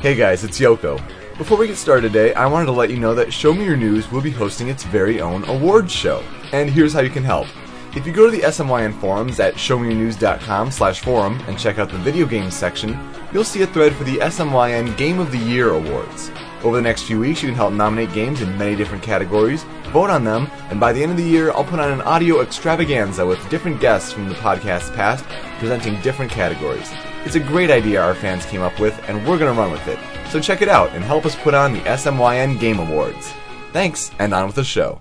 Hey 0.00 0.14
guys, 0.14 0.44
it's 0.44 0.60
Yoko. 0.60 0.96
Before 1.38 1.58
we 1.58 1.66
get 1.66 1.76
started 1.76 2.12
today, 2.12 2.32
I 2.32 2.46
wanted 2.46 2.66
to 2.66 2.72
let 2.72 2.88
you 2.88 3.00
know 3.00 3.16
that 3.16 3.32
Show 3.32 3.52
Me 3.52 3.64
Your 3.64 3.76
News 3.76 4.08
will 4.12 4.20
be 4.20 4.30
hosting 4.30 4.68
its 4.68 4.84
very 4.84 5.20
own 5.20 5.42
awards 5.48 5.90
show. 5.90 6.22
And 6.52 6.70
here's 6.70 6.92
how 6.92 7.00
you 7.00 7.10
can 7.10 7.24
help. 7.24 7.48
If 7.96 8.06
you 8.06 8.12
go 8.12 8.30
to 8.30 8.30
the 8.30 8.44
SMYN 8.44 9.00
forums 9.00 9.40
at 9.40 9.54
showmeyournews.com 9.54 10.70
slash 10.70 11.00
forum 11.00 11.40
and 11.48 11.58
check 11.58 11.80
out 11.80 11.90
the 11.90 11.98
video 11.98 12.26
games 12.26 12.54
section, 12.54 12.96
you'll 13.32 13.42
see 13.42 13.62
a 13.62 13.66
thread 13.66 13.92
for 13.92 14.04
the 14.04 14.18
SMYN 14.18 14.96
Game 14.96 15.18
of 15.18 15.32
the 15.32 15.38
Year 15.38 15.70
Awards. 15.70 16.30
Over 16.62 16.76
the 16.76 16.82
next 16.82 17.02
few 17.02 17.18
weeks, 17.18 17.42
you 17.42 17.48
can 17.48 17.56
help 17.56 17.72
nominate 17.72 18.12
games 18.12 18.40
in 18.40 18.56
many 18.56 18.76
different 18.76 19.02
categories, 19.02 19.64
vote 19.88 20.10
on 20.10 20.24
them, 20.24 20.50
and 20.70 20.78
by 20.78 20.92
the 20.92 21.02
end 21.02 21.12
of 21.12 21.18
the 21.18 21.24
year, 21.24 21.50
I'll 21.50 21.64
put 21.64 21.80
on 21.80 21.90
an 21.90 22.00
audio 22.02 22.40
extravaganza 22.40 23.26
with 23.26 23.48
different 23.50 23.80
guests 23.80 24.12
from 24.12 24.28
the 24.28 24.34
podcast's 24.36 24.90
past 24.90 25.24
presenting 25.58 26.00
different 26.02 26.30
categories. 26.30 26.92
It's 27.24 27.34
a 27.34 27.40
great 27.40 27.70
idea 27.70 28.00
our 28.00 28.14
fans 28.14 28.46
came 28.46 28.62
up 28.62 28.78
with, 28.78 28.98
and 29.08 29.18
we're 29.26 29.38
going 29.38 29.54
to 29.54 29.60
run 29.60 29.72
with 29.72 29.86
it. 29.88 29.98
So 30.30 30.40
check 30.40 30.62
it 30.62 30.68
out 30.68 30.90
and 30.90 31.02
help 31.02 31.26
us 31.26 31.36
put 31.36 31.54
on 31.54 31.72
the 31.72 31.80
SMYN 31.80 32.60
Game 32.60 32.78
Awards. 32.78 33.32
Thanks, 33.72 34.10
and 34.18 34.32
on 34.32 34.46
with 34.46 34.56
the 34.56 34.64
show. 34.64 35.00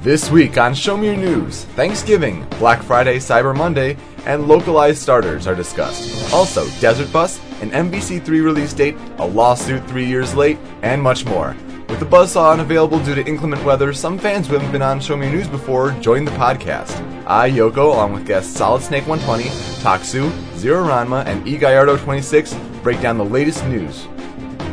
This 0.00 0.30
week 0.30 0.58
on 0.58 0.74
Show 0.74 0.98
Me 0.98 1.06
Your 1.06 1.16
News, 1.16 1.64
Thanksgiving, 1.64 2.46
Black 2.58 2.82
Friday, 2.82 3.16
Cyber 3.16 3.56
Monday, 3.56 3.96
and 4.26 4.46
localized 4.46 5.00
starters 5.00 5.46
are 5.46 5.54
discussed. 5.54 6.30
Also, 6.32 6.68
Desert 6.80 7.10
Bus, 7.10 7.40
an 7.62 7.70
MVC3 7.70 8.28
release 8.28 8.74
date, 8.74 8.96
a 9.18 9.26
lawsuit 9.26 9.86
three 9.88 10.04
years 10.04 10.34
late, 10.34 10.58
and 10.82 11.00
much 11.00 11.24
more. 11.24 11.56
With 11.88 12.00
the 12.00 12.06
buzzsaw 12.06 12.52
unavailable 12.52 12.98
due 13.04 13.14
to 13.14 13.24
inclement 13.26 13.62
weather, 13.64 13.92
some 13.92 14.18
fans 14.18 14.48
who 14.48 14.54
haven't 14.54 14.72
been 14.72 14.82
on 14.82 15.00
Show 15.00 15.16
Me 15.16 15.30
News 15.30 15.46
before 15.46 15.92
joined 16.00 16.26
the 16.26 16.32
podcast. 16.32 16.92
I, 17.26 17.50
Yoko, 17.50 17.92
along 17.92 18.14
with 18.14 18.26
guests 18.26 18.56
Solid 18.56 18.82
Snake 18.82 19.06
120, 19.06 19.44
Taksu, 19.82 20.30
Zero 20.56 20.84
Ranma, 20.84 21.24
and 21.26 21.46
E 21.46 21.56
Gallardo 21.56 21.96
26, 21.96 22.54
break 22.82 23.00
down 23.00 23.18
the 23.18 23.24
latest 23.24 23.64
news. 23.66 24.08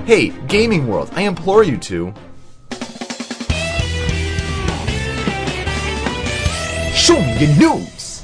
Hey, 0.05 0.29
Gaming 0.47 0.87
World, 0.87 1.09
I 1.13 1.23
implore 1.23 1.63
you 1.63 1.77
to. 1.77 2.13
Show 6.93 7.19
me 7.19 7.45
your 7.45 7.57
news! 7.57 8.23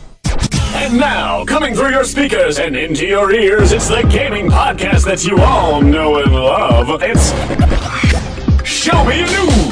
And 0.74 0.98
now, 0.98 1.44
coming 1.46 1.76
through 1.76 1.90
your 1.90 2.04
speakers 2.04 2.60
and 2.60 2.76
into 2.76 3.06
your 3.06 3.34
ears, 3.34 3.72
it's 3.72 3.90
the 3.90 4.04
gaming 4.04 4.50
podcast 4.50 5.06
that 5.06 5.26
you 5.26 5.38
all 5.40 5.82
know 5.82 6.22
and 6.22 6.34
love. 6.34 7.02
It's 7.02 7.32
Show 8.88 9.04
Me 9.04 9.18
Your 9.18 9.28
News! 9.28 9.67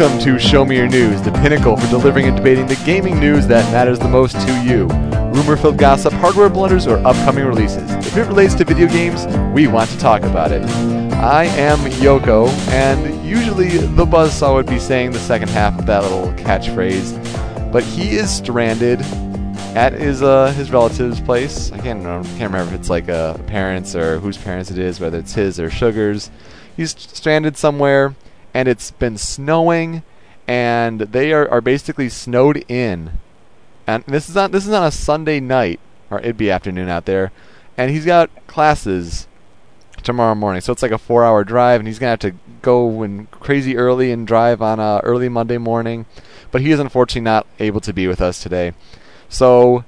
Welcome 0.00 0.18
to 0.20 0.38
Show 0.38 0.64
Me 0.64 0.76
Your 0.76 0.88
News, 0.88 1.20
the 1.20 1.30
pinnacle 1.30 1.76
for 1.76 1.86
delivering 1.88 2.24
and 2.24 2.34
debating 2.34 2.66
the 2.66 2.82
gaming 2.86 3.20
news 3.20 3.46
that 3.48 3.70
matters 3.70 3.98
the 3.98 4.08
most 4.08 4.32
to 4.32 4.62
you. 4.62 4.86
Rumor 5.34 5.58
filled 5.58 5.76
gossip, 5.76 6.14
hardware 6.14 6.48
blunders, 6.48 6.86
or 6.86 6.96
upcoming 7.06 7.44
releases. 7.44 7.90
If 8.06 8.16
it 8.16 8.22
relates 8.22 8.54
to 8.54 8.64
video 8.64 8.88
games, 8.88 9.26
we 9.54 9.66
want 9.66 9.90
to 9.90 9.98
talk 9.98 10.22
about 10.22 10.52
it. 10.52 10.62
I 11.16 11.44
am 11.44 11.80
Yoko, 12.00 12.48
and 12.70 13.28
usually 13.28 13.76
the 13.76 14.06
buzzsaw 14.06 14.54
would 14.54 14.64
be 14.64 14.78
saying 14.78 15.10
the 15.10 15.18
second 15.18 15.50
half 15.50 15.78
of 15.78 15.84
that 15.84 16.02
little 16.02 16.28
catchphrase, 16.44 17.70
but 17.70 17.82
he 17.82 18.16
is 18.16 18.34
stranded 18.34 19.02
at 19.76 19.92
his 19.92 20.22
uh, 20.22 20.50
his 20.52 20.70
relative's 20.70 21.20
place. 21.20 21.72
I 21.72 21.78
can't 21.78 22.02
remember, 22.02 22.26
can't 22.38 22.50
remember 22.50 22.72
if 22.72 22.80
it's 22.80 22.88
like 22.88 23.10
uh, 23.10 23.34
parents 23.42 23.94
or 23.94 24.18
whose 24.18 24.38
parents 24.38 24.70
it 24.70 24.78
is, 24.78 24.98
whether 24.98 25.18
it's 25.18 25.34
his 25.34 25.60
or 25.60 25.68
Sugar's. 25.68 26.30
He's 26.74 26.92
stranded 26.98 27.58
somewhere, 27.58 28.14
and 28.54 28.68
it's 28.68 28.90
been 28.90 29.16
snowing, 29.18 30.02
and 30.46 31.00
they 31.00 31.32
are, 31.32 31.48
are 31.48 31.60
basically 31.60 32.08
snowed 32.08 32.64
in. 32.68 33.12
And 33.86 34.04
this 34.04 34.28
is 34.28 34.36
on 34.36 34.50
this 34.50 34.66
is 34.66 34.72
on 34.72 34.84
a 34.84 34.90
Sunday 34.90 35.40
night, 35.40 35.80
or 36.10 36.18
it'd 36.20 36.36
be 36.36 36.50
afternoon 36.50 36.88
out 36.88 37.06
there, 37.06 37.32
and 37.76 37.90
he's 37.90 38.04
got 38.04 38.30
classes 38.46 39.26
tomorrow 40.02 40.34
morning. 40.34 40.60
So 40.60 40.72
it's 40.72 40.82
like 40.82 40.92
a 40.92 40.98
four-hour 40.98 41.44
drive, 41.44 41.80
and 41.80 41.88
he's 41.88 41.98
gonna 41.98 42.10
have 42.10 42.18
to 42.20 42.34
go 42.62 43.02
in 43.02 43.26
crazy 43.26 43.76
early 43.76 44.12
and 44.12 44.26
drive 44.26 44.62
on 44.62 44.80
a 44.80 45.00
early 45.02 45.28
Monday 45.28 45.58
morning. 45.58 46.06
But 46.50 46.62
he 46.62 46.72
is 46.72 46.80
unfortunately 46.80 47.22
not 47.22 47.46
able 47.58 47.80
to 47.80 47.92
be 47.92 48.06
with 48.06 48.20
us 48.20 48.42
today. 48.42 48.72
So 49.28 49.84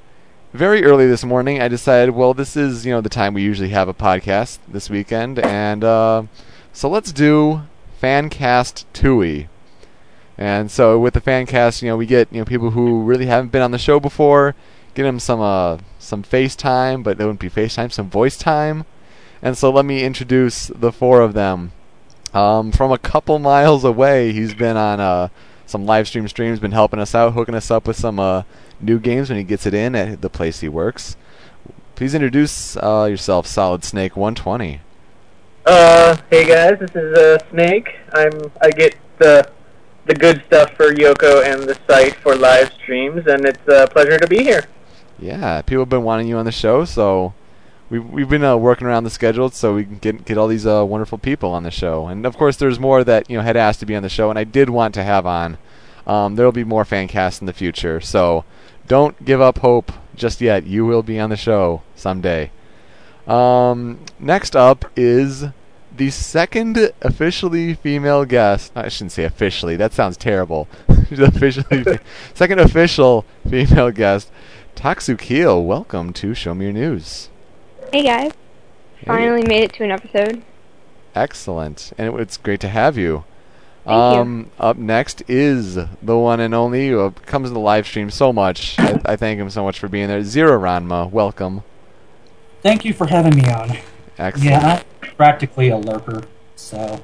very 0.53 0.85
early 0.85 1.07
this 1.07 1.25
morning, 1.25 1.61
I 1.61 1.69
decided, 1.69 2.11
well, 2.11 2.35
this 2.35 2.57
is 2.57 2.85
you 2.87 2.93
know 2.93 3.01
the 3.01 3.09
time 3.09 3.35
we 3.35 3.43
usually 3.43 3.71
have 3.71 3.89
a 3.89 3.95
podcast 3.95 4.59
this 4.69 4.91
weekend, 4.91 5.39
and 5.39 5.83
uh, 5.83 6.25
so 6.73 6.89
let's 6.89 7.13
do 7.13 7.63
Fancast 8.03 8.85
Tui. 8.93 9.49
And 10.37 10.71
so 10.71 10.99
with 10.99 11.15
the 11.15 11.21
Fancast, 11.21 11.83
you 11.83 11.89
know, 11.89 11.97
we 11.97 12.07
get 12.07 12.33
you 12.33 12.41
know 12.41 12.45
people 12.45 12.73
who 12.73 13.03
really 13.05 13.27
haven't 13.27 13.53
been 13.53 13.63
on 13.63 13.71
the 13.71 13.79
show 13.79 14.01
before, 14.01 14.57
get 14.95 15.05
them 15.05 15.21
some 15.21 15.41
uh 15.41 15.79
some 15.99 16.23
FaceTime, 16.23 17.05
but 17.05 17.21
it 17.21 17.25
wouldn't 17.25 17.39
be 17.39 17.49
FaceTime, 17.49 17.93
some 17.93 18.11
voice 18.11 18.37
time. 18.37 18.85
And 19.41 19.57
so 19.57 19.71
let 19.71 19.85
me 19.85 20.03
introduce 20.05 20.69
the 20.69 20.93
four 20.93 21.21
of 21.21 21.35
them. 21.35 21.73
Um, 22.35 22.73
from 22.73 22.91
a 22.91 22.99
couple 22.99 23.39
miles 23.39 23.85
away, 23.85 24.33
he's 24.33 24.55
been 24.55 24.77
on 24.77 25.01
uh, 25.01 25.29
some 25.67 25.85
live 25.85 26.09
stream 26.09 26.27
streams, 26.29 26.61
been 26.61 26.73
helping 26.73 27.01
us 27.01 27.15
out, 27.15 27.35
hooking 27.35 27.55
us 27.55 27.71
up 27.71 27.87
with 27.87 27.97
some 27.97 28.19
uh, 28.19 28.43
new 28.81 28.99
games 28.99 29.29
when 29.29 29.39
he 29.39 29.45
gets 29.45 29.67
it 29.67 29.75
in 29.75 29.95
at 29.95 30.23
the 30.23 30.31
place 30.31 30.61
he 30.61 30.69
works. 30.69 31.17
Please 31.95 32.15
introduce 32.15 32.77
uh, 32.77 33.07
yourself, 33.11 33.47
Solid 33.47 33.85
Snake 33.85 34.17
120. 34.17 34.81
Uh, 35.65 36.17
hey 36.29 36.45
guys, 36.45 36.77
this 36.81 36.91
is 36.97 37.17
uh, 37.17 37.39
Snake. 37.51 37.89
I'm 38.13 38.33
I 38.61 38.71
get 38.71 38.97
the 39.19 39.49
the 40.07 40.15
good 40.15 40.43
stuff 40.47 40.73
for 40.75 40.93
Yoko 40.93 41.45
and 41.45 41.63
the 41.63 41.79
site 41.87 42.17
for 42.17 42.35
live 42.35 42.73
streams, 42.73 43.29
and 43.29 43.47
it's 43.47 43.69
a 43.69 43.87
pleasure 43.87 44.19
to 44.19 44.27
be 44.27 44.43
here. 44.43 44.65
Yeah, 45.21 45.63
people 45.63 45.83
have 45.83 45.89
been 45.89 46.03
wanting 46.03 46.27
you 46.27 46.37
on 46.37 46.47
the 46.47 46.53
show, 46.53 46.85
so 46.85 47.33
we've 47.91 48.05
we've 48.05 48.29
been 48.29 48.43
uh, 48.43 48.57
working 48.57 48.89
around 48.89 49.05
the 49.05 49.11
schedule 49.11 49.51
so 49.51 49.77
we 49.77 49.85
can 49.85 49.99
get 49.99 50.25
get 50.25 50.37
all 50.37 50.49
these 50.49 50.67
uh, 50.67 50.85
wonderful 50.85 51.19
people 51.19 51.53
on 51.53 51.63
the 51.63 51.71
show. 51.71 52.09
And 52.09 52.27
of 52.27 52.37
course, 52.37 52.57
there's 52.57 52.81
more 52.81 53.05
that 53.05 53.31
you 53.31 53.37
know 53.37 53.45
had 53.45 53.57
asked 53.57 53.79
to 53.81 53.87
be 53.87 53.95
on 53.95 54.03
the 54.03 54.09
show, 54.09 54.31
and 54.31 54.39
I 54.41 54.45
did 54.45 54.69
want 54.69 54.95
to 54.95 55.05
have 55.05 55.27
on. 55.27 55.59
Um, 56.09 56.35
there 56.35 56.45
will 56.45 56.51
be 56.51 56.65
more 56.65 56.85
fan 56.85 57.07
casts 57.07 57.41
in 57.41 57.47
the 57.47 57.53
future, 57.53 58.01
so 58.01 58.45
don't 58.89 59.25
give 59.25 59.41
up 59.41 59.59
hope 59.59 59.93
just 60.17 60.41
yet. 60.41 60.67
You 60.67 60.85
will 60.85 61.05
be 61.05 61.21
on 61.21 61.31
the 61.31 61.37
show 61.37 61.83
someday. 61.95 62.51
Um, 63.27 64.01
next 64.19 64.57
up 64.57 64.85
is 64.97 65.45
the 65.97 66.11
second 66.11 66.91
officially 67.03 67.75
female 67.75 68.25
guest. 68.25 68.73
I 68.75 68.89
shouldn't 68.89 69.13
say 69.13 69.25
officially. 69.25 69.77
That 69.77 69.93
sounds 69.93 70.17
terrible. 70.17 70.69
officially, 70.89 71.99
second 72.35 72.59
official 72.59 73.25
female 73.49 73.91
guest, 73.91 74.31
Taksu 74.75 75.19
Keel. 75.19 75.63
Welcome 75.65 76.13
to 76.15 76.35
Show 76.35 76.55
Me 76.55 76.67
Your 76.67 76.75
News. 76.75 77.29
Hey 77.93 78.03
guys, 78.05 78.33
Hey. 78.97 79.07
finally 79.07 79.43
made 79.47 79.65
it 79.65 79.73
to 79.75 79.85
an 79.85 79.91
episode. 79.91 80.43
Excellent, 81.15 81.93
and 81.99 82.09
it, 82.15 82.21
it's 82.21 82.37
great 82.39 82.61
to 82.61 82.69
have 82.69 82.97
you. 82.97 83.25
Thank 83.85 84.15
you. 84.15 84.21
um, 84.21 84.51
Up 84.59 84.77
next 84.79 85.23
is 85.29 85.75
the 85.75 86.17
one 86.17 86.41
and 86.41 86.55
only 86.55 86.89
who 86.89 87.01
uh, 87.01 87.11
comes 87.27 87.49
to 87.51 87.53
the 87.55 87.61
live 87.61 87.87
stream 87.87 88.11
so 88.11 88.33
much. 88.33 88.79
I, 88.79 89.01
I 89.05 89.17
thank 89.17 89.39
him 89.39 89.51
so 89.51 89.63
much 89.65 89.79
for 89.79 89.89
being 89.89 90.09
there. 90.09 90.23
Zero 90.25 90.59
Ranma, 90.59 91.11
welcome. 91.11 91.63
Thank 92.63 92.85
you 92.85 92.95
for 92.95 93.07
having 93.07 93.35
me 93.37 93.49
on. 93.51 93.77
Excellent. 94.19 94.51
Yeah, 94.51 94.83
I'm 95.03 95.11
practically 95.17 95.71
a 95.71 95.77
lurker, 95.77 96.23
so 96.55 97.03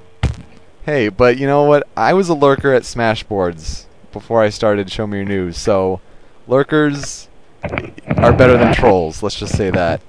Hey, 0.88 1.10
but 1.10 1.36
you 1.36 1.46
know 1.46 1.64
what? 1.64 1.86
I 1.96 2.14
was 2.14 2.30
a 2.30 2.34
lurker 2.34 2.72
at 2.72 2.82
Smashboards 2.82 3.84
before 4.10 4.42
I 4.42 4.48
started 4.48 4.90
Show 4.90 5.06
Me 5.06 5.18
Your 5.18 5.26
News, 5.26 5.58
so 5.58 6.00
lurkers 6.46 7.28
are 7.62 8.32
better 8.32 8.56
than 8.56 8.72
trolls. 8.72 9.22
Let's 9.22 9.38
just 9.38 9.54
say 9.54 9.68
that. 9.70 10.00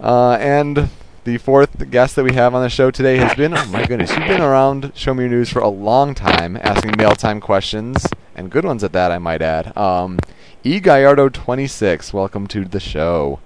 Uh, 0.00 0.32
and 0.40 0.88
the 1.22 1.38
fourth 1.38 1.90
guest 1.92 2.16
that 2.16 2.24
we 2.24 2.32
have 2.32 2.56
on 2.56 2.62
the 2.64 2.68
show 2.68 2.90
today 2.90 3.18
has 3.18 3.34
been, 3.34 3.56
oh 3.56 3.66
my 3.66 3.86
goodness, 3.86 4.10
you've 4.16 4.26
been 4.26 4.40
around 4.40 4.90
Show 4.96 5.14
Me 5.14 5.24
Your 5.24 5.30
News 5.30 5.50
for 5.50 5.60
a 5.60 5.68
long 5.68 6.12
time, 6.12 6.56
asking 6.56 6.96
mail 6.96 7.14
time 7.14 7.40
questions, 7.40 8.04
and 8.34 8.50
good 8.50 8.64
ones 8.64 8.82
at 8.82 8.92
that, 8.92 9.12
I 9.12 9.18
might 9.18 9.42
add. 9.42 9.76
Um, 9.76 10.18
E 10.64 10.80
Gallardo 10.80 11.28
26, 11.28 12.12
welcome 12.12 12.48
to 12.48 12.64
the 12.64 12.80
show. 12.80 13.38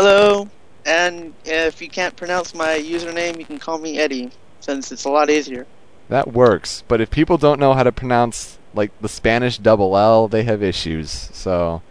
Hello, 0.00 0.48
and 0.86 1.34
if 1.44 1.82
you 1.82 1.88
can't 1.88 2.14
pronounce 2.14 2.54
my 2.54 2.78
username, 2.78 3.36
you 3.36 3.44
can 3.44 3.58
call 3.58 3.78
me 3.78 3.98
Eddie, 3.98 4.30
since 4.60 4.92
it's 4.92 5.06
a 5.06 5.10
lot 5.10 5.28
easier. 5.28 5.66
That 6.08 6.32
works, 6.32 6.84
but 6.86 7.00
if 7.00 7.10
people 7.10 7.36
don't 7.36 7.58
know 7.58 7.74
how 7.74 7.82
to 7.82 7.90
pronounce 7.90 8.60
like 8.74 8.92
the 9.00 9.08
Spanish 9.08 9.58
double 9.58 9.98
L, 9.98 10.28
they 10.28 10.44
have 10.44 10.62
issues. 10.62 11.10
So 11.32 11.82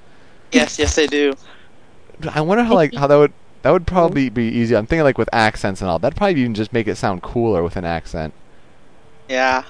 Yes, 0.54 0.80
yes, 0.80 0.95
they 0.95 1.06
do. 1.06 1.33
I 2.31 2.39
wonder 2.39 2.63
how 2.63 2.75
like 2.75 2.94
how 2.94 3.07
that 3.07 3.18
would 3.18 3.33
That 3.63 3.71
would 3.71 3.86
probably 3.86 4.30
be 4.30 4.45
easy. 4.45 4.74
I'm 4.77 4.86
thinking 4.88 5.04
like 5.04 5.18
with 5.18 5.27
accents 5.33 5.81
and 5.81 5.89
all. 5.89 6.00
That'd 6.00 6.15
probably 6.15 6.39
even 6.39 6.54
just 6.54 6.71
make 6.71 6.88
it 6.88 6.95
sound 6.95 7.21
cooler 7.21 7.62
with 7.62 7.75
an 7.75 7.83
accent. 7.83 8.33
Yeah. 9.27 9.65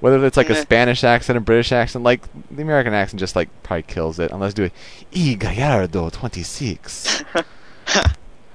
Whether 0.00 0.22
it's 0.26 0.36
like 0.36 0.50
a 0.50 0.60
Spanish 0.60 1.04
accent, 1.04 1.38
a 1.38 1.40
British 1.40 1.72
accent, 1.72 2.04
like 2.04 2.20
the 2.50 2.60
American 2.60 2.92
accent 2.92 3.18
just 3.18 3.34
like 3.34 3.48
probably 3.62 3.84
kills 3.84 4.18
it. 4.18 4.30
Unless 4.30 4.52
do 4.52 4.64
it, 4.64 4.74
E 5.10 5.36
Gallardo 5.36 6.10
26. 6.10 7.24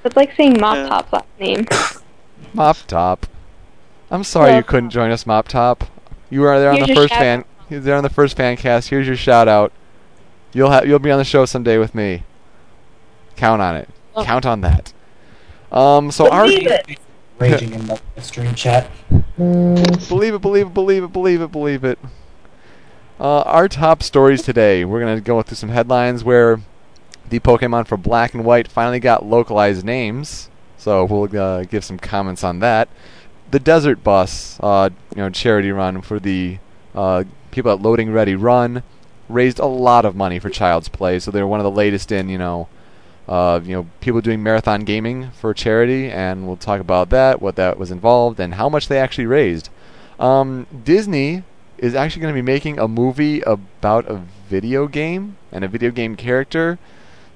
It's 0.03 0.15
like 0.15 0.33
saying 0.35 0.59
Mop 0.59 0.75
Yeah. 0.75 0.87
Top's 0.87 1.13
last 1.13 1.25
name. 1.39 1.65
Mop 2.53 2.77
Top. 2.87 3.25
I'm 4.09 4.23
sorry 4.23 4.51
Well- 4.51 4.57
you 4.57 4.63
couldn't 4.63 4.89
join 4.91 5.11
us, 5.11 5.25
Mop 5.25 5.47
Top. 5.47 5.83
You 6.29 6.41
were 6.41 6.59
there 6.59 6.69
on 6.69 6.75
Here's 6.77 6.87
the 6.87 6.95
first 6.95 7.13
fan. 7.13 7.45
You 7.69 7.77
were 7.77 7.83
there 7.83 7.95
on 7.95 8.03
the 8.03 8.09
first 8.09 8.37
fan 8.37 8.57
cast. 8.57 8.89
Here's 8.89 9.07
your 9.07 9.15
shout 9.15 9.47
out. 9.47 9.71
You'll 10.53 10.71
have 10.71 10.87
you'll 10.87 10.99
be 10.99 11.11
on 11.11 11.17
the 11.19 11.25
show 11.25 11.45
someday 11.45 11.77
with 11.77 11.93
me. 11.95 12.23
Count 13.35 13.61
on 13.61 13.75
it. 13.75 13.89
Oh. 14.15 14.23
Count 14.23 14.45
on 14.45 14.61
that. 14.61 14.93
Um. 15.71 16.11
So 16.11 16.29
our 16.29 16.43
Believe 16.45 16.67
it. 16.67 16.99
Raging 17.39 17.73
in 17.73 17.85
the 17.85 17.99
stream 18.19 18.55
chat. 18.55 18.89
believe 19.37 20.33
it, 20.33 20.41
believe 20.41 20.67
it, 20.67 20.73
believe 20.73 21.03
it, 21.03 21.13
believe 21.13 21.41
it, 21.41 21.51
believe 21.51 21.83
it. 21.83 21.99
Uh, 23.19 23.41
our 23.41 23.67
top 23.67 24.01
stories 24.01 24.41
today. 24.41 24.85
We're 24.85 24.99
gonna 24.99 25.21
go 25.21 25.41
through 25.43 25.55
some 25.55 25.69
headlines 25.69 26.23
where 26.23 26.61
the 27.29 27.39
Pokemon 27.39 27.87
for 27.87 27.97
Black 27.97 28.33
and 28.33 28.45
White 28.45 28.67
finally 28.67 28.99
got 28.99 29.25
localized 29.25 29.85
names. 29.85 30.49
So 30.77 31.05
we'll 31.05 31.37
uh, 31.37 31.63
give 31.63 31.83
some 31.83 31.97
comments 31.97 32.43
on 32.43 32.59
that. 32.59 32.87
The 33.49 33.59
Desert 33.59 34.03
Bus, 34.03 34.59
uh, 34.61 34.89
you 35.15 35.21
know, 35.21 35.29
charity 35.29 35.71
run 35.71 36.01
for 36.01 36.19
the 36.19 36.59
uh, 36.93 37.23
people 37.51 37.71
at 37.71 37.81
Loading 37.81 38.11
Ready 38.11 38.35
Run, 38.35 38.83
raised 39.29 39.59
a 39.59 39.65
lot 39.65 40.05
of 40.05 40.15
money 40.15 40.39
for 40.39 40.49
Child's 40.49 40.89
Play. 40.89 41.19
So 41.19 41.31
they're 41.31 41.47
one 41.47 41.59
of 41.59 41.63
the 41.63 41.71
latest 41.71 42.11
in, 42.11 42.29
you 42.29 42.37
know, 42.37 42.67
uh, 43.27 43.59
you 43.63 43.73
know, 43.73 43.87
people 43.99 44.21
doing 44.21 44.41
marathon 44.41 44.81
gaming 44.81 45.31
for 45.31 45.53
charity, 45.53 46.09
and 46.09 46.47
we'll 46.47 46.55
talk 46.55 46.79
about 46.79 47.09
that, 47.09 47.41
what 47.41 47.55
that 47.57 47.77
was 47.77 47.91
involved, 47.91 48.39
and 48.39 48.53
how 48.53 48.69
much 48.69 48.87
they 48.87 48.99
actually 48.99 49.25
raised. 49.25 49.69
Um, 50.19 50.65
Disney 50.83 51.43
is 51.77 51.93
actually 51.93 52.21
going 52.21 52.33
to 52.33 52.37
be 52.37 52.45
making 52.45 52.79
a 52.79 52.87
movie 52.87 53.41
about 53.41 54.09
a 54.09 54.21
video 54.49 54.87
game 54.87 55.37
and 55.51 55.63
a 55.63 55.67
video 55.67 55.91
game 55.91 56.15
character. 56.15 56.79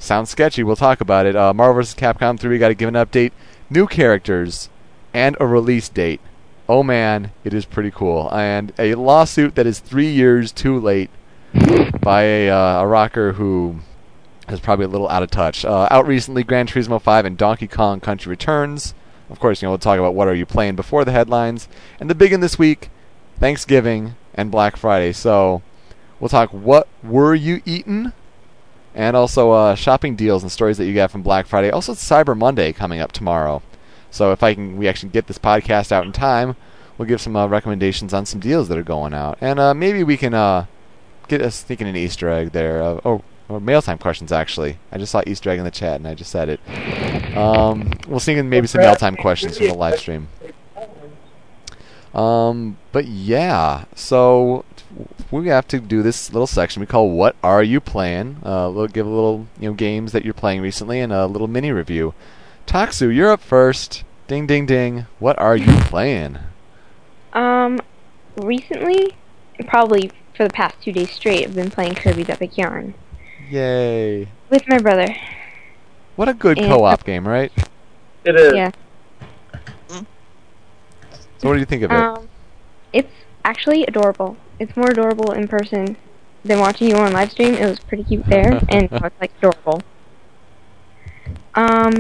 Sounds 0.02 0.32
sketchy. 0.32 0.64
We'll 0.64 0.76
talk 0.76 1.00
about 1.00 1.28
it. 1.28 1.36
Uh, 1.36 1.54
Marvel 1.54 1.76
vs. 1.76 1.94
Capcom 1.94 2.40
3 2.40 2.50
we 2.50 2.58
got 2.58 2.70
to 2.70 2.74
give 2.74 2.90
an 2.90 2.96
update, 2.96 3.34
new 3.70 3.86
characters, 3.86 4.68
and 5.14 5.38
a 5.40 5.46
release 5.46 5.90
date. 5.90 6.20
Oh 6.68 6.82
man, 6.82 7.34
it 7.44 7.54
is 7.54 7.66
pretty 7.66 7.92
cool. 7.92 8.28
And 8.34 8.74
a 8.80 8.96
lawsuit 8.96 9.54
that 9.54 9.68
is 9.68 9.78
three 9.78 10.10
years 10.10 10.52
too 10.52 10.80
late 10.80 11.12
by 12.02 12.24
a, 12.24 12.50
uh, 12.50 12.82
a 12.82 12.88
rocker 12.88 13.34
who 13.34 13.82
is 14.50 14.60
probably 14.60 14.86
a 14.86 14.90
little 14.90 15.08
out 15.08 15.22
of 15.22 15.30
touch. 15.30 15.64
Uh, 15.64 15.88
out 15.92 16.08
recently, 16.08 16.44
Gran 16.44 16.66
Turismo 16.66 17.00
5 17.00 17.26
and 17.26 17.38
Donkey 17.38 17.68
Kong 17.68 18.00
Country 18.00 18.32
Returns. 18.32 18.96
Of 19.30 19.40
course, 19.40 19.62
you 19.62 19.68
know 19.68 19.72
we'll 19.72 19.78
talk 19.78 20.00
about 20.00 20.16
what 20.16 20.28
are 20.28 20.34
you 20.34 20.48
playing 20.48 20.76
before 20.76 21.06
the 21.06 21.12
headlines, 21.12 21.70
and 22.00 22.10
the 22.10 22.16
big 22.16 22.32
one 22.32 22.42
this 22.42 22.58
week, 22.58 22.90
Thanksgiving 23.40 24.16
and 24.34 24.50
Black 24.50 24.78
Friday. 24.78 25.12
So 25.12 25.62
we'll 26.20 26.30
talk 26.30 26.50
what 26.50 26.88
were 27.04 27.36
you 27.36 27.62
eating, 27.66 28.14
and 28.94 29.16
also 29.16 29.52
uh, 29.52 29.76
shopping 29.76 30.16
deals 30.16 30.44
and 30.44 30.52
stories 30.52 30.78
that 30.78 30.86
you 30.86 30.94
got 30.94 31.12
from 31.12 31.22
Black 31.22 31.46
Friday. 31.48 31.70
Also, 31.70 31.94
Cyber 31.94 32.38
Monday 32.38 32.74
coming 32.74 33.00
up 33.00 33.12
tomorrow. 33.12 33.62
So 34.10 34.32
if 34.32 34.44
I 34.44 34.54
can, 34.54 34.78
we 34.78 34.88
actually 34.88 35.10
get 35.10 35.28
this 35.28 35.38
podcast 35.38 35.92
out 35.92 36.06
in 36.06 36.12
time. 36.12 36.56
We'll 36.98 37.08
give 37.08 37.22
some 37.22 37.36
uh, 37.36 37.48
recommendations 37.48 38.14
on 38.14 38.26
some 38.26 38.40
deals 38.40 38.68
that 38.68 38.78
are 38.78 38.84
going 38.84 39.14
out, 39.14 39.38
and 39.42 39.60
uh, 39.60 39.74
maybe 39.74 40.04
we 40.04 40.18
can 40.18 40.34
uh, 40.34 40.66
get 41.28 41.42
us 41.42 41.64
thinking 41.64 41.88
an 41.88 41.96
Easter 41.96 42.30
egg 42.30 42.52
there. 42.52 42.84
Uh, 42.84 43.00
oh, 43.06 43.24
or 43.52 43.60
mail 43.60 43.82
time 43.82 43.98
questions 43.98 44.32
actually. 44.32 44.78
I 44.92 44.98
just 44.98 45.12
saw 45.12 45.22
Easter 45.28 45.50
egg 45.50 45.60
in 45.60 45.66
the 45.66 45.72
chat 45.72 45.98
and 45.98 46.08
I 46.08 46.14
just 46.14 46.32
said 46.32 46.50
it. 46.50 47.38
Um, 47.38 47.92
we'll 48.08 48.20
see 48.20 48.42
maybe 48.42 48.68
some 48.68 48.82
mail 48.82 48.96
time 48.96 49.16
questions 49.16 49.58
from 49.58 49.68
the 49.68 49.74
live 49.74 50.00
stream. 50.00 50.30
Um, 52.14 52.78
but 52.92 53.06
yeah, 53.06 53.86
so 53.96 54.66
we 55.32 55.48
have 55.48 55.68
to 55.70 55.80
do 55.80 56.02
this 56.04 56.32
little 56.32 56.48
section 56.48 56.80
we 56.80 56.86
call 56.86 57.10
"What 57.12 57.36
Are 57.44 57.64
You 57.64 57.80
Playing?" 57.80 58.38
Uh, 58.44 58.72
we'll 58.74 58.88
give 58.88 59.06
a 59.06 59.10
little 59.10 59.48
you 59.60 59.70
know 59.70 59.74
games 59.76 60.12
that 60.12 60.24
you're 60.26 60.34
playing 60.34 60.62
recently 60.62 61.00
and 61.00 61.12
a 61.14 61.26
little 61.28 61.48
mini 61.48 61.72
review. 61.72 62.14
Taksu, 62.68 63.14
you're 63.14 63.32
up 63.32 63.42
first. 63.42 64.04
Ding, 64.28 64.48
ding, 64.48 64.66
ding. 64.66 65.06
What 65.20 65.38
are 65.40 65.58
you 65.58 65.74
playing? 65.82 66.38
Um, 67.34 67.80
recently, 68.38 69.16
probably 69.68 70.12
for 70.36 70.44
the 70.44 70.54
past 70.54 70.76
two 70.82 70.92
days 70.92 71.12
straight, 71.12 71.46
I've 71.48 71.56
been 71.56 71.70
playing 71.70 71.96
Kirby's 71.96 72.30
Epic 72.30 72.58
Yarn 72.58 72.94
Yay! 73.50 74.28
with 74.50 74.64
my 74.68 74.78
brother. 74.80 75.14
What 76.16 76.30
a 76.30 76.34
good 76.34 76.58
And- 76.58 76.68
co-op 76.68 77.04
game, 77.04 77.28
right? 77.28 77.52
It 78.24 78.36
is. 78.36 78.54
Yeah. 78.54 78.72
So, 81.38 81.48
what 81.48 81.54
do 81.56 81.60
you 81.60 81.66
think 81.66 81.82
of 81.84 81.92
it? 81.92 81.98
Um, 81.98 82.30
it's 82.94 83.12
actually 83.44 83.84
adorable. 83.86 84.38
It's 84.62 84.78
more 84.78 84.92
adorable 84.92 85.32
in 85.32 85.48
person 85.48 85.98
than 86.46 86.60
watching 86.60 86.88
you 86.88 86.96
on 86.96 87.12
live 87.14 87.32
stream. 87.32 87.56
It 87.56 87.68
was 87.68 87.80
pretty 87.80 88.04
cute 88.04 88.28
there, 88.28 88.62
and 88.70 88.92
now 88.92 89.08
it's 89.08 89.20
like 89.20 89.32
adorable. 89.40 89.82
Um, 91.56 91.94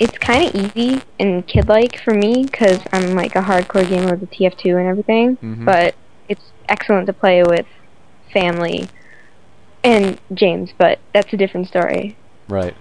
it's 0.00 0.18
kind 0.18 0.48
of 0.48 0.54
easy 0.56 1.02
and 1.20 1.46
kid-like 1.46 2.00
for 2.00 2.12
me 2.12 2.44
because 2.50 2.80
I'm 2.92 3.14
like 3.14 3.36
a 3.36 3.42
hardcore 3.42 3.88
gamer 3.88 4.16
with 4.16 4.20
the 4.20 4.26
TF2 4.26 4.78
and 4.80 4.88
everything. 4.88 5.36
Mhm. 5.36 5.64
But 5.64 5.94
it's 6.28 6.50
excellent 6.68 7.06
to 7.06 7.12
play 7.12 7.44
with 7.44 7.66
family 8.32 8.88
and 9.84 10.18
James. 10.34 10.72
But 10.76 10.98
that's 11.14 11.32
a 11.32 11.36
different 11.36 11.68
story. 11.68 12.16
Right. 12.48 12.74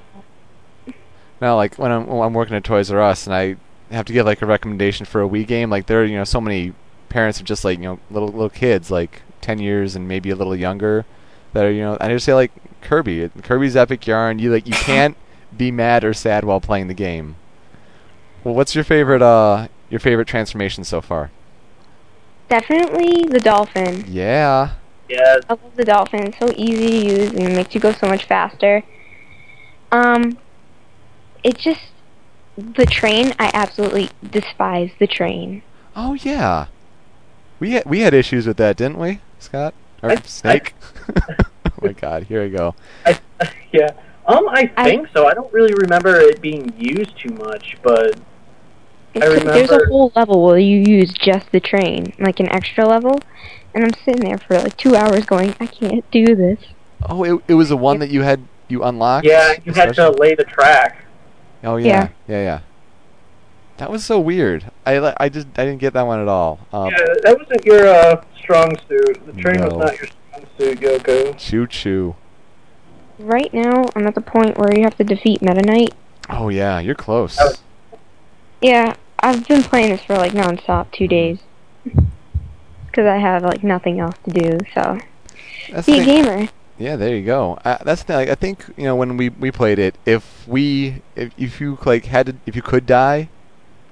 Now, 1.40 1.56
like 1.58 1.76
when 1.76 1.92
I'm 1.92 2.08
when 2.08 2.26
I'm 2.26 2.34
working 2.34 2.56
at 2.56 2.64
Toys 2.64 2.90
R 2.92 3.00
Us 3.00 3.28
and 3.28 3.36
I 3.36 3.56
have 3.92 4.06
to 4.06 4.14
give 4.14 4.26
like 4.26 4.42
a 4.42 4.48
recommendation 4.48 5.06
for 5.06 5.22
a 5.22 5.30
Wii 5.30 5.46
game, 5.46 5.70
like 5.70 5.86
there 5.86 6.02
are 6.02 6.06
you 6.06 6.18
know 6.18 6.24
so 6.24 6.42
many 6.42 6.74
parents 7.10 7.40
of 7.40 7.46
just 7.46 7.66
like 7.66 7.80
you 7.80 7.86
know 7.86 8.00
little 8.10 8.30
little 8.30 8.50
kids 8.50 8.90
like 8.92 9.22
ten 9.42 9.60
years 9.60 9.96
and 9.96 10.08
maybe 10.08 10.30
a 10.30 10.36
little 10.36 10.56
younger 10.56 11.06
that 11.54 11.66
are 11.66 11.72
you 11.72 11.82
know 11.82 11.98
I 12.00 12.10
just 12.10 12.26
say 12.26 12.34
like 12.34 12.52
Kirby, 12.82 13.30
Kirby's 13.44 13.76
Epic 13.76 14.06
Yarn. 14.08 14.40
You 14.40 14.52
like 14.52 14.68
you 14.68 14.74
can't 14.86 15.18
be 15.56 15.72
mad 15.72 16.04
or 16.04 16.14
sad 16.14 16.44
while 16.44 16.62
playing 16.62 16.88
the 16.88 16.94
game. 16.94 17.36
Well, 18.44 18.54
what's 18.54 18.76
your 18.76 18.84
favorite 18.84 19.22
uh 19.22 19.68
your 19.90 20.00
favorite 20.00 20.28
transformation 20.28 20.84
so 20.84 21.02
far? 21.02 21.32
Definitely 22.50 23.26
the 23.30 23.40
dolphin. 23.40 24.06
Yeah. 24.08 24.72
Yeah. 25.08 25.38
I 25.50 25.54
love 25.54 25.76
the 25.76 25.86
dolphin. 25.86 26.28
It's 26.28 26.40
so 26.40 26.52
easy 26.56 26.88
to 26.88 27.06
use 27.06 27.30
and 27.32 27.42
it 27.42 27.56
makes 27.56 27.76
you 27.76 27.82
go 27.82 27.92
so 27.92 28.08
much 28.08 28.26
faster. 28.26 28.84
Um, 29.92 30.38
it's 31.44 31.64
just 31.64 31.82
the 32.58 32.86
train. 32.86 33.34
I 33.40 33.52
absolutely 33.54 34.10
despise 34.28 34.92
the 35.00 35.08
train. 35.08 35.64
Oh 35.96 36.14
yeah. 36.14 36.68
We 37.60 37.72
had 37.72 37.86
we 37.86 38.00
had 38.02 38.14
issues 38.14 38.48
with 38.48 38.58
that, 38.58 38.78
didn't 38.78 38.98
we, 39.00 39.20
Scott? 39.40 39.74
Or 40.02 40.12
I- 40.12 40.16
Snake? 40.22 40.74
oh 41.18 41.46
my 41.82 41.94
God! 41.94 42.24
Here 42.24 42.44
we 42.44 42.50
go. 42.50 42.76
I, 43.06 43.20
yeah. 43.72 43.90
Um, 44.26 44.48
I 44.50 44.72
I- 44.78 44.84
think 44.86 45.08
so. 45.14 45.28
I 45.28 45.34
don't 45.34 45.52
really 45.52 45.74
remember 45.74 46.16
it 46.20 46.42
being 46.42 46.74
used 46.78 47.18
too 47.18 47.34
much, 47.34 47.78
but 47.82 48.20
It's 49.14 49.26
I 49.26 49.36
'cause 49.36 49.44
there's 49.44 49.72
a 49.72 49.86
whole 49.88 50.12
level 50.16 50.44
where 50.44 50.60
you 50.60 50.78
use 50.80 51.12
just 51.14 51.52
the 51.52 51.60
train, 51.60 52.14
like 52.20 52.40
an 52.40 52.48
extra 52.50 52.86
level, 52.88 53.20
and 53.74 53.84
I'm 53.84 53.94
sitting 54.06 54.22
there 54.22 54.38
for 54.38 54.58
like 54.60 54.78
two 54.78 54.96
hours 54.96 55.26
going, 55.26 55.56
I 55.60 55.66
can't 55.66 56.10
do 56.12 56.36
this. 56.36 56.60
Oh, 57.10 57.24
it 57.24 57.42
it 57.48 57.54
was 57.56 57.70
the 57.70 57.78
one 57.78 58.00
that 58.00 58.10
you 58.10 58.22
had 58.22 58.42
you 58.68 58.84
unlocked. 58.84 59.26
yeah, 59.26 59.56
you 59.66 59.74
had 59.74 59.94
to 59.96 60.12
lay 60.12 60.36
the 60.36 60.44
track. 60.44 61.04
Oh 61.64 61.76
yeah, 61.78 62.10
yeah, 62.28 62.42
yeah. 62.44 62.60
That 63.80 63.90
was 63.90 64.04
so 64.04 64.20
weird. 64.20 64.70
I 64.86 65.14
I 65.18 65.30
just 65.30 65.48
I 65.58 65.64
didn't 65.66 65.80
get 65.80 65.94
that 65.94 66.06
one 66.06 66.20
at 66.20 66.28
all. 66.28 66.60
Um, 66.74 66.92
yeah, 66.92 66.98
that 67.24 67.38
wasn't 67.40 67.66
your 67.66 67.88
uh, 67.88 68.24
strong 68.38 68.76
suit. 68.90 69.26
The 69.26 69.34
train 69.42 69.62
No. 69.62 69.68
was 69.68 69.78
not 69.78 69.98
your 69.98 70.08
strong 70.08 70.46
suit, 70.58 70.80
Yoko. 70.82 71.38
Choo 71.38 71.66
choo. 71.66 72.16
Right 73.18 73.54
now, 73.54 73.86
I'm 73.96 74.06
at 74.06 74.16
the 74.16 74.22
point 74.22 74.58
where 74.58 74.74
you 74.76 74.84
have 74.84 74.98
to 74.98 75.04
defeat 75.06 75.42
Meta 75.42 75.62
Knight. 75.62 75.94
Oh 76.30 76.50
yeah, 76.50 76.80
you're 76.80 76.94
close. 76.96 77.38
Oh. 77.40 77.54
Yeah, 78.62 78.96
I've 79.20 79.48
been 79.48 79.64
playing 79.64 79.92
this 79.92 80.04
for 80.04 80.16
like 80.18 80.34
nonstop 80.34 80.92
two 80.92 81.08
days. 81.08 81.40
Because 81.86 83.06
I 83.06 83.18
have 83.18 83.44
like 83.44 83.64
nothing 83.64 84.02
else 84.02 84.16
to 84.26 84.32
do, 84.32 84.58
so. 84.74 85.00
That's 85.72 85.86
Be 85.86 86.00
a 86.00 86.04
thing- 86.04 86.24
gamer. 86.26 86.50
Yeah, 86.78 86.96
there 86.96 87.16
you 87.16 87.26
go. 87.26 87.60
Uh, 87.66 87.78
that's 87.84 88.04
the 88.04 88.08
thing. 88.08 88.16
Like, 88.18 88.30
I 88.30 88.36
think 88.36 88.66
you 88.78 88.84
know 88.86 88.96
when 88.96 89.16
we, 89.18 89.30
we 89.30 89.52
played 89.52 89.80
it, 89.80 89.96
if 90.06 90.46
we 90.48 91.02
if, 91.16 91.32
if 91.38 91.60
you 91.62 91.78
like 91.86 92.06
had 92.06 92.26
to 92.28 92.36
if 92.46 92.56
you 92.58 92.62
could 92.62 92.86
die, 92.86 93.30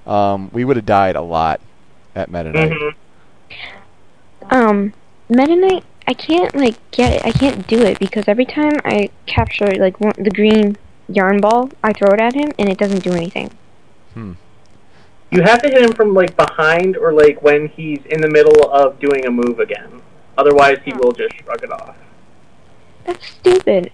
um, 0.08 0.50
we 0.52 0.64
would 0.64 0.76
have 0.76 0.86
died 0.86 1.16
a 1.16 1.22
lot 1.22 1.60
at 2.14 2.30
Meta 2.30 2.52
Knight. 2.52 2.72
Mhm. 2.72 2.94
Um, 4.50 4.92
Meta 5.28 5.54
Knight, 5.54 5.84
I 6.06 6.14
can't 6.14 6.54
like 6.56 6.76
get 6.90 7.12
it. 7.12 7.26
I 7.26 7.30
can't 7.30 7.66
do 7.66 7.82
it 7.82 7.98
because 7.98 8.24
every 8.26 8.46
time 8.46 8.80
I 8.84 9.10
capture 9.26 9.66
like 9.66 10.00
one, 10.00 10.14
the 10.16 10.30
green 10.30 10.76
yarn 11.08 11.40
ball, 11.40 11.70
I 11.82 11.92
throw 11.92 12.10
it 12.12 12.20
at 12.20 12.34
him 12.34 12.50
and 12.58 12.68
it 12.68 12.78
doesn't 12.78 13.04
do 13.04 13.12
anything. 13.12 13.50
You 15.30 15.42
have 15.42 15.60
to 15.62 15.68
hit 15.68 15.82
him 15.82 15.92
from 15.92 16.14
like 16.14 16.36
behind 16.36 16.96
or 16.96 17.12
like 17.12 17.42
when 17.42 17.68
he's 17.68 18.00
in 18.06 18.20
the 18.20 18.30
middle 18.30 18.70
of 18.72 18.98
doing 18.98 19.26
a 19.26 19.30
move 19.30 19.60
again. 19.60 20.00
Otherwise, 20.38 20.78
he 20.84 20.92
will 20.94 21.12
just 21.12 21.34
shrug 21.36 21.62
it 21.62 21.70
off. 21.70 21.96
That's 23.04 23.26
stupid. 23.26 23.92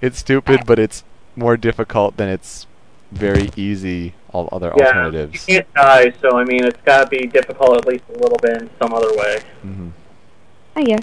It's 0.00 0.18
stupid, 0.18 0.66
but 0.66 0.78
it's 0.78 1.04
more 1.36 1.56
difficult 1.56 2.16
than 2.16 2.28
it's 2.28 2.66
very 3.12 3.50
easy. 3.56 4.14
All 4.36 4.50
other 4.52 4.70
Yeah, 4.76 4.84
alternatives. 4.88 5.48
you 5.48 5.54
can't 5.54 5.74
die, 5.74 6.12
so 6.20 6.36
I 6.36 6.44
mean, 6.44 6.62
it's 6.64 6.80
got 6.82 7.04
to 7.04 7.08
be 7.08 7.26
difficult 7.26 7.78
at 7.78 7.86
least 7.86 8.04
a 8.14 8.18
little 8.18 8.36
bit 8.42 8.60
in 8.60 8.70
some 8.78 8.92
other 8.92 9.08
way. 9.16 9.40
hmm 9.62 9.88
I 10.76 10.82
guess. 10.84 11.02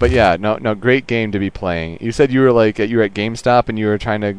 But 0.00 0.10
yeah, 0.10 0.36
no, 0.40 0.56
no, 0.56 0.74
great 0.74 1.06
game 1.06 1.30
to 1.32 1.38
be 1.38 1.50
playing. 1.50 1.98
You 2.00 2.10
said 2.10 2.30
you 2.32 2.40
were 2.40 2.52
like 2.52 2.78
you 2.78 2.96
were 2.96 3.02
at 3.02 3.12
GameStop 3.12 3.68
and 3.68 3.78
you 3.78 3.86
were 3.86 3.98
trying 3.98 4.22
to. 4.22 4.36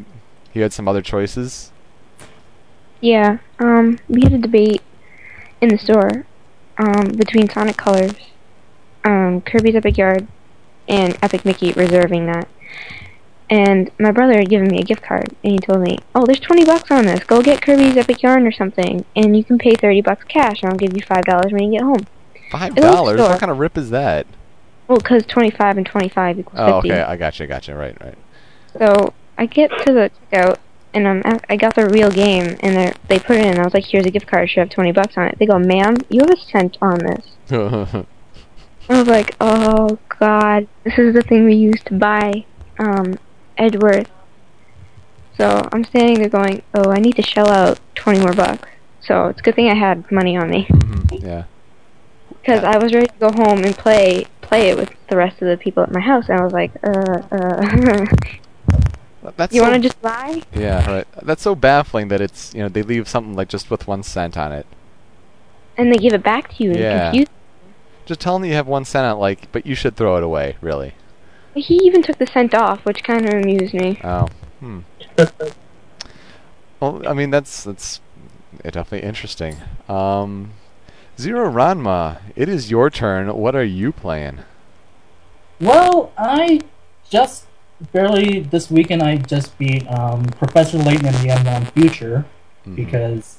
You 0.54 0.62
had 0.62 0.72
some 0.72 0.88
other 0.88 1.02
choices. 1.02 1.70
Yeah. 3.00 3.38
Um, 3.60 4.00
we 4.08 4.22
had 4.22 4.32
a 4.32 4.38
debate 4.38 4.82
in 5.60 5.68
the 5.68 5.78
store 5.78 6.26
um, 6.78 7.12
between 7.16 7.48
Sonic 7.48 7.76
Colors, 7.76 8.14
um, 9.04 9.40
Kirby's 9.42 9.76
Epic 9.76 9.96
Yarn, 9.98 10.26
and 10.88 11.16
Epic 11.22 11.44
Mickey 11.44 11.72
reserving 11.74 12.26
that. 12.26 12.48
And 13.48 13.90
my 14.00 14.10
brother 14.10 14.38
had 14.38 14.48
given 14.48 14.68
me 14.68 14.80
a 14.80 14.84
gift 14.84 15.02
card, 15.02 15.28
and 15.44 15.52
he 15.52 15.58
told 15.58 15.80
me, 15.80 15.98
"Oh, 16.14 16.26
there's 16.26 16.40
20 16.40 16.64
bucks 16.64 16.90
on 16.90 17.04
this. 17.06 17.22
Go 17.24 17.40
get 17.40 17.62
Kirby's 17.62 17.96
Epic 17.96 18.22
Yarn 18.22 18.44
or 18.46 18.50
something, 18.52 19.04
and 19.14 19.36
you 19.36 19.44
can 19.44 19.56
pay 19.56 19.74
30 19.74 20.00
bucks 20.00 20.24
cash, 20.24 20.62
and 20.62 20.70
I'll 20.72 20.76
give 20.78 20.94
you 20.96 21.02
five 21.06 21.24
dollars 21.24 21.52
when 21.52 21.62
you 21.62 21.78
get 21.78 21.82
home." 21.84 22.04
Five 22.50 22.74
dollars? 22.74 23.20
What 23.20 23.38
kind 23.40 23.52
of 23.52 23.58
rip 23.58 23.78
is 23.78 23.90
that? 23.90 24.26
Well, 24.88 24.98
because 24.98 25.26
25 25.26 25.78
and 25.78 25.86
25 25.86 26.38
equals 26.40 26.60
Oh, 26.60 26.80
50. 26.80 26.92
okay, 26.92 27.02
I 27.02 27.16
gotcha, 27.16 27.42
I 27.44 27.46
gotcha. 27.46 27.74
Right, 27.74 27.96
right. 28.04 28.14
So 28.78 29.12
I 29.36 29.46
get 29.46 29.70
to 29.84 29.92
the 29.92 30.10
checkout 30.32 30.56
and 30.94 31.08
I'm 31.08 31.22
at, 31.24 31.44
I 31.48 31.56
got 31.56 31.74
the 31.74 31.88
real 31.88 32.10
game 32.10 32.56
and 32.60 32.76
they 32.76 32.92
they 33.08 33.18
put 33.18 33.36
it 33.36 33.46
in. 33.46 33.58
I 33.58 33.64
was 33.64 33.74
like, 33.74 33.84
"Here's 33.84 34.06
a 34.06 34.10
gift 34.10 34.26
card. 34.26 34.48
Should 34.48 34.60
have 34.60 34.70
twenty 34.70 34.92
bucks 34.92 35.16
on 35.16 35.26
it." 35.28 35.38
They 35.38 35.46
go, 35.46 35.58
"Ma'am, 35.58 35.96
you 36.08 36.20
have 36.20 36.30
a 36.30 36.36
cent 36.36 36.78
on 36.80 36.98
this." 36.98 37.36
I 38.88 38.98
was 38.98 39.08
like, 39.08 39.34
"Oh 39.40 39.98
God, 40.20 40.66
this 40.84 40.98
is 40.98 41.14
the 41.14 41.22
thing 41.22 41.44
we 41.44 41.54
used 41.54 41.86
to 41.86 41.94
buy 41.94 42.44
um, 42.78 43.14
Edgeworth." 43.58 44.10
So 45.36 45.68
I'm 45.72 45.84
standing 45.84 46.18
there 46.18 46.28
going, 46.28 46.62
"Oh, 46.74 46.90
I 46.90 46.98
need 46.98 47.16
to 47.16 47.22
shell 47.22 47.48
out 47.50 47.78
twenty 47.94 48.20
more 48.20 48.32
bucks." 48.32 48.68
So 49.00 49.26
it's 49.28 49.40
a 49.40 49.42
good 49.42 49.54
thing 49.54 49.68
I 49.70 49.74
had 49.74 50.10
money 50.10 50.36
on 50.36 50.50
me 50.50 50.66
Mhm, 50.70 51.22
Yeah. 51.22 51.44
because 52.30 52.64
I 52.64 52.76
was 52.78 52.92
ready 52.92 53.06
to 53.06 53.18
go 53.20 53.30
home 53.30 53.64
and 53.64 53.76
play 53.76 54.26
play 54.40 54.68
it 54.70 54.76
with 54.76 54.90
the 55.08 55.16
rest 55.16 55.42
of 55.42 55.48
the 55.48 55.56
people 55.56 55.82
at 55.82 55.90
my 55.92 56.00
house. 56.00 56.28
And 56.28 56.38
I 56.40 56.44
was 56.44 56.52
like, 56.52 56.72
"Uh, 56.82 57.20
uh." 57.30 58.06
That's 59.36 59.52
You 59.52 59.60
so, 59.60 59.68
want 59.68 59.82
to 59.82 59.88
just 59.88 60.02
lie? 60.04 60.40
Yeah, 60.54 60.88
right. 60.88 61.06
That's 61.22 61.42
so 61.42 61.54
baffling 61.56 62.08
that 62.08 62.20
it's 62.20 62.54
you 62.54 62.62
know 62.62 62.68
they 62.68 62.82
leave 62.82 63.08
something 63.08 63.34
like 63.34 63.48
just 63.48 63.70
with 63.70 63.86
one 63.88 64.02
cent 64.04 64.36
on 64.38 64.52
it. 64.52 64.66
And 65.76 65.92
they 65.92 65.98
give 65.98 66.14
it 66.14 66.22
back 66.22 66.54
to 66.56 66.62
you 66.62 66.70
and 66.70 66.78
Yeah. 66.78 67.10
confuse 67.10 67.26
Just 68.06 68.20
tell 68.20 68.38
them 68.38 68.44
you 68.48 68.54
have 68.54 68.68
one 68.68 68.84
cent 68.84 69.04
on 69.04 69.16
it, 69.16 69.20
like, 69.20 69.50
but 69.50 69.66
you 69.66 69.74
should 69.74 69.96
throw 69.96 70.16
it 70.16 70.22
away. 70.22 70.56
Really. 70.60 70.94
He 71.56 71.76
even 71.84 72.02
took 72.02 72.18
the 72.18 72.26
scent 72.26 72.54
off, 72.54 72.84
which 72.84 73.02
kind 73.02 73.26
of 73.26 73.34
amused 73.34 73.74
me. 73.74 73.98
Oh. 74.04 74.28
Hmm. 74.60 74.80
well, 76.80 77.06
I 77.08 77.12
mean 77.14 77.30
that's 77.30 77.64
that's 77.64 78.00
uh, 78.64 78.70
definitely 78.70 79.06
interesting. 79.08 79.56
Um, 79.88 80.52
Zero 81.18 81.50
Ranma, 81.50 82.20
it 82.36 82.48
is 82.48 82.70
your 82.70 82.90
turn. 82.90 83.34
What 83.34 83.56
are 83.56 83.64
you 83.64 83.90
playing? 83.90 84.40
Well, 85.60 86.12
I 86.18 86.60
just 87.10 87.46
barely 87.92 88.40
this 88.40 88.70
weekend 88.70 89.02
I 89.02 89.16
just 89.16 89.56
beat 89.58 89.86
um, 89.88 90.24
Professor 90.24 90.78
Layton 90.78 91.06
in 91.06 91.12
the 91.22 91.28
Unknown 91.30 91.66
Future 91.66 92.26
Mhm. 92.66 92.76
because 92.76 93.38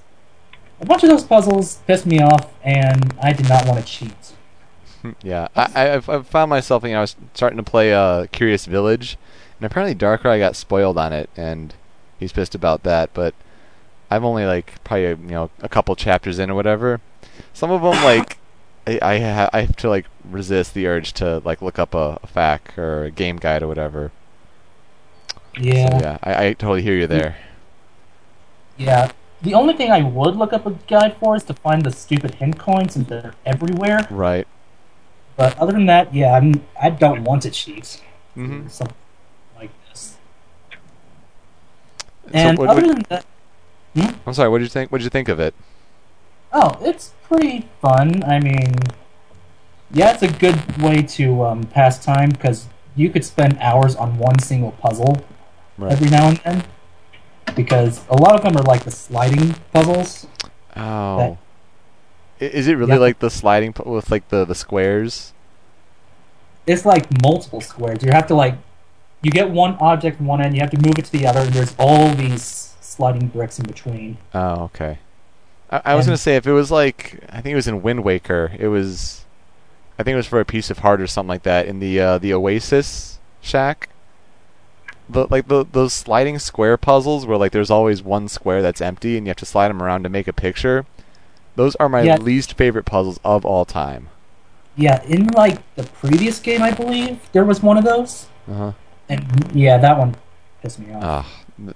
a 0.82 0.86
bunch 0.86 1.04
of 1.04 1.10
those 1.10 1.24
puzzles 1.24 1.80
pissed 1.88 2.06
me 2.06 2.20
off 2.22 2.52
and 2.64 3.14
I 3.22 3.34
did 3.34 3.50
not 3.50 3.68
want 3.68 3.80
to 3.80 3.86
cheat. 3.86 4.34
Yeah, 5.24 5.48
I, 5.56 5.72
I- 5.76 5.94
I've, 5.96 6.10
I've 6.10 6.28
found 6.28 6.50
myself, 6.50 6.84
you 6.84 6.92
know, 6.92 6.98
I 7.00 7.02
was 7.02 7.16
starting 7.34 7.58
to 7.58 7.64
play 7.64 7.94
uh, 7.94 8.28
Curious 8.32 8.66
Village, 8.66 9.18
and 9.60 9.66
apparently 9.66 9.96
Darkrai 9.96 10.40
got 10.40 10.56
spoiled 10.56 10.98
on 10.98 11.14
it, 11.14 11.30
and 11.38 11.74
he's 12.20 12.32
pissed 12.32 12.56
about 12.56 12.84
that. 12.84 13.14
But 13.14 13.34
I'm 14.12 14.26
only 14.26 14.46
like 14.46 14.84
probably 14.84 15.10
you 15.10 15.16
know 15.18 15.50
a 15.62 15.70
couple 15.70 15.96
chapters 15.96 16.40
in 16.40 16.50
or 16.50 16.56
whatever. 16.56 17.02
Some 17.54 17.72
of 17.72 17.82
them 17.82 18.04
like 18.04 18.38
I 18.88 19.00
I, 19.02 19.20
ha- 19.20 19.50
I 19.54 19.62
have 19.62 19.76
to 19.78 19.90
like 19.90 20.06
resist 20.24 20.74
the 20.74 20.88
urge 20.88 21.14
to 21.14 21.40
like 21.46 21.62
look 21.62 21.80
up 21.80 21.94
a, 21.94 22.20
a 22.24 22.28
FAQ 22.28 22.78
or 22.78 23.04
a 23.06 23.12
game 23.12 23.38
guide 23.38 23.64
or 23.64 23.68
whatever. 23.68 24.12
Yeah, 25.60 25.90
So, 25.90 25.98
yeah, 26.00 26.18
I, 26.24 26.48
I 26.48 26.54
totally 26.54 26.82
hear 26.84 26.96
you 26.96 27.08
there. 27.08 27.38
yeah. 28.78 29.12
The 29.42 29.54
only 29.54 29.76
thing 29.76 29.92
I 29.92 30.02
would 30.02 30.36
look 30.36 30.52
up 30.52 30.66
a 30.66 30.72
guide 30.88 31.16
for 31.20 31.36
is 31.36 31.44
to 31.44 31.54
find 31.54 31.84
the 31.86 31.92
stupid 31.92 32.36
hint 32.36 32.58
coins, 32.58 32.96
and 32.96 33.06
they're 33.08 33.36
everywhere. 33.46 34.08
Right. 34.10 34.48
But 35.38 35.58
other 35.60 35.72
than 35.72 35.86
that, 35.86 36.14
yeah, 36.14 36.34
I'm, 36.34 36.66
I 36.82 36.90
don't 36.90 37.24
want 37.24 37.44
to 37.44 37.52
cheat. 37.52 38.02
Mm-hmm. 38.36 38.68
Something 38.68 38.98
like 39.56 39.70
this. 39.88 40.18
And 42.34 42.58
what, 42.58 42.70
other 42.70 42.82
than 42.82 43.06
that, 43.10 43.26
I'm 44.26 44.34
sorry. 44.34 44.50
What 44.50 44.58
did 44.58 44.66
you 44.66 44.70
think? 44.70 44.92
What 44.92 44.98
did 44.98 45.06
you 45.06 45.10
think 45.12 45.30
of 45.30 45.40
it? 45.40 45.54
Oh, 46.52 46.78
it's 46.82 47.14
pretty 47.24 47.68
fun. 47.82 48.24
I 48.24 48.40
mean, 48.40 48.74
yeah, 49.92 50.14
it's 50.14 50.24
a 50.24 50.32
good 50.32 50.82
way 50.82 51.04
to 51.04 51.44
um, 51.44 51.64
pass 51.64 52.04
time 52.04 52.30
because 52.30 52.68
you 52.96 53.10
could 53.10 53.24
spend 53.24 53.58
hours 53.60 53.96
on 53.96 54.18
one 54.18 54.40
single 54.40 54.72
puzzle 54.72 55.24
Right. 55.78 55.92
every 55.92 56.10
now 56.10 56.30
and 56.30 56.38
then. 56.38 56.64
Because 57.56 58.02
a 58.10 58.16
lot 58.16 58.36
of 58.36 58.42
them 58.42 58.58
are 58.58 58.64
like 58.64 58.84
the 58.84 58.92
sliding 58.92 59.54
puzzles. 59.72 60.28
Oh. 60.76 61.38
Is 62.40 62.68
it 62.68 62.76
really 62.76 62.94
Yeah. 62.94 63.00
like 63.00 63.20
the 63.20 63.30
sliding 63.30 63.74
with 63.86 64.12
like 64.12 64.28
the 64.30 64.46
the 64.46 64.56
squares? 64.56 65.34
It's 66.66 66.86
like 66.86 67.06
multiple 67.22 67.62
squares. 67.62 68.04
You 68.04 68.12
have 68.12 68.28
to 68.28 68.36
like, 68.36 68.56
you 69.22 69.32
get 69.32 69.50
one 69.50 69.78
object 69.80 70.20
one 70.20 70.42
end, 70.42 70.54
you 70.56 70.62
have 70.62 70.70
to 70.72 70.78
move 70.78 70.98
it 71.00 71.06
to 71.06 71.12
the 71.12 71.26
other, 71.26 71.40
and 71.42 71.54
there's 71.54 71.74
all 71.80 72.10
these 72.14 72.76
sliding 72.82 73.28
bricks 73.28 73.58
in 73.60 73.66
between. 73.66 74.18
Oh, 74.34 74.64
okay. 74.66 75.00
I, 75.72 75.82
I 75.86 75.96
was 75.96 76.06
And- 76.06 76.12
gonna 76.12 76.18
say 76.18 76.36
if 76.36 76.46
it 76.46 76.52
was 76.54 76.70
like 76.72 77.20
I 77.30 77.42
think 77.42 77.54
it 77.54 77.56
was 77.56 77.68
in 77.68 77.82
Wind 77.82 78.04
Waker. 78.04 78.52
It 78.60 78.68
was, 78.68 79.24
I 79.98 80.04
think 80.04 80.14
it 80.14 80.18
was 80.18 80.28
for 80.28 80.40
a 80.40 80.46
piece 80.46 80.70
of 80.70 80.80
heart 80.80 81.02
or 81.02 81.08
something 81.08 81.30
like 81.30 81.44
that 81.44 81.66
in 81.66 81.80
the 81.80 82.00
uh, 82.00 82.18
the 82.18 82.34
Oasis 82.34 83.20
shack. 83.42 83.90
The 85.10 85.26
like 85.30 85.48
the 85.48 85.66
those 85.72 85.94
sliding 85.94 86.38
square 86.38 86.76
puzzles 86.78 87.26
where 87.26 87.38
like 87.38 87.54
there's 87.54 87.72
always 87.72 88.04
one 88.04 88.28
square 88.28 88.62
that's 88.62 88.82
empty 88.82 89.18
and 89.18 89.26
you 89.26 89.30
have 89.30 89.38
to 89.38 89.46
slide 89.46 89.70
them 89.70 89.82
around 89.82 90.04
to 90.04 90.10
make 90.10 90.28
a 90.28 90.34
picture. 90.34 90.86
Those 91.58 91.76
are 91.78 91.90
my 91.90 92.04
Yeah. 92.04 92.16
least 92.18 92.54
favorite 92.54 92.86
puzzles 92.86 93.20
of 93.26 93.44
all 93.46 93.66
time. 93.66 94.08
Yeah, 94.76 95.02
in 95.04 95.28
like 95.30 95.58
the 95.76 95.84
previous 95.84 96.40
game, 96.40 96.62
I 96.62 96.72
believe 96.72 97.20
there 97.32 97.44
was 97.44 97.64
one 97.64 97.78
of 97.78 97.84
those, 97.84 98.28
Uh 98.50 98.54
huh. 98.54 98.72
and 99.10 99.52
yeah, 99.54 99.78
that 99.80 99.98
one 99.98 100.16
pissed 100.62 100.78
me 100.80 100.94
off. 100.94 101.04
Ah, 101.04 101.26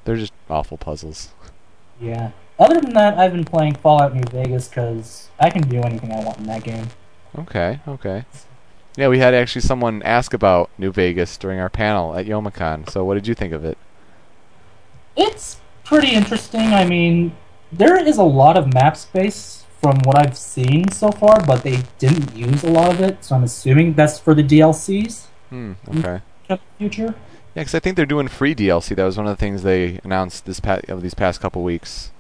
they're 0.06 0.16
just 0.18 0.34
awful 0.50 0.78
puzzles. 0.78 1.30
Yeah. 2.00 2.30
Other 2.60 2.80
than 2.80 2.94
that, 2.94 3.18
I've 3.18 3.32
been 3.32 3.44
playing 3.44 3.74
Fallout 3.76 4.14
New 4.14 4.24
Vegas 4.32 4.68
because 4.68 5.30
I 5.40 5.50
can 5.50 5.64
do 5.64 5.82
anything 5.82 6.12
I 6.14 6.24
want 6.24 6.38
in 6.38 6.44
that 6.46 6.64
game. 6.64 6.90
Okay, 7.40 7.80
okay. 7.88 8.26
Yeah, 8.96 9.08
we 9.08 9.18
had 9.18 9.34
actually 9.34 9.62
someone 9.64 10.04
ask 10.04 10.32
about 10.34 10.70
New 10.78 10.92
Vegas 10.92 11.38
during 11.38 11.60
our 11.60 11.70
panel 11.70 12.16
at 12.16 12.28
Youmacon. 12.28 12.88
So, 12.88 13.04
what 13.04 13.16
did 13.16 13.26
you 13.26 13.34
think 13.34 13.52
of 13.52 13.66
it? 13.66 13.80
It's 15.16 15.58
pretty 15.84 16.12
interesting. 16.14 16.74
I 16.74 16.86
mean, 16.86 17.36
there 17.72 17.98
is 17.98 18.18
a 18.18 18.24
lot 18.24 18.58
of 18.58 18.72
map 18.74 18.96
space 18.98 19.61
from 19.82 19.98
what 20.04 20.18
I've 20.18 20.38
seen 20.38 20.92
so 20.92 21.12
far, 21.12 21.44
but 21.46 21.64
they 21.64 21.82
didn't 21.98 22.36
use 22.36 22.64
a 22.64 22.70
lot 22.70 22.92
of 22.94 23.02
it, 23.02 23.24
so 23.24 23.36
I'm 23.36 23.44
assuming 23.44 23.94
that's 23.94 24.20
for 24.20 24.34
the 24.36 24.44
DLCs 24.44 25.26
Hmm. 25.50 25.74
Okay. 25.90 26.22
in 26.50 26.56
the 26.56 26.60
future. 26.78 27.16
Yeah, 27.56 27.64
because 27.64 27.76
I 27.76 27.80
think 27.80 27.98
they're 27.98 28.06
doing 28.06 28.28
free 28.30 28.56
DLC. 28.56 28.96
That 28.96 29.04
was 29.04 29.18
one 29.18 29.28
of 29.28 29.36
the 29.36 29.40
things 29.42 29.64
they 29.64 30.00
announced 30.04 30.46
this 30.46 30.60
pa- 30.60 30.80
of 30.88 31.02
these 31.02 31.14
past 31.14 31.42
couple 31.42 31.64
weeks. 31.64 32.12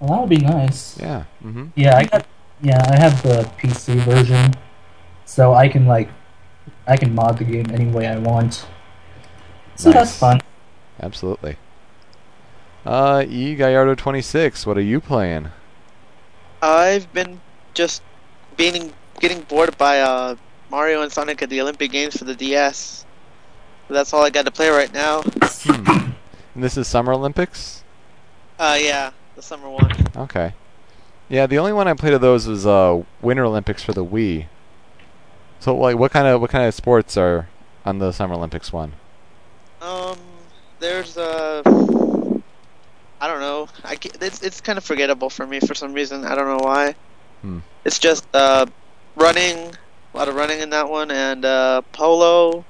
Well, 0.00 0.08
that 0.10 0.20
would 0.20 0.30
be 0.30 0.38
nice. 0.38 0.98
Yeah. 0.98 1.24
Mm-hmm. 1.44 1.66
Yeah, 1.76 1.96
I 1.96 2.04
got. 2.04 2.26
Yeah, 2.62 2.82
I 2.90 2.96
have 2.98 3.22
the 3.22 3.48
PC 3.58 3.96
version, 4.00 4.54
so 5.24 5.52
I 5.54 5.68
can 5.68 5.86
like, 5.86 6.08
I 6.86 6.96
can 6.96 7.14
mod 7.14 7.38
the 7.38 7.44
game 7.44 7.66
any 7.72 7.86
way 7.86 8.06
I 8.06 8.16
want. 8.18 8.66
So 9.76 9.92
that's 9.92 10.16
fun. 10.16 10.40
Absolutely. 11.02 11.56
Uh, 12.86 13.24
E 13.28 13.54
Gallardo 13.54 13.94
twenty 13.94 14.22
six. 14.22 14.66
What 14.66 14.76
are 14.78 14.82
you 14.82 15.00
playing? 15.00 15.50
I've 16.64 17.12
been 17.12 17.40
just 17.74 18.02
being 18.56 18.92
getting 19.20 19.42
bored 19.42 19.76
by 19.76 20.00
uh, 20.00 20.36
Mario 20.70 21.02
and 21.02 21.12
Sonic 21.12 21.42
at 21.42 21.50
the 21.50 21.60
Olympic 21.60 21.90
Games 21.90 22.16
for 22.16 22.24
the 22.24 22.34
DS. 22.34 23.04
That's 23.88 24.14
all 24.14 24.24
I 24.24 24.30
got 24.30 24.46
to 24.46 24.50
play 24.50 24.70
right 24.70 24.92
now. 24.92 25.22
Hmm. 25.22 26.12
And 26.54 26.64
this 26.64 26.76
is 26.76 26.88
Summer 26.88 27.12
Olympics. 27.12 27.84
Uh, 28.58 28.78
yeah, 28.80 29.10
the 29.36 29.42
summer 29.42 29.68
one. 29.68 29.90
Okay. 30.16 30.54
Yeah, 31.28 31.46
the 31.46 31.58
only 31.58 31.72
one 31.72 31.88
I 31.88 31.94
played 31.94 32.14
of 32.14 32.20
those 32.20 32.46
was 32.46 32.66
uh 32.66 33.02
Winter 33.20 33.44
Olympics 33.44 33.82
for 33.82 33.92
the 33.92 34.04
Wii. 34.04 34.46
So, 35.60 35.76
like, 35.76 35.98
what 35.98 36.12
kind 36.12 36.26
of 36.26 36.40
what 36.40 36.50
kind 36.50 36.66
of 36.66 36.74
sports 36.74 37.16
are 37.16 37.48
on 37.84 37.98
the 37.98 38.12
Summer 38.12 38.34
Olympics 38.34 38.72
one? 38.72 38.92
Um, 39.82 40.18
there's 40.78 41.18
uh, 41.18 41.62
I 43.24 43.26
don't 43.26 43.40
know. 43.40 43.68
I 43.84 43.96
it's 44.20 44.42
it's 44.42 44.60
kind 44.60 44.76
of 44.76 44.84
forgettable 44.84 45.30
for 45.30 45.46
me 45.46 45.58
for 45.58 45.74
some 45.74 45.94
reason. 45.94 46.26
I 46.26 46.34
don't 46.34 46.46
know 46.46 46.62
why. 46.62 46.94
Hmm. 47.40 47.60
It's 47.86 47.98
just 47.98 48.26
uh, 48.34 48.66
running, 49.16 49.56
a 50.12 50.18
lot 50.18 50.28
of 50.28 50.34
running 50.34 50.60
in 50.60 50.68
that 50.70 50.90
one, 50.90 51.10
and 51.10 51.42
uh, 51.42 51.80
polo. 51.92 52.66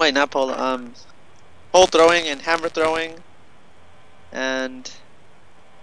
Wait, 0.00 0.12
not 0.12 0.32
polo. 0.32 0.58
Um, 0.58 0.92
pole 1.72 1.86
throwing 1.86 2.26
and 2.26 2.42
hammer 2.42 2.68
throwing, 2.68 3.14
and 4.32 4.90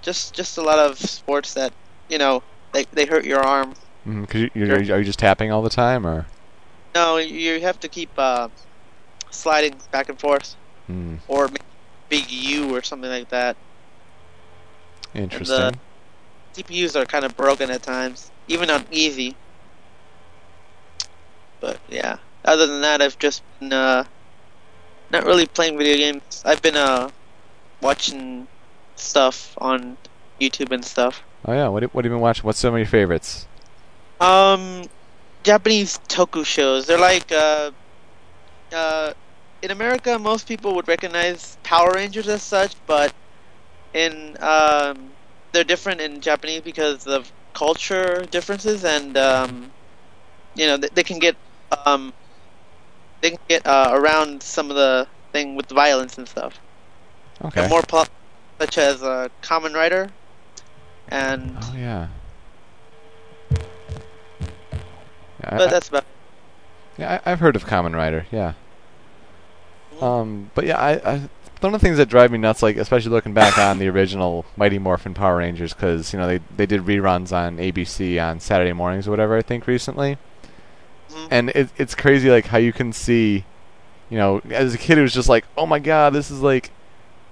just 0.02 0.36
just 0.36 0.58
a 0.58 0.62
lot 0.62 0.80
of 0.80 1.00
sports 1.00 1.54
that 1.54 1.72
you 2.10 2.18
know 2.18 2.44
they 2.74 2.84
they 2.92 3.06
hurt 3.06 3.24
your 3.24 3.40
arm. 3.40 3.74
Mm, 4.06 4.28
cause 4.28 4.50
you, 4.54 4.94
are 4.94 5.00
you 5.00 5.06
just 5.06 5.20
tapping 5.20 5.50
all 5.54 5.62
the 5.62 5.70
time, 5.70 6.06
or? 6.06 6.26
No, 6.94 7.16
you 7.16 7.62
have 7.62 7.80
to 7.80 7.88
keep 7.88 8.10
uh, 8.18 8.50
sliding 9.32 9.76
back 9.94 10.10
and 10.10 10.20
forth, 10.20 10.58
Hmm. 10.88 11.16
or 11.30 11.48
big 12.10 12.30
U 12.30 12.76
or 12.76 12.82
something 12.82 13.10
like 13.10 13.30
that. 13.30 13.56
Interesting. 15.18 15.80
CPUs 16.54 16.96
are 16.96 17.06
kind 17.06 17.26
of 17.26 17.36
broken 17.36 17.70
at 17.70 17.84
times, 17.84 18.32
even 18.48 18.70
on 18.70 18.86
easy. 18.92 19.36
But 21.60 21.80
yeah, 21.90 22.18
other 22.46 22.68
than 22.68 22.82
that, 22.82 23.02
I've 23.02 23.18
just 23.20 23.42
been 23.60 23.74
uh, 23.74 24.06
not 25.12 25.26
really 25.26 25.48
playing 25.48 25.78
video 25.78 25.98
games. 25.98 26.44
I've 26.46 26.62
been 26.62 26.78
uh, 26.78 27.10
watching 27.82 28.48
stuff 28.96 29.56
on 29.58 29.98
YouTube 30.40 30.72
and 30.72 30.86
stuff. 30.86 31.24
Oh 31.46 31.54
yeah, 31.54 31.68
what, 31.68 31.84
what 31.94 32.06
have 32.06 32.12
you 32.12 32.16
been 32.16 32.22
watching? 32.22 32.44
What's 32.44 32.60
some 32.60 32.74
of 32.74 32.80
your 32.80 32.88
favorites? 32.88 33.48
Um, 34.20 34.84
Japanese 35.44 36.00
toku 36.08 36.46
shows. 36.46 36.86
They're 36.86 37.00
like 37.00 37.32
uh, 37.32 37.72
uh, 38.72 39.14
in 39.62 39.72
America, 39.72 40.20
most 40.20 40.48
people 40.48 40.76
would 40.76 40.88
recognize 40.88 41.58
Power 41.64 41.92
Rangers 41.94 42.28
as 42.28 42.44
such, 42.44 42.76
but 42.86 43.14
in 43.98 44.38
um, 44.42 45.10
they're 45.52 45.64
different 45.64 46.00
in 46.02 46.22
Japanese 46.22 46.62
because 46.62 47.08
of 47.08 47.32
culture 47.54 48.24
differences, 48.30 48.86
and 48.86 49.18
um, 49.18 49.72
you 50.56 50.68
know 50.68 50.78
they, 50.78 50.90
they 50.94 51.04
can 51.04 51.20
get 51.20 51.36
um, 51.86 52.14
they 53.22 53.30
can 53.32 53.40
get 53.50 53.66
uh, 53.66 53.90
around 53.94 54.42
some 54.44 54.70
of 54.70 54.76
the 54.76 55.08
thing 55.34 55.56
with 55.56 55.68
violence 55.70 56.18
and 56.18 56.28
stuff. 56.28 56.60
Okay. 57.44 57.62
And 57.62 57.70
more 57.70 57.82
pop, 57.82 58.08
such 58.62 58.78
as 58.78 59.02
uh, 59.04 59.28
Kamen 59.42 59.74
Rider, 59.74 60.10
and 61.10 61.58
oh 61.62 61.74
yeah. 61.76 62.08
Yeah, 65.42 65.50
I- 65.54 65.58
but 65.58 65.70
that's 65.70 65.90
about. 65.90 66.06
Yeah, 66.98 67.20
I, 67.26 67.32
I've 67.32 67.40
heard 67.40 67.56
of 67.56 67.66
Kamen 67.66 67.96
Rider. 67.96 68.26
Yeah. 68.32 68.54
Um, 70.02 70.52
but 70.54 70.66
yeah, 70.66 70.78
I, 70.78 71.14
I 71.14 71.22
one 71.62 71.74
of 71.74 71.80
the 71.82 71.86
things 71.86 71.98
that 71.98 72.08
drive 72.10 72.32
me 72.32 72.38
nuts, 72.38 72.62
like 72.64 72.78
especially 72.78 73.12
looking 73.12 73.34
back 73.34 73.58
on 73.58 73.80
the 73.80 73.88
original 73.88 74.46
Mighty 74.56 74.80
Morphin 74.80 75.14
Power 75.14 75.38
Rangers, 75.38 75.74
because 75.74 76.14
you 76.14 76.20
know 76.20 76.28
they 76.28 76.40
they 76.56 76.66
did 76.66 76.82
reruns 76.82 77.32
on 77.32 77.58
ABC 77.58 78.22
on 78.24 78.40
Saturday 78.40 78.74
mornings 78.74 79.08
or 79.08 79.12
whatever 79.12 79.36
I 79.38 79.42
think 79.42 79.68
recently, 79.68 80.18
Mhm. 81.12 81.28
and 81.32 81.50
it, 81.52 81.70
it's 81.78 81.96
crazy 81.96 82.30
like 82.30 82.48
how 82.48 82.58
you 82.58 82.74
can 82.74 82.92
see, 82.94 83.46
you 84.10 84.18
know, 84.18 84.42
as 84.50 84.74
a 84.74 84.78
kid 84.78 84.98
it 84.98 85.02
was 85.02 85.14
just 85.14 85.30
like, 85.30 85.46
oh 85.58 85.66
my 85.66 85.80
god, 85.80 86.14
this 86.14 86.30
is 86.32 86.42
like 86.42 86.72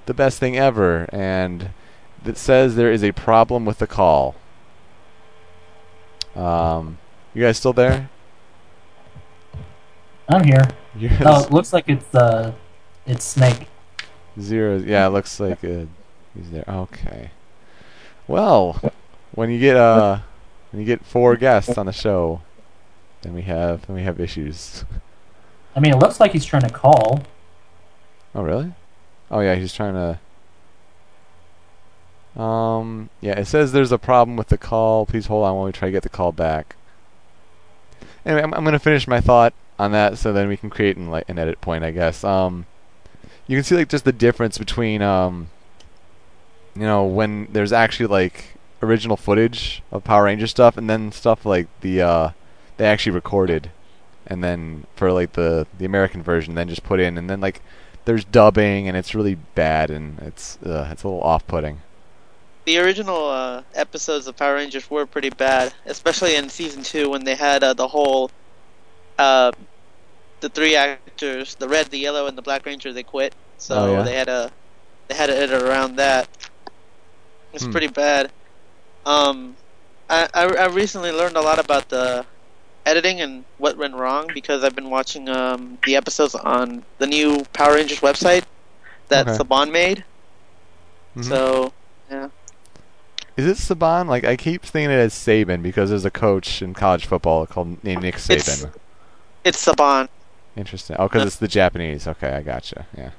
the 0.05 0.13
best 0.13 0.39
thing 0.39 0.58
ever, 0.58 1.08
and 1.12 1.70
it 2.25 2.38
says 2.38 2.75
there 2.75 2.91
is 2.91 3.03
a 3.03 3.12
problem 3.12 3.65
with 3.65 3.77
the 3.79 3.88
call. 3.88 4.36
Um, 6.36 6.98
you 7.34 7.44
guys 7.44 7.58
still 7.58 7.74
there? 7.74 8.10
I'm 10.29 10.44
here. 10.44 10.63
Yes. 10.98 11.20
No, 11.20 11.41
it 11.41 11.51
looks 11.51 11.74
like 11.74 11.89
it's 11.89 12.15
uh, 12.15 12.53
it's 13.05 13.25
Snake. 13.25 13.67
Zero. 14.39 14.77
Yeah, 14.77 15.07
it 15.07 15.11
looks 15.11 15.39
like 15.39 15.63
uh, 15.63 15.85
he's 16.35 16.51
there. 16.51 16.65
Okay. 16.67 17.31
Well, 18.27 18.81
when 19.33 19.49
you 19.49 19.59
get 19.59 19.75
uh, 19.77 20.19
when 20.71 20.81
you 20.81 20.85
get 20.85 21.05
four 21.05 21.35
guests 21.35 21.77
on 21.77 21.85
the 21.85 21.93
show, 21.93 22.41
then 23.21 23.33
we 23.33 23.43
have 23.43 23.87
then 23.87 23.95
we 23.95 24.03
have 24.03 24.19
issues. 24.19 24.83
I 25.75 25.79
mean, 25.79 25.93
it 25.93 25.97
looks 25.97 26.19
like 26.19 26.31
he's 26.31 26.45
trying 26.45 26.63
to 26.63 26.69
call. 26.69 27.23
Oh 28.33 28.43
really? 28.43 28.73
Oh 29.31 29.39
yeah, 29.39 29.55
he's 29.55 29.73
trying 29.73 29.93
to. 32.35 32.41
Um. 32.41 33.09
Yeah, 33.21 33.39
it 33.39 33.45
says 33.45 33.71
there's 33.71 33.93
a 33.93 33.97
problem 33.97 34.35
with 34.35 34.49
the 34.49 34.57
call. 34.57 35.05
Please 35.05 35.27
hold 35.27 35.45
on 35.45 35.55
while 35.55 35.65
we 35.65 35.71
try 35.71 35.87
to 35.87 35.93
get 35.93 36.03
the 36.03 36.09
call 36.09 36.31
back. 36.31 36.75
Anyway, 38.25 38.41
I'm, 38.41 38.53
I'm 38.53 38.65
gonna 38.65 38.79
finish 38.79 39.07
my 39.07 39.21
thought 39.21 39.53
on 39.79 39.91
that, 39.93 40.17
so 40.17 40.33
then 40.33 40.48
we 40.48 40.57
can 40.57 40.69
create 40.69 40.98
an, 40.98 41.09
like, 41.11 41.29
an 41.29 41.37
edit 41.37 41.61
point, 41.61 41.83
I 41.83 41.91
guess. 41.91 42.24
Um, 42.24 42.65
you 43.48 43.58
can 43.58 43.64
see 43.64 43.75
like 43.75 43.90
just 43.90 44.05
the 44.05 44.12
difference 44.12 44.58
between 44.58 45.01
um, 45.01 45.50
you 46.75 46.84
know, 46.84 47.05
when 47.05 47.48
there's 47.51 47.72
actually 47.72 48.08
like 48.08 48.55
original 48.81 49.18
footage 49.18 49.81
of 49.92 50.03
Power 50.03 50.25
Ranger 50.25 50.48
stuff, 50.48 50.77
and 50.77 50.90
then 50.90 51.12
stuff 51.12 51.46
like 51.46 51.68
the 51.81 52.01
uh, 52.01 52.29
they 52.77 52.86
actually 52.86 53.14
recorded, 53.14 53.72
and 54.27 54.44
then 54.44 54.86
for 54.96 55.12
like 55.12 55.34
the 55.34 55.68
the 55.77 55.86
American 55.86 56.22
version, 56.22 56.55
then 56.55 56.68
just 56.68 56.84
put 56.84 57.00
in, 57.00 57.18
and 57.18 57.29
then 57.29 57.40
like 57.40 57.62
there's 58.03 58.25
dubbing, 58.25 58.88
and 58.88 58.98
it's 58.98 59.16
really 59.16 59.36
bad, 59.36 59.90
and 59.90 60.20
it's 60.20 60.58
uh, 60.66 60.90
it's 60.92 61.03
a 61.03 61.08
little 61.08 61.24
off-putting. 61.24 61.81
The 62.66 62.79
original 62.79 63.29
uh, 63.29 63.62
episodes 63.74 64.27
of 64.27 64.36
Power 64.36 64.55
Rangers 64.55 64.90
were 64.90 65.05
pretty 65.05 65.29
bad, 65.29 65.74
especially 65.86 66.36
in 66.36 66.50
season 66.50 66.84
two 66.84 67.10
when 67.10 67.24
they 67.24 67.36
had 67.36 67.64
uh, 67.64 67.74
the 67.74 67.88
whole, 67.88 68.31
uh, 69.20 69.51
the 70.41 70.50
three 70.50 70.75
actors, 70.75 71.55
the 71.55 71.67
red, 71.67 71.87
the 71.87 71.98
yellow, 71.98 72.27
and 72.27 72.37
the 72.37 72.41
black 72.41 72.65
ranger. 72.65 72.93
They 72.93 73.03
quit, 73.03 73.33
so 73.57 73.75
Oh, 73.75 73.91
yeah? 73.93 74.01
they 74.03 74.15
had 74.15 74.27
a 74.29 74.51
they 75.07 75.15
had 75.15 75.27
to 75.27 75.35
edit 75.37 75.61
around 75.61 75.95
that. 75.98 76.27
It's 77.53 77.63
Hmm. 77.65 77.71
pretty 77.71 77.87
bad. 77.87 78.31
Um, 79.05 79.55
I, 80.09 80.27
I 80.33 80.43
I 80.45 80.65
recently 80.67 81.11
learned 81.11 81.37
a 81.37 81.41
lot 81.41 81.59
about 81.59 81.89
the 81.89 82.25
editing 82.85 83.21
and 83.21 83.43
what 83.57 83.77
went 83.77 83.95
wrong 83.95 84.29
because 84.33 84.63
I've 84.63 84.75
been 84.75 84.89
watching 84.89 85.27
um 85.29 85.77
the 85.85 85.95
episodes 85.95 86.35
on 86.35 86.83
the 87.00 87.07
new 87.07 87.43
Power 87.53 87.75
Rangers 87.75 88.00
website 88.01 88.43
that 89.09 89.27
Okay. 89.27 89.37
Saban 89.37 89.71
made. 89.71 90.03
Mhm. 91.15 91.25
So 91.25 91.74
yeah. 92.11 92.29
Is 93.37 93.45
it 93.48 93.57
Saban? 93.57 94.07
Like 94.07 94.24
I 94.24 94.35
keep 94.35 94.61
thinking 94.63 94.91
it 94.91 95.00
as 95.00 95.13
Saban 95.13 95.61
because 95.61 95.89
there's 95.89 96.05
a 96.05 96.11
coach 96.11 96.61
in 96.61 96.74
college 96.74 97.05
football 97.05 97.45
called 97.48 97.83
named 97.83 98.01
Nick 98.03 98.15
Saban. 98.15 98.35
It's- 98.35 98.65
It's 99.43 99.63
Saban. 99.65 100.07
Interesting. 100.55 100.96
Oh, 101.00 101.07
because 101.07 101.25
it's 101.25 101.35
the 101.37 101.48
Japanese. 101.48 102.07
Okay, 102.07 102.29
I 102.29 102.41
gotcha. 102.41 102.85
Yeah. 102.98 103.11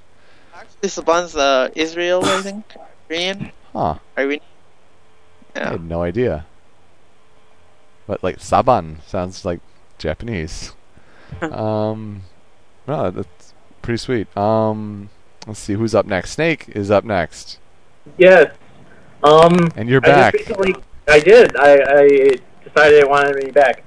Actually, 0.54 0.88
Saban's 0.88 1.36
uh, 1.36 1.68
Israel, 1.74 2.24
I 2.24 2.40
think. 2.42 2.64
Iranian? 3.10 3.52
Huh. 3.72 3.98
Iranian? 4.16 4.40
I 5.54 5.58
Yeah. 5.60 5.70
had 5.72 5.84
no 5.84 6.02
idea. 6.02 6.46
But 8.06 8.22
like 8.22 8.38
Saban 8.38 9.02
sounds 9.06 9.44
like 9.44 9.60
Japanese. 9.98 10.72
um, 11.42 12.22
no, 12.86 13.10
that's 13.10 13.52
pretty 13.82 13.98
sweet. 13.98 14.34
Um, 14.36 15.10
let's 15.46 15.58
see 15.60 15.74
who's 15.74 15.94
up 15.94 16.06
next. 16.06 16.30
Snake 16.32 16.68
is 16.68 16.90
up 16.90 17.04
next, 17.04 17.58
Yes. 18.16 18.54
Um, 19.24 19.68
and 19.76 19.88
you're 19.88 20.00
I 20.04 20.06
back. 20.08 20.34
just 20.34 20.48
recently, 20.50 20.74
I 21.08 21.18
did. 21.20 21.56
I, 21.56 21.72
I 21.82 22.36
decided 22.64 23.02
I 23.02 23.06
wanted 23.06 23.40
to 23.40 23.46
be 23.46 23.50
back. 23.50 23.82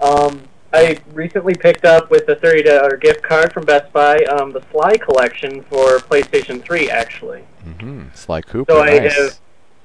Um, 0.00 0.42
I 0.72 0.98
recently 1.12 1.54
picked 1.54 1.84
up 1.84 2.10
with 2.10 2.28
a 2.28 2.36
thirty 2.36 2.62
dollar 2.62 2.96
gift 2.96 3.22
card 3.22 3.52
from 3.52 3.64
Best 3.64 3.92
Buy 3.92 4.18
um, 4.24 4.52
the 4.52 4.62
Sly 4.70 4.96
collection 4.98 5.62
for 5.64 5.98
PlayStation 5.98 6.62
Three, 6.62 6.88
actually. 6.90 7.44
Mm-hmm. 7.66 8.04
Sly 8.14 8.40
Cooper. 8.42 8.72
So 8.72 8.80
I 8.82 8.98
nice. 9.00 9.16
have, 9.16 9.40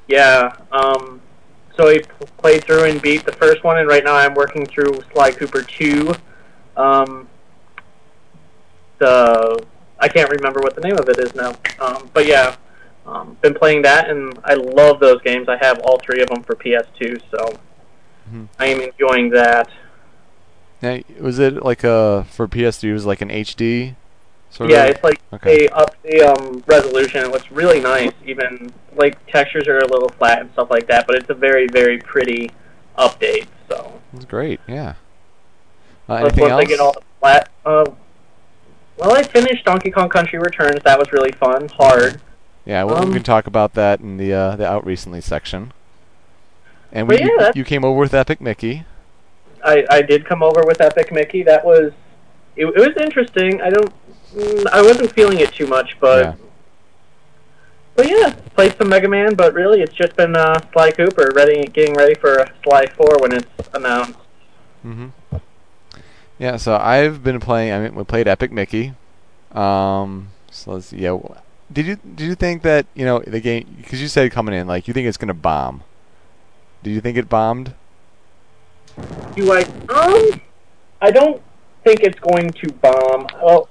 yeah. 0.07 0.55
Um, 0.71 1.21
so 1.75 1.89
I 1.89 1.99
played 2.37 2.63
through 2.63 2.83
and 2.85 3.01
beat 3.01 3.25
the 3.25 3.31
first 3.31 3.63
one, 3.63 3.79
and 3.79 3.87
right 3.87 4.03
now 4.03 4.15
I'm 4.15 4.33
working 4.35 4.65
through 4.65 5.01
Sly 5.13 5.31
Cooper 5.31 5.63
two. 5.63 6.13
Um, 6.77 7.27
the 8.99 9.65
I 9.99 10.07
can't 10.07 10.29
remember 10.29 10.59
what 10.61 10.75
the 10.75 10.81
name 10.81 10.97
of 10.97 11.09
it 11.09 11.17
is 11.19 11.33
now. 11.35 11.53
Um, 11.79 12.09
but 12.13 12.27
yeah, 12.27 12.55
um, 13.07 13.37
been 13.41 13.53
playing 13.55 13.81
that, 13.83 14.09
and 14.09 14.37
I 14.43 14.53
love 14.53 14.99
those 14.99 15.21
games. 15.21 15.49
I 15.49 15.57
have 15.61 15.79
all 15.79 15.97
three 15.99 16.21
of 16.21 16.29
them 16.29 16.43
for 16.43 16.55
PS2, 16.55 17.21
so 17.31 17.57
Mhm. 18.31 18.47
I 18.59 18.67
am 18.67 18.81
enjoying 18.81 19.29
that. 19.31 19.69
Now, 20.85 20.99
was 21.19 21.39
it 21.39 21.63
like 21.63 21.83
a 21.83 22.25
for 22.29 22.47
PS3? 22.47 22.83
It 22.89 22.93
was 22.93 23.05
like 23.05 23.21
an 23.21 23.29
HD. 23.29 23.95
Sort 24.51 24.69
yeah, 24.69 24.83
of? 24.83 24.89
it's 24.91 25.03
like 25.03 25.19
Okay. 25.33 25.57
they 25.57 25.69
up 25.69 25.95
the 26.03 26.21
um, 26.21 26.63
resolution. 26.67 27.23
It 27.25 27.31
looks 27.31 27.51
really 27.51 27.81
nice. 27.81 28.11
Even 28.25 28.71
like 28.95 29.17
textures 29.27 29.67
are 29.67 29.79
a 29.79 29.87
little 29.87 30.09
flat 30.09 30.41
and 30.41 30.51
stuff 30.53 30.69
like 30.69 30.87
that, 30.87 31.07
but 31.07 31.15
it's 31.17 31.29
a 31.29 31.33
very 31.33 31.67
very 31.67 31.97
pretty 31.97 32.51
update. 32.97 33.47
So 33.67 33.99
It's 34.13 34.25
great. 34.25 34.59
Yeah. 34.67 34.93
Uh, 36.07 36.19
Plus, 36.19 36.21
anything 36.33 36.41
once 36.43 36.51
else? 36.51 36.67
Get 36.67 36.79
all 36.79 36.93
the 36.93 37.01
flat. 37.19 37.49
Uh, 37.65 37.85
well, 38.97 39.13
I 39.13 39.23
finished 39.23 39.65
Donkey 39.65 39.91
Kong 39.91 40.07
Country 40.07 40.39
Returns. 40.39 40.81
That 40.83 40.99
was 40.99 41.11
really 41.11 41.31
fun. 41.31 41.67
Hard. 41.77 42.21
Yeah, 42.63 42.83
well, 42.83 42.97
Um, 43.03 43.09
we 43.09 43.15
can 43.15 43.23
talk 43.23 43.47
about 43.47 43.73
that 43.73 43.99
in 43.99 44.17
the 44.17 44.31
uh, 44.33 44.55
the 44.55 44.67
out 44.67 44.85
recently 44.85 45.19
section. 45.21 45.73
And 46.91 47.09
we, 47.09 47.19
yeah, 47.19 47.25
you, 47.27 47.51
you 47.55 47.63
came 47.65 47.83
over 47.83 47.99
with 47.99 48.13
Epic 48.13 48.39
Mickey. 48.39 48.85
I, 49.65 49.85
I 49.89 50.01
did 50.01 50.25
come 50.25 50.43
over 50.43 50.63
with 50.65 50.79
Epic 50.81 51.11
Mickey. 51.11 51.43
That 51.43 51.65
was 51.65 51.91
it, 52.55 52.65
it 52.65 52.77
was 52.77 52.95
interesting. 52.97 53.61
I 53.61 53.69
don't 53.69 53.91
mm, 54.33 54.67
I 54.71 54.81
wasn't 54.81 55.11
feeling 55.11 55.39
it 55.39 55.51
too 55.53 55.67
much, 55.67 55.97
but 55.99 56.19
Yeah. 56.23 56.35
but 57.95 58.09
yeah, 58.09 58.29
played 58.55 58.75
some 58.77 58.89
Mega 58.89 59.07
Man. 59.07 59.35
But 59.35 59.53
really, 59.53 59.81
it's 59.81 59.93
just 59.93 60.15
been 60.15 60.35
uh, 60.35 60.59
Sly 60.73 60.91
Cooper 60.91 61.31
ready, 61.35 61.63
getting 61.63 61.93
ready 61.95 62.15
for 62.15 62.45
Sly 62.63 62.85
Four 62.95 63.17
when 63.19 63.33
it's 63.33 63.47
announced. 63.73 64.19
hmm 64.81 65.07
Yeah, 66.37 66.57
so 66.57 66.75
I've 66.75 67.23
been 67.23 67.39
playing. 67.39 67.71
I 67.73 67.79
mean, 67.79 67.95
we 67.95 68.03
played 68.03 68.27
Epic 68.27 68.51
Mickey. 68.51 68.93
Um, 69.51 70.29
So 70.51 70.71
let's 70.73 70.87
see. 70.87 70.97
Yeah. 70.99 71.17
Did 71.71 71.87
you 71.87 71.95
did 71.95 72.25
you 72.25 72.35
think 72.35 72.61
that 72.61 72.85
you 72.93 73.05
know 73.05 73.19
the 73.25 73.39
game 73.39 73.65
because 73.81 74.01
you 74.01 74.07
said 74.07 74.31
coming 74.31 74.53
in 74.53 74.67
like 74.67 74.87
you 74.87 74.93
think 74.93 75.07
it's 75.07 75.17
gonna 75.17 75.33
bomb? 75.33 75.83
Did 76.83 76.91
you 76.91 77.01
think 77.01 77.17
it 77.17 77.27
bombed? 77.27 77.73
Do 79.35 79.51
I? 79.53 79.61
Um, 79.89 80.41
I 81.01 81.11
don't 81.11 81.41
think 81.83 82.01
it's 82.01 82.19
going 82.19 82.49
to 82.51 82.71
bomb. 82.73 83.27
Well, 83.43 83.69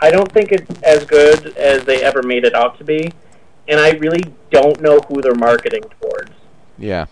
I 0.00 0.10
don't 0.10 0.30
think 0.32 0.52
it's 0.52 0.82
as 0.82 1.04
good 1.04 1.56
as 1.56 1.84
they 1.84 2.02
ever 2.02 2.22
made 2.22 2.44
it 2.44 2.54
out 2.54 2.78
to 2.78 2.84
be, 2.84 3.10
and 3.68 3.78
I 3.80 3.90
really 3.92 4.22
don't 4.50 4.80
know 4.80 4.98
who 5.08 5.20
they're 5.20 5.34
marketing 5.34 5.82
towards. 6.00 6.32
Yeah. 6.78 7.06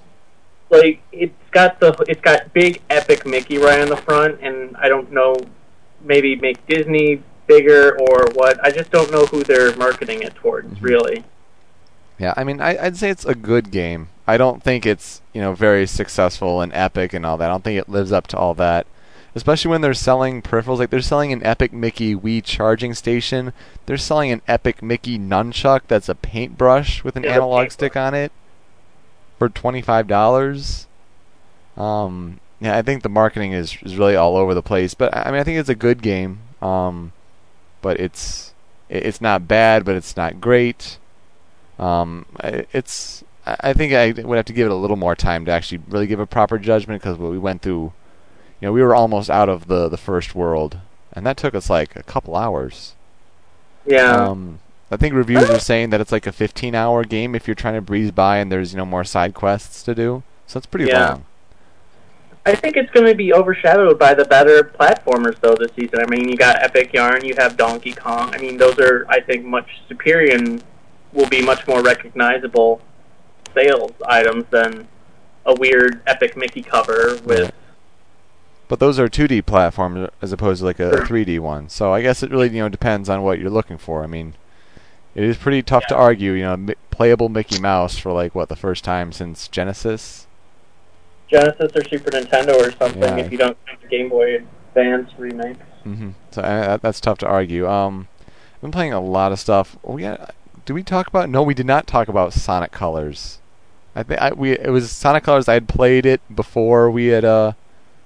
Like, 0.70 1.00
it's 1.12 1.34
got 1.52 1.78
the 1.80 1.92
it's 2.08 2.20
got 2.20 2.52
big 2.52 2.80
epic 2.90 3.26
Mickey 3.26 3.58
right 3.58 3.80
on 3.80 3.88
the 3.88 3.96
front, 3.96 4.40
and 4.40 4.76
I 4.76 4.88
don't 4.88 5.12
know, 5.12 5.36
maybe 6.02 6.36
make 6.36 6.64
Disney 6.66 7.22
bigger 7.46 7.98
or 8.00 8.26
what. 8.34 8.58
I 8.64 8.70
just 8.70 8.90
don't 8.90 9.10
know 9.12 9.26
who 9.26 9.44
they're 9.44 9.76
marketing 9.76 10.22
it 10.22 10.34
towards, 10.34 10.74
Mhm. 10.78 10.82
really. 10.82 11.24
Yeah, 12.18 12.32
I 12.36 12.44
mean, 12.44 12.60
I, 12.60 12.76
I'd 12.78 12.96
say 12.96 13.10
it's 13.10 13.24
a 13.24 13.34
good 13.34 13.70
game. 13.70 14.08
I 14.26 14.36
don't 14.36 14.62
think 14.62 14.86
it's 14.86 15.20
you 15.32 15.40
know 15.40 15.54
very 15.54 15.86
successful 15.86 16.60
and 16.60 16.72
epic 16.74 17.12
and 17.12 17.24
all 17.26 17.36
that. 17.38 17.46
I 17.46 17.52
don't 17.52 17.64
think 17.64 17.78
it 17.78 17.88
lives 17.88 18.12
up 18.12 18.26
to 18.28 18.38
all 18.38 18.54
that. 18.54 18.86
Especially 19.34 19.70
when 19.70 19.82
they're 19.82 19.92
selling 19.94 20.40
peripherals, 20.40 20.78
like 20.78 20.88
they're 20.90 21.02
selling 21.02 21.30
an 21.30 21.44
Epic 21.44 21.70
Mickey 21.72 22.16
Wii 22.16 22.42
charging 22.42 22.94
station. 22.94 23.52
They're 23.84 23.98
selling 23.98 24.30
an 24.32 24.40
Epic 24.48 24.82
Mickey 24.82 25.18
nunchuck 25.18 25.82
that's 25.88 26.08
a 26.08 26.14
paintbrush 26.14 27.04
with 27.04 27.16
an 27.16 27.24
Yeah, 27.24 27.34
analog 27.34 27.70
stick 27.70 27.96
on 27.96 28.14
it 28.14 28.32
for 29.38 29.48
twenty 29.48 29.82
five 29.82 30.06
dollars. 30.06 30.86
Um, 31.76 32.40
yeah, 32.60 32.76
I 32.76 32.82
think 32.82 33.02
the 33.02 33.08
marketing 33.08 33.52
is 33.52 33.76
is 33.82 33.96
really 33.96 34.16
all 34.16 34.36
over 34.36 34.54
the 34.54 34.62
place. 34.62 34.94
But 34.94 35.14
I 35.14 35.24
I 35.24 35.30
mean, 35.30 35.40
I 35.40 35.44
think 35.44 35.58
it's 35.58 35.68
a 35.68 35.74
good 35.74 36.02
game. 36.02 36.40
Um, 36.62 37.12
but 37.82 38.00
it's 38.00 38.54
it's 38.88 39.20
not 39.20 39.48
bad, 39.48 39.84
but 39.84 39.96
it's 39.96 40.16
not 40.16 40.40
great. 40.40 40.98
Um, 41.78 42.26
I- 42.40 42.66
it's 42.72 43.22
I 43.46 43.72
think 43.74 43.92
I 43.92 44.10
would 44.22 44.36
have 44.36 44.44
to 44.46 44.52
give 44.52 44.66
it 44.66 44.72
a 44.72 44.76
little 44.76 44.96
more 44.96 45.14
time 45.14 45.44
to 45.44 45.52
actually 45.52 45.80
really 45.88 46.06
give 46.08 46.18
a 46.18 46.26
proper 46.26 46.58
judgment 46.58 47.00
because 47.00 47.16
we 47.16 47.38
went 47.38 47.62
through, 47.62 47.92
you 48.60 48.66
know, 48.66 48.72
we 48.72 48.82
were 48.82 48.94
almost 48.94 49.30
out 49.30 49.48
of 49.48 49.68
the 49.68 49.88
the 49.88 49.96
first 49.96 50.34
world, 50.34 50.78
and 51.12 51.24
that 51.26 51.36
took 51.36 51.54
us 51.54 51.70
like 51.70 51.94
a 51.94 52.02
couple 52.02 52.34
hours. 52.34 52.94
Yeah. 53.86 54.26
Um, 54.26 54.58
I 54.90 54.96
think 54.96 55.14
reviews 55.14 55.48
are 55.48 55.60
saying 55.60 55.90
that 55.90 56.00
it's 56.00 56.10
like 56.12 56.26
a 56.26 56.32
15 56.32 56.74
hour 56.74 57.04
game 57.04 57.34
if 57.36 57.46
you're 57.46 57.54
trying 57.54 57.74
to 57.74 57.80
breeze 57.80 58.10
by 58.10 58.38
and 58.38 58.50
there's 58.50 58.72
you 58.72 58.78
know 58.78 58.86
more 58.86 59.04
side 59.04 59.32
quests 59.34 59.82
to 59.84 59.94
do. 59.94 60.22
So 60.48 60.58
it's 60.58 60.66
pretty 60.66 60.86
Yeah. 60.86 61.08
long. 61.10 61.24
I 62.44 62.54
think 62.54 62.76
it's 62.76 62.90
going 62.92 63.06
to 63.06 63.14
be 63.14 63.32
overshadowed 63.34 63.98
by 63.98 64.14
the 64.14 64.24
better 64.24 64.62
platformers, 64.62 65.34
though, 65.40 65.56
this 65.56 65.72
season. 65.74 65.98
I 66.00 66.06
mean, 66.08 66.28
you 66.28 66.36
got 66.36 66.62
Epic 66.62 66.92
Yarn, 66.92 67.24
you 67.24 67.34
have 67.38 67.56
Donkey 67.56 67.90
Kong. 67.92 68.32
I 68.32 68.38
mean, 68.38 68.56
those 68.56 68.78
are, 68.78 69.04
I 69.08 69.18
think, 69.20 69.44
much 69.44 69.68
superior 69.88 70.36
and 70.36 70.62
will 71.12 71.28
be 71.28 71.42
much 71.42 71.66
more 71.66 71.82
recognizable 71.82 72.80
sales 73.54 73.92
items 74.06 74.44
than 74.50 74.86
a 75.44 75.54
weird 75.54 76.00
Epic 76.06 76.36
Mickey 76.36 76.62
cover 76.62 77.18
with. 77.24 77.40
Right. 77.44 77.54
But 78.68 78.80
those 78.80 78.98
are 78.98 79.08
2D 79.08 79.46
platforms 79.46 80.08
as 80.20 80.32
opposed 80.32 80.58
to 80.60 80.64
like 80.66 80.80
a 80.80 80.90
Sure. 80.90 81.06
3D 81.06 81.38
one. 81.38 81.68
So 81.68 81.92
I 81.94 82.02
guess 82.02 82.22
it 82.22 82.30
really 82.30 82.48
you 82.50 82.62
know 82.62 82.68
depends 82.68 83.08
on 83.08 83.22
what 83.22 83.38
you're 83.38 83.50
looking 83.50 83.78
for. 83.78 84.02
I 84.02 84.06
mean, 84.08 84.34
it 85.14 85.22
is 85.22 85.36
pretty 85.36 85.62
tough 85.62 85.86
to 85.86 85.94
argue. 85.96 86.32
You 86.32 86.42
know, 86.42 86.74
playable 86.90 87.28
Mickey 87.28 87.60
Mouse 87.60 87.96
for 87.96 88.12
like 88.12 88.34
what 88.34 88.48
the 88.48 88.56
first 88.56 88.82
time 88.84 89.12
since 89.12 89.46
Genesis. 89.48 90.26
Genesis 91.30 91.72
or 91.74 91.84
Super 91.88 92.10
Nintendo 92.10 92.54
or 92.54 92.70
something 92.72 93.02
Yeah. 93.02 93.16
if 93.16 93.32
you 93.32 93.38
don't 93.38 93.56
count 93.66 93.80
the 93.82 93.88
Game 93.88 94.08
Boy 94.08 94.36
Advance 94.74 95.10
remake. 95.18 95.56
hmm 95.82 96.10
So 96.30 96.42
uh, 96.42 96.66
that, 96.66 96.82
that's 96.82 97.00
tough 97.00 97.18
to 97.18 97.26
argue. 97.26 97.68
Um, 97.68 98.08
I've 98.54 98.60
been 98.60 98.70
playing 98.72 98.92
a 98.92 99.00
lot 99.00 99.32
of 99.32 99.38
stuff. 99.40 99.76
We 99.82 100.02
got, 100.02 100.34
did 100.66 100.72
we 100.72 100.82
talk 100.82 101.06
about? 101.06 101.30
No, 101.30 101.42
we 101.42 101.54
did 101.54 101.64
not 101.64 101.86
talk 101.86 102.08
about 102.08 102.32
Sonic 102.32 102.72
Colors. 102.72 103.38
I 103.94 104.02
think 104.02 104.36
we 104.36 104.52
it 104.52 104.70
was 104.70 104.90
Sonic 104.90 105.24
Colors. 105.24 105.48
I 105.48 105.54
had 105.54 105.68
played 105.68 106.04
it 106.04 106.20
before 106.34 106.90
we 106.90 107.06
had 107.06 107.24
uh 107.24 107.52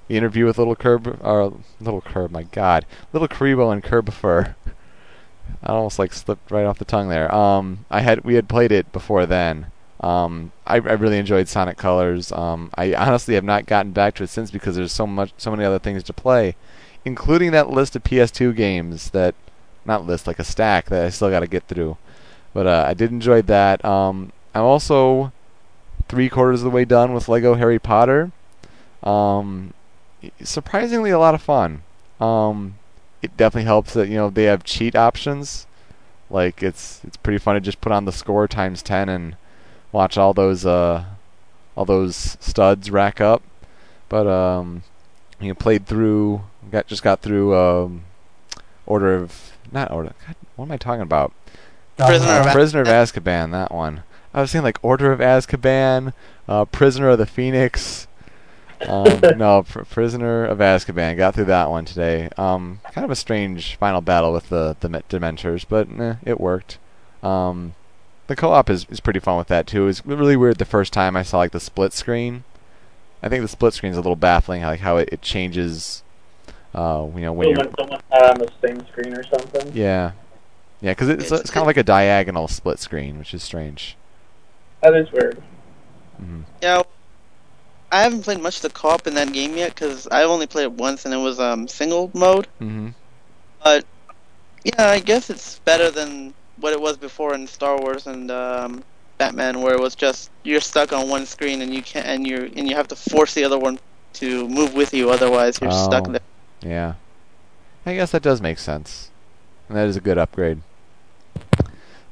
the 0.06 0.16
interview 0.16 0.44
with 0.44 0.58
Little 0.58 0.76
Curb 0.76 1.18
or 1.22 1.54
Little 1.80 2.02
Curb. 2.02 2.30
My 2.30 2.44
God, 2.44 2.84
Little 3.12 3.28
Karibo 3.28 3.72
and 3.72 3.82
Curbifer. 3.82 4.54
I 5.62 5.72
almost 5.72 5.98
like 5.98 6.12
slipped 6.12 6.50
right 6.50 6.66
off 6.66 6.78
the 6.78 6.84
tongue 6.84 7.08
there. 7.08 7.34
Um, 7.34 7.86
I 7.90 8.02
had 8.02 8.24
we 8.24 8.34
had 8.34 8.48
played 8.48 8.72
it 8.72 8.92
before 8.92 9.26
then. 9.26 9.66
Um, 10.00 10.52
I, 10.66 10.76
I 10.76 10.78
really 10.92 11.18
enjoyed 11.18 11.48
Sonic 11.48 11.76
Colors. 11.76 12.30
Um, 12.32 12.70
I 12.74 12.94
honestly 12.94 13.34
have 13.34 13.44
not 13.44 13.66
gotten 13.66 13.92
back 13.92 14.14
to 14.16 14.24
it 14.24 14.30
since 14.30 14.50
because 14.50 14.76
there's 14.76 14.92
so 14.92 15.06
much, 15.06 15.32
so 15.36 15.50
many 15.50 15.64
other 15.64 15.78
things 15.78 16.02
to 16.04 16.12
play, 16.14 16.56
including 17.04 17.50
that 17.52 17.68
list 17.68 17.96
of 17.96 18.04
PS2 18.04 18.56
games 18.56 19.10
that, 19.10 19.34
not 19.84 20.06
list 20.06 20.26
like 20.26 20.38
a 20.38 20.44
stack 20.44 20.86
that 20.86 21.04
I 21.04 21.10
still 21.10 21.30
got 21.30 21.40
to 21.40 21.46
get 21.46 21.64
through. 21.64 21.98
But 22.52 22.66
uh, 22.66 22.84
I 22.88 22.94
did 22.94 23.10
enjoy 23.10 23.42
that. 23.42 23.84
Um, 23.84 24.32
I'm 24.54 24.62
also 24.62 25.32
three 26.08 26.28
quarters 26.28 26.60
of 26.60 26.64
the 26.64 26.70
way 26.70 26.84
done 26.84 27.12
with 27.12 27.28
Lego 27.28 27.54
Harry 27.54 27.78
Potter. 27.78 28.32
Um, 29.02 29.72
surprisingly, 30.42 31.10
a 31.10 31.18
lot 31.18 31.34
of 31.34 31.42
fun. 31.42 31.82
Um, 32.20 32.76
it 33.22 33.36
definitely 33.36 33.64
helps 33.66 33.92
that 33.94 34.08
you 34.08 34.16
know 34.16 34.30
they 34.30 34.44
have 34.44 34.64
cheat 34.64 34.96
options. 34.96 35.66
Like 36.28 36.62
it's 36.62 37.00
it's 37.04 37.16
pretty 37.16 37.38
fun 37.38 37.54
to 37.54 37.60
just 37.60 37.80
put 37.80 37.92
on 37.92 38.04
the 38.04 38.12
score 38.12 38.46
times 38.48 38.82
ten 38.82 39.08
and 39.08 39.36
watch 39.92 40.16
all 40.16 40.32
those 40.32 40.64
uh 40.64 41.04
all 41.76 41.84
those 41.84 42.36
studs 42.40 42.90
rack 42.90 43.20
up. 43.20 43.42
But 44.08 44.26
um, 44.26 44.82
you 45.40 45.48
know, 45.48 45.54
played 45.54 45.86
through 45.86 46.42
got 46.70 46.86
just 46.86 47.02
got 47.02 47.20
through 47.20 47.56
um, 47.56 48.04
Order 48.86 49.14
of 49.14 49.52
not 49.72 49.90
Order. 49.90 50.14
God, 50.26 50.36
what 50.56 50.66
am 50.66 50.72
I 50.72 50.76
talking 50.76 51.02
about? 51.02 51.32
Prisoner 52.06 52.30
Uh, 52.32 52.46
of 52.46 52.52
Prisoner 52.52 52.80
of 52.82 52.88
Azkaban. 52.88 53.50
That 53.52 53.72
one. 53.72 54.02
I 54.32 54.40
was 54.40 54.50
saying 54.50 54.64
like 54.64 54.78
Order 54.82 55.12
of 55.12 55.20
Azkaban, 55.20 56.12
uh, 56.48 56.64
Prisoner 56.66 57.08
of 57.10 57.18
the 57.18 57.26
Phoenix. 57.26 58.06
Um, 58.88 59.20
no, 59.36 59.62
pr- 59.64 59.82
Prisoner 59.82 60.44
of 60.44 60.58
Azkaban. 60.58 61.16
Got 61.16 61.34
through 61.34 61.44
that 61.46 61.68
one 61.70 61.84
today. 61.84 62.28
Um, 62.38 62.80
kind 62.92 63.04
of 63.04 63.10
a 63.10 63.16
strange 63.16 63.76
final 63.76 64.00
battle 64.00 64.32
with 64.32 64.48
the 64.48 64.76
the 64.80 64.88
Me- 64.88 65.02
Dementors, 65.08 65.64
but 65.68 65.88
eh, 66.00 66.14
it 66.24 66.40
worked. 66.40 66.78
Um, 67.22 67.74
the 68.28 68.36
co-op 68.36 68.70
is, 68.70 68.86
is 68.88 69.00
pretty 69.00 69.18
fun 69.20 69.36
with 69.36 69.48
that 69.48 69.66
too. 69.66 69.82
It 69.82 69.86
was 69.86 70.06
really 70.06 70.36
weird 70.36 70.58
the 70.58 70.64
first 70.64 70.92
time 70.92 71.16
I 71.16 71.22
saw 71.24 71.38
like 71.38 71.50
the 71.52 71.60
split 71.60 71.92
screen. 71.92 72.44
I 73.22 73.28
think 73.28 73.42
the 73.42 73.48
split 73.48 73.74
screen 73.74 73.90
is 73.92 73.98
a 73.98 74.00
little 74.00 74.16
baffling, 74.16 74.62
like 74.62 74.80
how 74.80 74.96
it, 74.96 75.08
it 75.12 75.20
changes. 75.22 76.02
Uh, 76.72 77.08
you 77.16 77.22
know 77.22 77.32
when 77.32 77.46
So 77.46 77.50
you're 77.50 77.58
when 77.58 77.74
someone's 77.76 78.02
not 78.12 78.22
on 78.30 78.38
the 78.38 78.48
same 78.64 78.86
screen 78.86 79.12
or 79.14 79.24
something. 79.24 79.72
yeah, 79.74 80.12
yeah, 80.80 80.92
because 80.92 81.08
it's 81.08 81.24
It's- 81.24 81.40
it's 81.40 81.50
kind 81.50 81.62
of 81.62 81.66
like 81.66 81.76
a 81.76 81.82
diagonal 81.82 82.48
split 82.48 82.78
screen, 82.78 83.18
which 83.18 83.34
is 83.34 83.42
strange. 83.42 83.96
That 84.82 84.94
is 84.94 85.10
weird. 85.12 85.42
hmm 86.18 86.42
Yeah, 86.62 86.82
I 87.92 88.02
haven't 88.02 88.22
played 88.22 88.40
much 88.40 88.56
of 88.56 88.62
the 88.62 88.70
co-op 88.70 89.06
in 89.06 89.14
that 89.14 89.32
game 89.32 89.56
yet 89.56 89.74
because 89.74 90.06
I 90.10 90.22
only 90.24 90.46
played 90.46 90.64
it 90.64 90.72
once 90.72 91.04
and 91.04 91.12
it 91.14 91.18
was 91.18 91.38
um 91.40 91.66
single 91.68 92.10
mode. 92.14 92.46
hmm 92.58 92.88
But 93.62 93.84
yeah, 94.64 94.88
I 94.90 95.00
guess 95.00 95.28
it's 95.30 95.58
better 95.60 95.90
than 95.90 96.34
what 96.58 96.72
it 96.72 96.80
was 96.80 96.96
before 96.98 97.34
in 97.34 97.46
Star 97.46 97.78
Wars 97.80 98.06
and 98.06 98.30
um, 98.30 98.84
Batman, 99.18 99.60
where 99.62 99.72
it 99.74 99.80
was 99.80 99.94
just 99.94 100.30
you're 100.44 100.60
stuck 100.60 100.92
on 100.92 101.08
one 101.08 101.24
screen 101.26 101.62
and 101.62 101.72
you 101.74 101.82
can't 101.82 102.06
and 102.06 102.26
you 102.26 102.50
and 102.56 102.68
you 102.68 102.74
have 102.76 102.88
to 102.88 102.96
force 102.96 103.32
the 103.34 103.44
other 103.44 103.58
one 103.58 103.78
to 104.14 104.46
move 104.48 104.74
with 104.74 104.92
you, 104.92 105.10
otherwise 105.10 105.58
you're 105.60 105.70
stuck 105.70 106.08
Oh. 106.08 106.12
there. 106.12 106.20
Yeah, 106.62 106.94
I 107.86 107.94
guess 107.94 108.10
that 108.12 108.22
does 108.22 108.40
make 108.42 108.58
sense, 108.58 109.10
and 109.68 109.76
that 109.78 109.88
is 109.88 109.96
a 109.96 110.00
good 110.00 110.18
upgrade. 110.18 110.60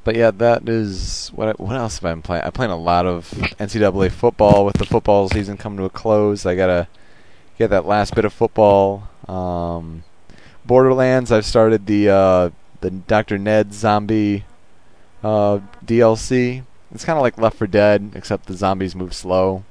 But 0.09 0.15
yeah, 0.15 0.31
that 0.31 0.67
is 0.67 1.29
what. 1.35 1.59
What 1.59 1.75
else 1.75 1.99
have 1.99 2.05
I 2.05 2.11
been 2.13 2.23
playing? 2.23 2.43
I'm 2.43 2.51
playing 2.51 2.71
a 2.71 2.75
lot 2.75 3.05
of 3.05 3.29
NCAA 3.29 4.11
football. 4.11 4.65
With 4.65 4.77
the 4.77 4.85
football 4.87 5.29
season 5.29 5.55
coming 5.55 5.77
to 5.77 5.83
a 5.83 5.89
close, 5.91 6.47
I 6.47 6.55
gotta 6.55 6.87
get 7.59 7.69
that 7.69 7.85
last 7.85 8.15
bit 8.15 8.25
of 8.25 8.33
football. 8.33 9.07
Um, 9.27 10.03
Borderlands. 10.65 11.31
I've 11.31 11.45
started 11.45 11.85
the 11.85 12.09
uh, 12.09 12.49
the 12.81 12.89
Dr. 12.89 13.37
Ned 13.37 13.71
zombie 13.71 14.45
uh, 15.23 15.59
DLC. 15.85 16.63
It's 16.91 17.05
kind 17.05 17.19
of 17.19 17.21
like 17.21 17.37
Left 17.37 17.57
4 17.57 17.67
Dead, 17.67 18.13
except 18.15 18.47
the 18.47 18.55
zombies 18.55 18.95
move 18.95 19.13
slow. 19.13 19.63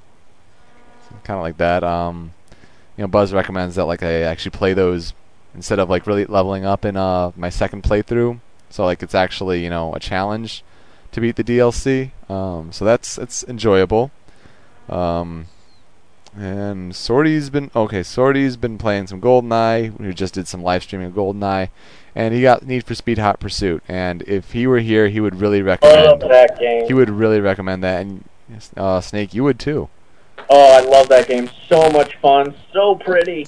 Kind 1.25 1.39
of 1.39 1.43
like 1.43 1.57
that. 1.57 1.83
Um, 1.83 2.33
you 2.97 3.03
know, 3.03 3.09
Buzz 3.09 3.33
recommends 3.33 3.75
that 3.75 3.87
like 3.87 4.05
I 4.05 4.21
actually 4.21 4.53
play 4.53 4.73
those 4.73 5.15
instead 5.53 5.81
of 5.81 5.91
like 5.91 6.07
really 6.07 6.27
leveling 6.27 6.65
up 6.65 6.85
in 6.85 6.97
uh 6.97 7.33
my 7.35 7.51
second 7.51 7.83
playthrough. 7.83 8.39
So 8.71 8.85
like 8.85 9.03
it's 9.03 9.15
actually 9.15 9.63
you 9.63 9.71
know 9.71 9.95
a 9.95 10.01
challenge 10.01 10.63
to 11.13 11.21
beat 11.21 11.37
the 11.37 11.45
DLC. 11.45 12.11
Um, 12.31 12.73
so 12.73 12.85
that's 12.85 13.19
it's 13.19 13.45
enjoyable. 13.45 14.11
Um, 14.89 15.47
and 16.37 16.95
Sorty's 16.95 17.51
been 17.51 17.71
okay. 17.75 18.03
Sorty's 18.03 18.57
been 18.57 18.79
playing 18.79 19.07
some 19.09 19.21
GoldenEye. 19.21 19.99
We 19.99 20.13
just 20.13 20.35
did 20.35 20.47
some 20.47 20.63
live 20.63 20.83
streaming 20.83 21.09
of 21.09 21.15
GoldenEye, 21.15 21.71
and 22.15 22.35
he 22.35 22.43
got 22.43 22.65
Need 22.65 22.85
for 22.85 22.95
Speed 22.95 23.19
Hot 23.19 23.41
Pursuit. 23.41 23.83
And 23.89 24.23
if 24.23 24.53
he 24.53 24.67
were 24.67 24.79
here, 24.81 25.09
he 25.09 25.21
would 25.21 25.41
really 25.41 25.63
Love 25.63 25.81
recommend. 25.83 26.23
that 26.31 26.59
game. 26.59 26.87
He 26.87 26.95
would 26.95 27.11
really 27.11 27.41
recommend 27.41 27.83
that. 27.83 28.03
And 28.03 28.25
uh, 28.77 29.01
Snake, 29.01 29.35
you 29.35 29.43
would 29.45 29.59
too. 29.59 29.89
Oh, 30.51 30.77
I 30.77 30.81
love 30.81 31.09
that 31.09 31.27
game. 31.29 31.51
So 31.69 31.91
much 31.91 32.17
fun. 32.17 32.55
So 32.73 32.95
pretty. 32.95 33.47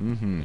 Mm-hmm. 0.00 0.42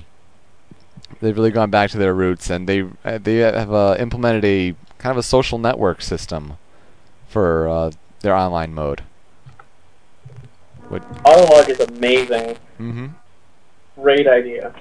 They've 1.22 1.36
really 1.36 1.52
gone 1.52 1.70
back 1.70 1.90
to 1.92 1.98
their 1.98 2.14
roots, 2.14 2.50
and 2.50 2.68
they 2.68 2.84
uh, 3.06 3.18
they 3.22 3.38
have 3.38 3.74
uh, 3.74 3.96
implemented 4.00 4.46
a 4.46 4.76
kind 4.98 5.12
of 5.12 5.18
a 5.18 5.24
social 5.24 5.58
network 5.58 6.02
system 6.02 6.54
for 7.28 7.68
uh, 7.68 7.92
their 8.22 8.36
online 8.36 8.74
mode. 8.74 9.04
What? 10.90 11.02
Autolog 11.24 11.70
is 11.70 11.80
amazing. 11.80 12.58
Mm-hmm. 12.80 13.08
Great 14.02 14.28
idea. 14.28 14.74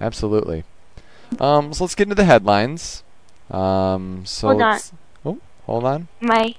Absolutely. 0.00 0.64
Um, 1.38 1.72
so 1.72 1.84
let's 1.84 1.94
get 1.94 2.04
into 2.04 2.14
the 2.14 2.24
headlines. 2.24 3.02
Um, 3.50 4.24
so 4.26 4.48
Hold 4.48 4.62
on. 4.62 4.72
let's- 4.72 4.92
Oh, 5.24 5.38
hold 5.66 5.84
on. 5.84 6.08
My 6.20 6.54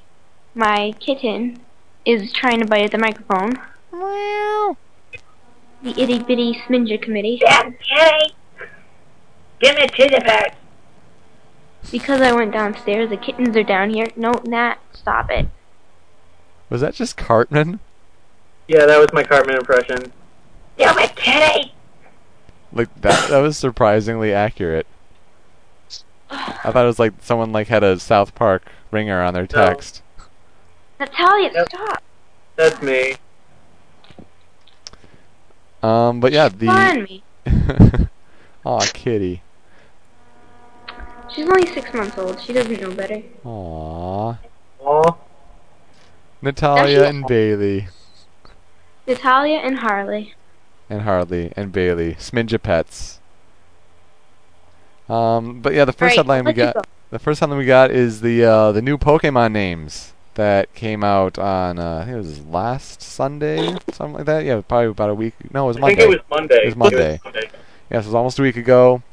my 0.54 0.94
kitten 1.00 1.60
is 2.06 2.32
trying 2.34 2.60
to 2.60 2.66
bite 2.66 2.84
at 2.86 2.92
the 2.92 2.98
microphone. 2.98 3.54
Well 3.92 4.78
the 5.82 6.00
itty 6.00 6.20
bitty 6.20 6.54
Sminja 6.68 7.02
committee. 7.02 7.38
Damn 7.42 7.74
kitty! 7.74 8.36
Give 9.62 9.76
me 9.76 9.88
titty 9.88 10.20
back. 10.20 10.58
Because 11.92 12.22
I 12.22 12.32
went 12.32 12.52
downstairs, 12.52 13.10
the 13.10 13.18
kittens 13.18 13.56
are 13.56 13.64
down 13.64 13.90
here. 13.92 14.08
No, 14.16 14.32
Nat, 14.46 14.76
stop 14.94 15.30
it. 15.32 15.48
Was 16.70 16.82
that 16.82 16.94
just 16.94 17.18
Cartman? 17.18 17.80
Yeah, 18.68 18.86
that 18.86 18.98
was 18.98 19.08
my 19.14 19.24
Cartman 19.24 19.58
impression. 19.58 20.12
Give 20.78 20.96
me 20.96 21.08
kitty! 21.16 21.74
Like 22.72 22.90
that? 23.02 23.30
That 23.30 23.40
was 23.40 23.58
surprisingly 23.58 24.34
accurate. 24.34 24.88
I 26.30 26.72
thought 26.72 26.84
it 26.84 26.88
was 26.88 27.00
like 27.00 27.14
someone 27.22 27.52
like 27.52 27.68
had 27.68 27.84
a 27.84 28.00
South 28.00 28.34
Park 28.36 28.64
ringer 28.90 29.22
on 29.22 29.34
their 29.34 29.48
text. 29.48 30.02
Natalia, 31.00 31.52
Yep. 31.54 31.68
stop. 31.70 32.04
That's 32.56 32.82
me. 32.82 33.16
Um, 35.84 36.20
but 36.20 36.32
yeah, 36.32 36.48
Fun 36.48 36.58
the. 36.58 37.02
me. 37.02 37.24
Aw, 38.66 38.86
kitty. 38.94 39.42
She's 41.34 41.48
only 41.48 41.66
six 41.68 41.94
months 41.94 42.18
old. 42.18 42.42
She 42.42 42.54
doesn't 42.54 42.82
know 42.82 42.92
better. 42.92 43.22
Aw. 43.46 44.38
Aw. 44.80 45.16
Natalia 46.42 47.04
and 47.04 47.26
Bailey. 47.28 47.88
Natalia 49.08 49.58
and 49.58 49.80
Harley. 49.80 50.34
And 50.90 51.02
Harley 51.02 51.54
and 51.56 51.72
Bailey. 51.72 52.16
Sminja 52.16 52.62
pets. 52.62 53.20
Um, 55.08 55.62
but 55.62 55.74
yeah, 55.74 55.86
the 55.86 55.92
first 55.92 56.18
Alright, 56.18 56.18
headline 56.18 56.46
we 56.46 56.50
let's 56.50 56.58
just 56.58 56.74
got. 56.74 56.88
The 57.10 57.20
first 57.20 57.40
headline 57.40 57.60
we 57.60 57.66
got 57.66 57.92
is 57.92 58.22
the 58.22 58.44
uh, 58.46 58.72
the 58.72 58.82
new 58.82 58.98
Pokemon 58.98 59.52
names 59.52 60.14
that 60.36 60.74
came 60.74 61.04
out 61.04 61.38
on 61.38 61.78
uh, 61.78 62.00
I 62.00 62.06
think 62.06 62.16
it 62.16 62.18
was 62.18 62.46
last 62.46 63.02
Sunday, 63.02 63.76
something 63.92 64.14
like 64.14 64.26
that. 64.26 64.46
Yeah, 64.46 64.62
probably 64.62 64.88
about 64.88 65.10
a 65.10 65.16
week. 65.16 65.34
No, 65.54 65.66
it 65.66 65.68
was 65.68 65.78
I 65.78 65.80
Monday. 65.82 65.94
I 65.94 65.98
think 65.98 66.14
it 66.14 66.18
was 66.18 66.30
Monday. 66.30 66.56
It 66.56 66.66
was 66.66 66.76
Monday. 66.76 67.20
Monday. 67.24 67.50
Yes, 67.90 68.06
it 68.06 68.08
was 68.08 68.16
almost 68.16 68.40
a 68.40 68.42
week 68.42 68.56
ago. 68.56 69.04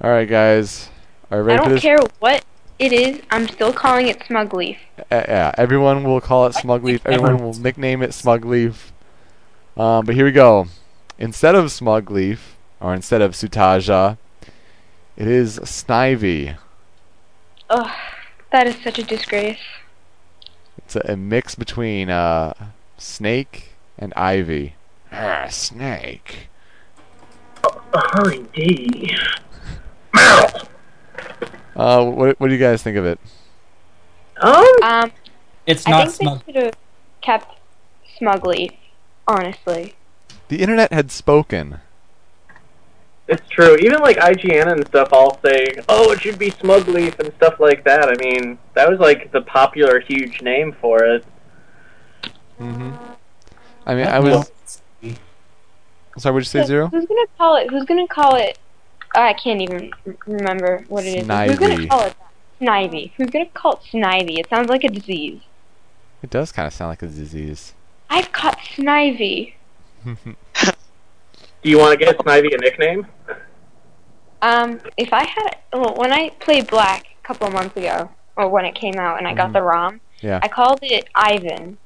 All 0.00 0.10
right, 0.10 0.28
guys, 0.28 0.88
are 1.30 1.42
you 1.42 1.50
I 1.50 1.56
don't 1.56 1.70
this? 1.70 1.82
care 1.82 1.98
what 2.18 2.44
it 2.78 2.92
is. 2.92 3.20
I'm 3.30 3.48
still 3.48 3.72
calling 3.72 4.08
it 4.08 4.22
Smug 4.26 4.54
Leaf. 4.54 4.78
Uh, 4.98 5.02
yeah, 5.10 5.54
everyone 5.56 6.04
will 6.04 6.20
call 6.20 6.46
it 6.46 6.54
Smugleaf. 6.54 7.00
Everyone 7.04 7.42
will 7.42 7.54
nickname 7.54 8.02
it 8.02 8.10
Smugleaf. 8.10 8.90
Um, 9.76 10.04
but 10.06 10.14
here 10.14 10.24
we 10.24 10.32
go. 10.32 10.66
Instead 11.18 11.54
of 11.54 11.66
Smugleaf, 11.66 12.38
or 12.80 12.94
instead 12.94 13.22
of 13.22 13.32
Sutaja, 13.32 14.18
it 15.16 15.26
is 15.26 15.58
Snivy. 15.60 16.56
Ugh, 17.70 17.90
that 18.52 18.66
is 18.66 18.76
such 18.82 18.98
a 18.98 19.02
disgrace. 19.02 19.58
It's 20.78 20.96
a, 20.96 21.12
a 21.12 21.16
mix 21.16 21.54
between 21.54 22.10
uh, 22.10 22.52
Snake 22.98 23.70
and 23.98 24.12
Ivy. 24.14 24.74
Ah, 25.10 25.46
Snake. 25.48 26.48
Oh, 27.64 28.30
indeed. 28.30 29.16
Uh, 31.76 32.04
what, 32.04 32.40
what 32.40 32.48
do 32.48 32.54
you 32.54 32.58
guys 32.60 32.82
think 32.82 32.96
of 32.96 33.04
it? 33.04 33.18
Um, 34.38 34.64
Um, 34.82 35.12
It's 35.66 35.86
I 35.86 36.04
think 36.04 36.10
smug. 36.10 36.44
they 36.46 36.52
should 36.52 36.62
have 36.64 36.74
kept 37.20 37.58
Smugleaf, 38.20 38.74
Honestly. 39.28 39.94
The 40.48 40.60
internet 40.62 40.92
had 40.92 41.10
spoken. 41.10 41.80
it's 43.28 43.46
true. 43.48 43.76
Even 43.76 43.98
like 44.00 44.16
IGN 44.18 44.70
and 44.72 44.86
stuff 44.86 45.12
all 45.12 45.38
say, 45.44 45.66
oh, 45.88 46.12
it 46.12 46.20
should 46.20 46.38
be 46.38 46.50
Smugleaf 46.50 47.18
and 47.18 47.32
stuff 47.34 47.58
like 47.60 47.84
that. 47.84 48.08
I 48.08 48.14
mean, 48.24 48.58
that 48.74 48.88
was 48.88 49.00
like 49.00 49.32
the 49.32 49.42
popular 49.42 50.00
huge 50.00 50.40
name 50.42 50.74
for 50.80 51.02
it. 51.04 51.24
hmm 52.58 52.92
I 53.84 53.94
mean, 53.94 54.06
I 54.06 54.18
was. 54.18 54.50
Sorry, 56.18 56.32
what'd 56.32 56.46
you 56.46 56.60
say, 56.60 56.64
Zero? 56.64 56.88
Who's 56.88 57.04
gonna 57.06 57.26
call 57.36 57.56
it? 57.56 57.68
Who's 57.70 57.84
gonna 57.84 58.08
call 58.08 58.36
it? 58.36 58.58
Oh, 59.14 59.22
I 59.22 59.32
can't 59.34 59.60
even 59.62 59.90
remember 60.26 60.84
what 60.88 61.04
it 61.04 61.08
is. 61.08 61.26
Who's 61.26 61.58
gonna 61.58 61.86
call 61.86 62.02
it 62.02 62.14
that? 62.18 62.26
Snivy. 62.60 63.12
Who's 63.16 63.30
gonna 63.30 63.46
call 63.46 63.72
it 63.74 63.80
Snivy? 63.92 64.38
It 64.38 64.48
sounds 64.48 64.68
like 64.68 64.84
a 64.84 64.88
disease. 64.88 65.40
It 66.22 66.30
does 66.30 66.52
kind 66.52 66.66
of 66.66 66.72
sound 66.72 66.88
like 66.90 67.02
a 67.02 67.06
disease. 67.06 67.74
I've 68.10 68.32
caught 68.32 68.58
Snivy. 68.58 69.54
Do 70.04 71.70
you 71.70 71.78
want 71.78 71.98
to 71.98 72.04
get 72.04 72.16
Snivy 72.18 72.54
a 72.54 72.58
nickname? 72.58 73.06
Um, 74.42 74.80
if 74.96 75.12
I 75.12 75.24
had, 75.24 75.56
well, 75.72 75.94
when 75.96 76.12
I 76.12 76.30
played 76.40 76.66
Black 76.68 77.06
a 77.22 77.26
couple 77.26 77.46
of 77.48 77.52
months 77.52 77.76
ago, 77.76 78.10
or 78.36 78.48
when 78.48 78.64
it 78.64 78.74
came 78.74 78.94
out 78.96 79.18
and 79.18 79.26
I 79.26 79.34
got 79.34 79.50
Mhm. 79.50 79.54
the 79.54 79.62
ROM, 79.62 80.00
Yeah. 80.20 80.40
I 80.42 80.48
called 80.48 80.78
it 80.82 81.08
Ivan, 81.14 81.78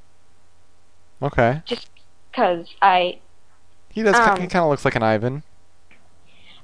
Okay. 1.23 1.63
Just 1.67 1.89
cause 2.33 2.67
I, 2.81 3.19
He 3.91 4.03
does. 4.03 4.15
Um, 4.17 4.41
he 4.41 4.47
kind 4.47 4.63
of 4.65 4.71
looks 4.71 4.85
like 4.85 4.95
an 4.95 5.03
Ivan. 5.03 5.43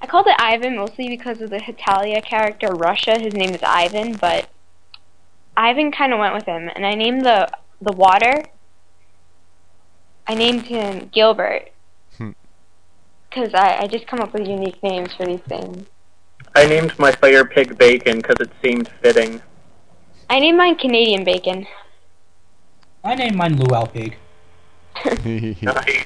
I 0.07 0.09
called 0.09 0.29
it 0.29 0.37
Ivan 0.39 0.77
mostly 0.77 1.09
because 1.09 1.41
of 1.41 1.51
the 1.51 1.59
Hetalia 1.59 2.23
character 2.23 2.69
Russia. 2.69 3.19
His 3.19 3.35
name 3.35 3.51
is 3.51 3.61
Ivan, 3.65 4.13
but 4.13 4.49
Ivan 5.57 5.91
kind 5.91 6.13
of 6.13 6.21
went 6.21 6.33
with 6.33 6.45
him, 6.47 6.71
and 6.77 6.87
I 6.87 6.95
named 6.95 7.27
the 7.27 7.49
the 7.81 7.91
water. 7.91 8.45
I 10.29 10.37
named 10.37 10.67
him 10.67 11.11
Gilbert, 11.13 11.73
Hmm. 12.19 12.31
cause 13.33 13.51
I 13.53 13.79
I 13.81 13.87
just 13.89 14.07
come 14.07 14.21
up 14.21 14.33
with 14.33 14.47
unique 14.47 14.81
names 14.81 15.13
for 15.13 15.27
these 15.27 15.41
things. 15.41 15.89
I 16.55 16.69
named 16.69 16.97
my 17.01 17.11
fire 17.11 17.45
pig 17.45 17.77
Bacon 17.77 18.19
because 18.19 18.37
it 18.39 18.53
seemed 18.63 18.89
fitting. 19.03 19.43
I 20.31 20.39
named 20.39 20.57
mine 20.57 20.77
Canadian 20.77 21.25
Bacon. 21.25 21.67
I 23.03 23.17
named 23.17 23.35
mine 23.35 23.57
Luau 23.57 23.87
Pig. 23.87 24.17
Nice. 25.63 26.05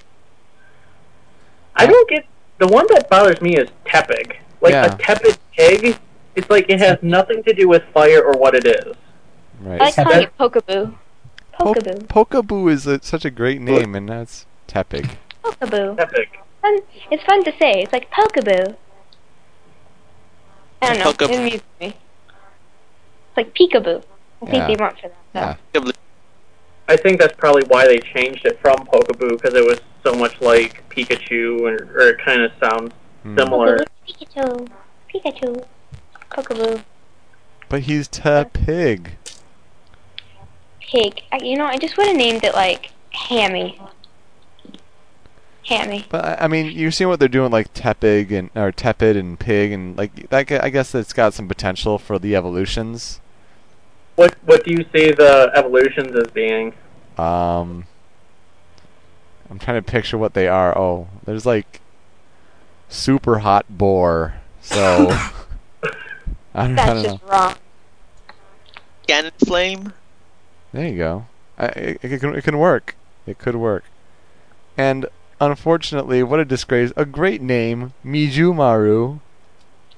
I 1.76 1.86
don't 1.86 2.08
get 2.08 2.24
the 2.60 2.68
one 2.68 2.86
that 2.90 3.08
bothers 3.10 3.40
me 3.40 3.56
is 3.56 3.68
tepig. 3.86 4.36
Like 4.60 4.72
Yeah. 4.72 4.94
a 4.94 4.98
tepid 4.98 5.38
pig, 5.56 5.96
it's 6.36 6.48
like 6.48 6.66
it 6.68 6.78
has 6.78 6.98
nothing 7.02 7.42
to 7.44 7.52
do 7.52 7.68
with 7.68 7.82
fire 7.92 8.22
or 8.22 8.32
what 8.38 8.54
it 8.54 8.66
is. 8.66 8.94
right. 9.60 9.80
I 9.80 9.84
like 9.86 9.94
Tepig. 9.94 10.04
calling 10.04 10.22
it 10.22 10.38
Pokaboo. 10.38 10.94
Po- 11.52 11.74
Pokaboo. 11.74 12.06
Pokaboo 12.06 12.70
is 12.70 12.86
a, 12.86 13.02
such 13.02 13.24
a 13.24 13.30
great 13.30 13.60
name, 13.60 13.94
and 13.94 14.08
that's 14.08 14.46
Tepig. 14.68 15.16
Pokaboo. 15.44 15.96
Tepig. 15.96 16.26
Fun. 16.62 16.78
It's 17.10 17.24
fun 17.24 17.42
to 17.44 17.52
say. 17.58 17.80
It's 17.82 17.92
like 17.92 18.10
Pokaboo. 18.10 18.76
I 20.82 20.94
don't 20.94 20.98
know. 20.98 21.12
Pokaboo. 21.12 21.30
It 21.32 21.38
amused 21.40 21.64
me. 21.80 21.86
It's 21.88 23.36
like 23.36 23.54
Peekaboo. 23.54 24.02
I 24.42 24.46
think 24.46 24.54
Yeah. 24.56 24.66
they 24.68 24.76
went 24.76 24.98
for 25.00 25.10
that. 25.32 25.58
though. 25.72 25.82
I 26.90 26.96
think 26.96 27.20
that's 27.20 27.36
probably 27.36 27.62
why 27.68 27.86
they 27.86 27.98
changed 28.00 28.44
it 28.44 28.60
from 28.60 28.78
Pokaboo 28.86 29.30
because 29.40 29.54
it 29.54 29.64
was 29.64 29.80
so 30.04 30.12
much 30.14 30.40
like 30.40 30.82
Pikachu, 30.90 31.60
or, 31.60 31.74
or 31.94 32.08
it 32.08 32.18
kind 32.24 32.42
of 32.42 32.50
sounds 32.60 32.92
Hmm. 33.22 33.38
similar. 33.38 33.78
Pikachu. 34.08 34.68
Pikachu. 35.14 35.64
Pokaboo. 36.32 36.82
But 37.68 37.82
he's 37.82 38.08
Tepig. 38.08 39.10
Pig. 40.80 41.20
I, 41.30 41.38
you 41.42 41.56
know, 41.56 41.66
I 41.66 41.76
just 41.78 41.96
would 41.96 42.08
have 42.08 42.16
named 42.16 42.42
it 42.42 42.54
like 42.54 42.90
Hammy. 43.12 43.80
Hammy. 45.66 46.06
But 46.08 46.24
I- 46.24 46.38
I 46.44 46.48
mean, 46.48 46.66
you 46.72 46.90
see 46.90 47.04
what 47.04 47.20
they're 47.20 47.28
doing, 47.28 47.52
like 47.52 47.72
Tepig 47.74 48.32
and 48.32 48.50
or 48.56 48.72
Tepid 48.72 49.16
and 49.16 49.38
Pig, 49.38 49.70
and 49.70 49.96
like 49.96 50.28
that. 50.30 50.48
g- 50.48 50.56
I 50.58 50.68
guess 50.70 50.94
it's 50.94 51.12
got 51.12 51.34
some 51.34 51.46
potential 51.46 51.98
for 51.98 52.18
the 52.18 52.34
evolutions. 52.34 53.19
What 54.20 54.34
What 54.44 54.64
do 54.64 54.72
you 54.72 54.84
see 54.92 55.12
the 55.12 55.50
evolutions 55.54 56.14
as 56.14 56.30
being? 56.32 56.74
Um, 57.16 57.86
I'm 59.48 59.58
trying 59.58 59.82
to 59.82 59.90
picture 59.90 60.18
what 60.18 60.34
they 60.34 60.46
are. 60.46 60.76
Oh, 60.76 61.08
there's 61.24 61.46
like 61.46 61.80
super 62.90 63.38
hot 63.38 63.64
boar. 63.70 64.34
So 64.60 65.08
I 66.54 66.66
don't, 66.66 66.78
I 66.78 66.84
That's 66.84 66.86
don't 66.86 66.96
know. 67.02 67.02
just 67.02 67.22
wrong. 67.24 67.54
Cannon 69.06 69.32
Flame. 69.42 69.94
There 70.72 70.86
you 70.86 70.98
go. 70.98 71.26
I, 71.56 71.66
it, 71.68 71.98
it, 72.02 72.20
can, 72.20 72.34
it 72.34 72.44
can 72.44 72.58
work. 72.58 72.96
It 73.26 73.38
could 73.38 73.56
work. 73.56 73.84
And 74.76 75.06
unfortunately, 75.40 76.22
what 76.22 76.40
a 76.40 76.44
disgrace. 76.44 76.92
A 76.94 77.06
great 77.06 77.40
name, 77.40 77.94
Mijumaru, 78.04 79.20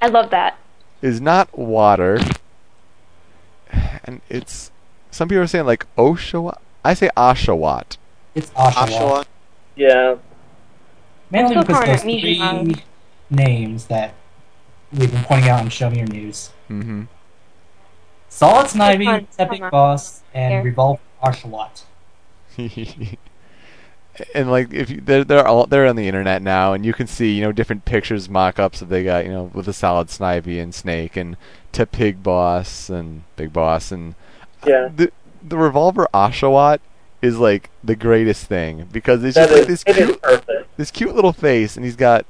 I 0.01 0.07
love 0.07 0.31
that. 0.31 0.59
is 1.03 1.21
not 1.21 1.59
water. 1.59 2.21
And 4.05 4.21
it's. 4.29 4.71
Some 5.11 5.29
people 5.29 5.43
are 5.43 5.47
saying 5.47 5.67
like 5.67 5.87
Oshawott. 5.97 6.59
I 6.85 6.95
say 6.95 7.11
Oshawott. 7.17 7.97
It's 8.35 8.51
Oshawa. 8.51 8.73
Oshawa. 8.89 9.25
Yeah, 9.77 10.17
Mainly 11.31 11.55
because 11.57 11.67
calling 11.75 11.91
those 11.91 12.03
it 12.03 12.07
Mijumaru. 12.07 12.75
three 12.75 12.83
names 13.31 13.87
that 13.87 14.15
we've 14.93 15.11
been 15.11 15.25
pointing 15.25 15.49
out 15.49 15.61
on 15.61 15.69
Show 15.71 15.89
Me 15.91 15.99
Your 15.99 16.07
News. 16.09 16.51
Mm-hmm. 16.69 17.05
Solid 18.29 18.67
Snivy. 18.67 19.27
Epic 19.39 19.63
Boss, 19.71 20.23
and 20.35 20.53
Here. 20.55 20.63
Revolve 20.63 21.01
Ocelot. 21.23 21.85
and 24.35 24.51
like 24.51 24.73
if 24.73 24.91
you, 24.91 25.01
they're 25.01 25.25
they're 25.25 25.47
all 25.47 25.67
they're 25.67 25.87
on 25.87 25.97
the 25.97 26.07
internet 26.09 26.43
now, 26.43 26.73
and 26.73 26.85
you 26.85 26.93
can 26.93 27.07
see 27.07 27.33
you 27.35 27.43
know 27.43 27.53
different 27.53 27.85
pictures, 27.85 28.29
mock-ups 28.29 28.81
that 28.81 28.87
they 28.89 29.05
got 29.05 29.25
you 29.25 29.31
know 29.33 29.45
with 29.55 29.67
the 29.67 29.73
solid 29.73 30.09
Snivy 30.09 30.63
and 30.63 30.75
Snake 30.75 31.17
and 31.17 31.37
to 31.73 31.87
Pig 31.87 32.23
Boss 32.23 32.91
and 32.91 33.25
Big 33.37 33.53
Boss 33.53 33.91
and 33.93 34.15
Yeah. 34.67 34.89
the 34.95 35.11
the 35.43 35.57
revolver 35.57 36.07
Oshawott 36.13 36.81
is 37.23 37.39
like 37.39 37.71
the 37.83 37.97
greatest 37.97 38.47
thing 38.47 38.89
because 38.93 39.25
it's 39.25 39.37
That 39.37 39.49
just 39.49 39.59
like 39.61 39.69
this 39.69 39.85
cute 39.85 40.21
this 40.77 40.91
cute 40.91 41.15
little 41.15 41.33
face, 41.33 41.77
and 41.77 41.85
he's 41.85 41.97
got 41.97 42.27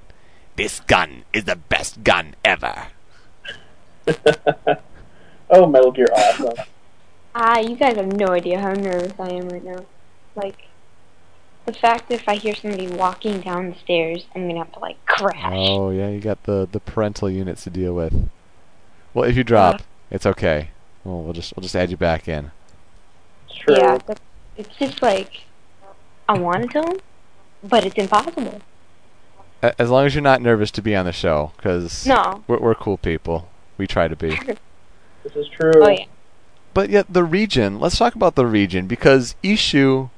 this 0.56 0.80
gun 0.80 1.24
is 1.32 1.44
the 1.44 1.56
best 1.56 2.04
gun 2.04 2.34
ever. 2.44 2.88
oh, 5.50 5.66
Metal 5.66 5.90
Gear 5.90 6.08
awesome. 6.14 6.54
Ah, 7.34 7.58
you 7.58 7.76
guys 7.76 7.96
have 7.96 8.12
no 8.12 8.26
idea 8.28 8.60
how 8.60 8.72
nervous 8.72 9.12
I 9.18 9.30
am 9.30 9.48
right 9.48 9.64
now. 9.64 9.84
Like, 10.34 10.68
the 11.66 11.72
fact 11.72 12.08
that 12.08 12.14
if 12.14 12.28
I 12.28 12.36
hear 12.36 12.54
somebody 12.54 12.88
walking 12.88 13.40
down 13.40 13.70
the 13.70 13.78
stairs, 13.78 14.26
I'm 14.34 14.46
gonna 14.48 14.58
have 14.60 14.72
to 14.72 14.78
like 14.80 15.04
crash. 15.06 15.52
Oh 15.52 15.90
yeah, 15.90 16.08
you 16.08 16.20
got 16.20 16.42
the 16.44 16.68
the 16.70 16.80
parental 16.80 17.30
units 17.30 17.64
to 17.64 17.70
deal 17.70 17.94
with. 17.94 18.28
Well, 19.14 19.28
if 19.28 19.36
you 19.36 19.44
drop, 19.44 19.82
it's 20.10 20.26
okay. 20.26 20.70
Well, 21.04 21.22
we'll 21.22 21.32
just 21.32 21.54
we'll 21.56 21.62
just 21.62 21.76
add 21.76 21.90
you 21.90 21.96
back 21.96 22.28
in. 22.28 22.50
It's 23.48 23.58
true. 23.58 23.76
Yeah, 23.76 23.98
but 24.06 24.20
it's 24.56 24.74
just 24.76 25.02
like 25.02 25.42
I 26.28 26.38
wanted 26.38 26.70
to, 26.72 27.00
but 27.62 27.84
it's 27.84 27.96
impossible. 27.96 28.60
As 29.78 29.90
long 29.90 30.06
as 30.06 30.14
you're 30.14 30.22
not 30.22 30.42
nervous 30.42 30.72
to 30.72 30.82
be 30.82 30.96
on 30.96 31.04
the 31.04 31.12
show, 31.12 31.52
because 31.56 32.04
No. 32.04 32.42
we're, 32.48 32.58
we're 32.58 32.74
cool 32.74 32.96
people. 32.98 33.48
We 33.78 33.86
try 33.86 34.08
to 34.08 34.16
be. 34.16 34.38
This 35.22 35.36
is 35.36 35.46
true. 35.48 35.70
Oh 35.76 35.88
yeah. 35.88 36.06
But 36.74 36.90
yet 36.90 37.06
the 37.08 37.22
region. 37.22 37.78
Let's 37.78 37.96
talk 37.96 38.16
about 38.16 38.34
the 38.34 38.44
region 38.44 38.88
because 38.88 39.36
Ishu 39.44 40.10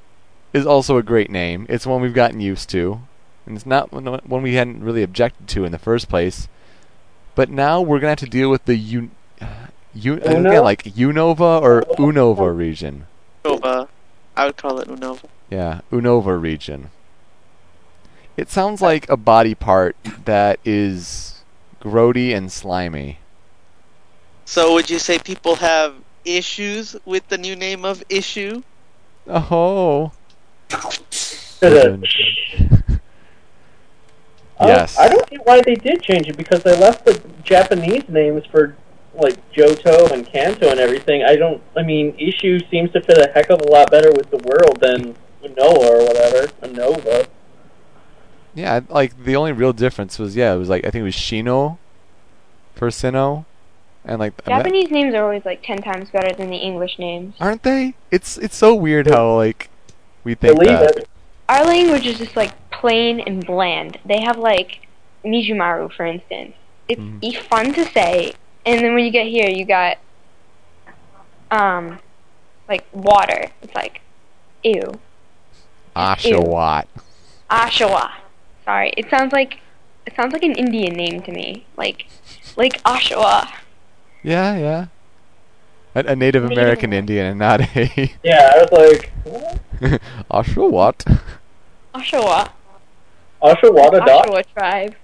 is 0.55 0.65
also 0.65 0.95
a 0.95 1.03
great 1.03 1.29
name. 1.29 1.65
It's 1.67 1.85
one 1.85 2.01
we've 2.01 2.13
gotten 2.13 2.39
used 2.39 2.69
to, 2.69 3.01
and 3.45 3.57
it's 3.57 3.65
not 3.65 3.91
one 3.91 4.05
one 4.05 4.41
we 4.41 4.53
hadn't 4.53 4.83
really 4.83 5.03
objected 5.03 5.49
to 5.49 5.65
in 5.65 5.73
the 5.73 5.77
first 5.77 6.07
place. 6.07 6.47
But 7.35 7.49
now 7.49 7.81
we're 7.81 7.99
gonna 7.99 8.11
have 8.11 8.19
to 8.19 8.25
deal 8.25 8.49
with 8.49 8.63
the 8.63 8.77
un, 8.77 9.11
uh, 9.41 9.67
un, 9.93 10.21
Uno? 10.23 10.49
again 10.49 10.63
like 10.63 10.83
Unova 10.83 11.61
or 11.61 11.81
Unova 11.97 12.57
region. 12.57 13.05
Unova. 13.43 13.89
I 14.37 14.45
would 14.45 14.55
call 14.55 14.79
it 14.79 14.87
Unova. 14.87 15.25
Yeah, 15.49 15.81
Unova 15.91 16.41
region. 16.41 16.89
It 18.37 18.49
sounds 18.49 18.81
like 18.81 19.09
a 19.09 19.17
body 19.17 19.55
part 19.55 19.97
that 20.23 20.59
is 20.63 21.43
grody 21.81 22.33
and 22.33 22.49
slimy. 22.49 23.19
So 24.45 24.73
would 24.73 24.89
you 24.89 24.99
say 24.99 25.19
people 25.19 25.55
have 25.57 25.95
issues 26.23 26.95
with 27.03 27.27
the 27.27 27.37
new 27.37 27.57
name 27.57 27.83
of 27.83 28.07
Ishu? 28.07 28.63
Oh. 29.27 30.11
Uh, 34.57 34.67
Yes. 34.67 34.97
I 34.97 35.09
don't 35.09 35.27
see 35.29 35.35
why 35.43 35.61
they 35.61 35.75
did 35.75 36.01
change 36.01 36.29
it 36.29 36.37
because 36.37 36.63
they 36.63 36.77
left 36.77 37.05
the 37.05 37.21
Japanese 37.43 38.07
names 38.07 38.45
for 38.45 38.75
like 39.13 39.35
Johto 39.51 40.11
and 40.11 40.25
Kanto 40.25 40.69
and 40.69 40.79
everything. 40.79 41.23
I 41.23 41.35
don't. 41.35 41.61
I 41.75 41.83
mean, 41.83 42.13
Ishu 42.17 42.69
seems 42.69 42.91
to 42.93 43.01
fit 43.01 43.17
a 43.17 43.29
heck 43.33 43.49
of 43.49 43.59
a 43.61 43.69
lot 43.69 43.91
better 43.91 44.11
with 44.11 44.29
the 44.29 44.37
world 44.37 44.79
than 44.79 45.15
Unoa 45.43 45.89
or 45.89 46.05
whatever. 46.05 46.47
Unova. 46.63 47.27
Yeah, 48.53 48.79
like 48.87 49.25
the 49.25 49.35
only 49.35 49.51
real 49.51 49.73
difference 49.73 50.17
was 50.17 50.35
yeah, 50.37 50.53
it 50.53 50.57
was 50.57 50.69
like 50.69 50.85
I 50.85 50.89
think 50.89 51.01
it 51.01 51.03
was 51.03 51.15
Shino 51.15 51.77
for 52.75 52.87
Sinnoh, 52.87 53.43
and 54.05 54.19
like 54.19 54.33
I 54.45 54.49
bet- 54.51 54.57
Japanese 54.63 54.89
names 54.89 55.13
are 55.15 55.23
always 55.23 55.43
like 55.43 55.63
ten 55.63 55.79
times 55.81 56.09
better 56.11 56.33
than 56.33 56.49
the 56.49 56.57
English 56.57 56.97
names. 56.97 57.35
aren't 57.41 57.63
they? 57.63 57.95
It's 58.09 58.37
it's 58.37 58.55
so 58.55 58.73
weird 58.73 59.07
how 59.07 59.35
like 59.35 59.69
we 60.25 60.35
think 60.35 60.59
Believe 60.59 60.79
that. 60.79 60.97
it. 60.97 61.09
Our 61.47 61.63
language 61.63 62.05
is 62.05 62.17
just 62.17 62.35
like 62.35 62.51
plain 62.71 63.21
and 63.21 63.45
bland. 63.45 63.99
They 64.05 64.19
have 64.21 64.37
like 64.37 64.85
Mijumaru, 65.23 65.91
for 65.93 66.05
instance. 66.05 66.53
It's 66.89 66.99
Mhm. 67.01 67.19
e- 67.21 67.35
fun 67.35 67.71
to 67.73 67.85
say, 67.85 68.33
and 68.65 68.83
then 68.83 68.93
when 68.93 69.05
you 69.05 69.11
get 69.11 69.27
here, 69.27 69.47
you 69.49 69.63
got 69.65 69.97
um 71.51 71.99
like 72.67 72.85
water. 72.91 73.45
It's 73.61 73.73
like 73.75 74.01
ew. 74.63 74.99
Oshawott. 75.95 76.85
Oshawa. 77.49 78.11
Sorry, 78.65 78.91
it 78.97 79.09
sounds 79.09 79.31
like 79.31 79.59
it 80.05 80.13
sounds 80.15 80.33
like 80.33 80.43
an 80.43 80.53
Indian 80.55 80.93
name 80.93 81.21
to 81.21 81.31
me. 81.31 81.65
Like 81.77 82.07
like 82.57 82.81
Oshawa. 82.83 83.47
Yeah, 84.23 84.57
yeah. 84.57 84.85
A, 85.95 85.99
a 85.99 86.15
Native 86.15 86.17
Native 86.17 86.43
American 86.45 86.89
American. 86.91 86.93
Indian 86.93 87.25
and 87.27 87.39
not 87.39 87.61
a 87.61 88.11
Yeah, 88.23 88.51
I 88.53 88.57
was 88.59 88.71
like, 88.71 89.11
what? 89.23 89.61
Oshawott. 90.29 91.19
Oshawa. 91.93 92.51
Oshawott 93.41 94.05
Dot. 94.05 94.27
Oshawa 94.27 94.43
tribe. 94.53 94.95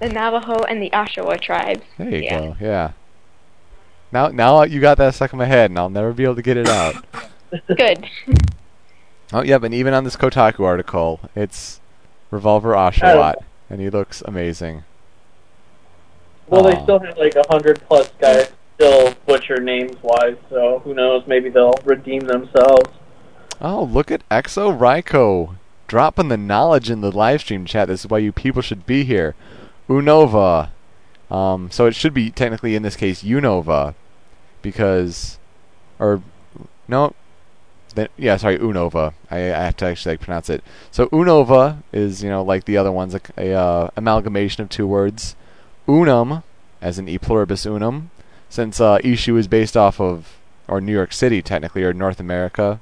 The 0.00 0.08
Navajo 0.08 0.62
and 0.62 0.80
the 0.80 0.90
Oshawa 0.90 1.40
tribes. 1.40 1.82
There 1.98 2.08
you 2.08 2.22
Yeah. 2.22 2.40
go. 2.40 2.56
Yeah. 2.60 2.92
Now, 4.12 4.28
now 4.28 4.62
you 4.62 4.80
got 4.80 4.96
that 4.98 5.14
stuck 5.14 5.32
in 5.32 5.38
my 5.38 5.44
head, 5.44 5.70
and 5.70 5.78
I'll 5.78 5.90
never 5.90 6.12
be 6.12 6.24
able 6.24 6.36
to 6.36 6.42
get 6.42 6.56
it 6.56 6.68
out. 6.68 7.04
Good. 7.76 8.08
oh, 9.32 9.42
yeah, 9.42 9.58
but 9.58 9.72
even 9.74 9.92
on 9.92 10.04
this 10.04 10.16
Kotaku 10.16 10.60
article, 10.60 11.20
it's 11.34 11.80
Revolver 12.30 12.72
Oshawott, 12.72 13.34
oh. 13.40 13.44
and 13.68 13.80
he 13.80 13.90
looks 13.90 14.22
amazing. 14.24 14.84
Well, 16.46 16.62
they 16.62 16.80
still 16.82 17.00
have 17.00 17.18
like 17.18 17.34
a 17.34 17.44
hundred 17.50 17.80
plus 17.86 18.10
guys 18.18 18.50
still 18.78 19.14
butcher 19.26 19.60
names 19.60 19.96
wise, 20.02 20.36
so 20.48 20.80
who 20.84 20.94
knows? 20.94 21.24
Maybe 21.26 21.50
they'll 21.50 21.74
redeem 21.84 22.20
themselves. 22.20 22.90
Oh, 23.60 23.82
look 23.82 24.10
at 24.12 24.28
Exo 24.28 24.78
Raiko 24.78 25.56
dropping 25.88 26.28
the 26.28 26.36
knowledge 26.36 26.88
in 26.88 27.00
the 27.00 27.10
live 27.10 27.40
stream 27.40 27.64
chat. 27.64 27.88
This 27.88 28.04
is 28.04 28.10
why 28.10 28.18
you 28.18 28.30
people 28.30 28.62
should 28.62 28.86
be 28.86 29.02
here. 29.02 29.34
Unova. 29.88 30.70
Um, 31.28 31.70
so 31.70 31.86
it 31.86 31.94
should 31.94 32.14
be 32.14 32.30
technically 32.30 32.76
in 32.76 32.82
this 32.82 32.94
case 32.94 33.22
Unova, 33.22 33.94
because, 34.62 35.38
or 35.98 36.22
no, 36.86 37.14
then, 37.94 38.08
yeah, 38.16 38.36
sorry, 38.36 38.58
Unova. 38.58 39.12
I, 39.30 39.38
I 39.38 39.64
have 39.64 39.76
to 39.78 39.86
actually 39.86 40.12
like 40.12 40.20
pronounce 40.20 40.48
it. 40.48 40.62
So 40.92 41.06
Unova 41.08 41.82
is 41.92 42.22
you 42.22 42.30
know 42.30 42.44
like 42.44 42.64
the 42.64 42.76
other 42.76 42.92
ones, 42.92 43.14
a, 43.14 43.20
a 43.36 43.52
uh, 43.52 43.90
amalgamation 43.96 44.62
of 44.62 44.68
two 44.68 44.86
words. 44.86 45.34
Unum, 45.88 46.44
as 46.80 46.98
in 46.98 47.08
e 47.08 47.18
pluribus 47.18 47.66
unum, 47.66 48.10
since 48.48 48.80
uh, 48.80 48.98
Ishu 48.98 49.38
is 49.38 49.48
based 49.48 49.76
off 49.76 50.00
of 50.00 50.36
or 50.66 50.80
New 50.80 50.92
York 50.92 51.12
City 51.12 51.42
technically 51.42 51.82
or 51.82 51.92
North 51.92 52.20
America. 52.20 52.80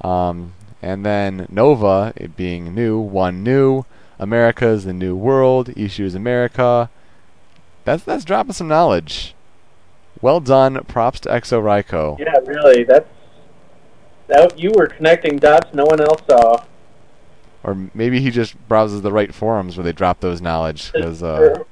Um, 0.00 0.54
and 0.80 1.06
then 1.06 1.46
Nova, 1.50 2.12
it 2.16 2.36
being 2.36 2.74
new, 2.74 2.98
one 2.98 3.42
new. 3.42 3.84
America 4.18 4.66
is 4.68 4.84
the 4.84 4.92
new 4.92 5.16
world. 5.16 5.68
Ishu 5.68 6.04
is 6.04 6.14
America. 6.14 6.90
That's 7.84 8.04
that's 8.04 8.24
dropping 8.24 8.52
some 8.52 8.68
knowledge. 8.68 9.34
Well 10.20 10.40
done. 10.40 10.84
Props 10.84 11.20
to 11.20 11.28
Exo 11.28 11.62
Raiko. 11.62 12.16
Yeah, 12.20 12.38
really. 12.46 12.84
That's 12.84 13.08
that. 14.28 14.58
You 14.58 14.70
were 14.76 14.86
connecting 14.86 15.38
dots 15.38 15.74
no 15.74 15.84
one 15.84 16.00
else 16.00 16.22
saw. 16.28 16.64
Or 17.64 17.90
maybe 17.94 18.20
he 18.20 18.30
just 18.30 18.56
browses 18.68 19.02
the 19.02 19.12
right 19.12 19.34
forums 19.34 19.76
where 19.76 19.84
they 19.84 19.92
drop 19.92 20.20
those 20.20 20.40
knowledge. 20.40 20.92
Because 20.92 21.22
uh, 21.22 21.62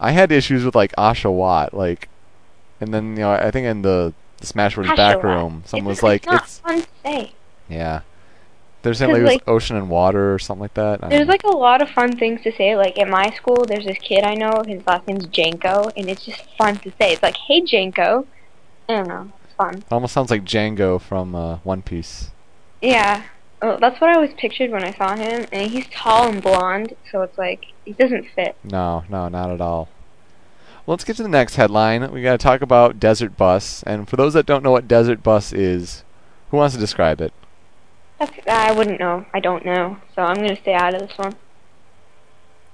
I 0.00 0.12
had 0.12 0.32
issues 0.32 0.64
with 0.64 0.74
like 0.74 0.94
Asha 0.96 1.32
Watt. 1.32 1.74
like, 1.74 2.08
and 2.80 2.92
then 2.94 3.10
you 3.10 3.20
know 3.22 3.32
I 3.32 3.50
think 3.50 3.66
in 3.66 3.82
the, 3.82 4.12
the 4.38 4.46
Smashboards 4.46 4.96
back 4.96 5.22
room, 5.22 5.62
someone 5.66 5.86
was 5.86 6.02
like, 6.02 6.22
it's 6.22 6.26
not 6.26 6.42
it's 6.44 6.58
fun 6.60 6.80
to 6.82 6.88
say. 7.04 7.32
yeah. 7.68 8.00
They're 8.82 8.94
saying 8.94 9.10
like, 9.10 9.16
'Cause, 9.16 9.20
it 9.20 9.22
was 9.24 9.32
like- 9.32 9.48
ocean 9.48 9.76
and 9.76 9.90
water 9.90 10.32
or 10.32 10.38
something 10.38 10.62
like 10.62 10.74
that. 10.74 11.02
I 11.02 11.08
There's 11.08 11.20
don't- 11.26 11.28
like 11.28 11.42
a 11.42 11.48
lot 11.56 11.82
of 11.82 11.90
fun 11.90 12.16
things 12.16 12.42
to 12.42 12.52
say. 12.52 12.76
Like 12.76 12.96
at 12.98 13.08
my 13.08 13.30
school, 13.30 13.64
there's 13.66 13.84
this 13.84 13.98
kid 13.98 14.22
I 14.22 14.34
know. 14.34 14.62
His 14.66 14.86
last 14.86 15.06
name's 15.08 15.26
Janko, 15.26 15.90
and 15.96 16.08
it's 16.08 16.24
just 16.24 16.44
fun 16.56 16.76
to 16.78 16.90
say. 16.92 17.12
It's 17.14 17.22
like, 17.22 17.36
"Hey, 17.36 17.60
Janko." 17.62 18.26
I 18.88 18.92
don't 18.94 19.08
know. 19.08 19.32
It's 19.44 19.54
fun. 19.54 19.74
It 19.78 19.84
almost 19.92 20.14
sounds 20.14 20.30
like 20.30 20.44
Jango 20.44 21.00
from 21.00 21.34
uh, 21.34 21.56
One 21.64 21.82
Piece. 21.82 22.30
Yeah. 22.80 23.24
Oh, 23.60 23.76
that's 23.80 24.00
what 24.00 24.10
I 24.10 24.14
always 24.14 24.32
pictured 24.34 24.70
when 24.70 24.84
I 24.84 24.92
saw 24.92 25.16
him. 25.16 25.44
And 25.50 25.68
he's 25.72 25.88
tall 25.88 26.28
and 26.28 26.40
blonde, 26.40 26.94
so 27.10 27.22
it's 27.22 27.36
like 27.36 27.66
he 27.84 27.92
doesn't 27.92 28.26
fit. 28.36 28.54
No, 28.62 29.02
no, 29.10 29.28
not 29.28 29.50
at 29.50 29.60
all. 29.60 29.88
Well, 30.88 30.94
let's 30.94 31.04
get 31.04 31.16
to 31.16 31.22
the 31.22 31.28
next 31.28 31.56
headline. 31.56 32.10
We 32.12 32.22
got 32.22 32.32
to 32.32 32.38
talk 32.42 32.62
about 32.62 32.98
Desert 32.98 33.36
Bus. 33.36 33.82
And 33.82 34.08
for 34.08 34.16
those 34.16 34.32
that 34.32 34.46
don't 34.46 34.62
know 34.62 34.70
what 34.70 34.88
Desert 34.88 35.22
Bus 35.22 35.52
is, 35.52 36.02
who 36.50 36.56
wants 36.56 36.74
to 36.76 36.80
describe 36.80 37.20
it? 37.20 37.34
I 38.48 38.72
wouldn't 38.72 38.98
know. 38.98 39.26
I 39.34 39.38
don't 39.38 39.66
know. 39.66 39.98
So 40.14 40.22
I'm 40.22 40.36
gonna 40.36 40.56
stay 40.56 40.72
out 40.72 40.94
of 40.94 41.02
this 41.06 41.18
one. 41.18 41.36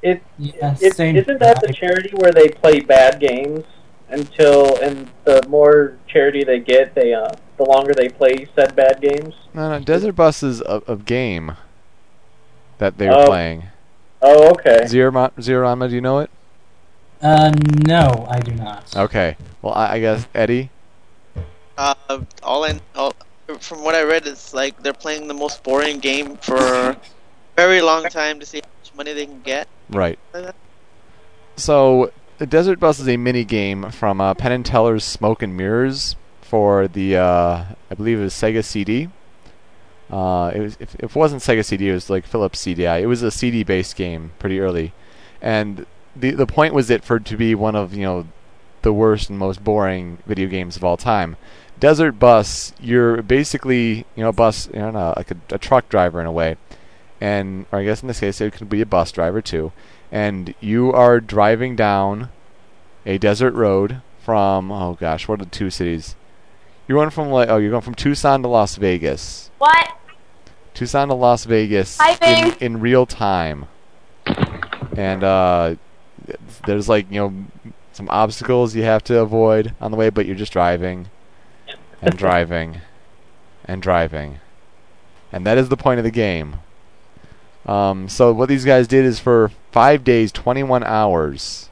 It, 0.00 0.22
Yeah, 0.38 0.76
it 0.80 0.94
same. 0.94 1.16
isn't 1.16 1.40
that 1.40 1.60
the 1.60 1.72
charity 1.72 2.12
where 2.14 2.30
they 2.30 2.50
play 2.50 2.78
bad 2.78 3.18
games 3.18 3.64
until 4.08 4.76
and 4.76 5.10
the 5.24 5.42
more 5.48 5.98
charity 6.06 6.44
they 6.44 6.60
get, 6.60 6.94
they 6.94 7.12
uh 7.14 7.30
the 7.56 7.64
longer 7.64 7.94
they 7.94 8.08
play 8.08 8.46
said 8.54 8.76
bad 8.76 9.00
games. 9.00 9.34
No, 9.52 9.70
no, 9.70 9.80
Desert 9.84 10.12
Bus 10.12 10.44
is 10.44 10.60
a, 10.60 10.82
a 10.86 10.94
game 10.96 11.56
that 12.78 12.96
they 12.96 13.08
were 13.08 13.22
Oh. 13.22 13.26
playing. 13.26 13.64
Oh, 14.22 14.50
okay. 14.50 14.86
Zero, 14.86 15.32
Zero 15.40 15.66
Ranma, 15.66 15.88
do 15.88 15.96
you 15.96 16.00
know 16.00 16.20
it? 16.20 16.30
Uh, 17.24 17.50
no, 17.86 18.26
I 18.28 18.38
do 18.40 18.52
not. 18.52 18.94
Okay. 18.94 19.36
Well, 19.62 19.72
I, 19.72 19.94
I 19.94 20.00
guess 20.00 20.28
Eddie. 20.34 20.68
Uh, 21.78 21.94
all 22.42 22.64
in 22.64 22.82
all, 22.94 23.14
from 23.60 23.82
what 23.82 23.94
I 23.94 24.02
read, 24.02 24.26
it's 24.26 24.52
like 24.52 24.82
they're 24.82 24.92
playing 24.92 25.26
the 25.26 25.34
most 25.34 25.62
boring 25.64 26.00
game 26.00 26.36
for 26.36 26.56
a 26.56 27.00
very 27.56 27.80
long 27.80 28.04
time 28.04 28.40
to 28.40 28.46
see 28.46 28.58
how 28.58 28.68
much 28.78 28.94
money 28.94 29.14
they 29.14 29.24
can 29.24 29.40
get. 29.40 29.68
Right. 29.88 30.18
So, 31.56 32.12
the 32.36 32.46
Desert 32.46 32.78
Bus 32.78 33.00
is 33.00 33.08
a 33.08 33.16
mini 33.16 33.44
game 33.44 33.90
from 33.90 34.20
uh, 34.20 34.34
Penn 34.34 34.52
and 34.52 34.66
Teller's 34.66 35.02
Smoke 35.02 35.42
and 35.42 35.56
Mirrors 35.56 36.16
for 36.42 36.88
the, 36.88 37.16
uh, 37.16 37.64
I 37.90 37.94
believe 37.94 38.18
it 38.18 38.22
was 38.22 38.34
Sega 38.34 38.62
CD. 38.62 39.08
Uh, 40.10 40.52
it 40.54 40.60
was 40.60 40.76
if, 40.78 40.94
if 40.96 41.04
it 41.04 41.16
wasn't 41.16 41.40
Sega 41.40 41.64
CD, 41.64 41.88
it 41.88 41.94
was 41.94 42.10
like 42.10 42.26
Philips 42.26 42.62
CDI. 42.62 43.00
It 43.00 43.06
was 43.06 43.22
a 43.22 43.30
CD-based 43.30 43.96
game 43.96 44.32
pretty 44.38 44.60
early, 44.60 44.92
and 45.40 45.86
the 46.16 46.30
the 46.32 46.46
point 46.46 46.74
was 46.74 46.90
it 46.90 47.04
for 47.04 47.16
it 47.16 47.24
to 47.26 47.36
be 47.36 47.54
one 47.54 47.74
of 47.74 47.94
you 47.94 48.02
know 48.02 48.26
the 48.82 48.92
worst 48.92 49.30
and 49.30 49.38
most 49.38 49.64
boring 49.64 50.18
video 50.26 50.48
games 50.48 50.76
of 50.76 50.84
all 50.84 50.96
time. 50.96 51.36
Desert 51.80 52.12
Bus, 52.12 52.72
you're 52.80 53.22
basically 53.22 54.06
you 54.14 54.22
know 54.22 54.28
a 54.28 54.32
bus, 54.32 54.68
you 54.72 54.80
know, 54.80 55.12
like 55.16 55.30
a, 55.30 55.36
a 55.50 55.58
truck 55.58 55.88
driver 55.88 56.20
in 56.20 56.26
a 56.26 56.32
way, 56.32 56.56
and 57.20 57.66
or 57.72 57.80
I 57.80 57.84
guess 57.84 58.02
in 58.02 58.08
this 58.08 58.20
case 58.20 58.40
it 58.40 58.52
could 58.52 58.68
be 58.68 58.80
a 58.80 58.86
bus 58.86 59.10
driver 59.10 59.42
too, 59.42 59.72
and 60.12 60.54
you 60.60 60.92
are 60.92 61.20
driving 61.20 61.74
down 61.74 62.30
a 63.04 63.18
desert 63.18 63.54
road 63.54 64.02
from 64.20 64.70
oh 64.70 64.94
gosh, 64.94 65.26
what 65.26 65.40
are 65.40 65.44
the 65.44 65.50
two 65.50 65.70
cities? 65.70 66.14
You're 66.86 66.98
going 66.98 67.10
from 67.10 67.30
like 67.30 67.48
oh 67.48 67.56
you're 67.56 67.70
going 67.70 67.82
from 67.82 67.94
Tucson 67.94 68.42
to 68.42 68.48
Las 68.48 68.76
Vegas. 68.76 69.50
What? 69.58 69.98
Tucson 70.74 71.08
to 71.08 71.14
Las 71.14 71.44
Vegas 71.44 71.98
in, 72.20 72.54
in 72.60 72.80
real 72.80 73.06
time. 73.06 73.66
And 74.96 75.24
uh, 75.24 75.76
there's 76.66 76.88
like 76.88 77.10
you 77.10 77.20
know 77.20 77.44
some 77.92 78.08
obstacles 78.10 78.74
you 78.74 78.82
have 78.82 79.04
to 79.04 79.18
avoid 79.20 79.74
on 79.80 79.90
the 79.90 79.96
way, 79.96 80.10
but 80.10 80.26
you're 80.26 80.34
just 80.34 80.52
driving 80.52 81.08
and 82.02 82.16
driving 82.18 82.80
and 83.64 83.80
driving, 83.82 84.40
and 85.32 85.46
that 85.46 85.58
is 85.58 85.68
the 85.68 85.76
point 85.76 85.98
of 85.98 86.04
the 86.04 86.10
game. 86.10 86.56
Um, 87.66 88.08
so 88.10 88.32
what 88.32 88.48
these 88.48 88.64
guys 88.64 88.86
did 88.86 89.04
is 89.06 89.18
for 89.18 89.50
five 89.72 90.04
days, 90.04 90.30
21 90.32 90.84
hours. 90.84 91.70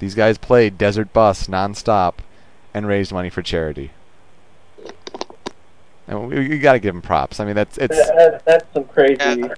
These 0.00 0.14
guys 0.16 0.38
played 0.38 0.76
Desert 0.76 1.12
Bus 1.12 1.46
nonstop 1.46 2.14
and 2.74 2.86
raised 2.86 3.12
money 3.12 3.30
for 3.30 3.42
charity. 3.42 3.92
And 6.08 6.28
we, 6.28 6.48
we 6.48 6.58
got 6.58 6.74
to 6.74 6.78
give 6.78 6.94
them 6.94 7.02
props. 7.02 7.40
I 7.40 7.44
mean, 7.44 7.54
that's 7.54 7.78
it's. 7.78 7.96
That, 7.96 8.42
that's 8.44 8.72
some 8.74 8.84
crazy 8.84 9.16
Yeah. 9.20 9.54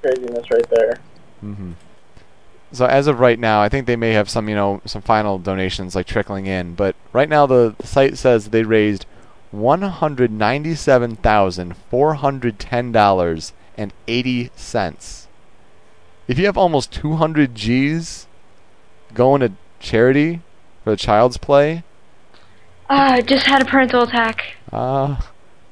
craziness 0.00 0.50
right 0.50 0.68
there. 0.70 0.98
hmm 1.40 1.72
So 2.72 2.86
as 2.86 3.06
of 3.06 3.20
right 3.20 3.38
now, 3.38 3.60
I 3.60 3.68
think 3.68 3.86
they 3.86 3.96
may 3.96 4.12
have 4.12 4.30
some, 4.30 4.48
you 4.48 4.54
know, 4.54 4.80
some 4.86 5.02
final 5.02 5.38
donations 5.38 5.94
like 5.94 6.06
trickling 6.06 6.46
in. 6.46 6.74
But 6.74 6.96
right 7.12 7.28
now, 7.28 7.44
the, 7.46 7.74
the 7.78 7.86
site 7.86 8.16
says 8.16 8.48
they 8.48 8.62
raised 8.64 9.04
one 9.50 9.82
hundred 9.82 10.30
ninety-seven 10.30 11.16
thousand 11.16 11.76
four 11.90 12.14
hundred 12.14 12.58
ten 12.58 12.90
dollars 12.90 13.52
and 13.76 13.92
eighty 14.08 14.50
cents. 14.56 15.28
If 16.26 16.38
you 16.38 16.46
have 16.46 16.56
almost 16.56 16.90
two 16.92 17.16
hundred 17.16 17.54
G's 17.54 18.26
going 19.12 19.40
to 19.42 19.52
charity 19.78 20.40
for 20.84 20.90
the 20.90 20.96
Child's 20.96 21.36
Play, 21.36 21.82
Ah, 22.88 23.20
just 23.20 23.46
had 23.46 23.60
a 23.60 23.64
parental 23.66 24.02
attack. 24.04 24.54
uh, 24.72 25.20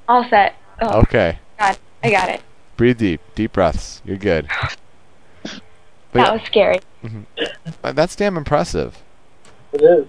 All 0.09 0.25
set. 0.29 0.55
Oh, 0.83 1.01
okay. 1.01 1.39
God. 1.59 1.79
I 2.03 2.11
got 2.11 2.29
it. 2.29 2.43
Breathe 2.77 2.99
deep, 2.99 3.21
deep 3.35 3.53
breaths. 3.53 4.03
You're 4.05 4.17
good. 4.19 4.49
But 6.13 6.25
That 6.25 6.33
was 6.33 6.43
scary. 6.43 6.81
Uh, 7.85 7.93
that's 7.93 8.17
damn 8.17 8.37
impressive. 8.37 8.99
It 9.73 9.83
is. 9.83 10.07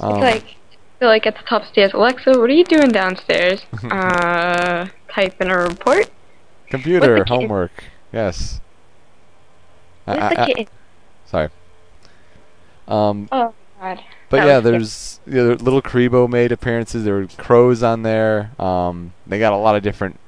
Um, 0.00 0.14
It's 0.14 0.20
like, 0.20 0.56
they're 0.98 1.08
like 1.08 1.26
at 1.26 1.36
the 1.36 1.42
top 1.44 1.64
stairs. 1.66 1.92
Alexa, 1.92 2.30
what 2.38 2.50
are 2.50 2.54
you 2.54 2.64
doing 2.64 2.88
downstairs? 2.88 3.62
uh, 3.90 4.86
type 5.08 5.40
in 5.40 5.50
a 5.50 5.58
report. 5.58 6.10
Computer 6.68 7.18
the 7.18 7.24
kid- 7.24 7.28
homework. 7.28 7.84
Yes. 8.12 8.60
I- 10.06 10.12
I- 10.12 10.28
the 10.34 10.40
I- 10.40 10.46
kitten? 10.46 10.66
sorry. 11.26 11.48
Um, 12.88 13.28
Oh, 13.30 13.54
God. 13.80 14.00
but 14.30 14.38
that 14.38 14.46
yeah, 14.46 14.60
there's 14.60 15.20
you 15.26 15.34
know, 15.34 15.52
little 15.54 15.80
Karibo 15.82 16.28
made 16.28 16.50
appearances. 16.52 17.04
There 17.04 17.14
were 17.14 17.26
crows 17.38 17.82
on 17.84 18.02
there. 18.02 18.50
Um, 18.58 19.12
they 19.26 19.38
got 19.38 19.52
a 19.52 19.56
lot 19.56 19.76
of 19.76 19.82
different 19.82 20.18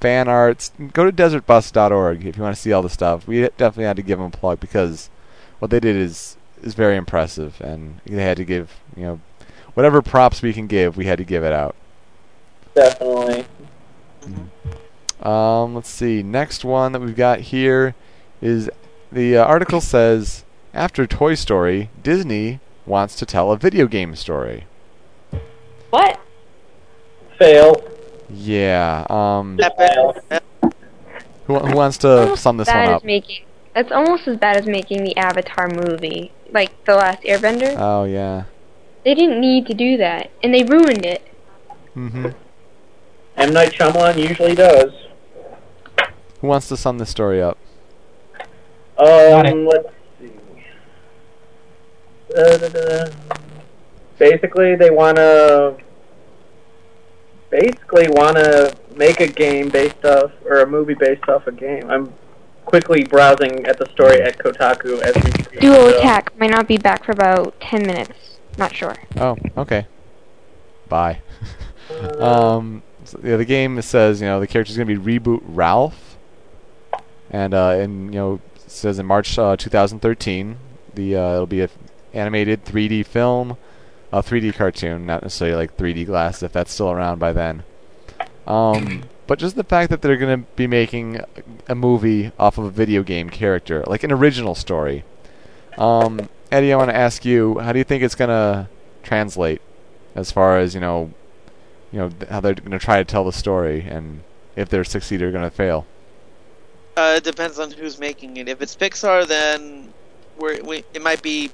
fan 0.00 0.28
arts. 0.28 0.72
Go 0.92 1.10
to 1.10 1.12
desertbus.org 1.12 2.24
if 2.24 2.36
you 2.36 2.42
want 2.42 2.54
to 2.54 2.60
see 2.60 2.72
all 2.72 2.82
the 2.82 2.90
stuff. 2.90 3.26
We 3.26 3.40
definitely 3.40 3.84
had 3.84 3.96
to 3.96 4.02
give 4.02 4.18
them 4.18 4.28
a 4.28 4.36
plug 4.36 4.60
because 4.60 5.10
what 5.58 5.70
they 5.70 5.80
did 5.80 5.96
is 5.96 6.36
is 6.62 6.74
very 6.74 6.96
impressive, 6.96 7.60
and 7.60 8.00
they 8.04 8.22
had 8.22 8.36
to 8.36 8.44
give 8.44 8.80
you 8.96 9.02
know 9.04 9.20
whatever 9.74 10.02
props 10.02 10.42
we 10.42 10.52
can 10.52 10.66
give. 10.66 10.96
We 10.96 11.06
had 11.06 11.18
to 11.18 11.24
give 11.24 11.44
it 11.44 11.52
out. 11.52 11.74
Definitely. 12.74 13.46
Um, 15.22 15.74
let's 15.74 15.88
see. 15.88 16.22
Next 16.22 16.64
one 16.64 16.92
that 16.92 17.00
we've 17.00 17.16
got 17.16 17.40
here 17.40 17.94
is 18.40 18.70
the 19.10 19.36
uh, 19.36 19.44
article 19.44 19.80
says 19.80 20.44
after 20.74 21.06
Toy 21.06 21.34
Story, 21.34 21.90
Disney 22.02 22.60
wants 22.86 23.16
to 23.16 23.26
tell 23.26 23.50
a 23.50 23.56
video 23.56 23.86
game 23.86 24.14
story. 24.14 24.66
What? 25.90 26.20
Fail. 27.38 27.82
Yeah. 28.30 29.06
Um, 29.08 29.58
who, 31.46 31.58
who 31.58 31.76
wants 31.76 31.98
to 31.98 32.36
sum 32.36 32.56
this 32.58 32.68
as 32.68 32.74
one 32.74 32.88
up? 32.88 32.96
as 33.02 33.04
making. 33.04 33.44
That's 33.74 33.92
almost 33.92 34.26
as 34.28 34.36
bad 34.36 34.56
as 34.56 34.66
making 34.66 35.04
the 35.04 35.16
Avatar 35.16 35.68
movie, 35.68 36.32
like 36.52 36.84
the 36.84 36.94
last 36.94 37.22
Airbender. 37.22 37.74
Oh 37.78 38.04
yeah. 38.04 38.44
they 39.04 39.14
didn't 39.14 39.40
need 39.40 39.66
to 39.66 39.74
do 39.74 39.96
that, 39.98 40.30
and 40.42 40.52
they 40.52 40.64
ruined 40.64 41.04
it. 41.06 41.22
Mhm. 41.96 42.34
M 43.36 43.52
Night 43.52 43.72
Shyamalan 43.72 44.18
usually 44.18 44.54
does. 44.54 44.92
Who 46.40 46.48
wants 46.48 46.68
to 46.68 46.76
sum 46.76 46.98
this 46.98 47.08
story 47.10 47.40
up? 47.42 47.56
Um, 48.98 49.66
let's 49.66 49.88
see. 50.20 50.32
Uh, 52.36 52.56
da, 52.58 52.68
da, 52.68 53.04
da. 53.06 53.12
Basically, 54.18 54.74
they 54.74 54.90
want 54.90 55.16
to. 55.16 55.76
Basically, 57.50 58.08
want 58.08 58.36
to 58.36 58.76
make 58.96 59.20
a 59.20 59.26
game 59.26 59.68
based 59.68 60.04
off, 60.04 60.32
or 60.44 60.60
a 60.60 60.66
movie 60.66 60.94
based 60.94 61.28
off 61.28 61.46
a 61.46 61.52
game. 61.52 61.88
I'm 61.90 62.12
quickly 62.64 63.04
browsing 63.04 63.64
at 63.66 63.78
the 63.78 63.86
story 63.86 64.20
at 64.20 64.38
Kotaku 64.38 65.00
as 65.00 65.14
we 65.14 65.30
speak. 65.42 65.60
Duo 65.60 65.90
so- 65.90 65.98
Attack 65.98 66.38
might 66.38 66.50
not 66.50 66.68
be 66.68 66.76
back 66.76 67.04
for 67.04 67.12
about 67.12 67.58
ten 67.60 67.86
minutes. 67.86 68.38
Not 68.58 68.74
sure. 68.74 68.96
Oh, 69.16 69.36
okay. 69.56 69.86
Bye. 70.88 71.20
um, 72.18 72.82
so, 73.04 73.20
yeah, 73.22 73.36
the 73.36 73.44
game 73.44 73.80
says 73.80 74.20
you 74.20 74.26
know 74.26 74.40
the 74.40 74.46
character's 74.46 74.76
gonna 74.76 74.86
be 74.86 75.18
reboot 75.18 75.40
Ralph, 75.44 76.18
and 77.30 77.54
uh, 77.54 77.70
and 77.70 78.12
you 78.12 78.20
know 78.20 78.40
says 78.66 78.98
in 78.98 79.06
March 79.06 79.38
uh, 79.38 79.56
2013 79.56 80.58
the 80.94 81.16
uh, 81.16 81.32
it'll 81.34 81.46
be 81.46 81.62
a 81.62 81.70
animated 82.12 82.64
3D 82.64 83.06
film, 83.06 83.56
a 84.12 84.22
3D 84.22 84.54
cartoon, 84.54 85.06
not 85.06 85.22
necessarily 85.22 85.56
like 85.56 85.76
3D 85.76 86.06
glasses, 86.06 86.42
if 86.42 86.52
that's 86.52 86.72
still 86.72 86.90
around 86.90 87.18
by 87.18 87.32
then. 87.32 87.62
Um, 88.46 89.04
but 89.26 89.38
just 89.38 89.56
the 89.56 89.64
fact 89.64 89.90
that 89.90 90.02
they're 90.02 90.16
gonna 90.16 90.38
be 90.56 90.66
making 90.66 91.20
a 91.68 91.74
movie 91.74 92.32
off 92.38 92.58
of 92.58 92.64
a 92.64 92.70
video 92.70 93.02
game 93.02 93.30
character, 93.30 93.84
like 93.86 94.02
an 94.02 94.12
original 94.12 94.54
story. 94.54 95.04
Um, 95.76 96.28
Eddie, 96.50 96.72
I 96.72 96.76
want 96.76 96.90
to 96.90 96.96
ask 96.96 97.24
you, 97.24 97.58
how 97.58 97.72
do 97.72 97.78
you 97.78 97.84
think 97.84 98.02
it's 98.02 98.14
gonna 98.14 98.68
translate 99.02 99.60
as 100.14 100.32
far 100.32 100.58
as 100.58 100.74
you 100.74 100.80
know, 100.80 101.12
you 101.92 101.98
know 101.98 102.10
how 102.30 102.40
they're 102.40 102.54
gonna 102.54 102.78
try 102.78 102.96
to 102.98 103.04
tell 103.04 103.24
the 103.24 103.32
story, 103.32 103.82
and 103.82 104.22
if 104.56 104.68
they're 104.68 104.84
succeed 104.84 105.20
or 105.22 105.30
gonna 105.30 105.50
fail? 105.50 105.86
Uh, 106.96 107.14
it 107.16 107.22
depends 107.22 107.58
on 107.60 107.70
who's 107.70 108.00
making 108.00 108.38
it. 108.38 108.48
If 108.48 108.60
it's 108.60 108.74
Pixar, 108.74 109.26
then 109.28 109.92
we're, 110.38 110.60
we 110.64 110.84
it 110.94 111.02
might 111.02 111.22
be 111.22 111.50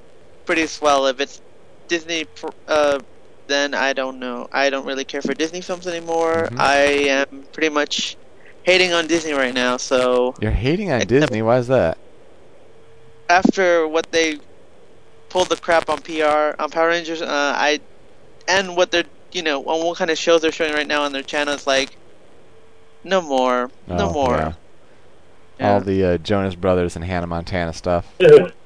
pretty 0.46 0.66
swell. 0.66 1.06
If 1.06 1.20
it's 1.20 1.42
Disney, 1.88 2.26
uh, 2.68 2.98
then 3.46 3.74
I 3.74 3.92
don't 3.92 4.18
know. 4.18 4.48
I 4.52 4.70
don't 4.70 4.86
really 4.86 5.04
care 5.04 5.20
for 5.22 5.34
Disney 5.34 5.60
films 5.60 5.86
anymore. 5.86 6.48
Mhm. 6.50 6.60
I 6.60 6.76
am 7.08 7.44
pretty 7.52 7.68
much 7.68 8.16
hating 8.62 8.92
on 8.92 9.06
Disney 9.06 9.32
right 9.32 9.52
now. 9.54 9.76
So 9.76 10.34
You're 10.40 10.50
hating 10.50 10.90
on 10.90 11.02
Except- 11.02 11.08
Disney. 11.10 11.42
Why 11.42 11.58
is 11.58 11.68
that? 11.68 11.98
after 13.30 13.88
what 13.88 14.10
they 14.12 14.38
pulled 15.30 15.48
the 15.48 15.56
crap 15.56 15.88
on 15.88 15.98
PR 16.02 16.54
on 16.58 16.70
Power 16.70 16.88
Rangers, 16.88 17.22
uh, 17.22 17.26
I 17.56 17.80
and 18.46 18.76
what 18.76 18.90
they're 18.90 19.04
you 19.32 19.42
know 19.42 19.62
on 19.64 19.84
what 19.86 19.96
kind 19.98 20.10
of 20.10 20.18
shows 20.18 20.42
they're 20.42 20.52
showing 20.52 20.74
right 20.74 20.86
now 20.86 21.02
on 21.02 21.12
their 21.12 21.22
channel, 21.22 21.54
it's 21.54 21.66
like 21.66 21.96
no 23.02 23.20
more, 23.20 23.70
no 23.86 24.08
Oh, 24.08 24.12
more. 24.12 24.36
yeah. 24.36 24.52
Yeah. 25.58 25.72
All 25.72 25.80
the 25.80 26.04
uh, 26.04 26.18
Jonas 26.18 26.54
Brothers 26.54 26.96
and 26.96 27.04
Hannah 27.04 27.26
Montana 27.26 27.72
stuff. 27.72 28.06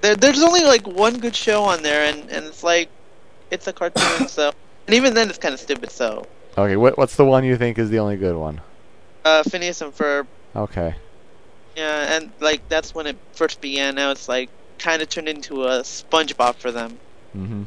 There, 0.00 0.16
there's 0.16 0.42
only 0.42 0.62
like 0.62 0.86
one 0.86 1.18
good 1.18 1.36
show 1.36 1.62
on 1.64 1.82
there, 1.82 2.04
and, 2.12 2.30
and 2.30 2.46
it's 2.46 2.62
like 2.62 2.88
it's 3.50 3.66
a 3.66 3.72
cartoon, 3.72 4.28
so 4.28 4.52
and 4.86 4.94
even 4.94 5.14
then 5.14 5.28
it's 5.28 5.38
kind 5.38 5.54
of 5.54 5.60
stupid. 5.60 5.90
So 5.90 6.26
Okay, 6.58 6.76
what 6.76 6.96
what's 6.98 7.16
the 7.16 7.24
one 7.24 7.44
you 7.44 7.56
think 7.56 7.78
is 7.78 7.90
the 7.90 7.98
only 7.98 8.16
good 8.16 8.36
one? 8.36 8.60
uh, 9.24 9.42
Phineas 9.42 9.80
and 9.82 9.94
Ferb, 9.94 10.26
Okay. 10.56 10.94
yeah, 11.76 12.16
and 12.16 12.30
like 12.40 12.66
that's 12.68 12.94
when 12.94 13.06
it 13.06 13.16
first 13.32 13.60
began. 13.60 13.94
Now 13.96 14.10
it's 14.10 14.28
like 14.28 14.48
kind 14.78 15.02
of 15.02 15.08
turned 15.10 15.28
into 15.28 15.64
a 15.64 15.80
SpongeBob 15.80 16.54
for 16.56 16.70
them. 16.72 16.98
Mm-hmm. 17.36 17.64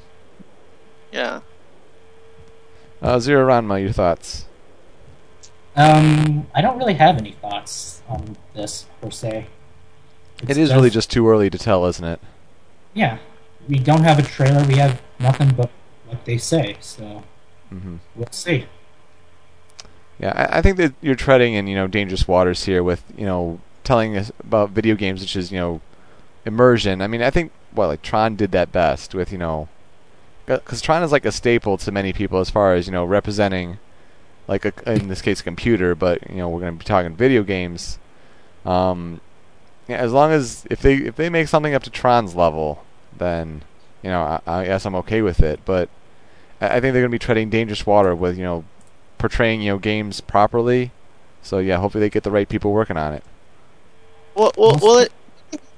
Yeah. 1.11 1.41
Uh, 3.01 3.19
Zero 3.19 3.45
Ranma, 3.47 3.79
your 3.81 3.91
thoughts? 3.91 4.45
Um, 5.75 6.47
I 6.55 6.61
don't 6.61 6.77
really 6.77 6.93
have 6.95 7.17
any 7.17 7.33
thoughts 7.33 8.01
on 8.07 8.37
this 8.55 8.85
per 9.01 9.11
se. 9.11 9.47
It 10.41 10.49
It's 10.49 10.57
is 10.57 10.73
really 10.73 10.89
just 10.89 11.11
too 11.11 11.27
early 11.27 11.49
to 11.49 11.57
tell, 11.57 11.85
isn't 11.85 12.05
it? 12.05 12.19
yeah. 12.93 13.19
We 13.67 13.79
don't 13.79 14.03
have 14.03 14.19
a 14.19 14.23
trailer. 14.23 14.65
We 14.67 14.75
have 14.75 15.01
nothing 15.19 15.51
but 15.55 15.71
what 16.05 16.25
they 16.25 16.37
say. 16.37 16.77
So 16.81 17.23
Mm-hmm. 17.71 17.97
we'll 18.15 18.27
see. 18.31 18.67
Yeah, 20.19 20.31
I, 20.35 20.59
I 20.59 20.61
think 20.61 20.77
that 20.77 20.93
you're 21.01 21.15
treading 21.15 21.53
in 21.53 21.67
you 21.67 21.75
know 21.75 21.87
dangerous 21.87 22.27
waters 22.27 22.65
here 22.65 22.83
with 22.83 23.03
you 23.17 23.25
know 23.25 23.59
telling 23.83 24.15
us 24.15 24.31
about 24.39 24.69
video 24.69 24.95
games, 24.95 25.21
which 25.21 25.35
is 25.35 25.51
you 25.51 25.59
know 25.59 25.81
immersion. 26.45 27.01
I 27.01 27.07
mean, 27.07 27.21
I 27.21 27.29
think 27.29 27.51
well, 27.73 27.89
like 27.89 28.01
Tron 28.01 28.35
did 28.35 28.51
that 28.51 28.71
best 28.71 29.15
with 29.15 29.31
you 29.31 29.37
know 29.37 29.69
because 30.45 30.81
Tron 30.81 31.03
is 31.03 31.11
like 31.11 31.25
a 31.25 31.31
staple 31.31 31.77
to 31.77 31.91
many 31.91 32.13
people 32.13 32.39
as 32.39 32.49
far 32.49 32.73
as 32.75 32.87
you 32.87 32.93
know 32.93 33.05
representing 33.05 33.79
like 34.47 34.65
a, 34.65 34.91
in 34.93 35.07
this 35.07 35.21
case 35.21 35.41
a 35.41 35.43
computer, 35.43 35.95
but 35.95 36.29
you 36.29 36.37
know 36.37 36.49
we're 36.49 36.59
going 36.59 36.73
to 36.73 36.79
be 36.79 36.85
talking 36.85 37.15
video 37.15 37.43
games. 37.43 37.97
Um, 38.65 39.21
yeah, 39.93 39.99
as 39.99 40.11
long 40.11 40.31
as 40.31 40.65
if 40.69 40.81
they 40.81 40.95
if 40.95 41.15
they 41.15 41.29
make 41.29 41.47
something 41.47 41.73
up 41.73 41.83
to 41.83 41.89
Tron's 41.89 42.35
level, 42.35 42.83
then 43.17 43.63
you 44.01 44.09
know 44.09 44.21
I, 44.21 44.41
I 44.45 44.65
guess 44.65 44.85
I'm 44.85 44.95
okay 44.95 45.21
with 45.21 45.39
it. 45.41 45.59
But 45.65 45.89
I, 46.59 46.67
I 46.67 46.79
think 46.79 46.93
they're 46.93 47.01
going 47.01 47.05
to 47.05 47.09
be 47.09 47.19
treading 47.19 47.49
dangerous 47.49 47.85
water 47.85 48.15
with 48.15 48.37
you 48.37 48.43
know 48.43 48.63
portraying 49.17 49.61
you 49.61 49.71
know 49.71 49.77
games 49.77 50.21
properly. 50.21 50.91
So 51.41 51.59
yeah, 51.59 51.77
hopefully 51.77 52.01
they 52.01 52.09
get 52.09 52.23
the 52.23 52.31
right 52.31 52.47
people 52.47 52.71
working 52.71 52.97
on 52.97 53.13
it. 53.13 53.23
Well, 54.35 54.51
well, 54.57 54.79
well 54.81 54.97
it 54.99 55.11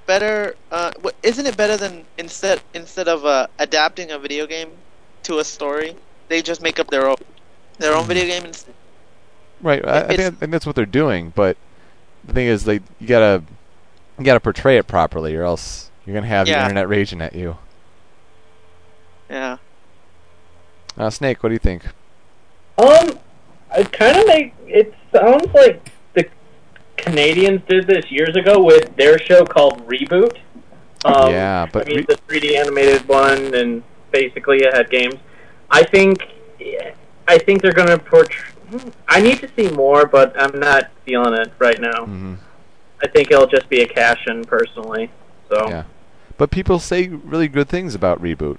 better. 0.05 0.55
Uh, 0.71 0.91
wh- 1.03 1.15
isn't 1.23 1.45
it 1.45 1.57
better 1.57 1.77
than 1.77 2.05
instead 2.17 2.61
instead 2.73 3.07
of 3.07 3.25
uh, 3.25 3.47
adapting 3.59 4.11
a 4.11 4.19
video 4.19 4.47
game 4.47 4.69
to 5.23 5.39
a 5.39 5.43
story, 5.43 5.95
they 6.27 6.41
just 6.41 6.61
make 6.61 6.79
up 6.79 6.87
their 6.89 7.09
own 7.09 7.17
their 7.79 7.95
own 7.95 8.05
video 8.05 8.25
game 8.25 8.45
instead? 8.45 8.73
Right. 9.61 9.85
I, 9.85 10.01
I, 10.01 10.07
think, 10.07 10.19
I 10.19 10.29
think 10.31 10.51
that's 10.51 10.65
what 10.65 10.75
they're 10.75 10.85
doing. 10.85 11.31
But 11.35 11.57
the 12.23 12.33
thing 12.33 12.47
is, 12.47 12.67
like 12.67 12.83
you 12.99 13.07
gotta 13.07 13.43
you 14.17 14.25
gotta 14.25 14.39
portray 14.39 14.77
it 14.77 14.87
properly, 14.87 15.35
or 15.35 15.43
else 15.43 15.91
you're 16.05 16.13
gonna 16.13 16.27
have 16.27 16.47
the 16.47 16.53
internet 16.63 16.87
raging 16.89 17.21
at 17.21 17.35
you. 17.35 17.57
Yeah. 19.29 19.57
Uh, 20.97 21.09
Snake, 21.09 21.41
what 21.43 21.49
do 21.49 21.53
you 21.53 21.59
think? 21.59 21.85
Um, 22.77 23.19
it 23.77 23.91
kind 23.91 24.17
of 24.17 24.27
make 24.27 24.53
it 24.67 24.93
sounds 25.13 25.53
like 25.53 25.89
the 26.13 26.25
Canadians 26.97 27.61
did 27.67 27.87
this 27.87 28.09
years 28.11 28.35
ago 28.35 28.63
with 28.63 28.95
their 28.95 29.17
show 29.19 29.43
called 29.45 29.85
Reboot. 29.87 30.37
Um, 31.03 31.31
Yeah, 31.31 31.67
but 31.71 31.85
I 31.85 31.89
mean 31.89 31.97
re- 31.97 32.05
the 32.07 32.15
3D 32.27 32.57
animated 32.57 33.07
one, 33.07 33.53
and 33.53 33.83
basically 34.11 34.59
it 34.59 34.73
had 34.73 34.89
games. 34.89 35.15
I 35.69 35.83
think, 35.83 36.19
I 37.27 37.37
think 37.39 37.61
they're 37.61 37.73
gonna 37.73 37.97
portray. 37.99 38.51
I 39.07 39.21
need 39.21 39.39
to 39.39 39.49
see 39.55 39.69
more, 39.69 40.05
but 40.07 40.33
I'm 40.41 40.59
not 40.59 40.89
feeling 41.05 41.33
it 41.33 41.51
right 41.59 41.79
now. 41.79 42.05
hmm 42.05 42.33
I 43.03 43.07
think 43.07 43.31
it'll 43.31 43.47
just 43.47 43.69
be 43.69 43.81
a 43.81 43.87
cash 43.87 44.25
in 44.27 44.43
personally. 44.43 45.09
So 45.49 45.67
Yeah. 45.69 45.83
But 46.37 46.51
people 46.51 46.79
say 46.79 47.07
really 47.07 47.47
good 47.47 47.69
things 47.69 47.95
about 47.95 48.21
reboot. 48.21 48.57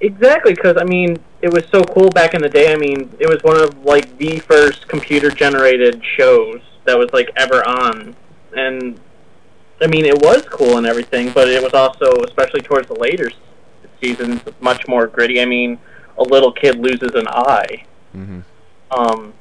Exactly, 0.00 0.54
because 0.54 0.76
I 0.78 0.84
mean, 0.84 1.18
it 1.42 1.52
was 1.52 1.64
so 1.72 1.82
cool 1.82 2.08
back 2.10 2.34
in 2.34 2.40
the 2.40 2.48
day. 2.48 2.72
I 2.72 2.76
mean, 2.76 3.10
it 3.18 3.28
was 3.28 3.42
one 3.42 3.56
of 3.56 3.84
like 3.84 4.16
the 4.18 4.38
first 4.38 4.86
computer-generated 4.86 6.00
shows 6.16 6.60
that 6.84 6.96
was 6.96 7.12
like 7.12 7.30
ever 7.36 7.66
on, 7.66 8.14
and 8.56 9.00
I 9.80 9.88
mean, 9.88 10.04
it 10.04 10.22
was 10.22 10.42
cool 10.50 10.78
and 10.78 10.86
everything, 10.86 11.30
but 11.30 11.48
it 11.48 11.62
was 11.62 11.74
also, 11.74 12.22
especially 12.24 12.60
towards 12.60 12.86
the 12.86 12.94
later 12.94 13.30
seasons, 14.00 14.40
much 14.60 14.86
more 14.86 15.08
gritty. 15.08 15.40
I 15.40 15.44
mean, 15.44 15.78
a 16.16 16.22
little 16.22 16.52
kid 16.52 16.78
loses 16.78 17.14
an 17.14 17.26
eye. 17.28 17.84
hmm 18.12 18.40
Um, 18.92 19.34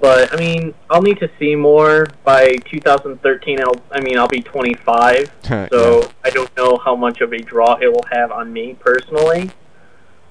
but 0.00 0.32
I 0.32 0.36
mean, 0.36 0.74
I'll 0.90 1.02
need 1.02 1.18
to 1.20 1.30
see 1.38 1.54
more 1.54 2.06
by 2.24 2.56
2013. 2.70 3.60
I'll, 3.60 3.72
I 3.90 4.00
mean, 4.00 4.18
I'll 4.18 4.28
be 4.28 4.42
25, 4.42 5.30
so 5.70 6.10
I 6.24 6.30
don't 6.30 6.54
know 6.56 6.76
how 6.84 6.94
much 6.94 7.20
of 7.20 7.32
a 7.32 7.38
draw 7.38 7.76
it 7.80 7.90
will 7.92 8.04
have 8.12 8.30
on 8.32 8.52
me 8.52 8.74
personally. 8.78 9.50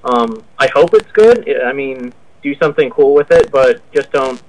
Um, 0.04 0.44
I 0.58 0.68
hope 0.74 0.94
it's 0.94 1.10
good. 1.12 1.48
I 1.48 1.70
I 1.70 1.72
mean, 1.72 2.12
do 2.42 2.54
something 2.56 2.88
cool 2.90 3.14
with 3.14 3.30
it, 3.32 3.50
but 3.50 3.82
just 3.92 4.12
don't 4.12 4.40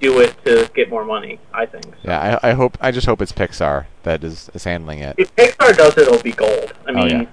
do 0.00 0.20
it 0.20 0.34
to 0.44 0.70
get 0.74 0.88
more 0.90 1.04
money. 1.04 1.40
I 1.52 1.66
think. 1.66 1.84
So. 1.84 1.92
yeah, 2.04 2.38
I, 2.42 2.50
I 2.50 2.52
hope. 2.52 2.78
I 2.80 2.90
just 2.92 3.06
hope 3.06 3.20
it's 3.20 3.32
Pixar 3.32 3.86
that 4.04 4.22
is, 4.22 4.48
is 4.54 4.62
handling 4.64 5.00
it. 5.00 5.16
If 5.18 5.34
Pixar 5.34 5.76
does 5.76 5.96
it, 5.96 6.02
it'll 6.08 6.22
be 6.22 6.32
gold. 6.32 6.72
I 6.86 6.90
Oh, 6.90 6.94
mean, 6.94 7.08
yeah. 7.10 7.24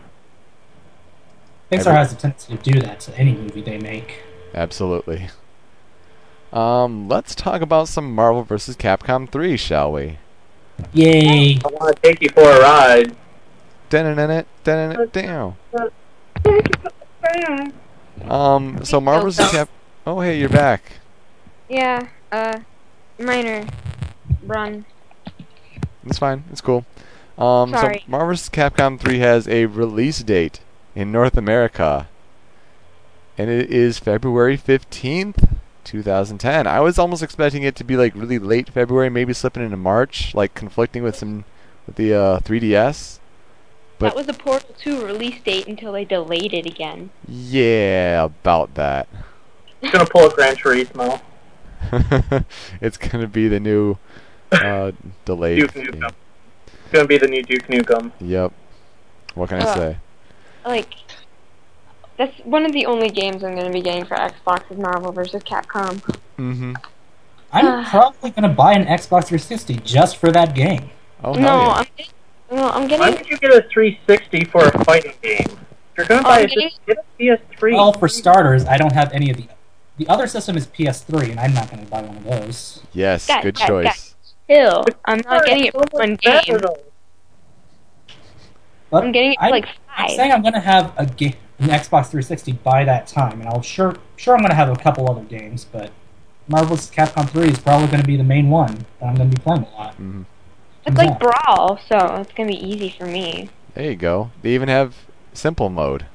Pixar 1.71 1.79
Every- 1.87 1.93
has 1.93 2.13
a 2.13 2.15
tendency 2.15 2.57
to 2.57 2.71
do 2.71 2.81
that 2.81 2.99
to 3.01 3.15
any 3.17 3.33
movie 3.35 3.61
they 3.61 3.77
make. 3.77 4.23
Absolutely. 4.55 5.29
Um, 6.51 7.07
let's 7.07 7.35
talk 7.35 7.61
about 7.61 7.87
some 7.87 8.13
Marvel 8.13 8.43
vs. 8.43 8.75
Capcom 8.75 9.29
3, 9.29 9.55
shall 9.55 9.91
we? 9.91 10.17
Yay! 10.93 11.59
I 11.63 11.67
want 11.67 11.95
to 11.95 12.01
take 12.01 12.21
you 12.21 12.29
for 12.29 12.41
a 12.41 12.59
ride. 12.59 13.15
Dun-dun-dun-dun, 13.89 14.45
dun-dun-dun, 14.63 15.55
down. 16.43 17.73
Um, 18.27 18.83
so 18.83 18.99
Marvel 18.99 19.29
vs. 19.29 19.51
Cap. 19.51 19.69
Oh, 20.07 20.21
hey, 20.21 20.39
you're 20.39 20.49
back. 20.49 20.93
Yeah, 21.67 22.07
uh, 22.31 22.59
minor 23.19 23.67
run. 24.43 24.85
It's 26.05 26.17
fine. 26.17 26.43
It's 26.51 26.61
cool. 26.61 26.85
Um, 27.37 27.71
Sorry. 27.71 27.99
so 27.99 28.03
Marvel 28.07 28.29
vs. 28.29 28.49
Capcom 28.49 28.99
3 28.99 29.19
has 29.19 29.47
a 29.47 29.67
release 29.67 30.23
date 30.23 30.61
in 30.95 31.11
North 31.11 31.37
America, 31.37 32.07
and 33.37 33.49
it 33.51 33.69
is 33.69 33.99
February 33.99 34.57
15th, 34.57 35.58
2010. 35.83 36.67
I 36.67 36.79
was 36.79 36.97
almost 36.99 37.21
expecting 37.23 37.63
it 37.63 37.75
to 37.77 37.83
be 37.83 37.95
like 37.97 38.13
really 38.15 38.39
late 38.39 38.69
February, 38.69 39.09
maybe 39.09 39.33
slipping 39.33 39.63
into 39.63 39.77
March, 39.77 40.33
like 40.35 40.53
conflicting 40.53 41.03
with 41.03 41.15
some 41.15 41.45
with 41.87 41.95
the 41.95 42.13
uh, 42.13 42.39
3DS. 42.39 43.19
But- 43.97 44.09
that 44.09 44.15
was 44.15 44.27
a 44.29 44.33
Portal 44.33 44.73
2 44.79 45.05
release 45.05 45.41
date 45.41 45.67
until 45.67 45.91
they 45.91 46.05
delayed 46.05 46.53
it 46.53 46.65
again. 46.65 47.09
Yeah, 47.27 48.23
about 48.25 48.75
that. 48.75 49.07
It's 49.81 49.91
gonna 49.91 50.05
pull 50.05 50.27
a 50.29 50.33
Gran 50.33 50.55
Turismo. 50.55 51.21
it's 52.81 52.97
gonna 52.97 53.27
be 53.27 53.47
the 53.47 53.59
new 53.59 53.97
uh, 54.51 54.91
delayed. 55.25 55.59
Duke 55.59 55.73
game. 55.73 55.85
Nukem. 55.87 56.13
It's 56.67 56.91
gonna 56.91 57.07
be 57.07 57.17
the 57.17 57.27
new 57.27 57.43
Duke 57.43 57.67
Nukem. 57.67 58.11
Yep. 58.19 58.51
What 59.35 59.49
can 59.49 59.61
I 59.61 59.65
Uh, 59.65 59.75
say? 59.75 59.97
Like, 60.65 60.93
that's 62.19 62.37
one 62.43 62.65
of 62.65 62.71
the 62.73 62.85
only 62.85 63.09
games 63.09 63.43
I'm 63.43 63.55
going 63.55 63.65
to 63.65 63.71
be 63.73 63.81
getting 63.81 64.05
for 64.05 64.15
Xbox 64.15 64.69
is 64.71 64.77
Marvel 64.77 65.11
vs. 65.11 65.41
Capcom. 65.43 65.95
Mm-hmm. 66.37 66.73
I'm 67.51 67.65
Uh. 67.65 67.89
probably 67.89 68.29
gonna 68.29 68.47
buy 68.49 68.73
an 68.73 68.85
Xbox 68.85 69.25
360 69.29 69.77
just 69.77 70.17
for 70.17 70.31
that 70.31 70.53
game. 70.53 70.91
Oh 71.23 71.33
no, 71.33 71.41
yeah. 71.41 71.67
I'm 71.69 71.85
getting, 71.97 72.13
no, 72.51 72.69
I'm 72.69 72.87
getting. 72.87 72.99
Why 72.99 73.09
getting. 73.09 73.23
would 73.25 73.31
you 73.31 73.37
get 73.39 73.65
a 73.65 73.67
360 73.67 74.43
for 74.45 74.65
a 74.67 74.83
fighting 74.85 75.13
game? 75.23 75.39
If 75.47 75.57
you're 75.97 76.05
gonna 76.05 76.21
Oh, 76.21 76.23
buy 76.25 76.39
I'm 76.41 76.45
a, 76.45 76.47
getting- 76.47 76.69
just 76.69 76.85
get 76.85 76.97
a 76.99 77.23
PS3. 77.57 77.73
Well, 77.73 77.93
for 77.93 78.07
starters, 78.07 78.65
I 78.65 78.77
don't 78.77 78.91
have 78.93 79.11
any 79.13 79.31
of 79.31 79.37
the. 79.37 79.47
The 79.97 80.07
other 80.07 80.27
system 80.27 80.57
is 80.57 80.67
PS3, 80.67 81.31
and 81.31 81.39
I'm 81.39 81.53
not 81.55 81.71
gonna 81.71 81.85
buy 81.87 82.03
one 82.03 82.17
of 82.17 82.23
those. 82.23 82.83
Yes, 82.93 83.25
Guys, 83.25 83.43
good 83.43 83.55
guys, 83.55 83.67
choice. 83.67 83.85
guys. 83.85 84.15
Still, 84.45 84.85
I'm 85.05 85.21
not 85.25 85.43
getting 85.45 85.65
it 85.65 85.73
for 85.73 85.83
one 85.91 86.15
game. 86.17 86.59
But 88.91 89.03
I'm 89.03 89.11
getting 89.11 89.33
it 89.33 89.37
for 89.39 89.43
I'm- 89.45 89.51
like 89.51 89.65
I'm 89.97 90.07
five. 90.07 90.15
saying 90.15 90.31
I'm 90.31 90.41
gonna 90.43 90.59
have 90.59 90.93
a 90.97 91.05
ga- 91.07 91.35
an 91.59 91.67
Xbox 91.69 92.05
360 92.11 92.53
by 92.63 92.83
that 92.85 93.07
time, 93.07 93.39
and 93.41 93.49
I'll 93.49 93.61
sure 93.61 93.95
sure 94.15 94.35
I'm 94.35 94.41
gonna 94.41 94.53
have 94.55 94.69
a 94.69 94.75
couple 94.75 95.09
other 95.09 95.23
games, 95.23 95.65
but 95.65 95.91
Marvel's 96.47 96.89
Capcom 96.89 97.29
3 97.29 97.47
is 97.49 97.59
probably 97.59 97.87
gonna 97.87 98.03
be 98.03 98.15
the 98.17 98.23
main 98.23 98.49
one 98.49 98.85
that 98.99 99.05
I'm 99.07 99.15
gonna 99.15 99.29
be 99.29 99.37
playing 99.41 99.63
a 99.63 99.77
lot. 99.77 99.93
hmm 99.95 100.23
It's 100.85 100.97
like 100.97 101.19
Brawl, 101.19 101.77
so 101.87 101.97
it's 102.15 102.31
going 102.33 102.49
to 102.49 102.55
be 102.55 102.65
easy 102.67 102.89
for 102.97 103.05
me. 103.05 103.49
There 103.75 103.91
you 103.91 103.95
go. 103.95 104.31
They 104.41 104.55
even 104.55 104.67
have 104.69 104.95
simple 105.33 105.69
mode. 105.69 106.05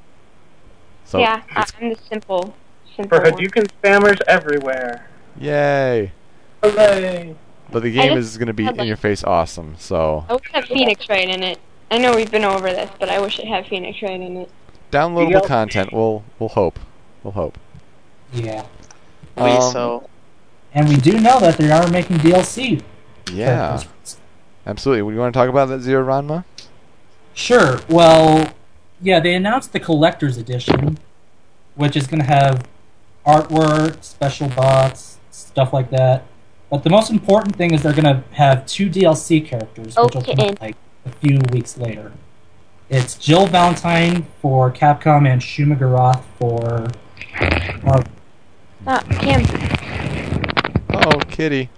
So 1.04 1.18
yeah, 1.20 1.42
I- 1.54 1.60
it's- 1.62 1.72
I'm 1.80 1.90
the 1.90 1.98
simple, 2.08 2.54
simple 2.96 3.18
For 3.18 3.22
one. 3.30 3.32
Hadouken 3.34 3.68
spammers 3.82 4.20
everywhere. 4.26 5.06
yay! 5.38 6.10
Hooray! 6.64 7.36
But 7.70 7.82
the 7.82 7.92
game 7.92 8.16
is 8.18 8.36
going 8.36 8.48
to 8.48 8.52
be 8.54 8.64
had, 8.64 8.72
in 8.74 8.78
like- 8.78 8.88
your 8.88 8.96
face 8.96 9.22
awesome. 9.22 9.76
So 9.78 10.24
I 10.28 10.32
wish 10.34 10.42
it 10.48 10.54
had 10.54 10.64
Phoenix 10.66 11.08
Wright 11.08 11.28
in 11.28 11.42
it. 11.44 11.58
I 11.90 11.98
know 11.98 12.14
we've 12.16 12.30
been 12.30 12.44
over 12.44 12.70
this, 12.70 12.90
but 12.98 13.08
I 13.08 13.20
wish 13.20 13.38
it 13.38 13.46
had 13.46 13.66
Phoenix 13.68 14.02
Wright 14.02 14.20
in 14.20 14.36
it. 14.38 14.50
Downloadable 14.94 15.42
DLC. 15.42 15.46
content. 15.46 15.92
We'll 15.92 16.24
we'll 16.38 16.48
hope. 16.50 16.78
We'll 17.22 17.32
hope. 17.32 17.58
Yeah, 18.32 18.64
We 19.36 19.42
Um, 19.42 19.72
so 19.72 20.08
and 20.74 20.88
we 20.88 20.96
do 20.96 21.18
know 21.20 21.38
that 21.40 21.56
they 21.56 21.70
are 21.70 21.88
making 21.88 22.16
DLC. 22.18 22.82
Yeah, 23.32 23.74
Absolutely. 23.74 24.22
absolutely. 24.66 25.14
You 25.14 25.20
want 25.20 25.32
to 25.32 25.38
talk 25.38 25.48
about 25.48 25.68
that 25.68 25.80
Zero 25.80 26.04
Ranma? 26.04 26.44
Sure. 27.32 27.80
Well, 27.88 28.52
yeah, 29.00 29.20
they 29.20 29.34
announced 29.34 29.72
the 29.72 29.80
collector's 29.80 30.36
edition, 30.36 30.98
which 31.74 31.96
is 31.96 32.06
going 32.06 32.20
to 32.20 32.26
have 32.26 32.66
artwork, 33.26 34.02
special 34.04 34.48
bots, 34.48 35.18
stuff 35.30 35.72
like 35.72 35.90
that. 35.90 36.24
But 36.70 36.82
the 36.82 36.90
most 36.90 37.10
important 37.10 37.56
thing 37.56 37.72
is 37.72 37.82
they're 37.82 37.92
going 37.92 38.04
to 38.04 38.24
have 38.32 38.66
two 38.66 38.90
DLC 38.90 39.44
characters, 39.46 39.96
which 39.96 40.14
will 40.14 40.22
come 40.22 40.40
out 40.40 40.60
like 40.60 40.76
a 41.04 41.10
few 41.10 41.38
weeks 41.52 41.78
later. 41.78 42.12
It's 42.96 43.16
Jill 43.16 43.48
Valentine 43.48 44.24
for 44.40 44.70
Capcom 44.70 45.28
and 45.28 45.42
Shuma 45.42 45.76
Gorath 45.76 46.22
for 46.38 46.86
Marvel. 47.82 48.12
Ah, 48.86 49.02
Cam. 49.10 49.42
Oh, 50.90 51.18
kitty. 51.28 51.70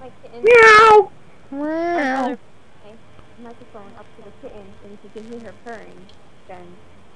My 0.00 0.10
kitten. 0.20 0.42
Meow. 0.42 1.12
Wow. 1.52 2.36
Microphone 3.40 3.92
up 3.96 4.04
to 4.16 4.24
the 4.24 4.32
kitten, 4.42 4.66
and 4.82 4.92
if 4.94 4.98
you 5.04 5.10
can 5.14 5.30
hear 5.30 5.52
her 5.52 5.54
purring, 5.64 6.06
then 6.48 6.66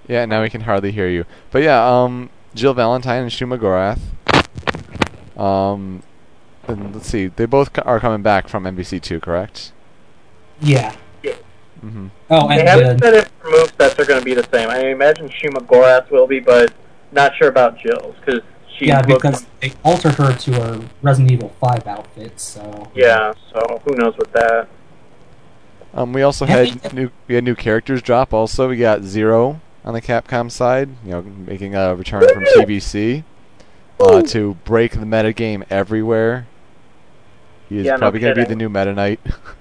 Yeah, 0.07 0.25
now 0.27 0.43
we 0.43 0.49
can 0.49 0.61
hardly 0.61 0.93
hear 0.93 1.09
you. 1.09 1.25
But 1.51 1.65
yeah, 1.65 1.85
um, 1.85 2.31
Jill 2.55 2.75
Valentine 2.75 3.23
and 3.23 3.33
Shuma 3.33 3.59
Gorath. 3.59 3.99
Um, 5.37 6.05
and 6.69 6.95
let's 6.95 7.09
see, 7.09 7.27
they 7.27 7.47
both 7.47 7.77
are 7.85 7.99
coming 7.99 8.23
back 8.23 8.47
from 8.47 8.63
MVC2, 8.63 9.21
correct? 9.21 9.73
Yeah. 10.61 10.95
Mm-hmm. 11.85 12.07
Oh, 12.31 12.49
They 12.49 12.65
haven't 12.65 12.99
said 13.01 13.15
if 13.15 13.31
her 13.41 13.51
movesets 13.51 13.99
are 13.99 14.05
going 14.05 14.19
to 14.21 14.25
be 14.25 14.35
the 14.35 14.47
same. 14.53 14.69
I 14.69 14.87
imagine 14.89 15.29
Shuma 15.29 15.65
Gorath 15.67 16.11
will 16.11 16.27
be, 16.27 16.41
but 16.41 16.73
not 17.13 17.35
sure 17.37 17.49
about 17.49 17.79
Jill's 17.79 18.17
because 18.25 18.41
she 18.77 18.87
yeah, 18.87 19.01
looks- 19.01 19.23
because 19.23 19.47
they 19.61 19.73
altered 19.85 20.15
her 20.15 20.33
to 20.37 20.53
her 20.55 20.81
Resident 21.03 21.33
Evil 21.33 21.53
5 21.61 21.87
outfit, 21.87 22.39
so. 22.41 22.91
yeah. 22.95 23.33
So 23.53 23.81
who 23.85 23.95
knows 23.97 24.17
with 24.17 24.33
that? 24.33 24.69
Um, 25.95 26.13
we 26.13 26.23
also 26.23 26.47
Yeah, 26.47 26.65
had 26.65 26.93
new 26.93 27.11
we 27.27 27.35
had 27.35 27.45
new 27.45 27.55
characters 27.55 28.03
drop. 28.03 28.35
Also, 28.35 28.69
we 28.69 28.77
got 28.77 29.03
Zero 29.03 29.61
on 29.85 29.95
the 29.95 30.03
Capcom 30.03 30.51
side, 30.51 30.91
you 31.05 31.13
know, 31.13 31.23
making 31.23 31.75
a 31.75 31.95
return 31.95 32.29
from 32.33 32.45
TvC 32.45 33.25
uh, 33.99 34.21
to 34.23 34.55
break 34.65 34.93
the 34.93 35.07
meta 35.07 35.33
game 35.33 35.65
everywhere. 35.71 36.47
He 37.69 37.79
is 37.79 37.87
Yeah, 37.87 37.93
no 37.93 37.99
probably 37.99 38.21
going 38.21 38.35
to 38.35 38.41
be 38.43 38.47
the 38.47 38.55
new 38.57 38.69
Meta 38.69 38.93
Knight. 38.95 39.19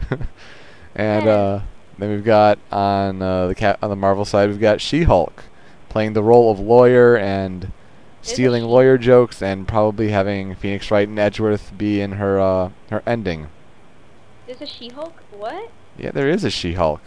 and 0.96 1.28
uh, 1.28 1.60
then 1.98 2.10
we've 2.10 2.24
got 2.24 2.60
on 2.72 3.22
uh, 3.22 3.48
the 3.48 3.56
cat 3.56 3.80
on 3.82 3.90
the 3.90 3.96
Marvel 3.96 4.26
side, 4.26 4.50
we've 4.50 4.60
got 4.60 4.82
She-Hulk 4.82 5.44
playing 5.90 6.14
the 6.14 6.24
role 6.24 6.52
of 6.52 6.60
lawyer 6.60 7.18
and 7.18 7.72
stealing 8.22 8.64
lawyer 8.66 8.98
jokes 8.98 9.42
and 9.42 9.68
probably 9.68 10.10
having 10.10 10.54
Phoenix 10.56 10.92
Wright 10.92 11.08
and 11.08 11.18
Edgeworth 11.18 11.72
be 11.78 12.02
in 12.02 12.14
her 12.14 12.40
uh, 12.40 12.70
her 12.90 13.02
ending. 13.06 13.48
there's 14.46 14.62
a 14.62 14.66
She-Hulk. 14.66 15.14
What? 15.32 15.72
Yeah, 15.98 16.12
there 16.12 16.30
is 16.30 16.44
a 16.44 16.50
She-Hulk. 16.50 17.02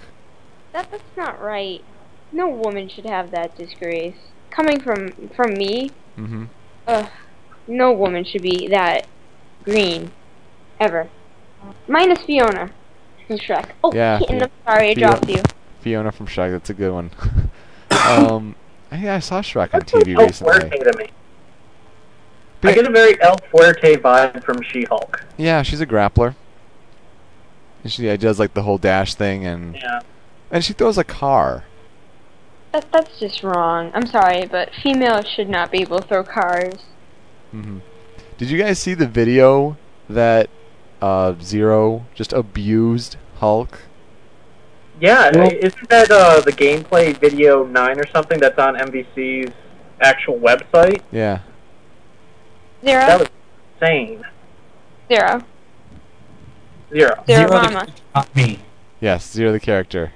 That 0.73 0.91
that's 0.91 1.03
not 1.17 1.41
right. 1.41 1.85
No 2.33 2.49
woman 2.49 2.89
should 2.89 3.07
have 3.07 3.31
that 3.33 3.57
disgrace. 3.57 4.17
Coming 4.51 4.81
from 4.81 5.11
from 5.37 5.55
me, 5.55 5.91
Mm-hmm. 6.19 6.45
ugh, 6.89 7.09
no 7.69 7.93
woman 7.93 8.25
should 8.25 8.43
be 8.43 8.67
that 8.69 9.07
green, 9.65 10.11
ever. 10.81 11.09
Minus 11.89 12.23
Fiona 12.25 12.71
from 13.31 13.39
Shrek. 13.39 13.71
Oh, 13.85 13.93
Yeah, 13.95 14.19
kitten, 14.19 14.41
Fi- 14.41 14.45
I'm 14.45 14.51
sorry 14.67 14.91
I 14.91 14.95
Fio- 14.95 15.09
dropped 15.09 15.29
you. 15.29 15.43
Fiona 15.81 16.11
from 16.13 16.27
Shrek. 16.27 16.51
That's 16.51 16.71
a 16.71 16.75
good 16.75 16.93
one. 16.93 17.11
um, 18.09 18.57
yeah, 18.93 19.15
I 19.15 19.19
saw 19.21 19.41
Shrek 19.41 19.73
on 19.73 19.83
TV 19.83 20.19
El 20.19 20.27
recently. 20.27 20.53
Fuerte 20.69 20.93
to 20.93 20.99
me. 20.99 21.11
I 22.63 22.75
get 22.75 22.87
a 22.87 22.91
very 22.91 23.21
El 23.23 23.37
Fuerte 23.53 23.97
vibe 23.97 24.45
from 24.45 24.61
She-Hulk. 24.63 25.25
Yeah, 25.39 25.63
she's 25.63 25.81
a 25.81 25.87
grappler. 25.87 26.35
And 27.83 27.91
she 27.93 28.05
yeah, 28.07 28.17
does 28.17 28.39
like 28.39 28.53
the 28.53 28.63
whole 28.63 28.77
dash 28.79 29.15
thing, 29.15 29.47
and 29.47 29.75
Yeah. 29.77 30.01
and 30.51 30.63
she 30.63 30.75
throws 30.75 30.99
a 30.99 31.05
car. 31.05 31.65
That 32.73 32.85
that's 32.93 33.19
just 33.19 33.43
wrong. 33.43 33.91
I'm 33.95 34.07
sorry, 34.07 34.45
but 34.45 34.71
females 34.83 35.27
should 35.27 35.49
not 35.49 35.71
be 35.71 35.81
able 35.81 36.01
to 36.01 36.07
throw 36.07 36.23
cars. 36.23 36.75
hmm 37.53 37.79
Did 38.37 38.51
you 38.51 38.59
guys 38.59 38.79
see 38.79 38.93
the 38.93 39.07
video 39.07 39.79
that 40.11 40.51
uh, 41.01 41.35
Zero 41.43 42.05
just 42.15 42.33
abused 42.33 43.17
Hulk? 43.39 43.81
Yeah, 45.01 45.31
Well- 45.35 45.51
isn't 45.53 45.89
that 45.89 46.11
uh, 46.11 46.41
the 46.41 46.53
gameplay 46.53 47.17
video 47.17 47.65
nine 47.65 47.99
or 47.99 48.07
something 48.09 48.39
that's 48.39 48.59
on 48.59 48.75
MVC's 48.77 49.53
actual 50.01 50.39
website? 50.39 51.01
Yeah. 51.11 51.41
Zero, 52.85 53.01
That 53.07 53.21
was 53.21 53.29
insane. 53.81 54.23
zero, 55.09 55.43
Zero. 56.93 57.25
zero, 57.25 57.25
Zero 57.27 57.49
the 57.49 57.55
mama. 57.55 57.71
character, 57.71 57.93
not 58.15 58.37
me. 58.37 58.59
Yes, 59.01 59.31
Zero 59.31 59.53
the 59.53 59.61
character. 59.61 60.13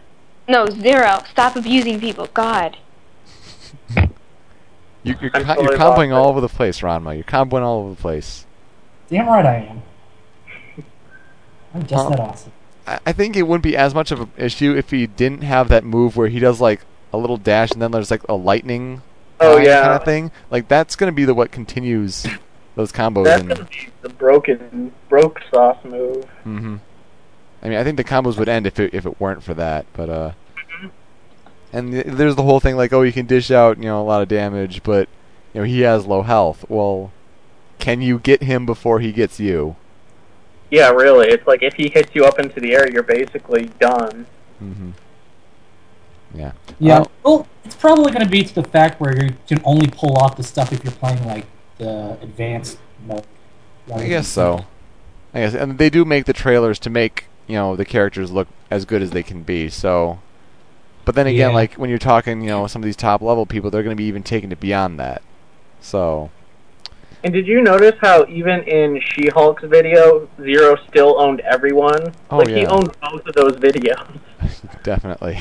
No, 0.48 0.66
zero. 0.66 1.22
Stop 1.30 1.56
abusing 1.56 1.98
people. 2.00 2.28
God. 2.34 2.76
You, 5.02 5.14
you're, 5.20 5.30
I'm 5.34 5.46
you're 5.62 5.76
comboing 5.76 6.14
all 6.14 6.28
over 6.30 6.40
the 6.40 6.48
place, 6.48 6.80
Ranma. 6.80 7.14
You're 7.14 7.24
comboing 7.24 7.60
all 7.62 7.80
over 7.80 7.90
the 7.90 8.00
place. 8.00 8.46
Damn 9.10 9.26
right 9.26 9.44
I 9.44 9.54
am. 9.70 9.82
I'm 11.74 11.86
just 11.86 12.02
Huh. 12.04 12.10
that 12.10 12.20
awesome. 12.20 12.52
I, 12.86 12.98
I 13.06 13.12
think 13.12 13.36
it 13.36 13.42
wouldn't 13.42 13.62
be 13.64 13.76
as 13.76 13.94
much 13.94 14.10
of 14.10 14.20
an 14.20 14.30
issue 14.36 14.74
if 14.76 14.90
he 14.90 15.06
didn't 15.06 15.42
have 15.42 15.68
that 15.68 15.84
move 15.84 16.16
where 16.16 16.28
he 16.28 16.38
does 16.38 16.60
like 16.60 16.80
a 17.12 17.18
little 17.18 17.36
dash 17.36 17.70
and 17.72 17.80
then 17.82 17.90
there's 17.90 18.10
like 18.10 18.22
a 18.28 18.34
lightning 18.34 19.02
Oh 19.40 19.56
yeah. 19.58 19.82
kind 19.82 19.92
of 19.94 20.04
thing. 20.04 20.30
Like 20.50 20.68
that's 20.68 20.96
gonna 20.96 21.12
be 21.12 21.24
the 21.24 21.34
what 21.34 21.50
continues 21.50 22.26
those 22.76 22.92
combos. 22.92 23.24
That's 23.24 23.40
and, 23.42 23.48
gonna 23.50 23.64
be 23.64 23.88
the 24.02 24.08
broken 24.10 24.92
broke 25.08 25.40
sauce 25.50 25.78
move. 25.84 26.24
Mm-hmm. 26.44 26.76
I 27.62 27.68
mean, 27.68 27.78
I 27.78 27.84
think 27.84 27.96
the 27.96 28.04
combos 28.04 28.36
would 28.38 28.48
end 28.48 28.66
if 28.66 28.78
it 28.78 28.94
if 28.94 29.06
it 29.06 29.20
weren't 29.20 29.42
for 29.42 29.54
that. 29.54 29.86
But 29.94 30.08
uh, 30.10 30.32
and 31.72 31.92
th- 31.92 32.06
there's 32.06 32.36
the 32.36 32.42
whole 32.42 32.60
thing 32.60 32.76
like, 32.76 32.92
oh, 32.92 33.02
you 33.02 33.12
can 33.12 33.26
dish 33.26 33.50
out 33.50 33.78
you 33.78 33.84
know 33.84 34.00
a 34.00 34.04
lot 34.04 34.22
of 34.22 34.28
damage, 34.28 34.82
but 34.82 35.08
you 35.52 35.60
know 35.60 35.66
he 35.66 35.80
has 35.80 36.06
low 36.06 36.22
health. 36.22 36.64
Well, 36.68 37.12
can 37.78 38.00
you 38.02 38.18
get 38.18 38.42
him 38.42 38.66
before 38.66 39.00
he 39.00 39.12
gets 39.12 39.40
you? 39.40 39.76
Yeah, 40.74 40.90
really. 40.90 41.28
It's 41.28 41.46
like 41.46 41.62
if 41.62 41.74
he 41.74 41.88
hits 41.88 42.10
you 42.16 42.24
up 42.24 42.40
into 42.40 42.58
the 42.58 42.74
air, 42.74 42.90
you're 42.90 43.04
basically 43.04 43.66
done. 43.78 44.26
hmm 44.58 44.90
Yeah. 46.34 46.50
Yeah, 46.80 47.04
Oh. 47.04 47.10
well, 47.22 47.46
it's 47.64 47.76
probably 47.76 48.10
going 48.10 48.24
to 48.24 48.30
be 48.30 48.42
to 48.42 48.54
the 48.54 48.64
fact 48.64 49.00
where 49.00 49.14
you 49.24 49.34
can 49.46 49.60
only 49.64 49.86
pull 49.86 50.16
off 50.18 50.36
the 50.36 50.42
stuff 50.42 50.72
if 50.72 50.82
you're 50.82 50.92
playing 50.92 51.24
like 51.26 51.46
the 51.78 52.18
advanced 52.20 52.78
mode. 53.06 53.22
I 53.94 54.08
guess 54.08 54.26
so. 54.26 54.64
I 55.32 55.40
guess, 55.42 55.54
and 55.54 55.78
they 55.78 55.90
do 55.90 56.04
make 56.04 56.24
the 56.24 56.32
trailers 56.32 56.80
to 56.80 56.90
make 56.90 57.26
you 57.46 57.54
know 57.54 57.76
the 57.76 57.84
characters 57.84 58.32
look 58.32 58.48
as 58.68 58.84
good 58.84 59.00
as 59.00 59.10
they 59.12 59.22
can 59.22 59.42
be. 59.44 59.68
So, 59.68 60.18
but 61.04 61.14
then 61.14 61.28
again, 61.28 61.50
Yeah. 61.50 61.54
like 61.54 61.74
when 61.74 61.88
you're 61.88 61.98
talking, 62.00 62.40
you 62.40 62.48
know, 62.48 62.66
some 62.66 62.82
of 62.82 62.86
these 62.86 62.96
top 62.96 63.22
level 63.22 63.46
people, 63.46 63.70
they're 63.70 63.84
going 63.84 63.96
to 63.96 64.00
be 64.02 64.08
even 64.08 64.24
taking 64.24 64.50
it 64.50 64.58
beyond 64.58 64.98
that. 64.98 65.22
So, 65.80 66.30
And 67.24 67.32
did 67.32 67.46
you 67.46 67.62
notice 67.62 67.94
how 68.02 68.26
even 68.28 68.62
in 68.64 69.00
She-Hulk's 69.00 69.64
video, 69.64 70.28
Zero 70.42 70.76
still 70.88 71.18
owned 71.18 71.40
everyone? 71.40 72.12
Oh, 72.30 72.36
like 72.38 72.48
he 72.48 72.66
owned 72.66 72.90
both 73.00 73.26
of 73.26 73.34
those 73.34 73.52
videos, 73.52 74.18
definitely. 74.82 75.40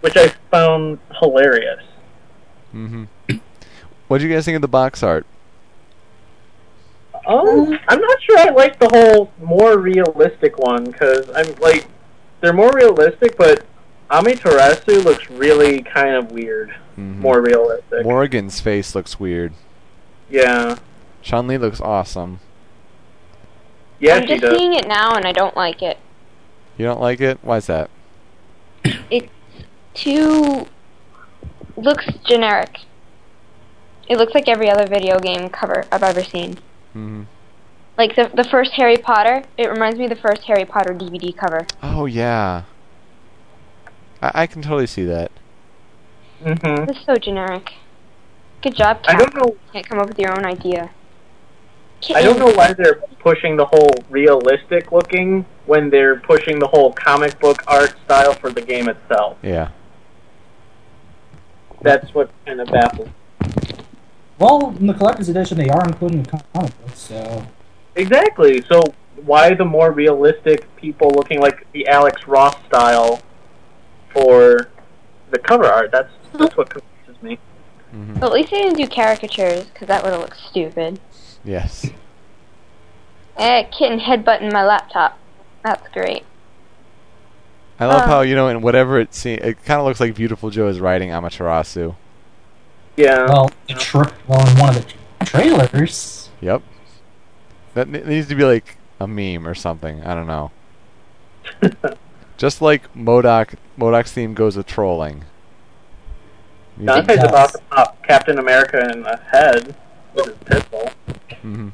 which 0.00 0.16
I 0.16 0.28
found 0.50 0.98
hilarious. 1.20 1.84
Mm 2.74 2.88
hmm. 3.28 3.36
What 4.08 4.18
do 4.18 4.26
you 4.26 4.34
guys 4.34 4.44
think 4.44 4.56
of 4.56 4.62
the 4.62 4.68
box 4.68 5.02
art? 5.04 5.24
Um, 7.26 7.78
I'm 7.88 8.00
not 8.00 8.22
sure 8.22 8.38
I 8.38 8.50
like 8.50 8.78
the 8.78 8.88
whole 8.88 9.32
more 9.40 9.78
realistic 9.78 10.58
one 10.58 10.84
because 10.84 11.30
I'm 11.30 11.54
like, 11.54 11.86
they're 12.40 12.52
more 12.52 12.70
realistic, 12.74 13.38
but 13.38 13.64
Amaterasu 14.10 15.02
looks 15.04 15.30
really 15.30 15.82
kind 15.82 16.16
of 16.16 16.32
weird. 16.32 16.74
Mhm. 16.98 17.18
More 17.18 17.40
realistic. 17.40 18.04
Morrigan's 18.04 18.60
face 18.60 18.94
looks 18.94 19.18
weird. 19.18 19.52
Yeah. 20.28 20.76
Chun 21.24 21.46
Li 21.48 21.58
looks 21.58 21.80
awesome. 21.80 22.38
Yeah, 23.98 24.16
I'm 24.16 24.22
she 24.22 24.28
just 24.28 24.42
does. 24.42 24.56
seeing 24.56 24.74
it 24.74 24.86
now 24.86 25.14
and 25.14 25.24
I 25.26 25.32
don't 25.32 25.56
like 25.56 25.82
it. 25.82 25.98
You 26.76 26.84
don't 26.84 27.00
like 27.00 27.20
it? 27.20 27.38
Why's 27.42 27.66
that? 27.66 27.90
It's 29.10 29.28
too 29.94 30.66
looks 31.76 32.06
generic. 32.26 32.80
It 34.08 34.18
looks 34.18 34.34
like 34.34 34.48
every 34.48 34.70
other 34.70 34.86
video 34.86 35.18
game 35.18 35.48
cover 35.48 35.84
I've 35.90 36.02
ever 36.02 36.22
seen. 36.22 36.58
hmm 36.92 37.22
Like 37.96 38.14
the 38.16 38.30
the 38.34 38.44
first 38.44 38.72
Harry 38.72 38.98
Potter, 38.98 39.44
it 39.56 39.70
reminds 39.70 39.98
me 39.98 40.04
of 40.04 40.10
the 40.10 40.16
first 40.16 40.42
Harry 40.44 40.66
Potter 40.66 40.92
DVD 40.92 41.34
cover. 41.34 41.66
Oh 41.82 42.04
yeah. 42.04 42.64
I, 44.20 44.42
I 44.42 44.46
can 44.46 44.60
totally 44.60 44.86
see 44.86 45.04
that. 45.06 45.32
hmm 46.42 46.84
It's 46.90 47.04
so 47.06 47.16
generic. 47.16 47.72
Good 48.60 48.76
job, 48.76 49.00
I 49.06 49.16
don't 49.16 49.34
know. 49.34 49.56
Can't 49.72 49.88
come 49.88 49.98
up 49.98 50.08
with 50.08 50.18
your 50.18 50.32
own 50.36 50.44
idea. 50.44 50.90
I 52.12 52.22
don't 52.22 52.38
know 52.38 52.52
why 52.52 52.72
they're 52.72 53.00
pushing 53.20 53.56
the 53.56 53.64
whole 53.64 53.90
realistic 54.10 54.92
looking 54.92 55.44
when 55.66 55.90
they're 55.90 56.20
pushing 56.20 56.58
the 56.58 56.66
whole 56.66 56.92
comic 56.92 57.38
book 57.40 57.62
art 57.66 57.94
style 58.04 58.34
for 58.34 58.50
the 58.50 58.60
game 58.60 58.88
itself. 58.88 59.38
Yeah. 59.42 59.70
That's 61.82 62.12
what 62.14 62.30
kind 62.46 62.60
of 62.60 62.68
baffles. 62.68 63.08
Well, 64.38 64.74
in 64.78 64.86
the 64.86 64.94
collector's 64.94 65.28
edition, 65.28 65.58
they 65.58 65.68
are 65.68 65.84
including 65.84 66.22
the 66.24 66.42
comic 66.52 66.80
books, 66.80 66.98
so 66.98 67.46
Exactly. 67.96 68.62
So 68.68 68.82
why 69.24 69.54
the 69.54 69.64
more 69.64 69.92
realistic 69.92 70.74
people 70.76 71.10
looking 71.10 71.40
like 71.40 71.66
the 71.72 71.86
Alex 71.86 72.26
Ross 72.26 72.56
style 72.66 73.20
for 74.12 74.70
the 75.30 75.38
cover 75.38 75.66
art? 75.66 75.90
That's 75.92 76.12
that's 76.32 76.56
what 76.56 76.70
confuses 76.70 77.22
me. 77.22 77.38
Mm-hmm. 77.94 78.14
Well, 78.18 78.30
at 78.30 78.32
least 78.32 78.50
they 78.50 78.62
didn't 78.62 78.76
do 78.76 78.88
caricatures, 78.88 79.64
because 79.64 79.86
that 79.88 80.02
would 80.02 80.12
have 80.12 80.20
looked 80.20 80.38
stupid. 80.38 80.98
Yes. 81.44 81.90
Eh, 83.36 83.64
kitten 83.64 84.00
headbutting 84.00 84.52
my 84.52 84.64
laptop. 84.64 85.18
That's 85.62 85.86
great. 85.92 86.24
I 87.80 87.86
love 87.86 88.02
Uh. 88.02 88.06
how 88.06 88.20
you 88.20 88.34
know 88.36 88.48
in 88.48 88.62
whatever 88.62 88.98
it 89.00 89.14
seems, 89.14 89.42
it 89.42 89.64
kind 89.64 89.80
of 89.80 89.86
looks 89.86 90.00
like 90.00 90.14
Viewtiful 90.14 90.50
Joe 90.50 90.68
is 90.68 90.80
riding 90.80 91.10
Amaterasu. 91.10 91.96
Yeah. 92.96 93.26
Well, 93.26 93.50
the 93.68 93.74
tra- 93.74 94.12
well, 94.28 94.46
in 94.48 94.58
one 94.58 94.76
of 94.76 94.86
the 94.86 95.24
trailers, 95.26 96.30
Yep. 96.40 96.62
That 97.74 97.88
ne- 97.88 98.04
needs 98.04 98.28
to 98.28 98.34
be 98.36 98.44
like 98.44 98.76
a 99.00 99.06
meme 99.08 99.48
or 99.48 99.54
something. 99.54 100.02
I 100.04 100.14
don't 100.14 100.28
know. 100.28 100.52
Just 102.36 102.62
like 102.62 102.92
MODOK, 102.94 103.54
MODOK's 103.78 104.12
theme 104.12 104.34
goes 104.34 104.56
with 104.56 104.66
trolling. 104.66 105.24
Dante's 106.82 107.22
about 107.22 107.52
to 107.52 107.58
pop 107.70 108.02
Captain 108.04 108.38
America 108.38 108.80
in 108.92 109.02
the 109.02 109.16
head 109.30 109.74
with 110.14 110.26
his 110.26 110.36
pistol. 110.44 110.90
Mhm. 111.44 111.72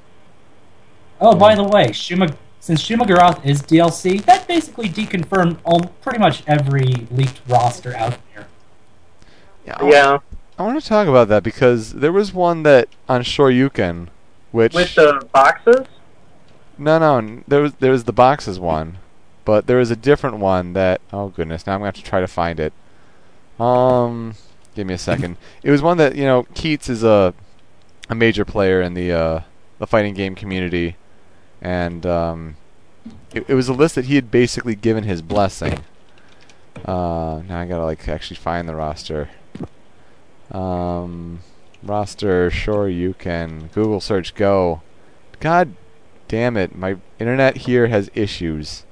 Oh, 1.21 1.35
by 1.37 1.55
the 1.55 1.63
way, 1.65 1.89
Shuma, 1.89 2.35
since 2.61 2.83
Shuma 2.83 3.07
Gorath 3.07 3.45
is 3.45 3.63
DLC, 3.63 4.25
that 4.25 4.49
basically 4.49 4.89
deconfirmed 4.89 5.59
all, 5.65 5.81
pretty 6.03 6.19
much 6.19 6.43
every 6.47 7.07
leaked 7.11 7.41
roster 7.49 7.95
out 7.97 8.17
there. 8.35 8.47
Yeah, 9.67 9.77
I, 9.79 9.89
Yeah. 9.89 10.19
I 10.59 10.63
want 10.63 10.83
to 10.83 10.87
talk 10.87 11.09
about 11.09 11.29
that 11.29 11.43
because 11.43 11.95
there 11.95 12.13
was 12.13 12.35
one 12.35 12.63
that 12.65 12.89
on 13.09 13.23
Shoryuken, 13.23 14.09
which 14.51 14.75
With 14.75 14.95
the 14.95 15.27
boxes? 15.33 15.87
no, 16.77 16.99
no, 16.99 17.43
there 17.49 17.63
was 17.63 17.73
there 17.81 17.93
was 17.93 18.05
the 18.05 18.13
boxes 18.13 18.59
one, 18.59 18.99
but 19.47 19.67
there 19.67 19.79
was 19.79 19.91
a 19.91 19.97
different 19.97 20.37
one 20.39 20.73
that 20.75 21.01
oh 21.13 21.29
goodness, 21.29 21.67
now 21.67 21.75
I'm 21.75 21.79
gonna 21.81 21.87
have 21.89 21.95
to 21.95 22.03
try 22.03 22.21
to 22.21 22.27
find 22.27 22.61
it. 22.61 22.73
Um, 23.59 24.35
give 24.75 24.87
me 24.87 24.95
a 24.95 24.99
second. 24.99 25.37
It 25.63 25.71
was 25.71 25.81
one 25.83 25.97
that 25.99 26.15
you 26.15 26.25
know 26.25 26.43
Keits 26.55 26.89
is 26.91 27.03
a 27.05 27.33
a 28.11 28.15
major 28.15 28.45
player 28.45 28.83
in 28.83 28.93
the 28.95 29.13
uh, 29.13 29.41
the 29.81 29.87
fighting 29.87 30.15
game 30.15 30.37
community, 30.37 30.95
and 31.61 32.07
um, 32.07 32.57
it, 33.35 33.45
it 33.49 33.55
was 33.55 33.69
a 33.69 33.73
list 33.73 33.97
that 33.97 34.05
he 34.05 34.15
had 34.15 34.31
basically 34.31 34.77
given 34.77 35.03
his 35.05 35.23
blessing. 35.23 35.83
Uh, 36.85 37.43
now 37.49 37.61
I 37.61 37.67
gotta 37.67 37.85
like 37.85 38.09
actually 38.09 38.37
find 38.37 38.69
the 38.69 38.77
roster. 38.77 39.31
Um, 40.53 41.41
roster, 41.83 42.51
sure 42.51 42.89
you 42.89 43.15
can 43.15 43.71
Google 43.75 44.01
search 44.01 44.35
go. 44.35 44.83
God 45.41 45.75
damn 46.29 46.57
it, 46.57 46.77
my 46.77 46.97
internet 47.19 47.57
here 47.59 47.89
has 47.89 48.11
issues. 48.15 48.85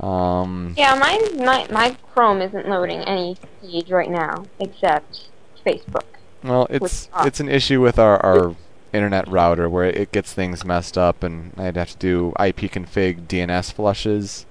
Um, 0.00 0.74
Yeah, 0.76 0.94
mine, 0.94 1.44
my 1.44 1.66
my 1.70 1.96
Chrome 2.12 2.40
isn't 2.42 2.68
loading 2.68 3.00
any 3.00 3.36
page 3.60 3.90
right 3.90 4.10
now 4.10 4.46
except 4.58 5.28
Facebook. 5.64 6.04
well, 6.42 6.66
it's 6.70 7.08
it's 7.20 7.40
an 7.40 7.48
issue 7.48 7.80
with 7.82 7.98
our 7.98 8.18
our 8.24 8.56
internet 8.96 9.28
router 9.28 9.68
where 9.68 9.84
it 9.84 10.10
gets 10.12 10.32
things 10.32 10.64
messed 10.64 10.96
up, 10.98 11.22
and 11.22 11.52
I'd 11.56 11.76
have 11.76 11.90
to 11.90 11.96
do 11.98 12.28
IP 12.40 12.70
config 12.72 13.26
DNS 13.28 13.72
flushes, 13.72 14.46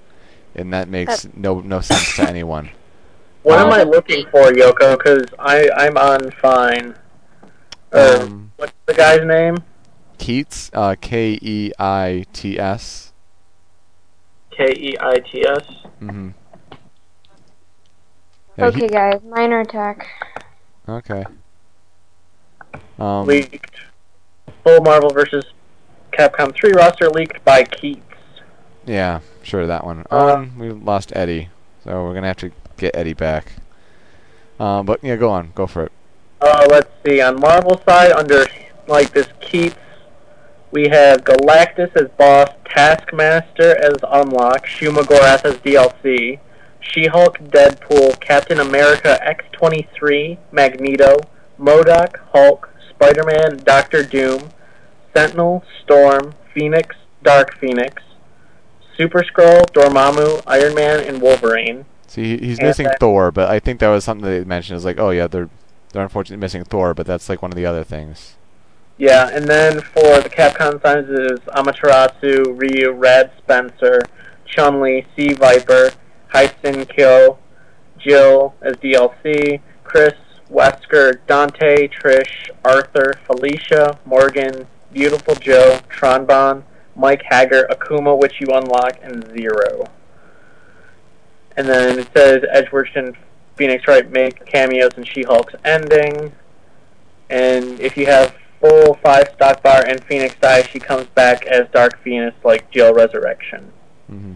and 0.54 0.72
that 0.72 0.88
makes 0.88 1.26
no 1.34 1.60
no 1.60 1.80
sense 1.80 2.16
to 2.16 2.22
anyone. 2.28 2.70
What 3.42 3.60
am 3.60 3.66
Um, 3.68 3.72
I 3.74 3.82
looking 3.84 4.26
for, 4.32 4.50
Yoko? 4.50 4.98
Because 4.98 5.24
I'm 5.38 5.96
on 5.96 6.32
fine. 6.32 6.96
Or, 7.92 8.22
Um, 8.22 8.50
what's 8.56 8.72
the 8.86 8.94
guy's 8.94 9.24
name? 9.24 9.58
Keits, 10.18 10.68
uh, 10.74 10.96
K 11.00 11.38
E 11.40 11.70
I 11.78 12.24
T 12.32 12.58
S. 12.58 13.12
K 14.50 14.64
E 14.76 14.96
I 14.98 15.14
T 15.20 15.46
S. 15.46 15.64
Mm-hmm. 16.02 16.30
Yeah, 18.58 18.70
he- 18.72 18.82
Okay, 18.84 18.88
guys, 18.88 19.20
minor 19.22 19.60
attack. 19.60 20.08
okay. 20.88 21.24
Um, 22.98 23.26
Leaked. 23.28 23.76
Full 24.66 24.80
Marvel 24.80 25.10
vs. 25.10 25.44
Capcom 26.12 26.52
3 26.52 26.72
roster 26.72 27.08
leaked 27.08 27.44
by 27.44 27.62
Keits. 27.62 28.00
Yeah, 28.84 29.20
sure, 29.44 29.64
that 29.66 29.84
one. 29.84 30.04
Uh, 30.10 30.34
Um, 30.34 30.58
we 30.58 30.70
lost 30.70 31.12
Eddie, 31.14 31.50
so 31.84 32.02
we're 32.02 32.14
gonna 32.14 32.26
have 32.26 32.38
to 32.38 32.50
get 32.76 32.96
Eddie 32.96 33.14
back. 33.14 33.52
Um, 34.58 34.84
but 34.84 34.98
yeah, 35.04 35.14
go 35.14 35.30
on, 35.30 35.52
go 35.54 35.68
for 35.68 35.84
it. 35.84 35.92
Uh, 36.40 36.66
let's 36.68 36.90
see. 37.04 37.20
On 37.20 37.38
Marvel 37.38 37.80
side, 37.88 38.10
under 38.10 38.44
like 38.88 39.10
this 39.10 39.28
Keits, 39.40 39.76
we 40.72 40.88
have 40.88 41.22
Galactus 41.22 41.94
as 41.94 42.08
boss, 42.18 42.48
Taskmaster 42.64 43.76
as 43.76 43.96
unlock, 44.10 44.66
Shuma 44.66 45.02
Gorath 45.02 45.44
as 45.44 45.54
DLC, 45.58 46.40
She-Hulk, 46.80 47.38
Deadpool, 47.38 48.18
Captain 48.20 48.58
America 48.58 49.16
X-23, 49.24 50.38
Magneto, 50.50 51.18
MODOK, 51.58 52.18
Hulk, 52.32 52.68
Spider-Man, 52.96 53.58
Doctor 53.64 54.02
Doom, 54.02 54.50
Sentinel, 55.14 55.62
Storm, 55.82 56.34
Phoenix, 56.54 56.94
Dark 57.22 57.56
Phoenix, 57.58 58.02
Super 58.96 59.22
Skrull, 59.22 59.64
Dormammu, 59.72 60.42
Iron 60.46 60.74
Man, 60.74 61.00
and 61.00 61.20
Wolverine. 61.20 61.84
See, 62.06 62.38
he's 62.38 62.58
And 62.58 62.68
missing 62.68 62.86
that- 62.86 63.00
Thor, 63.00 63.30
but 63.30 63.50
I 63.50 63.58
think 63.58 63.80
that 63.80 63.88
was 63.88 64.04
something 64.04 64.24
they 64.28 64.44
mentioned. 64.44 64.76
Is 64.78 64.84
like, 64.84 64.98
oh 64.98 65.10
yeah, 65.10 65.26
they're 65.26 65.48
they're 65.92 66.02
unfortunately 66.02 66.40
missing 66.40 66.64
Thor, 66.64 66.94
but 66.94 67.06
that's 67.06 67.28
like 67.28 67.42
one 67.42 67.50
of 67.52 67.56
the 67.56 67.66
other 67.66 67.84
things. 67.84 68.34
Yeah, 68.98 69.28
and 69.32 69.46
then 69.46 69.80
for 69.80 70.20
the 70.20 70.30
Capcom 70.30 70.80
signs 70.82 71.08
is 71.08 71.38
Amaterasu, 71.54 72.58
Ryu, 72.58 72.92
Red, 72.92 73.30
Spencer, 73.38 74.00
Chun-Li, 74.46 75.06
C. 75.16 75.34
Viper, 75.34 75.90
Hsien-Ko, 76.32 77.38
Jill 77.98 78.54
as 78.62 78.74
DLC, 78.76 79.60
Chris, 79.84 80.14
Wesker, 80.50 81.18
Dante, 81.26 81.88
Trish, 81.88 82.50
Arthur, 82.64 83.14
Felicia, 83.26 83.98
Morrigan, 84.04 84.66
Viewtiful 84.92 85.34
Joe, 85.36 85.80
Tron 85.88 86.24
Bonne, 86.26 86.64
Mike 86.94 87.22
Haggar, 87.30 87.66
Akuma, 87.68 88.18
which 88.18 88.40
you 88.40 88.46
unlock, 88.52 88.98
and 89.02 89.26
Zero. 89.36 89.84
And 91.56 91.66
then 91.68 91.98
it 91.98 92.08
says 92.14 92.44
Edgeworth 92.50 92.94
and 92.94 93.16
Phoenix 93.56 93.86
Wright 93.88 94.10
make 94.10 94.44
cameos 94.46 94.92
in 94.96 95.04
She-Hulk's 95.04 95.54
ending. 95.64 96.32
And 97.30 97.80
if 97.80 97.96
you 97.96 98.06
have 98.06 98.34
full 98.60 98.94
five 99.02 99.28
stock 99.34 99.62
bar 99.62 99.84
and 99.86 100.02
Phoenix 100.04 100.34
die, 100.40 100.62
she 100.62 100.78
comes 100.78 101.06
back 101.08 101.46
as 101.46 101.66
Dark 101.72 101.98
Phoenix, 102.02 102.36
like 102.44 102.70
Jill 102.70 102.94
Resurrection. 102.94 103.72
hmm 104.06 104.34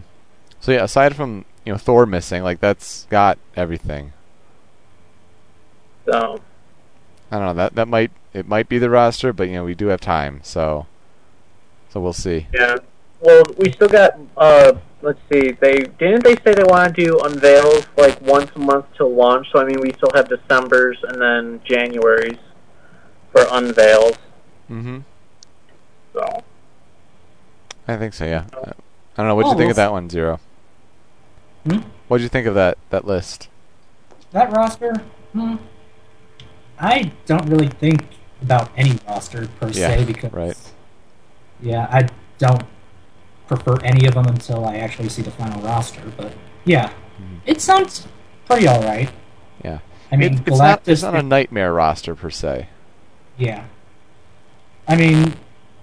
So 0.59 0.71
yeah, 0.71 0.83
aside 0.83 1.15
from 1.15 1.45
you 1.65 1.71
know 1.71 1.77
Thor 1.77 2.05
missing, 2.05 2.43
like 2.43 2.59
that's 2.59 3.05
got 3.09 3.37
everything. 3.55 4.13
So 6.05 6.39
I 7.31 7.37
don't 7.37 7.45
know 7.47 7.53
that 7.53 7.75
that 7.75 7.87
might 7.87 8.11
it 8.33 8.47
might 8.47 8.67
be 8.69 8.77
the 8.77 8.89
roster, 8.89 9.33
but 9.33 9.47
you 9.47 9.55
know 9.55 9.63
we 9.65 9.75
do 9.75 9.87
have 9.87 10.01
time, 10.01 10.39
so 10.43 10.87
so 11.89 11.99
we'll 11.99 12.13
see. 12.13 12.47
yeah. 12.53 12.75
Well, 13.19 13.43
we 13.57 13.71
still 13.71 13.87
got. 13.87 14.17
Uh, 14.35 14.73
let's 15.03 15.19
see. 15.31 15.51
They 15.51 15.79
didn't 15.99 16.23
they 16.23 16.35
say 16.37 16.55
they 16.55 16.63
want 16.63 16.95
to 16.95 17.05
do 17.05 17.19
unveils 17.19 17.85
like 17.97 18.19
once 18.21 18.49
a 18.55 18.59
month 18.59 18.85
to 18.95 19.05
launch. 19.05 19.47
So 19.51 19.59
I 19.59 19.65
mean, 19.65 19.79
we 19.79 19.91
still 19.93 20.09
have 20.15 20.27
December's 20.27 20.97
and 21.03 21.21
then 21.21 21.61
January's 21.63 22.39
for 23.31 23.45
unveils. 23.51 24.17
Mm-hmm. 24.71 24.99
So 26.13 26.43
I 27.87 27.97
think 27.97 28.13
so. 28.15 28.25
Yeah. 28.25 28.45
I 28.53 28.73
don't 29.17 29.27
know. 29.27 29.35
What'd 29.35 29.49
you 29.49 29.53
Oh, 29.53 29.57
think 29.57 29.59
we'll 29.65 29.69
of 29.71 29.75
that 29.75 29.91
one, 29.91 30.09
Zero? 30.09 30.39
Hmm? 31.69 31.79
What'd 32.07 32.23
you 32.23 32.29
think 32.29 32.47
of 32.47 32.55
that 32.55 32.77
that 32.89 33.05
list? 33.05 33.49
That 34.31 34.51
roster, 34.51 34.95
hmm, 35.33 35.57
I 36.81 37.11
don't 37.25 37.47
really 37.47 37.67
think 37.67 38.01
about 38.41 38.71
any 38.75 38.97
roster 39.07 39.47
per 39.59 39.67
Yeah, 39.67 39.95
se 39.95 40.05
because, 40.05 40.33
right. 40.33 40.57
yeah, 41.61 41.87
I 41.91 42.07
don't 42.39 42.63
prefer 43.47 43.77
any 43.83 44.07
of 44.07 44.15
them 44.15 44.25
until 44.27 44.65
I 44.65 44.77
actually 44.77 45.09
see 45.09 45.21
the 45.21 45.31
final 45.31 45.61
roster. 45.61 46.01
But 46.17 46.33
yeah, 46.65 46.89
Mhm. 47.21 47.39
it 47.45 47.61
sounds 47.61 48.07
pretty 48.47 48.67
all 48.67 48.81
right. 48.81 49.09
Yeah. 49.63 49.79
I 50.11 50.15
mean, 50.17 50.33
It- 50.33 50.47
it's 50.47 50.57
not 50.57 50.83
Galactus. 50.83 50.87
it's 50.87 51.03
not 51.03 51.15
a 51.15 51.21
nightmare 51.23 51.71
roster 51.73 52.15
per 52.15 52.29
se. 52.31 52.67
Yeah. 53.37 53.63
I 54.87 54.95
mean, 54.95 55.35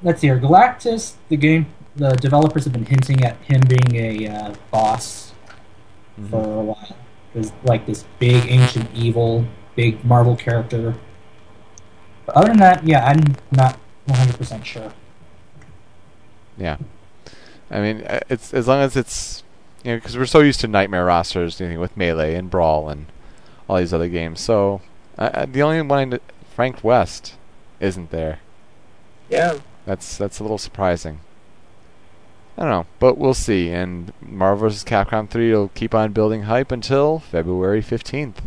let's 0.02 0.20
see 0.20 0.26
here. 0.26 0.38
Galactus, 0.40 1.14
the 1.28 1.36
game, 1.36 1.66
the 1.96 2.10
developers 2.16 2.64
have 2.64 2.72
been 2.72 2.84
hinting 2.86 3.24
at 3.24 3.36
him 3.44 3.60
being 3.68 3.94
a 4.04 4.28
uh, 4.28 4.54
boss 4.70 5.32
Mm-hmm. 6.20 6.30
for 6.30 6.42
a 6.42 6.62
while. 6.64 6.96
There's 7.32 7.52
like 7.62 7.86
this 7.86 8.04
big 8.18 8.44
ancient 8.50 8.90
evil, 8.92 9.44
big 9.78 10.04
Marvel 10.04 10.34
character. 10.34 10.96
But 12.26 12.34
other 12.36 12.48
than 12.48 12.56
that, 12.56 12.84
yeah, 12.84 13.06
I'm 13.06 13.36
not 13.52 13.78
100% 14.08 14.64
sure. 14.64 14.92
Yeah. 16.56 16.78
I 17.70 17.80
mean, 17.80 18.02
uh, 18.02 18.18
it's 18.28 18.52
as 18.52 18.66
long 18.66 18.80
as 18.80 18.96
it's 18.96 19.44
you 19.84 19.92
know 19.92 19.98
because 19.98 20.18
we're 20.18 20.26
so 20.26 20.40
used 20.40 20.58
to 20.62 20.66
nightmare 20.68 21.04
rosters, 21.04 21.60
you 21.60 21.68
know, 21.68 21.78
with 21.78 21.96
melee 21.96 22.34
and 22.34 22.50
brawl 22.50 22.88
and 22.88 23.06
all 23.68 23.76
these 23.76 23.94
other 23.94 24.08
games. 24.08 24.40
So 24.40 24.80
uh, 25.16 25.30
uh, 25.32 25.46
the 25.46 25.62
only 25.62 25.80
one, 25.82 25.98
I 25.98 26.04
kn- 26.06 26.20
Frank 26.56 26.82
West, 26.82 27.36
isn't 27.78 28.10
there. 28.10 28.40
yeah, 29.30 29.58
That's 29.86 30.18
that's 30.18 30.40
a 30.40 30.42
little 30.42 30.58
surprising. 30.58 31.20
I 32.56 32.62
don't 32.62 32.70
know, 32.70 32.86
but 32.98 33.16
we'll 33.16 33.34
see. 33.34 33.70
And 33.70 34.12
Marvel 34.20 34.68
vs. 34.68 34.82
Capcom 34.82 35.30
3 35.30 35.52
will 35.52 35.68
keep 35.68 35.94
on 35.94 36.12
building 36.12 36.42
hype 36.42 36.72
until 36.72 37.20
February 37.20 37.80
15th. 37.80 38.38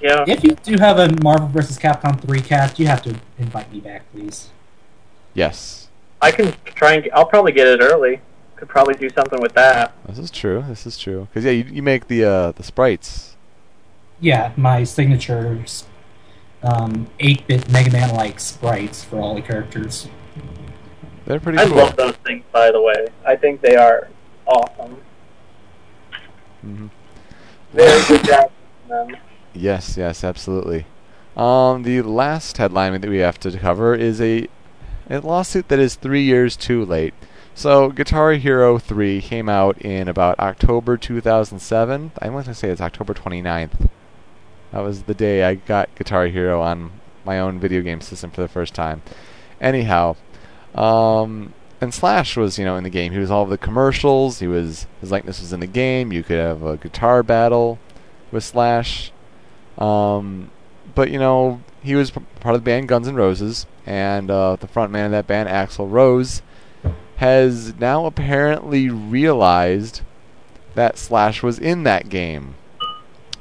Yeah. 0.00 0.24
If 0.26 0.44
you 0.44 0.54
do 0.62 0.76
have 0.78 0.98
a 0.98 1.08
Marvel 1.22 1.48
vs. 1.48 1.78
Capcom 1.78 2.20
3 2.20 2.40
cast, 2.40 2.78
you 2.78 2.86
have 2.86 3.02
to 3.02 3.16
invite 3.38 3.72
me 3.72 3.80
back, 3.80 4.10
please. 4.12 4.50
Yes. 5.34 5.88
I 6.20 6.30
can 6.30 6.54
try 6.64 6.94
and. 6.94 7.04
Get, 7.04 7.14
I'll 7.14 7.26
probably 7.26 7.52
get 7.52 7.66
it 7.66 7.80
early. 7.80 8.20
could 8.56 8.68
probably 8.68 8.94
do 8.94 9.10
something 9.10 9.40
with 9.40 9.52
that. 9.54 9.92
This 10.08 10.18
is 10.18 10.30
true. 10.30 10.64
This 10.68 10.86
is 10.86 10.96
true. 10.98 11.28
Because 11.30 11.44
yeah, 11.44 11.50
you, 11.52 11.64
you 11.64 11.82
make 11.82 12.08
the 12.08 12.24
uh, 12.24 12.52
the 12.52 12.62
sprites. 12.62 13.36
Yeah, 14.18 14.52
my 14.56 14.82
signatures, 14.84 15.84
um, 16.62 17.06
8-bit 17.20 17.70
Mega 17.70 17.90
Man-like 17.90 18.40
sprites 18.40 19.04
for 19.04 19.20
all 19.20 19.34
the 19.34 19.42
characters. 19.42 20.08
They're 21.26 21.38
pretty 21.38 21.58
cool. 21.58 21.66
I 21.66 21.68
cool. 21.68 21.76
love 21.76 21.96
those 21.96 22.16
things, 22.24 22.42
by 22.50 22.70
the 22.70 22.80
way. 22.80 23.08
I 23.26 23.36
think 23.36 23.60
they 23.60 23.76
are 23.76 24.08
awesome. 24.46 24.96
Mhm. 26.64 26.88
Very 27.74 28.02
good 28.08 28.24
job 28.24 28.50
on 28.90 29.08
them. 29.08 29.16
Yes, 29.56 29.96
yes, 29.96 30.22
absolutely. 30.22 30.86
Um, 31.36 31.82
the 31.82 32.02
last 32.02 32.56
headline 32.56 33.00
that 33.00 33.10
we 33.10 33.18
have 33.18 33.38
to 33.40 33.58
cover 33.58 33.94
is 33.94 34.20
a, 34.20 34.48
a 35.10 35.20
lawsuit 35.20 35.68
that 35.68 35.78
is 35.78 35.94
three 35.94 36.22
years 36.22 36.56
too 36.56 36.84
late. 36.84 37.14
So, 37.54 37.88
Guitar 37.88 38.32
Hero 38.32 38.78
3 38.78 39.22
came 39.22 39.48
out 39.48 39.80
in 39.80 40.08
about 40.08 40.38
October 40.38 40.98
2007. 40.98 42.12
I 42.20 42.28
want 42.28 42.46
to 42.46 42.54
say 42.54 42.68
it's 42.68 42.82
October 42.82 43.14
29th. 43.14 43.88
That 44.72 44.80
was 44.80 45.04
the 45.04 45.14
day 45.14 45.44
I 45.44 45.54
got 45.54 45.94
Guitar 45.94 46.26
Hero 46.26 46.60
on 46.60 46.92
my 47.24 47.38
own 47.38 47.58
video 47.58 47.80
game 47.80 48.02
system 48.02 48.30
for 48.30 48.42
the 48.42 48.48
first 48.48 48.74
time. 48.74 49.02
Anyhow, 49.58 50.16
um, 50.74 51.54
and 51.80 51.94
Slash 51.94 52.36
was, 52.36 52.58
you 52.58 52.64
know, 52.64 52.76
in 52.76 52.84
the 52.84 52.90
game. 52.90 53.12
He 53.12 53.18
was 53.18 53.30
all 53.30 53.44
of 53.44 53.50
the 53.50 53.58
commercials. 53.58 54.38
He 54.38 54.46
was 54.46 54.86
his 55.00 55.10
likeness 55.10 55.40
was 55.40 55.52
in 55.52 55.60
the 55.60 55.66
game. 55.66 56.12
You 56.12 56.22
could 56.22 56.38
have 56.38 56.62
a 56.62 56.76
guitar 56.76 57.22
battle 57.22 57.78
with 58.30 58.44
Slash. 58.44 59.12
Um, 59.78 60.50
but 60.94 61.10
you 61.10 61.18
know, 61.18 61.60
he 61.82 61.94
was 61.94 62.10
part 62.10 62.54
of 62.54 62.62
the 62.62 62.64
band 62.64 62.88
Guns 62.88 63.08
N' 63.08 63.14
Roses, 63.14 63.66
and 63.84 64.30
uh, 64.30 64.56
the 64.56 64.66
front 64.66 64.90
man 64.90 65.06
of 65.06 65.10
that 65.12 65.26
band, 65.26 65.48
Axl 65.48 65.90
Rose, 65.90 66.42
has 67.16 67.74
now 67.78 68.06
apparently 68.06 68.88
realized 68.88 70.02
that 70.74 70.98
Slash 70.98 71.42
was 71.42 71.58
in 71.58 71.84
that 71.84 72.08
game. 72.08 72.54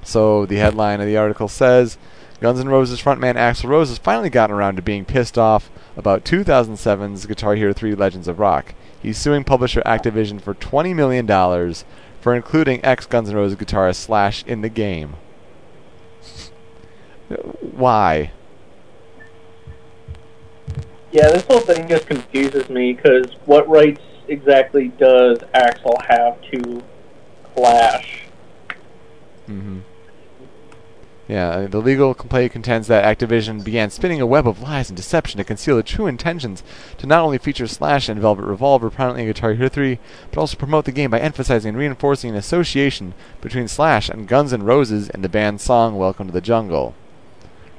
So 0.04 0.46
the 0.46 0.58
headline 0.58 1.02
of 1.02 1.08
the 1.08 1.18
article 1.18 1.48
says, 1.48 1.98
Guns 2.42 2.60
N' 2.60 2.70
Roses 2.70 3.02
frontman 3.02 3.36
Axl 3.36 3.70
Rose 3.70 3.90
has 3.90 3.98
finally 3.98 4.30
gotten 4.30 4.56
around 4.56 4.76
to 4.76 4.82
being 4.82 5.06
pissed 5.06 5.38
off 5.38 5.72
about 5.98 6.26
2007's 6.26 7.26
Guitar 7.26 7.56
Hero 7.56 7.74
3 7.74 7.96
Legends 7.96 8.28
of 8.28 8.40
Rock. 8.40 8.76
He's 9.02 9.18
suing 9.18 9.44
publisher 9.44 9.82
Activision 9.86 10.42
for 10.42 10.54
$20 10.54 10.94
million 10.96 11.26
for 12.22 12.36
including 12.36 12.84
ex 12.84 13.06
Guns 13.06 13.30
N' 13.30 13.36
Roses 13.36 13.58
guitarist 13.58 13.96
Slash 13.96 14.44
in 14.46 14.62
the 14.62 14.70
game. 14.70 15.16
Why? 17.76 18.32
Yeah, 21.12 21.30
this 21.30 21.46
whole 21.46 21.62
thing 21.62 21.88
just 21.88 22.08
confuses 22.08 22.70
me 22.70 22.94
because 22.94 23.28
what 23.46 23.68
rights 23.70 24.02
exactly 24.28 24.90
does 24.90 25.40
Axl 25.54 26.04
have 26.06 26.42
to 26.52 26.84
Slash? 27.56 28.24
hmm 29.46 29.80
Yeah, 31.28 31.50
uh, 31.50 31.68
the 31.68 31.80
legal 31.80 32.14
complaint 32.14 32.52
contends 32.52 32.88
that 32.88 33.18
Activision 33.18 33.64
began 33.64 33.90
spinning 33.90 34.20
a 34.20 34.26
web 34.26 34.46
of 34.46 34.62
lies 34.62 34.90
and 34.90 34.98
deception 34.98 35.38
to 35.38 35.46
conceal 35.46 35.78
the 35.78 35.84
true 35.84 36.06
intentions 36.06 36.64
to 36.98 37.08
not 37.08 37.24
only 37.24 37.38
feature 37.38 37.68
Slash 37.68 38.10
and 38.10 38.20
Velvet 38.20 38.44
Revolver 38.44 38.90
prominently 38.90 39.24
in 39.24 39.30
Guitar 39.30 39.54
Hero 39.54 39.70
3, 39.70 40.00
but 40.32 40.40
also 40.40 40.58
promote 40.58 40.84
the 40.84 40.92
game 40.92 41.12
by 41.12 41.20
emphasizing 41.20 41.70
and 41.70 41.78
reinforcing 41.78 42.32
an 42.32 42.36
association 42.36 43.14
between 43.40 43.70
Slash 43.70 44.10
and 44.10 44.28
Guns 44.28 44.52
N' 44.52 44.64
Roses 44.64 45.10
and 45.10 45.24
the 45.24 45.30
band's 45.30 45.64
song 45.64 45.96
Welcome 45.98 46.28
to 46.28 46.34
the 46.34 46.42
Jungle. 46.42 46.94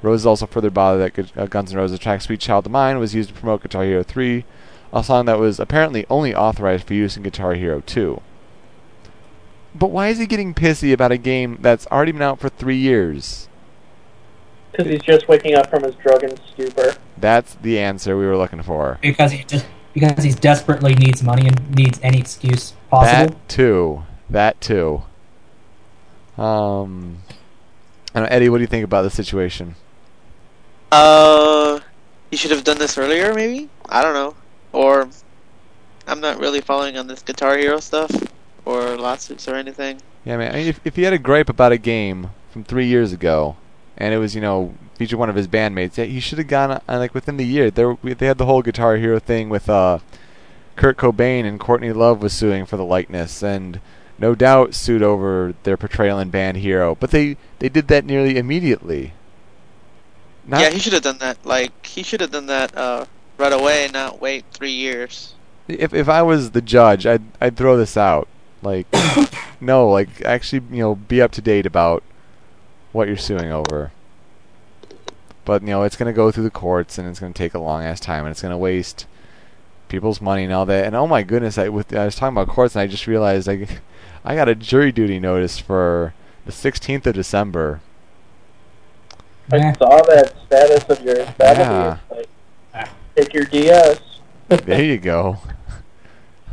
Roses 0.03 0.27
also 0.27 0.47
further 0.47 0.71
bothered 0.71 1.15
that 1.15 1.37
uh, 1.37 1.47
Guns 1.47 1.73
N' 1.73 1.79
Roses' 1.79 1.99
track 1.99 2.21
Sweet 2.21 2.41
Child 2.41 2.67
of 2.67 2.73
Mine 2.73 2.99
was 2.99 3.15
used 3.15 3.31
to 3.31 3.35
promote 3.35 3.63
Guitar 3.63 3.85
Hero 3.85 4.03
3, 4.03 4.45
a 4.93 5.03
song 5.03 5.27
that 5.27 5.39
was 5.39 5.59
apparently 5.59 6.07
only 6.09 6.35
authorized 6.35 6.87
for 6.87 6.95
use 6.95 7.17
in 7.17 7.23
Guitar 7.23 7.55
Hero 7.55 7.83
2. 7.85 8.21
But 9.75 9.91
why 9.91 10.09
is 10.09 10.19
he 10.19 10.27
getting 10.27 10.55
pissy 10.55 10.93
about 10.93 11.13
a 11.13 11.19
game 11.19 11.59
that's 11.61 11.87
already 11.89 12.13
been 12.13 12.23
out 12.23 12.41
for 12.41 12.49
three 12.49 12.79
years? 12.79 13.49
Because 14.73 14.91
he's 14.91 15.03
just 15.03 15.29
waking 15.29 15.55
up 15.55 15.69
from 15.69 15.83
his 15.83 15.95
drug 15.97 16.23
and 16.23 16.41
stupor. 16.53 16.95
That's 17.17 17.55
the 17.55 17.79
answer 17.79 18.17
we 18.17 18.27
were 18.27 18.37
looking 18.37 18.63
for. 18.63 18.99
Because 19.03 19.33
he 19.33 19.45
just 19.45 19.67
because 19.93 20.25
he 20.25 20.33
desperately 20.33 20.95
needs 20.95 21.23
money 21.23 21.47
and 21.47 21.75
needs 21.75 21.99
any 22.03 22.19
excuse 22.19 22.75
possible. 22.91 23.35
That 23.35 23.49
too. 23.49 24.03
That 24.29 24.61
too. 24.61 25.03
Um, 26.37 27.23
I 28.15 28.21
don't 28.21 28.29
know, 28.29 28.37
Eddie, 28.37 28.49
what 28.51 28.59
do 28.59 28.63
you 28.63 28.67
think 28.67 28.85
about 28.85 29.03
the 29.03 29.11
situation? 29.11 29.75
Uh, 30.93 31.81
you 32.31 32.39
should 32.39 32.51
have 32.51 32.65
done 32.65 32.79
this 32.79 32.97
earlier, 32.99 33.35
maybe. 33.35 33.69
I 33.89 34.03
don't 34.03 34.15
know. 34.15 34.35
Or 34.73 35.09
I'm 36.07 36.21
not 36.21 36.39
really 36.39 36.61
following 36.61 36.97
on 36.97 37.07
this 37.07 37.23
Guitar 37.23 37.57
Hero 37.57 37.81
stuff 37.81 38.11
or 38.65 38.97
lawsuits 38.97 39.49
or 39.49 39.55
anything. 39.55 40.01
Yeah, 40.25 40.37
man. 40.37 40.55
I 40.55 40.59
mean, 40.59 40.67
if 40.69 40.81
if 40.85 40.97
he 40.97 41.03
had 41.03 41.13
a 41.13 41.19
gripe 41.19 41.49
about 41.49 41.73
a 41.73 41.79
game 41.79 42.31
from 42.51 42.65
three 42.65 42.87
years 42.87 43.13
ago, 43.13 43.57
and 43.97 44.13
it 44.13 44.19
was 44.19 44.35
you 44.35 44.41
know 44.41 44.75
featured 44.95 45.19
one 45.19 45.31
of 45.31 45.37
his 45.37 45.49
bandmates, 45.49 46.05
he 46.05 46.21
should 46.21 46.39
have 46.39 46.49
gone 46.49 46.81
on 46.89 46.99
like 46.99 47.15
within 47.15 47.37
the 47.37 47.47
year. 47.47 47.71
There 47.71 47.97
they 48.03 48.27
had 48.27 48.39
the 48.39 48.47
whole 48.47 48.63
Guitar 48.63 48.97
Hero 48.97 49.19
thing 49.19 49.49
with 49.49 49.69
uh, 49.69 50.01
Kurt 50.75 50.97
Cobain 50.97 51.45
and 51.45 51.61
Courtney 51.61 51.93
Love 51.93 52.23
was 52.23 52.33
suing 52.33 52.67
for 52.67 52.77
the 52.77 52.85
likeness, 52.85 53.43
and 53.43 53.81
no 54.19 54.35
doubt 54.35 54.75
sued 54.75 55.03
over 55.03 55.55
their 55.63 55.77
portrayal 55.77 56.19
in 56.19 56.31
Band 56.31 56.59
Hero. 56.59 56.95
But 56.95 57.11
they 57.11 57.37
they 57.59 57.69
did 57.69 57.89
that 57.89 58.05
nearly 58.05 58.37
immediately. 58.37 59.13
Not, 60.47 60.61
yeah, 60.61 60.71
he 60.71 60.79
should 60.79 60.93
have 60.93 61.03
done 61.03 61.19
that. 61.19 61.45
Like 61.45 61.87
he 61.87 62.03
should 62.03 62.21
have 62.21 62.31
done 62.31 62.47
that 62.47 62.77
uh, 62.77 63.07
right 63.39 63.53
away, 63.53 63.89
not 63.93 64.21
wait 64.21 64.45
three 64.53 64.73
years. 64.73 65.35
if 65.69 65.93
if 65.93 66.09
I 66.09 66.23
was 66.23 66.53
the 66.53 66.63
judge, 66.63 67.07
I'd 67.07 67.23
I'd 67.41 67.57
throw 67.57 67.77
this 67.77 67.97
out. 67.97 68.29
Like, 68.63 68.87
no, 69.61 69.89
like 69.89 70.23
actually, 70.25 70.63
you 70.71 70.83
know, 70.83 70.95
be 70.95 71.21
up 71.21 71.33
to 71.33 71.43
date 71.43 71.67
about 71.67 72.03
what 72.93 73.09
you're 73.09 73.17
suing 73.17 73.53
over. 73.53 73.93
But 75.45 75.63
you 75.63 75.69
know, 75.69 75.83
it's 75.83 75.97
gonna 75.97 76.13
go 76.13 76.31
through 76.31 76.45
the 76.45 76.51
courts, 76.51 76.99
and 76.99 77.09
it's 77.09 77.21
gonna 77.21 77.33
take 77.33 77.55
a 77.55 77.59
long 77.59 77.83
ass 77.83 78.01
time, 78.01 78.25
and 78.25 78.31
it's 78.31 78.43
gonna 78.43 78.59
waste 78.59 79.07
people's 79.89 80.21
money 80.21 80.45
and 80.45 80.53
all 80.53 80.67
that. 80.67 80.87
And 80.87 80.95
oh 80.95 81.07
my 81.07 81.23
goodness, 81.23 81.59
I 81.59 81.69
with 81.69 81.95
I 81.95 82.05
was 82.05 82.17
talking 82.17 82.37
about 82.37 82.53
courts, 82.53 82.75
and 82.75 82.83
I 82.83 82.87
just 82.87 83.07
realized 83.07 83.49
I 83.49 83.67
I 84.25 84.35
got 84.35 84.49
a 84.49 84.55
jury 84.55 84.93
duty 84.93 85.19
notice 85.19 85.59
for 85.59 86.15
the 86.45 86.53
16th 86.53 87.07
of 87.07 87.15
December. 87.15 87.81
I 89.53 89.57
Eh, 89.59 89.73
saw 89.75 90.03
that 90.03 90.35
status 90.47 90.85
of 90.89 91.01
your 91.05 91.19
Yeah. 91.41 91.99
Like, 92.11 92.89
take 93.15 93.33
your 93.33 93.45
DS. 93.45 94.01
there 94.49 94.83
you 94.83 94.99
go. 94.99 95.39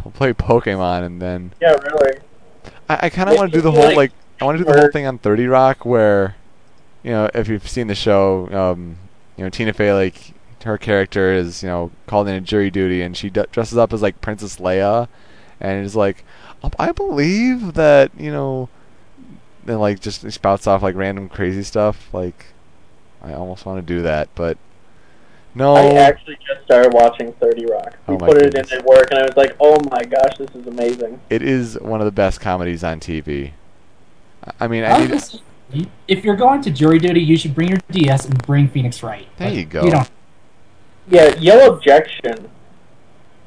I'll 0.06 0.12
play 0.12 0.34
Pokemon, 0.34 1.04
and 1.06 1.22
then 1.22 1.54
Yeah, 1.62 1.72
really. 1.74 2.20
I, 2.90 3.00
I 3.04 3.10
kind 3.10 3.30
of 3.30 3.38
want 3.38 3.52
to 3.52 3.58
do 3.58 3.62
the 3.62 3.72
whole 3.72 3.84
like- 3.84 3.96
like 3.98 4.12
I 4.42 4.46
want 4.46 4.58
to 4.58 4.64
do 4.64 4.72
the 4.72 4.78
whole 4.80 4.92
thing 4.92 5.06
on 5.08 5.18
Thirty 5.20 5.48
Rock 5.48 5.86
where, 5.86 6.36
you 7.04 7.12
know, 7.12 7.30
if 7.34 7.48
you've 7.48 7.68
seen 7.68 7.88
the 7.88 7.96
show, 7.96 8.50
um, 8.52 8.98
you 9.38 9.44
know, 9.44 9.50
Tina 9.50 9.74
Fey 9.74 9.94
like 9.94 10.34
her 10.66 10.78
character 10.78 11.32
is 11.34 11.62
you 11.62 11.68
know 11.70 11.92
called 12.08 12.28
in 12.28 12.36
a 12.36 12.42
jury 12.42 12.70
duty 12.72 13.02
and 13.02 13.16
she 13.18 13.30
d- 13.30 13.44
dresses 13.52 13.78
up 13.78 13.92
as 13.94 14.02
like 14.02 14.20
Princess 14.22 14.58
Leia, 14.58 15.08
and 15.62 15.86
is 15.86 15.96
like, 15.96 16.24
"Oh, 16.64 16.72
I 16.80 16.92
believe 16.92 17.74
that 17.76 18.12
you 18.18 18.32
know, 18.32 18.70
then 19.66 19.80
like 19.80 20.00
just 20.02 20.30
spouts 20.32 20.68
off 20.68 20.82
like 20.84 20.96
random 20.96 21.30
crazy 21.30 21.64
stuff. 21.64 22.14
Like, 22.14 22.48
I 23.24 23.34
almost 23.34 23.66
want 23.66 23.86
to 23.86 23.94
do 23.94 24.02
that, 24.02 24.30
but 24.36 24.58
no. 25.56 25.76
I 25.76 25.94
actually 25.94 26.38
just 26.46 26.64
started 26.66 26.94
watching 26.94 27.32
30 27.34 27.66
Rock. 27.68 27.98
We 28.08 28.16
Oh 28.16 28.18
my 28.20 28.28
put 28.28 28.38
it 28.38 28.44
goodness. 28.54 28.72
in 28.72 28.80
at 28.80 28.86
work, 28.86 29.08
and 29.12 29.20
I 29.20 29.24
was 29.24 29.36
like, 29.38 29.56
oh 29.60 29.78
my 29.92 30.04
gosh, 30.04 30.38
this 30.38 30.50
is 30.56 30.68
amazing. 30.68 31.22
it 31.30 31.42
is 31.42 31.80
one 31.80 32.02
of 32.02 32.06
the 32.06 32.12
best 32.12 32.42
comedies 32.42 32.84
on 32.84 33.00
TV. 33.00 33.52
I- 34.46 34.52
I 34.66 34.68
mean, 34.68 34.84
I 34.84 35.06
need. 35.06 35.90
if 36.08 36.24
you're 36.26 36.36
going 36.36 36.62
to 36.64 36.70
jury 36.72 37.00
duty, 37.00 37.22
you 37.22 37.38
should 37.38 37.56
bring 37.56 37.70
your 37.70 37.80
DS 37.92 38.26
and 38.26 38.38
bring 38.46 38.68
Phoenix 38.68 39.02
Wright. 39.02 39.28
There 39.38 39.50
But 39.50 39.56
you 39.58 39.66
go. 39.66 39.86
You 39.86 39.92
don't. 39.92 40.10
Yeah, 41.10 41.36
yell 41.40 41.74
objection. 41.74 42.50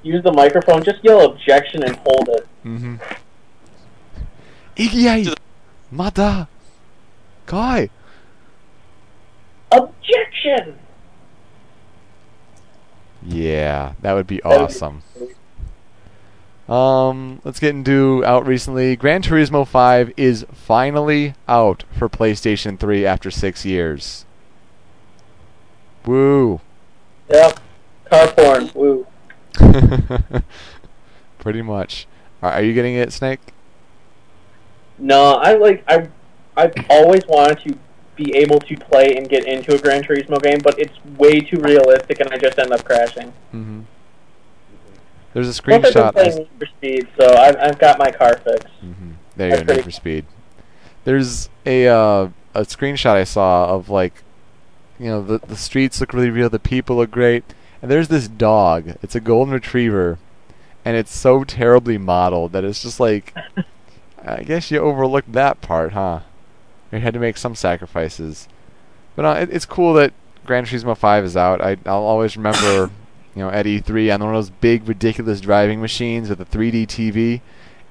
Use 0.03 0.23
the 0.23 0.33
microphone, 0.33 0.83
just 0.85 1.03
yell 1.03 1.21
objection 1.33 1.83
and 1.83 1.97
hold 1.97 2.29
it. 2.29 2.47
Mm-hmm. 2.65 2.97
Igiai! 4.77 5.35
Mada! 5.91 6.49
Kai! 7.47 7.89
Objection! 9.73 10.79
Yeah, 13.23 13.95
that 14.03 14.13
would 14.13 14.27
be 14.27 14.39
That 14.39 14.49
would 14.49 14.59
be 14.59 14.65
awesome. 14.65 15.03
Um, 16.69 17.41
let's 17.45 17.61
get 17.61 17.71
into 17.71 18.25
out 18.25 18.47
recently. 18.47 18.97
Gran 18.97 19.23
Turismo 19.23 19.67
5 19.67 20.13
is 20.17 20.45
finally 20.53 21.35
out 21.47 21.85
for 21.97 22.09
PlayStation 22.09 22.79
3 22.79 23.07
after 23.07 23.31
six 23.31 23.65
years. 23.65 24.25
Woo! 26.05 26.61
Yep. 27.31 27.61
Car 28.11 28.29
porn. 28.29 28.71
Woo. 28.75 29.07
Pretty 31.39 31.63
much. 31.63 32.07
Are, 32.43 32.53
are 32.53 32.63
you 32.63 32.75
getting 32.75 32.95
it, 32.95 33.13
Snake? 33.13 33.41
No, 34.99 35.35
I 35.35 35.55
like 35.55 35.85
I 35.87 36.09
I've 36.57 36.75
always 36.89 37.23
wanted 37.27 37.61
to 37.61 37.79
be 38.17 38.35
able 38.37 38.59
to 38.61 38.77
play 38.77 39.17
and 39.17 39.29
get 39.29 39.47
into 39.47 39.75
a 39.75 39.79
Gran 39.79 40.03
Turismo 40.03 40.43
game, 40.43 40.59
but 40.63 40.79
it's 40.79 40.95
way 41.19 41.41
too 41.41 41.59
realistic, 41.61 42.21
and 42.21 42.31
I 42.31 42.39
just 42.39 42.59
end 42.59 42.73
up 42.73 42.85
crashing. 42.85 43.29
Mm-hmm. 43.55 43.81
There's 45.33 45.59
a 45.59 45.63
Plus, 45.63 45.77
I've 45.77 45.83
been 45.83 45.93
screenshot. 45.93 46.13
playing 46.15 46.37
Need 46.39 46.49
for 46.59 46.67
Speed, 46.67 47.09
so 47.21 47.35
I've, 47.37 47.57
I've 47.59 47.79
got 47.79 47.99
my 47.99 48.11
car 48.11 48.39
fixed. 48.39 48.69
hmm 48.81 49.11
There 49.37 49.49
you 49.49 49.57
That's 49.57 49.67
go, 49.67 49.75
Need 49.75 49.85
for 49.85 49.91
Speed. 49.91 50.25
There's 51.05 51.49
a 51.67 51.87
uh, 51.87 52.29
a 52.55 52.61
screenshot 52.63 53.15
I 53.15 53.25
saw 53.25 53.69
of 53.75 53.89
like, 53.91 54.23
you 54.99 55.07
know, 55.07 55.23
the 55.23 55.39
the 55.39 55.57
streets 55.57 56.01
look 56.01 56.13
really 56.15 56.31
real, 56.31 56.49
the 56.49 56.59
people 56.59 56.97
look 56.97 57.11
great, 57.11 57.45
and 57.83 57.91
there's 57.91 58.09
this 58.09 58.29
dog. 58.29 58.97
It's 59.03 59.15
a 59.15 59.21
golden 59.21 59.53
retriever, 59.55 60.19
and 60.85 60.97
it's 60.97 61.15
so 61.15 61.45
terribly 61.45 61.99
modeled 61.99 62.53
that 62.53 62.65
it's 62.65 62.83
just 62.83 62.99
like, 62.99 63.35
I 64.25 64.43
guess 64.43 64.71
you 64.71 64.79
overlooked 64.79 65.33
that 65.33 65.61
part, 65.61 65.93
huh? 65.93 66.21
You 66.97 67.03
had 67.03 67.15
to 67.15 67.21
make 67.21 67.37
some 67.37 67.55
sacrifices, 67.55 68.49
but 69.17 69.25
uh, 69.25 69.41
it, 69.41 69.51
it's 69.51 69.67
cool 69.67 69.93
that 69.95 70.15
Gran 70.47 70.65
Turismo 70.65 70.97
5 70.97 71.25
is 71.25 71.37
out. 71.37 71.61
I 71.61 71.77
I'll 71.85 72.05
always 72.05 72.37
remember, 72.37 72.91
you 73.35 73.43
know, 73.43 73.51
at 73.51 73.67
E3 73.67 74.15
on 74.15 74.21
one 74.21 74.35
of 74.35 74.39
those 74.39 74.51
big 74.51 74.89
ridiculous 74.89 75.41
driving 75.41 75.81
machines 75.81 76.31
with 76.31 76.41
a 76.41 76.47
3D 76.47 76.87
TV, 76.87 77.43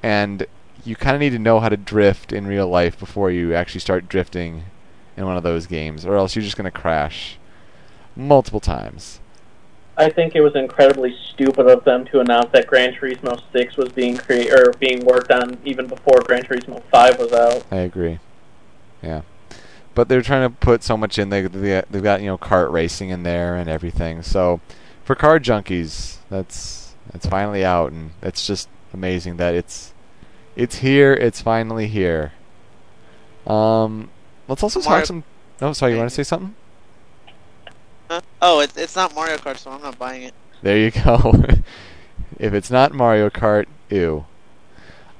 and 0.01 0.47
you 0.83 0.95
kind 0.95 1.15
of 1.15 1.19
need 1.19 1.31
to 1.31 1.39
know 1.39 1.59
how 1.59 1.69
to 1.69 1.77
drift 1.77 2.33
in 2.33 2.47
real 2.47 2.67
life 2.67 2.97
before 2.97 3.29
you 3.29 3.53
actually 3.53 3.81
start 3.81 4.09
drifting 4.09 4.63
in 5.15 5.25
one 5.25 5.37
of 5.37 5.43
those 5.43 5.67
games, 5.67 6.03
or 6.03 6.15
else 6.15 6.35
you're 6.35 6.43
just 6.43 6.57
going 6.57 6.65
to 6.65 6.71
crash 6.71 7.37
multiple 8.15 8.59
times. 8.59 9.19
I 9.97 10.09
think 10.09 10.35
it 10.35 10.41
was 10.41 10.55
incredibly 10.55 11.15
stupid 11.29 11.67
of 11.67 11.83
them 11.85 12.05
to 12.05 12.19
announce 12.19 12.51
that 12.51 12.67
Gran 12.67 12.93
Turismo 12.93 13.39
6 13.53 13.77
was 13.77 13.89
being 13.89 14.17
crea- 14.17 14.51
or 14.51 14.73
being 14.79 15.05
worked 15.05 15.31
on 15.31 15.57
even 15.63 15.87
before 15.87 16.19
Gran 16.21 16.43
Turismo 16.43 16.81
5 16.91 17.19
was 17.19 17.31
out. 17.31 17.63
I 17.71 17.77
agree. 17.77 18.19
Yeah, 19.01 19.21
but 19.93 20.07
they're 20.09 20.21
trying 20.21 20.49
to 20.49 20.55
put 20.55 20.83
so 20.83 20.97
much 20.97 21.17
in. 21.19 21.29
They 21.29 21.41
they 21.41 21.83
they've 21.89 22.03
got 22.03 22.21
you 22.21 22.27
know 22.27 22.37
kart 22.37 22.71
racing 22.71 23.09
in 23.09 23.23
there 23.23 23.55
and 23.55 23.69
everything. 23.69 24.21
So 24.21 24.61
for 25.03 25.15
car 25.15 25.39
junkies, 25.39 26.17
that's 26.29 26.95
that's 27.11 27.25
finally 27.25 27.63
out, 27.63 27.91
and 27.91 28.11
it's 28.21 28.45
just 28.47 28.67
amazing 28.93 29.37
that 29.37 29.53
it's 29.53 29.93
it's 30.55 30.77
here. 30.77 31.13
It's 31.13 31.41
finally 31.41 31.87
here. 31.87 32.33
Um, 33.45 34.09
let's 34.47 34.63
also 34.63 34.81
Mario- 34.81 34.99
talk 34.99 35.05
some. 35.05 35.23
Oh, 35.61 35.73
sorry. 35.73 35.93
You 35.93 35.97
want 35.99 36.09
to 36.09 36.15
say 36.15 36.23
something? 36.23 36.55
Huh? 38.09 38.21
Oh, 38.41 38.59
it's 38.59 38.75
it's 38.77 38.95
not 38.95 39.13
Mario 39.15 39.37
Kart, 39.37 39.57
so 39.57 39.71
I'm 39.71 39.81
not 39.81 39.97
buying 39.97 40.23
it. 40.23 40.33
There 40.61 40.77
you 40.77 40.91
go. 41.03 41.33
if 42.39 42.53
it's 42.53 42.71
not 42.71 42.93
Mario 42.93 43.29
Kart, 43.29 43.65
ew. 43.89 44.25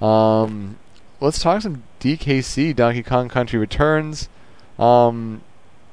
Um, 0.02 0.78
let's 1.22 1.40
talk 1.40 1.62
some 1.62 1.84
DKC 2.06 2.76
Donkey 2.76 3.02
Kong 3.02 3.28
Country 3.30 3.58
Returns. 3.58 4.30
Um, 4.78 5.42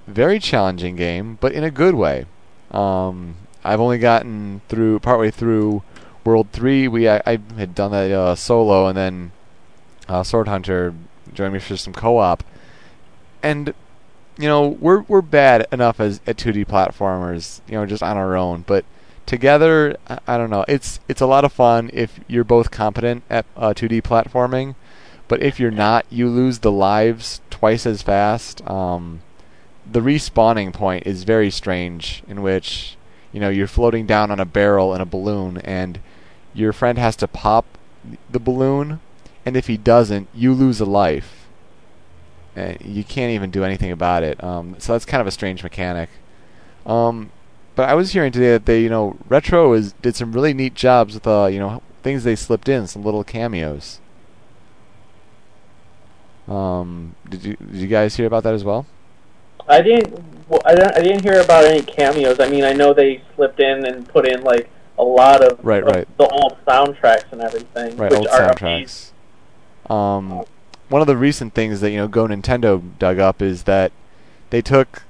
very 0.06 0.38
challenging 0.38 0.94
game, 0.94 1.38
but 1.40 1.52
in 1.52 1.64
a 1.64 1.70
good 1.70 1.94
way. 1.94 2.26
Um, 2.70 3.36
I've 3.64 3.80
only 3.80 3.96
gotten 3.96 4.60
through 4.68 4.98
partway 4.98 5.30
through 5.30 5.82
World 6.22 6.48
Three. 6.52 6.86
We 6.86 7.08
I, 7.08 7.22
I 7.24 7.38
had 7.56 7.74
done 7.74 7.92
that 7.92 8.10
uh, 8.10 8.34
solo, 8.34 8.88
and 8.88 8.96
then 8.96 9.32
uh, 10.06 10.22
Sword 10.22 10.48
Hunter 10.48 10.94
joined 11.32 11.54
me 11.54 11.60
for 11.60 11.78
some 11.78 11.94
co-op, 11.94 12.44
and 13.42 13.72
you 14.36 14.48
know 14.48 14.68
we're 14.68 15.02
we're 15.02 15.22
bad 15.22 15.66
enough 15.72 15.98
as 15.98 16.20
at 16.26 16.36
2D 16.36 16.66
platformers, 16.66 17.62
you 17.66 17.74
know, 17.74 17.86
just 17.86 18.02
on 18.02 18.18
our 18.18 18.36
own, 18.36 18.64
but 18.66 18.84
together, 19.24 19.96
I, 20.08 20.18
I 20.26 20.36
don't 20.36 20.50
know. 20.50 20.66
It's 20.68 21.00
it's 21.08 21.22
a 21.22 21.26
lot 21.26 21.46
of 21.46 21.54
fun 21.54 21.88
if 21.94 22.20
you're 22.26 22.44
both 22.44 22.70
competent 22.70 23.22
at 23.30 23.46
uh, 23.56 23.72
2D 23.72 24.02
platforming, 24.02 24.74
but 25.28 25.42
if 25.42 25.58
you're 25.58 25.70
not, 25.70 26.06
you 26.10 26.28
lose 26.28 26.58
the 26.58 26.72
lives 26.72 27.40
twice 27.50 27.86
as 27.86 28.02
fast. 28.02 28.66
Um, 28.68 29.22
the 29.90 30.00
respawning 30.00 30.72
point 30.72 31.06
is 31.06 31.24
very 31.24 31.50
strange, 31.50 32.22
in 32.28 32.42
which 32.42 32.96
you 33.32 33.40
know 33.40 33.48
you're 33.48 33.66
floating 33.66 34.06
down 34.06 34.30
on 34.30 34.40
a 34.40 34.44
barrel 34.44 34.94
in 34.94 35.00
a 35.00 35.06
balloon, 35.06 35.58
and 35.58 36.00
your 36.54 36.72
friend 36.72 36.98
has 36.98 37.16
to 37.16 37.28
pop 37.28 37.64
the 38.30 38.40
balloon, 38.40 39.00
and 39.46 39.56
if 39.56 39.66
he 39.66 39.76
doesn't, 39.76 40.28
you 40.34 40.52
lose 40.52 40.80
a 40.80 40.84
life. 40.84 41.46
And 42.54 42.78
you 42.82 43.02
can't 43.02 43.32
even 43.32 43.50
do 43.50 43.64
anything 43.64 43.90
about 43.90 44.22
it. 44.22 44.42
Um, 44.44 44.76
so 44.78 44.92
that's 44.92 45.06
kind 45.06 45.20
of 45.20 45.26
a 45.26 45.30
strange 45.30 45.62
mechanic. 45.62 46.10
Um, 46.84 47.30
but 47.74 47.88
I 47.88 47.94
was 47.94 48.12
hearing 48.12 48.32
today 48.32 48.50
that 48.50 48.66
they, 48.66 48.82
you 48.82 48.90
know, 48.90 49.16
Retro 49.28 49.72
is 49.72 49.94
did 50.02 50.16
some 50.16 50.32
really 50.32 50.52
neat 50.52 50.74
jobs 50.74 51.14
with, 51.14 51.26
uh, 51.26 51.48
you 51.50 51.58
know, 51.58 51.82
things 52.02 52.24
they 52.24 52.36
slipped 52.36 52.68
in, 52.68 52.86
some 52.86 53.02
little 53.02 53.24
cameos. 53.24 54.00
Um, 56.52 57.14
did 57.28 57.44
you 57.44 57.56
did 57.56 57.74
you 57.74 57.86
guys 57.86 58.16
hear 58.16 58.26
about 58.26 58.42
that 58.44 58.54
as 58.54 58.64
well? 58.64 58.86
I 59.68 59.80
didn't. 59.80 60.48
Well, 60.48 60.60
I 60.64 60.74
didn't. 60.74 60.96
I 60.96 61.00
didn't 61.00 61.22
hear 61.22 61.40
about 61.40 61.64
any 61.64 61.82
cameos. 61.82 62.40
I 62.40 62.48
mean, 62.48 62.64
I 62.64 62.72
know 62.72 62.92
they 62.92 63.22
slipped 63.36 63.60
in 63.60 63.86
and 63.86 64.08
put 64.08 64.26
in 64.26 64.42
like 64.42 64.68
a 64.98 65.04
lot 65.04 65.42
of, 65.42 65.58
Right, 65.64 65.84
right. 65.84 66.06
the 66.18 66.28
old 66.28 66.58
soundtracks 66.66 67.32
and 67.32 67.40
everything, 67.40 67.96
Right, 67.96 68.10
which 68.10 68.18
old 68.18 68.26
are 68.28 68.54
soundtracks. 68.54 69.10
Um, 69.90 70.44
one 70.88 71.00
of 71.00 71.06
the 71.06 71.16
recent 71.16 71.54
things 71.54 71.80
that 71.80 71.90
you 71.90 71.96
know 71.96 72.08
Go 72.08 72.26
Nintendo 72.26 72.82
dug 72.98 73.18
up 73.18 73.40
is 73.40 73.62
that 73.64 73.92
they 74.50 74.60
took 74.60 75.04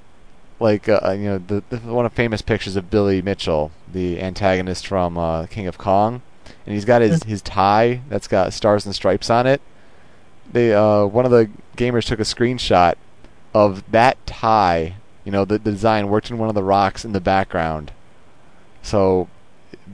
like 0.59 0.87
uh, 0.87 1.15
you 1.17 1.25
know 1.25 1.37
the, 1.39 1.63
the 1.69 1.77
one 1.79 2.05
of 2.05 2.13
famous 2.13 2.41
pictures 2.41 2.75
of 2.75 2.89
Billy 2.89 3.21
Mitchell, 3.21 3.71
the 3.91 4.21
antagonist 4.21 4.87
from 4.87 5.17
uh, 5.17 5.47
King 5.47 5.67
of 5.67 5.77
Kong, 5.77 6.21
and 6.65 6.73
he's 6.73 6.85
got 6.85 7.01
his 7.01 7.23
his 7.23 7.41
tie 7.41 8.01
that's 8.07 8.27
got 8.27 8.53
stars 8.53 8.85
and 8.85 8.95
stripes 8.95 9.29
on 9.29 9.45
it. 9.45 9.61
They 10.51 10.73
uh, 10.73 11.05
one 11.05 11.25
of 11.25 11.31
the 11.31 11.49
gamers 11.77 12.05
took 12.05 12.19
a 12.19 12.23
screenshot 12.23 12.95
of 13.53 13.89
that 13.91 14.23
tie. 14.25 14.95
You 15.23 15.31
know 15.31 15.45
the, 15.45 15.57
the 15.57 15.71
design 15.71 16.09
worked 16.09 16.29
in 16.29 16.37
one 16.37 16.49
of 16.49 16.55
the 16.55 16.63
rocks 16.63 17.05
in 17.05 17.11
the 17.13 17.21
background. 17.21 17.91
So 18.81 19.27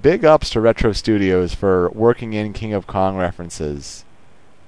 big 0.02 0.26
ups 0.26 0.50
to 0.52 0.62
Retro 0.62 0.92
Studios 0.94 1.54
for 1.54 1.90
working 1.90 2.34
in 2.34 2.54
King 2.54 2.74
of 2.74 2.88
Kong 2.88 3.16
references 3.18 4.04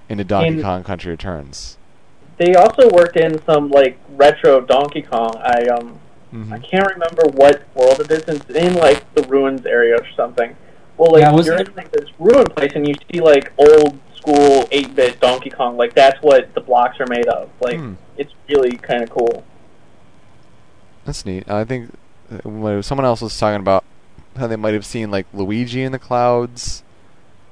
into 0.10 0.24
Donkey 0.24 0.56
In- 0.58 0.62
Kong 0.62 0.84
Country 0.84 1.12
Returns. 1.12 1.78
They 2.38 2.56
also 2.56 2.90
worked 2.90 3.18
in 3.18 3.44
some 3.46 3.70
like 3.70 4.00
retro 4.10 4.62
Donkey 4.62 5.02
Kong. 5.04 5.32
I 5.38 5.64
um 5.68 6.00
hmm 6.32 6.54
I 6.54 6.60
can't 6.60 6.88
remember 6.94 7.24
what 7.34 7.64
world 7.76 8.00
it 8.00 8.10
is. 8.12 8.24
It's 8.24 8.50
in 8.50 8.76
like 8.76 9.14
the 9.16 9.24
ruins 9.24 9.66
area 9.66 9.96
or 9.96 10.08
something. 10.16 10.56
Well, 10.98 11.12
like 11.12 11.22
Yeah, 11.22 11.36
you're 11.36 11.56
it- 11.62 11.70
in 11.70 11.76
like 11.76 11.92
this 11.92 12.10
ruin 12.20 12.46
place 12.46 12.72
and 12.76 12.88
you 12.88 12.94
see 13.12 13.20
like 13.20 13.52
old 13.58 14.00
school 14.22 14.66
8-bit 14.72 15.20
Donkey 15.20 15.50
Kong. 15.50 15.78
Like 15.78 15.94
that's 15.94 16.22
what 16.22 16.54
the 16.54 16.62
blocks 16.62 17.00
are 17.00 17.08
made 17.08 17.28
of. 17.28 17.50
Like 17.60 17.78
Hmm. 17.78 17.94
it's 18.18 18.34
really 18.50 18.78
kind 18.78 19.04
of 19.04 19.10
cool. 19.10 19.44
That's 21.06 21.26
neat. 21.26 21.50
I 21.50 21.66
think 21.66 21.92
uh, 22.32 22.48
when 22.48 22.84
someone 22.84 23.06
else 23.06 23.22
was 23.22 23.38
talking 23.38 23.60
about 23.60 23.84
how 24.38 24.48
they 24.48 24.56
might 24.56 24.74
have 24.74 24.86
seen 24.86 25.12
like 25.12 25.26
Luigi 25.34 25.84
in 25.84 25.92
the 25.92 26.00
clouds. 26.00 26.84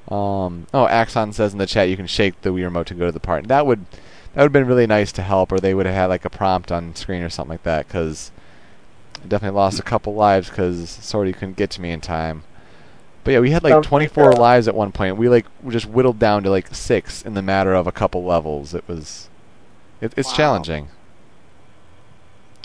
Um, 0.07 0.65
oh, 0.74 0.88
Axon 0.88 1.34
says 1.34 1.51
in 1.53 1.59
the 1.59 1.67
chat 1.67 1.89
you 1.89 1.97
can 1.97 2.07
shake 2.07 2.41
the 2.41 2.49
Wii 2.49 2.63
remote 2.63 2.88
to 2.88 2.93
go 2.93 3.05
to 3.05 3.11
the 3.11 3.20
part. 3.20 3.47
That 3.47 3.65
would 3.65 3.86
that 4.34 4.41
would 4.43 4.43
have 4.43 4.53
been 4.53 4.67
really 4.67 4.88
nice 4.88 5.11
to 5.13 5.22
help, 5.22 5.51
or 5.51 5.59
they 5.59 5.74
would 5.74 5.86
have 5.86 5.95
had 5.95 6.05
like 6.07 6.26
a 6.26 6.30
prompt 6.30 6.72
on 6.72 6.95
screen 6.95 7.22
or 7.24 7.30
something 7.30 7.51
like 7.51 7.63
that. 7.63 7.88
Because 7.88 8.32
I 9.24 9.28
definitely 9.28 9.57
lost 9.57 9.80
a 9.80 9.84
couple 9.84 10.13
lives 10.15 10.49
because 10.49 10.89
Sorty 10.89 11.34
couldn't 11.34 11.57
get 11.57 11.70
to 11.72 11.82
me 11.82 11.91
in 11.91 12.01
time. 12.01 12.43
But 13.30 13.34
yeah, 13.34 13.39
we 13.41 13.51
had 13.51 13.61
like 13.63 13.73
Sounds 13.73 13.86
24 13.86 14.32
uh, 14.32 14.36
lives 14.38 14.67
at 14.67 14.73
one 14.73 14.91
point. 14.91 15.15
We 15.15 15.30
like 15.30 15.45
we 15.61 15.71
just 15.71 15.86
whittled 15.86 16.17
down 16.17 16.41
to 16.41 16.49
like 16.49 16.73
six 16.73 17.21
in 17.21 17.36
the 17.36 17.43
matter 17.43 17.75
of 17.75 17.86
a 17.86 17.91
couple 17.91 18.23
levels. 18.23 18.73
It 18.73 18.84
was 18.88 19.30
it, 20.01 20.15
it's 20.17 20.30
Wow. 20.30 20.36
challenging. 20.36 20.88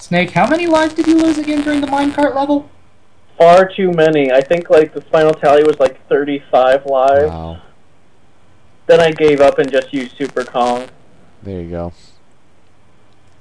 Snake, 0.01 0.31
how 0.31 0.49
many 0.49 0.67
lives 0.67 0.95
did 0.95 1.07
you 1.07 1.19
lose 1.19 1.37
again 1.37 1.61
during 1.61 1.83
the 1.83 1.87
minecart 1.87 2.35
level? 2.35 2.71
Far 3.37 3.69
too 3.69 3.93
many. 3.93 4.33
I 4.33 4.41
think 4.41 4.71
like 4.71 4.95
the 4.95 5.03
final 5.03 5.35
tally 5.35 5.65
was 5.65 5.79
like 5.79 6.01
35 6.09 6.87
lives. 6.87 7.31
Wow. 7.31 7.61
Then 8.87 9.03
I 9.03 9.11
gave 9.11 9.43
up 9.43 9.59
and 9.59 9.71
just 9.71 9.93
used 9.93 10.17
Super 10.17 10.45
Kong. 10.45 10.89
There 11.43 11.61
you 11.61 11.69
go. 11.69 11.93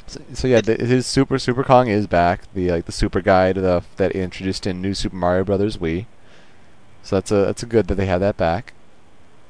So, 0.08 0.20
so 0.34 0.48
yeah, 0.50 0.60
the, 0.60 0.76
his 0.76 1.08
Super 1.08 1.40
Super 1.40 1.64
Kong 1.64 1.88
is 1.88 2.06
back. 2.06 2.54
The 2.54 2.70
like 2.70 2.84
the 2.84 2.92
Super 2.92 3.22
Guide 3.22 3.56
the, 3.56 3.82
that 3.96 4.12
introduced 4.12 4.68
in 4.68 4.82
New 4.82 4.94
Super 4.94 5.16
Mario 5.16 5.46
Brothers 5.46 5.78
Wii. 5.78 6.08
So 7.04 7.18
that's 7.18 7.32
a 7.32 7.36
that's 7.46 7.62
a 7.64 7.66
good 7.66 7.88
that 7.88 7.96
they 7.96 8.06
had 8.06 8.20
that 8.20 8.38
back. 8.38 8.74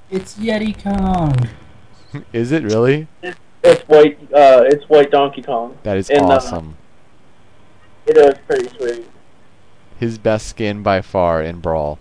It's 0.10 0.36
Yeti 0.38 0.82
Kong. 0.84 1.50
is 2.34 2.52
it 2.52 2.64
really? 2.64 3.08
It's 3.64 3.82
white. 3.88 4.20
Uh, 4.34 4.64
it's 4.68 4.88
white 4.90 5.12
Donkey 5.12 5.42
Kong. 5.42 5.78
That 5.84 5.98
is 5.98 6.10
In 6.10 6.26
the- 6.28 6.34
awesome. 6.36 6.78
It 8.06 8.18
is 8.18 8.34
pretty 8.46 8.68
sweet. 8.78 9.08
His 9.98 10.18
best 10.18 10.48
skin 10.48 10.84
by 10.84 11.02
far 11.02 11.42
in 11.42 11.60
Brawl. 11.62 11.98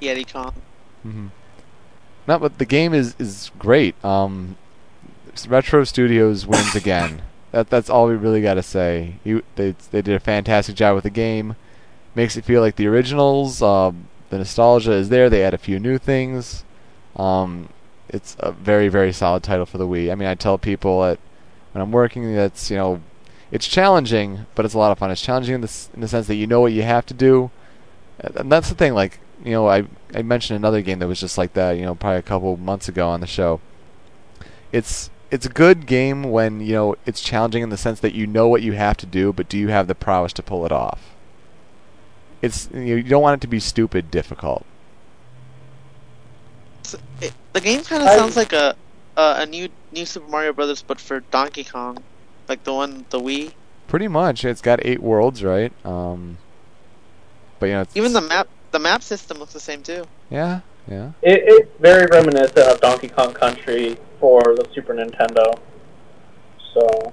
Yeti 0.00 0.30
Kong. 0.30 0.52
Mm-hmm. 1.06 1.26
Not, 2.26 2.40
but 2.40 2.58
the 2.58 2.64
game 2.64 2.94
is 2.94 3.16
is 3.18 3.50
great. 3.58 4.02
Um, 4.04 4.56
s- 5.32 5.46
Retro 5.48 5.84
Studios 5.84 6.46
wins 6.46 6.74
again. 6.74 7.22
That 7.52 7.68
that's 7.68 7.90
all 7.90 8.06
we 8.06 8.14
really 8.14 8.40
got 8.40 8.54
to 8.54 8.62
say. 8.62 9.16
You, 9.24 9.42
they 9.56 9.72
they 9.90 10.00
did 10.00 10.14
a 10.14 10.20
fantastic 10.20 10.74
job 10.74 10.94
with 10.94 11.04
the 11.04 11.10
game. 11.10 11.54
Makes 12.14 12.36
it 12.36 12.44
feel 12.44 12.60
like 12.60 12.76
the 12.76 12.86
originals. 12.86 13.62
Um, 13.62 14.08
the 14.30 14.38
nostalgia 14.38 14.92
is 14.92 15.08
there. 15.08 15.28
They 15.28 15.44
add 15.44 15.54
a 15.54 15.58
few 15.58 15.78
new 15.78 15.98
things. 15.98 16.64
Um, 17.16 17.68
it's 18.08 18.36
a 18.38 18.52
very 18.52 18.88
very 18.88 19.12
solid 19.12 19.42
title 19.42 19.66
for 19.66 19.78
the 19.78 19.86
Wii. 19.86 20.10
I 20.10 20.14
mean, 20.14 20.28
I 20.28 20.34
tell 20.34 20.58
people 20.58 21.02
that 21.02 21.18
when 21.72 21.82
I'm 21.82 21.92
working, 21.92 22.34
that's 22.34 22.70
you 22.70 22.76
know, 22.76 23.00
it's 23.50 23.66
challenging, 23.66 24.46
but 24.54 24.64
it's 24.64 24.74
a 24.74 24.78
lot 24.78 24.92
of 24.92 24.98
fun. 24.98 25.10
It's 25.10 25.20
challenging 25.20 25.54
in 25.54 25.60
the 25.60 25.88
in 25.94 26.00
the 26.00 26.08
sense 26.08 26.26
that 26.26 26.36
you 26.36 26.46
know 26.46 26.60
what 26.60 26.72
you 26.72 26.82
have 26.82 27.06
to 27.06 27.14
do, 27.14 27.50
and 28.18 28.50
that's 28.50 28.68
the 28.68 28.74
thing. 28.74 28.94
Like 28.94 29.20
you 29.44 29.52
know, 29.52 29.68
I 29.68 29.84
I 30.14 30.22
mentioned 30.22 30.56
another 30.56 30.82
game 30.82 30.98
that 31.00 31.08
was 31.08 31.20
just 31.20 31.38
like 31.38 31.54
that. 31.54 31.72
You 31.72 31.82
know, 31.82 31.94
probably 31.94 32.18
a 32.18 32.22
couple 32.22 32.56
months 32.56 32.88
ago 32.88 33.08
on 33.08 33.20
the 33.20 33.26
show. 33.26 33.60
It's 34.70 35.10
it's 35.30 35.46
a 35.46 35.50
good 35.50 35.86
game 35.86 36.24
when 36.24 36.60
you 36.60 36.74
know 36.74 36.96
it's 37.06 37.20
challenging 37.20 37.62
in 37.62 37.70
the 37.70 37.76
sense 37.76 38.00
that 38.00 38.14
you 38.14 38.26
know 38.26 38.48
what 38.48 38.62
you 38.62 38.72
have 38.72 38.96
to 38.98 39.06
do, 39.06 39.32
but 39.32 39.48
do 39.48 39.58
you 39.58 39.68
have 39.68 39.88
the 39.88 39.94
prowess 39.94 40.32
to 40.34 40.42
pull 40.42 40.64
it 40.64 40.72
off? 40.72 41.11
It's 42.42 42.68
you, 42.72 42.80
know, 42.80 42.96
you 42.96 43.02
don't 43.04 43.22
want 43.22 43.40
it 43.40 43.40
to 43.42 43.46
be 43.46 43.60
stupid 43.60 44.10
difficult. 44.10 44.66
So, 46.82 46.98
it, 47.20 47.32
the 47.52 47.60
game 47.60 47.82
kind 47.82 48.02
of 48.02 48.08
sounds 48.10 48.36
like 48.36 48.52
a, 48.52 48.74
a 49.16 49.34
a 49.38 49.46
new 49.46 49.68
new 49.92 50.04
Super 50.04 50.28
Mario 50.28 50.52
Brothers, 50.52 50.82
but 50.82 51.00
for 51.00 51.20
Donkey 51.20 51.64
Kong, 51.64 52.02
like 52.48 52.64
the 52.64 52.74
one 52.74 53.04
the 53.10 53.20
Wii. 53.20 53.52
Pretty 53.86 54.08
much, 54.08 54.44
it's 54.44 54.60
got 54.62 54.80
eight 54.84 55.00
worlds, 55.00 55.44
right? 55.44 55.72
Um, 55.86 56.38
but 57.60 57.66
you 57.66 57.72
know, 57.72 57.82
it's, 57.82 57.96
Even 57.96 58.12
the 58.12 58.20
map 58.22 58.48
the 58.72 58.78
map 58.78 59.02
system 59.02 59.38
looks 59.38 59.52
the 59.52 59.60
same 59.60 59.82
too. 59.82 60.04
yeah, 60.30 60.60
yeah. 60.90 61.12
It, 61.22 61.42
it's 61.44 61.70
very 61.78 62.06
reminiscent 62.10 62.58
of 62.58 62.80
Donkey 62.80 63.08
Kong 63.08 63.32
Country 63.34 63.96
for 64.18 64.42
the 64.42 64.66
Super 64.74 64.94
Nintendo. 64.94 65.58
So 66.74 67.12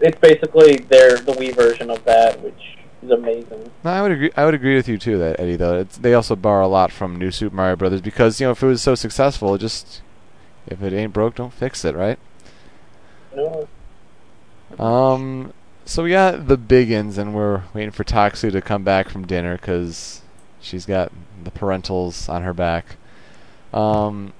it's 0.00 0.18
basically 0.18 0.78
their 0.78 1.18
the 1.18 1.32
Wii 1.32 1.54
version 1.54 1.90
of 1.90 2.04
that, 2.04 2.40
which 2.40 2.78
is 3.04 3.10
amazing. 3.10 3.70
No, 3.84 3.90
I 3.90 4.02
would 4.02 4.12
agree. 4.12 4.30
I 4.36 4.44
would 4.44 4.54
agree 4.54 4.76
with 4.76 4.88
you 4.88 4.98
too, 4.98 5.18
that 5.18 5.38
Eddie. 5.38 5.56
Though 5.56 5.80
it's, 5.80 5.96
they 5.98 6.14
also 6.14 6.34
borrow 6.36 6.66
a 6.66 6.68
lot 6.68 6.90
from 6.90 7.16
New 7.16 7.30
Super 7.30 7.54
Mario 7.54 7.76
Brothers 7.76 8.00
because 8.00 8.40
you 8.40 8.46
know 8.46 8.52
if 8.52 8.62
it 8.62 8.66
was 8.66 8.82
so 8.82 8.94
successful, 8.94 9.56
just 9.58 10.02
if 10.66 10.82
it 10.82 10.92
ain't 10.92 11.12
broke, 11.12 11.34
don't 11.34 11.52
fix 11.52 11.84
it, 11.84 11.94
right? 11.94 12.18
Know, 13.36 13.68
Um, 14.78 15.52
so 15.84 16.02
we 16.02 16.10
got 16.10 16.48
the 16.48 16.56
biggins, 16.56 17.18
and 17.18 17.34
we're 17.34 17.62
waiting 17.74 17.90
for 17.90 18.04
Taksu 18.04 18.50
to 18.52 18.60
come 18.62 18.84
back 18.84 19.08
from 19.08 19.26
dinner 19.26 19.56
because 19.56 20.22
she's 20.60 20.86
got 20.86 21.12
the 21.42 21.50
parentals 21.50 22.28
on 22.28 22.42
her 22.42 22.54
back. 22.54 22.96
Um, 23.72 24.32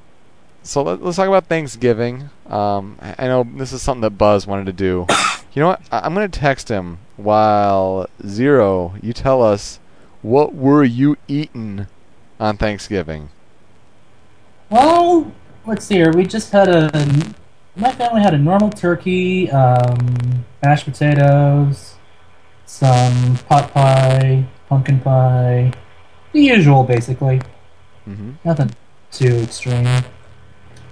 so 0.62 0.82
let, 0.82 1.02
let's 1.02 1.16
talk 1.16 1.28
about 1.28 1.46
Thanksgiving. 1.46 2.30
Um, 2.46 2.98
I 3.00 3.26
know 3.26 3.46
this 3.56 3.72
is 3.72 3.82
something 3.82 4.00
that 4.02 4.10
Buzz 4.10 4.46
wanted 4.46 4.66
to 4.66 4.72
do. 4.72 5.06
You 5.54 5.60
know 5.60 5.68
what? 5.68 5.82
I, 5.92 6.00
I'm 6.00 6.14
gonna 6.14 6.28
text 6.28 6.68
him 6.68 6.98
while 7.16 8.08
Zero, 8.26 8.96
you 9.00 9.12
tell 9.12 9.42
us 9.42 9.78
what 10.20 10.54
were 10.54 10.82
you 10.82 11.16
eating 11.28 11.86
on 12.40 12.56
Thanksgiving? 12.56 13.28
Well, 14.68 15.32
let's 15.64 15.84
see 15.84 15.96
here. 15.96 16.12
We 16.12 16.26
just 16.26 16.50
had 16.50 16.68
a. 16.68 17.34
My 17.76 17.92
family 17.92 18.22
had 18.22 18.34
a 18.34 18.38
normal 18.38 18.70
turkey, 18.70 19.50
um, 19.50 20.44
mashed 20.62 20.84
potatoes, 20.84 21.94
some 22.66 23.36
pot 23.48 23.72
pie, 23.72 24.46
pumpkin 24.68 25.00
pie, 25.00 25.72
the 26.32 26.40
usual, 26.40 26.84
basically. 26.84 27.40
Mm-hmm. 28.08 28.32
Nothing 28.44 28.70
too 29.10 29.36
extreme. 29.38 30.04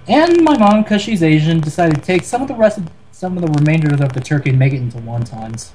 And 0.07 0.41
my 0.43 0.57
mom, 0.57 0.83
because 0.83 1.01
she's 1.01 1.23
Asian, 1.23 1.59
decided 1.59 1.95
to 1.95 2.01
take 2.01 2.23
some 2.23 2.41
of 2.41 2.47
the 2.47 2.55
rest 2.55 2.77
of 2.77 2.89
some 3.23 3.37
of 3.37 3.41
the 3.41 3.51
remainders 3.57 4.01
of 4.01 4.11
the 4.11 4.19
turkey 4.19 4.49
and 4.49 4.59
make 4.59 4.73
it 4.73 4.81
into 4.81 4.97
wontons. 4.97 5.69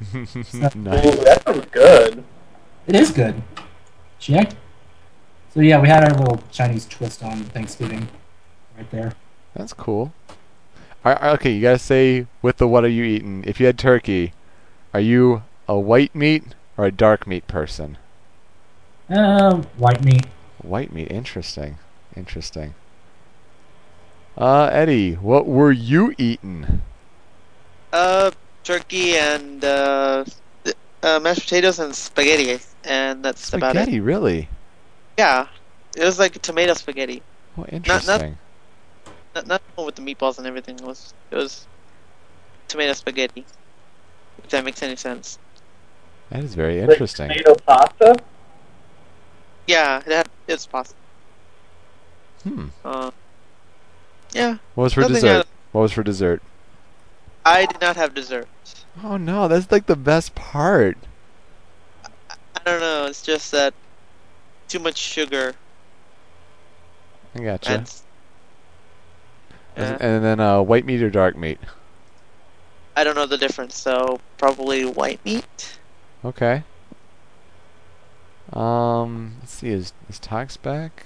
nice. 0.74 1.06
Ooh, 1.06 1.24
that 1.24 1.40
sounds 1.46 1.64
good. 1.70 2.24
It 2.88 2.96
is 2.96 3.12
good. 3.12 3.40
She 4.18 4.34
act- 4.34 4.56
So 5.54 5.60
yeah, 5.60 5.80
we 5.80 5.86
had 5.86 6.02
our 6.02 6.18
little 6.18 6.42
Chinese 6.50 6.84
twist 6.84 7.22
on 7.22 7.44
Thanksgiving, 7.44 8.08
right 8.76 8.90
there. 8.90 9.12
That's 9.54 9.72
cool. 9.72 10.12
Are, 11.04 11.14
are- 11.14 11.34
okay, 11.34 11.52
you 11.52 11.62
gotta 11.62 11.78
say 11.78 12.26
with 12.42 12.56
the 12.56 12.66
what 12.66 12.82
are 12.84 12.88
you 12.88 13.04
eating? 13.04 13.44
If 13.46 13.60
you 13.60 13.66
had 13.66 13.78
turkey, 13.78 14.32
are 14.92 14.98
you 14.98 15.44
a 15.68 15.78
white 15.78 16.16
meat 16.16 16.56
or 16.76 16.86
a 16.86 16.90
dark 16.90 17.28
meat 17.28 17.46
person? 17.46 17.96
Uh, 19.08 19.58
white 19.78 20.04
meat. 20.04 20.26
White 20.62 20.92
meat, 20.92 21.12
interesting, 21.12 21.78
interesting. 22.16 22.74
Uh, 24.36 24.68
Eddie, 24.70 25.14
what 25.14 25.46
were 25.46 25.72
you 25.72 26.14
eating? 26.18 26.82
Uh, 27.92 28.30
turkey 28.64 29.16
and 29.16 29.64
uh, 29.64 30.24
uh 31.02 31.20
mashed 31.20 31.42
potatoes 31.42 31.78
and 31.78 31.94
spaghetti, 31.94 32.62
and 32.84 33.24
that's 33.24 33.48
about 33.54 33.76
it. 33.76 33.80
Spaghetti, 33.80 34.00
really? 34.00 34.48
Yeah, 35.16 35.46
it 35.96 36.04
was 36.04 36.18
like 36.18 36.40
tomato 36.42 36.74
spaghetti. 36.74 37.22
Oh, 37.56 37.64
interesting. 37.72 38.36
Not 39.34 39.46
not 39.46 39.62
the 39.62 39.72
one 39.76 39.86
with 39.86 39.94
the 39.94 40.02
meatballs 40.02 40.36
and 40.36 40.46
everything. 40.46 40.76
It 40.76 40.84
was 40.84 41.14
it 41.30 41.36
was 41.36 41.66
tomato 42.68 42.92
spaghetti. 42.92 43.46
If 44.42 44.50
that 44.50 44.64
makes 44.64 44.82
any 44.82 44.96
sense. 44.96 45.38
That 46.28 46.44
is 46.44 46.54
very 46.54 46.80
Like 46.80 46.90
interesting. 46.90 47.28
tomato 47.28 47.54
pasta. 47.66 48.16
Yeah, 49.66 50.02
it 50.04 50.12
had, 50.12 50.28
it's 50.46 50.66
possible. 50.66 50.98
Hmm. 52.42 52.66
Uh, 52.84 53.10
yeah, 54.36 54.58
What 54.74 54.84
was 54.84 54.92
for 54.92 55.00
Nothing 55.00 55.14
dessert? 55.14 55.46
What 55.72 55.82
was 55.82 55.92
for 55.92 56.02
dessert? 56.02 56.42
I 57.44 57.66
did 57.66 57.80
not 57.80 57.96
have 57.96 58.14
dessert. 58.14 58.48
Oh 59.02 59.16
no, 59.16 59.48
that's 59.48 59.70
like 59.70 59.86
the 59.86 59.96
best 59.96 60.34
part. 60.34 60.96
I 62.34 62.60
don't 62.64 62.80
know. 62.80 63.06
It's 63.06 63.22
just 63.22 63.52
that 63.52 63.74
too 64.68 64.78
much 64.78 64.98
sugar 64.98 65.54
I 67.36 67.42
gotcha. 67.42 67.70
and 67.70 67.92
And, 69.76 70.00
and 70.00 70.24
then 70.24 70.40
uh, 70.40 70.62
white 70.62 70.86
meat 70.86 71.02
or 71.02 71.10
dark 71.10 71.36
meat? 71.36 71.58
I 72.96 73.04
don't 73.04 73.14
know 73.14 73.26
the 73.26 73.36
difference. 73.36 73.76
So 73.78 74.20
probably 74.38 74.84
white 74.86 75.22
meat. 75.24 75.78
Okay. 76.24 76.62
Um, 78.52 79.36
let's 79.40 79.52
see. 79.52 79.68
Is 79.68 79.92
is 80.08 80.18
Tox 80.18 80.56
back? 80.56 81.04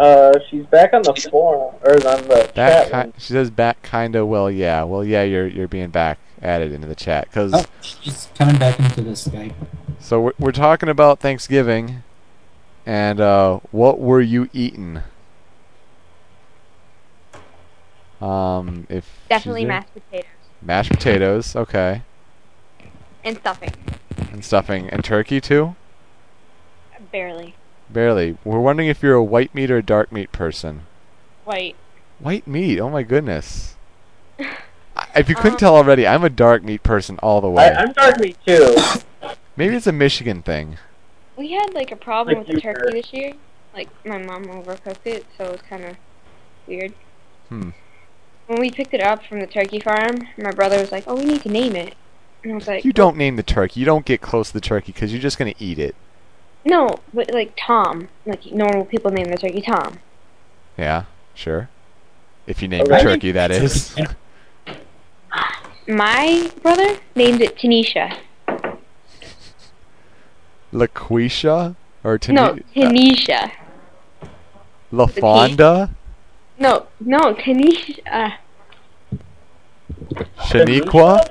Uh, 0.00 0.32
she's 0.48 0.64
back 0.66 0.94
on 0.94 1.02
the 1.02 1.14
forum 1.30 1.74
or 1.84 1.92
on 1.92 2.22
the 2.26 2.50
Back. 2.54 2.88
chat. 2.90 3.06
Ki- 3.06 3.12
she 3.18 3.32
says 3.34 3.50
back. 3.50 3.82
Kinda. 3.82 4.24
Well, 4.24 4.50
yeah. 4.50 4.82
Well, 4.84 5.04
yeah. 5.04 5.22
You're 5.22 5.46
you're 5.46 5.68
being 5.68 5.90
back 5.90 6.18
added 6.42 6.72
into 6.72 6.86
the 6.88 6.94
chat 6.94 7.28
because 7.28 7.52
Oh, 7.54 7.64
she's 7.82 8.28
coming 8.34 8.56
back 8.56 8.78
into 8.80 9.02
the 9.02 9.10
Skype. 9.10 9.52
so 9.98 10.18
we're 10.22 10.32
we're 10.38 10.52
talking 10.52 10.88
about 10.88 11.20
Thanksgiving, 11.20 12.02
and 12.86 13.20
uh, 13.20 13.60
what 13.72 14.00
were 14.00 14.22
you 14.22 14.48
eating? 14.54 15.02
Um, 18.22 18.86
if 18.90 19.06
Definitely 19.28 19.64
mashed 19.66 19.92
potatoes 19.94 20.30
mashed 20.62 20.90
potatoes. 20.90 21.56
Okay, 21.56 22.02
and 23.24 23.36
stuffing. 23.38 23.72
and 24.32 24.44
stuffing 24.44 24.88
and 24.90 25.04
turkey 25.04 25.40
too. 25.42 25.74
Barely. 27.12 27.54
Barely. 27.92 28.36
We're 28.44 28.60
wondering 28.60 28.88
if 28.88 29.02
you're 29.02 29.14
a 29.14 29.24
white 29.24 29.54
meat 29.54 29.70
or 29.70 29.78
a 29.78 29.82
dark 29.82 30.12
meat 30.12 30.32
person. 30.32 30.82
White. 31.44 31.76
White 32.18 32.46
meat. 32.46 32.78
Oh 32.80 32.90
my 32.90 33.02
goodness. 33.02 33.74
If 35.16 35.28
you 35.28 35.34
couldn't 35.34 35.54
Um, 35.54 35.58
tell 35.58 35.76
already, 35.76 36.06
I'm 36.06 36.24
a 36.24 36.28
dark 36.30 36.62
meat 36.62 36.82
person 36.82 37.18
all 37.22 37.40
the 37.40 37.48
way. 37.48 37.68
I'm 37.76 37.92
dark 37.92 38.20
meat 38.20 38.36
too. 38.46 38.76
Maybe 39.56 39.74
it's 39.74 39.86
a 39.86 39.92
Michigan 39.92 40.42
thing. 40.42 40.76
We 41.36 41.52
had 41.52 41.72
like 41.74 41.90
a 41.90 41.96
problem 41.96 42.38
Like 42.38 42.46
with 42.46 42.56
the 42.56 42.60
turkey 42.60 42.82
were. 42.84 42.90
this 42.92 43.12
year. 43.12 43.32
Like 43.74 43.88
my 44.04 44.18
mom 44.18 44.44
overcooked 44.44 45.06
it, 45.06 45.24
so 45.38 45.44
it 45.46 45.52
was 45.52 45.62
kind 45.62 45.84
of 45.84 45.96
weird. 46.66 46.92
Hmm. 47.48 47.70
When 48.46 48.60
we 48.60 48.70
picked 48.70 48.92
it 48.94 49.00
up 49.02 49.24
from 49.24 49.40
the 49.40 49.46
turkey 49.46 49.80
farm, 49.80 50.28
my 50.36 50.50
brother 50.52 50.78
was 50.78 50.92
like, 50.92 51.04
"Oh, 51.06 51.14
we 51.16 51.24
need 51.24 51.42
to 51.42 51.48
name 51.50 51.74
it," 51.76 51.94
and 52.42 52.52
I 52.52 52.54
was 52.56 52.66
like, 52.68 52.84
You 52.84 52.92
don't 52.92 53.16
name 53.16 53.36
the 53.36 53.42
turkey. 53.42 53.80
You 53.80 53.86
don't 53.86 54.04
get 54.04 54.20
close 54.20 54.48
to 54.48 54.54
the 54.54 54.60
turkey 54.60 54.92
because 54.92 55.12
you're 55.12 55.22
just 55.22 55.38
gonna 55.38 55.54
eat 55.58 55.78
it. 55.78 55.96
"No, 56.64 56.98
but 57.14 57.32
like 57.32 57.52
Tom, 57.56 58.08
like 58.26 58.46
normal 58.52 58.84
people 58.84 59.10
name 59.10 59.26
the 59.30 59.36
turkey 59.36 59.60
Tom." 59.62 59.98
Yeah, 60.76 61.04
sure. 61.34 61.68
If 62.46 62.62
you 62.62 62.68
name 62.68 62.82
Okay. 62.82 62.96
the 62.96 63.02
turkey, 63.02 63.32
that 63.32 63.50
is. 63.50 63.94
My 65.88 66.50
brother 66.62 66.98
named 67.16 67.40
it 67.42 67.56
Tanisha. 67.56 68.16
LaQuisha 70.72 71.74
or 72.04 72.18
Tani- 72.18 72.36
no, 72.36 72.46
uh, 72.46 72.56
Tanisha. 72.76 73.50
LaFonda? 74.92 75.90
No, 76.58 76.86
no, 77.00 77.34
Tanisha. 77.34 78.34
Shaniqua? 80.38 81.30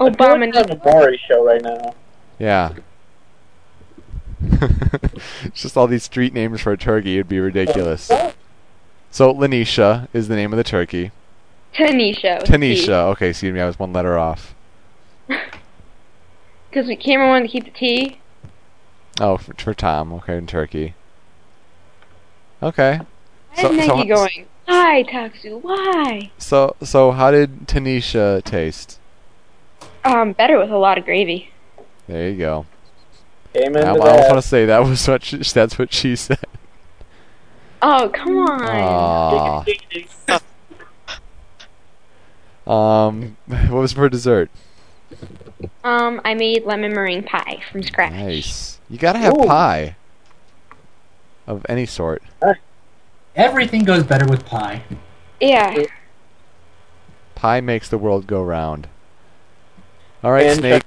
I 0.00 0.10
feel 0.10 0.10
Obama. 0.10 0.18
like 0.18 0.18
we're 0.54 0.60
on 0.60 0.66
the 0.68 0.80
Maury 0.84 1.20
show 1.28 1.44
right 1.44 1.62
now. 1.62 1.94
Yeah. 2.38 2.72
It's 4.52 5.62
just 5.62 5.76
all 5.76 5.86
these 5.86 6.02
street 6.04 6.32
names 6.34 6.60
for 6.60 6.72
a 6.72 6.76
turkey. 6.76 7.14
It'd 7.14 7.28
be 7.28 7.40
ridiculous. 7.40 8.10
So 9.10 9.32
Lanisha 9.34 10.08
is 10.12 10.28
the 10.28 10.36
name 10.36 10.52
of 10.52 10.56
the 10.56 10.64
turkey. 10.64 11.10
Tanisha. 11.74 12.40
with 12.40 12.50
a 12.50 12.58
T. 12.58 12.74
Tanisha. 12.74 12.88
Okay, 13.12 13.30
excuse 13.30 13.52
me. 13.52 13.60
I 13.60 13.66
was 13.66 13.78
one 13.78 13.92
letter 13.92 14.18
off. 14.18 14.54
Because 16.70 16.88
we 16.88 16.96
Cameron 16.96 17.28
wanted 17.28 17.46
to 17.46 17.52
keep 17.52 17.64
the 17.66 17.70
T. 17.70 18.18
Oh, 19.20 19.36
for, 19.36 19.54
for 19.54 19.74
Tom. 19.74 20.12
Okay, 20.14 20.36
and 20.36 20.48
turkey. 20.48 20.94
Okay. 22.60 22.98
Why 23.54 23.62
So- 23.62 23.72
is 23.72 23.86
so- 23.86 24.04
going? 24.04 24.46
Why, 24.64 25.04
Taksu? 25.06 25.62
Why? 25.62 26.32
So 26.38 26.74
so 26.82 27.12
how 27.12 27.30
did 27.30 27.68
Tanisha 27.68 28.42
taste? 28.42 28.98
Um, 30.04 30.32
better 30.32 30.58
with 30.58 30.70
a 30.70 30.76
lot 30.78 30.98
of 30.98 31.04
gravy. 31.04 31.50
There 32.08 32.30
you 32.30 32.38
go. 32.38 32.66
Amen 33.56 33.86
I, 33.86 33.90
I 33.90 33.94
to 33.94 34.00
want 34.00 34.34
to 34.34 34.42
say 34.42 34.66
that 34.66 34.80
was 34.80 35.06
what 35.06 35.24
she, 35.24 35.36
that's 35.54 35.78
what 35.78 35.92
she 35.92 36.16
said. 36.16 36.38
Oh, 37.82 38.10
come 38.12 38.38
on. 38.38 38.62
Aw. 38.62 39.64
Um, 42.66 43.36
what 43.46 43.72
was 43.72 43.92
for 43.92 44.08
dessert? 44.08 44.50
Um, 45.84 46.20
I 46.24 46.34
made 46.34 46.64
lemon 46.64 46.94
meringue 46.94 47.24
pie 47.24 47.62
from 47.70 47.82
scratch. 47.82 48.12
Nice. 48.12 48.80
You 48.88 48.98
gotta 48.98 49.18
have 49.18 49.34
Ooh. 49.34 49.44
pie 49.44 49.96
of 51.46 51.64
any 51.68 51.86
sort. 51.86 52.22
Everything 53.36 53.84
goes 53.84 54.04
better 54.04 54.26
with 54.26 54.46
pie. 54.46 54.82
Yeah. 55.40 55.84
Pie 57.34 57.60
makes 57.60 57.88
the 57.88 57.98
world 57.98 58.26
go 58.26 58.42
round. 58.42 58.88
All 60.22 60.32
right, 60.32 60.46
And 60.46 60.60
Snake. 60.60 60.84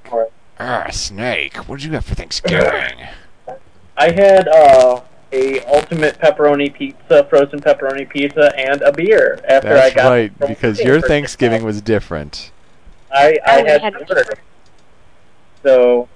Check 0.58 0.68
for 0.68 0.74
it. 0.74 0.88
Ah, 0.88 0.90
Snake. 0.92 1.56
What 1.68 1.80
did 1.80 1.86
you 1.86 1.92
have 1.94 2.06
for 2.06 2.16
Thanksgiving? 2.16 3.08
I 3.98 4.12
had 4.12 4.48
uh, 4.48 5.02
a 5.32 5.60
ultimate 5.62 6.20
pepperoni 6.20 6.74
pizza, 6.74 7.26
frozen 7.30 7.60
pepperoni 7.60 8.08
pizza, 8.10 8.56
and 8.58 8.82
a 8.82 8.92
beer 8.92 9.40
after 9.48 9.76
I 9.76 9.90
got 9.90 10.10
right, 10.10 10.40
because 10.40 10.80
your 10.80 11.02
Thanksgiving 11.02 11.64
was 11.64 11.82
different. 11.82 12.52
I, 13.12 13.38
I, 13.46 13.52
I 13.64 13.70
had, 13.70 13.82
had 13.82 13.94
to 13.94 14.00
order. 14.00 14.26
So 15.64 16.08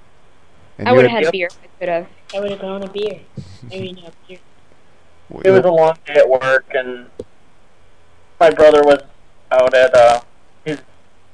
And 0.77 0.88
I 0.88 0.91
would 0.91 1.03
have 1.05 1.11
had- 1.11 1.23
had 1.26 1.31
beer 1.31 1.49
I 1.51 1.68
could 1.80 1.89
have. 1.89 2.07
I 2.35 2.39
would 2.39 2.51
have 2.51 2.61
gone 2.61 2.84
a 2.84 2.89
beer. 2.89 3.19
I 3.72 3.80
mean, 3.80 3.97
a 3.97 4.11
beer. 4.27 4.39
it 5.43 5.49
was 5.51 5.65
a 5.65 5.72
long 5.72 5.97
day 6.05 6.13
at 6.15 6.30
work, 6.30 6.65
and 6.73 7.07
my 8.39 8.51
brother 8.51 8.84
was 8.84 9.01
out 9.51 9.73
at 9.73 9.93
uh, 9.95 10.13
his 10.15 10.23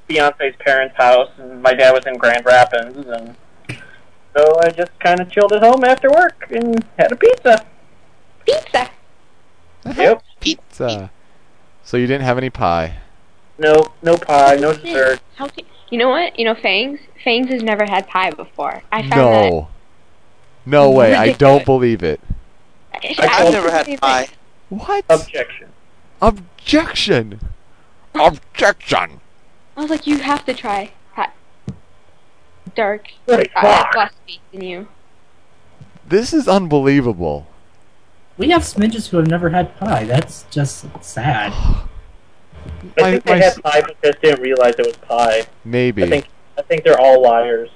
fiance's 0.08 0.56
parents' 0.60 0.96
house, 0.96 1.30
and 1.38 1.62
my 1.62 1.74
dad 1.74 1.92
was 1.92 2.06
in 2.06 2.18
Grand 2.18 2.46
Rapids, 2.46 2.98
and 3.08 3.36
so 4.36 4.60
I 4.64 4.70
just 4.70 4.98
kind 5.00 5.20
of 5.20 5.30
chilled 5.30 5.54
at 5.54 5.62
home 5.62 5.84
after 5.84 6.10
work 6.10 6.48
and 6.50 6.86
had 6.98 7.12
a 7.12 7.16
pizza. 7.16 7.66
Pizza. 8.46 8.90
Uh-huh. 9.86 10.02
Yep. 10.02 10.24
Pizza. 10.40 11.12
So 11.84 11.98
you 11.98 12.08
didn't 12.08 12.24
have 12.24 12.38
any 12.38 12.50
pie. 12.50 12.98
No, 13.58 13.94
no 14.02 14.18
pie, 14.18 14.56
no 14.56 14.74
dessert. 14.74 15.20
How 15.36 15.48
can, 15.48 15.66
you 15.90 15.98
know 15.98 16.10
what? 16.10 16.38
You 16.38 16.46
know 16.46 16.56
Fangs? 16.56 17.00
Fangs 17.24 17.50
has 17.50 17.64
never 17.64 17.86
had 17.86 18.08
pie 18.08 18.32
before. 18.32 18.84
I 18.92 19.02
found 19.02 19.12
that. 19.12 19.52
No. 19.52 19.68
No 20.66 20.92
way. 20.92 21.14
I 21.16 21.32
don't 21.32 21.66
believe 21.66 22.04
it. 22.04 22.20
I, 22.94 23.16
I've 23.20 23.52
never 23.52 23.72
had 23.72 24.00
pie. 24.00 24.28
What? 24.70 25.06
Objection. 25.10 25.70
Objection. 26.22 27.40
Objection. 28.14 29.22
I 29.78 29.82
was 29.82 29.90
like, 29.92 30.08
you 30.08 30.18
have 30.18 30.44
to 30.46 30.54
try 30.54 30.92
pie. 31.14 31.32
Dark. 32.76 33.10
Like, 33.28 33.52
I 33.56 33.66
have 33.68 33.78
fuck. 33.86 33.96
less 33.96 34.14
faith 34.26 34.40
in 34.52 34.62
you. 34.64 34.88
This 36.08 36.34
is 36.34 36.48
unbelievable. 36.48 37.48
We 38.38 38.50
have 38.50 38.62
smidges 38.64 39.10
who 39.10 39.18
have 39.18 39.28
never 39.28 39.50
had 39.50 39.76
pie. 39.78 40.04
That's 40.06 40.44
just 40.52 40.86
sad. 41.04 41.52
I 41.54 43.02
My- 43.02 43.12
think 43.12 43.26
my 43.26 43.34
they 43.36 43.40
had 43.44 43.64
pie 43.64 43.82
but 43.82 44.02
just 44.04 44.22
didn't 44.22 44.42
realize 44.42 44.76
it 44.78 44.86
was 44.86 44.98
pie. 44.98 45.44
Maybe. 45.64 46.04
I 46.04 46.08
think 46.10 46.28
I 46.58 46.62
think 46.64 46.84
they're 46.84 47.00
all 47.00 47.22
liars. 47.22 47.70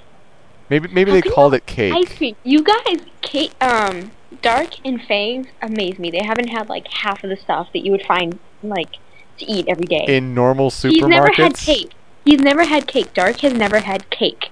maybe 0.68 0.88
maybe 0.88 1.10
How 1.12 1.20
they 1.20 1.22
called 1.30 1.54
it 1.54 1.66
cake. 1.66 1.94
Ice 1.94 2.16
cream. 2.16 2.36
You 2.42 2.62
guys, 2.62 2.98
cake, 3.22 3.52
um, 3.62 4.10
Dark 4.42 4.70
and 4.84 5.00
Fangs 5.02 5.46
amaze 5.62 5.98
me. 5.98 6.10
They 6.10 6.22
haven't 6.24 6.48
had 6.48 6.68
like 6.68 6.88
half 6.88 7.22
of 7.24 7.30
the 7.30 7.36
stuff 7.36 7.68
that 7.72 7.84
you 7.84 7.92
would 7.92 8.02
find 8.02 8.38
like 8.62 8.96
to 9.44 9.52
eat 9.52 9.66
every 9.68 9.86
day. 9.86 10.04
In 10.08 10.34
normal 10.34 10.70
supermarkets. 10.70 10.92
He's 10.92 11.02
never 11.08 11.30
had 11.32 11.56
cake. 11.56 11.92
He's 12.24 12.40
never 12.40 12.64
had 12.64 12.86
cake. 12.86 13.14
Dark 13.14 13.40
has 13.40 13.52
never 13.52 13.80
had 13.80 14.10
cake. 14.10 14.50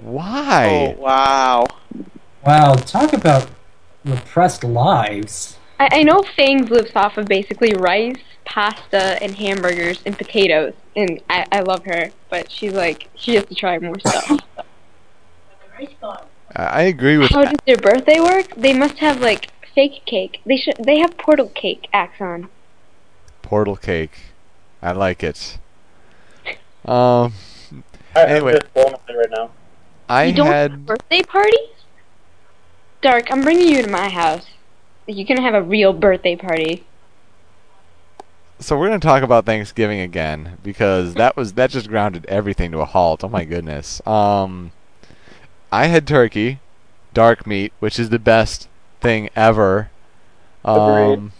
Why? 0.00 0.94
Oh 0.96 1.00
wow. 1.00 1.66
Wow, 2.46 2.74
talk 2.74 3.12
about 3.12 3.48
repressed 4.04 4.64
lives. 4.64 5.58
I, 5.80 5.88
I 5.92 6.02
know 6.02 6.22
Fangs 6.36 6.70
lives 6.70 6.92
off 6.94 7.18
of 7.18 7.26
basically 7.26 7.72
rice, 7.74 8.22
pasta, 8.44 9.22
and 9.22 9.34
hamburgers 9.34 10.02
and 10.06 10.16
potatoes, 10.16 10.74
and 10.96 11.20
I, 11.28 11.46
I 11.52 11.60
love 11.60 11.84
her, 11.84 12.10
but 12.30 12.50
she's 12.50 12.72
like 12.72 13.08
she 13.14 13.34
has 13.34 13.44
to 13.46 13.54
try 13.54 13.78
more 13.78 13.98
stuff. 14.00 14.40
I 15.78 15.86
I 16.56 16.82
agree 16.82 17.18
with 17.18 17.30
How 17.30 17.44
does 17.44 17.58
their 17.66 17.76
birthday 17.76 18.20
work? 18.20 18.54
They 18.56 18.72
must 18.72 18.98
have 18.98 19.20
like 19.20 19.50
fake 19.74 20.04
cake. 20.06 20.40
They 20.44 20.56
should. 20.56 20.76
They 20.84 20.98
have 20.98 21.16
portal 21.18 21.48
cake, 21.48 21.88
Axon. 21.92 22.48
Portal 23.48 23.76
cake. 23.76 24.12
I 24.82 24.92
like 24.92 25.24
it. 25.24 25.56
Um, 26.84 27.32
I, 28.14 28.24
Anyway. 28.26 28.58
I'm 28.76 28.90
just 28.90 29.08
right 29.08 29.30
now. 29.30 29.50
I 30.06 30.24
you 30.24 30.34
don't 30.34 30.46
had. 30.48 30.72
have 30.72 30.84
birthday 30.84 31.22
parties? 31.22 31.70
Dark, 33.00 33.32
I'm 33.32 33.40
bringing 33.40 33.68
you 33.68 33.80
to 33.80 33.88
my 33.88 34.10
house. 34.10 34.44
You 35.06 35.24
can 35.24 35.38
have 35.38 35.54
a 35.54 35.62
real 35.62 35.94
birthday 35.94 36.36
party. 36.36 36.84
So 38.58 38.76
we're 38.76 38.88
gonna 38.88 38.98
talk 39.00 39.22
about 39.22 39.46
Thanksgiving 39.46 40.00
again 40.00 40.58
because 40.62 41.14
that 41.14 41.34
was 41.34 41.54
that 41.54 41.70
just 41.70 41.88
grounded 41.88 42.26
everything 42.26 42.70
to 42.72 42.80
a 42.80 42.84
halt. 42.84 43.24
Oh 43.24 43.30
my 43.30 43.44
goodness. 43.44 44.06
Um, 44.06 44.72
I 45.72 45.86
had 45.86 46.06
turkey, 46.06 46.60
dark 47.14 47.46
meat, 47.46 47.72
which 47.78 47.98
is 47.98 48.10
the 48.10 48.18
best 48.18 48.68
thing 49.00 49.30
ever. 49.34 49.90
Agreed. 50.66 51.18
Um, 51.18 51.32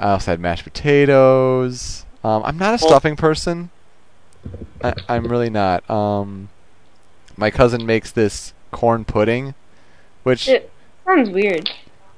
I 0.00 0.12
also 0.12 0.32
had 0.32 0.40
mashed 0.40 0.64
potatoes. 0.64 2.04
Um, 2.24 2.42
I'm 2.44 2.58
not 2.58 2.74
a 2.74 2.78
stuffing 2.78 3.16
person. 3.16 3.70
I, 4.82 4.94
I'm 5.08 5.26
really 5.28 5.50
not. 5.50 5.88
Um, 5.90 6.48
my 7.36 7.50
cousin 7.50 7.84
makes 7.86 8.10
this 8.10 8.54
corn 8.72 9.04
pudding, 9.04 9.54
which 10.22 10.48
It 10.48 10.70
sounds 11.06 11.30
weird. 11.30 11.70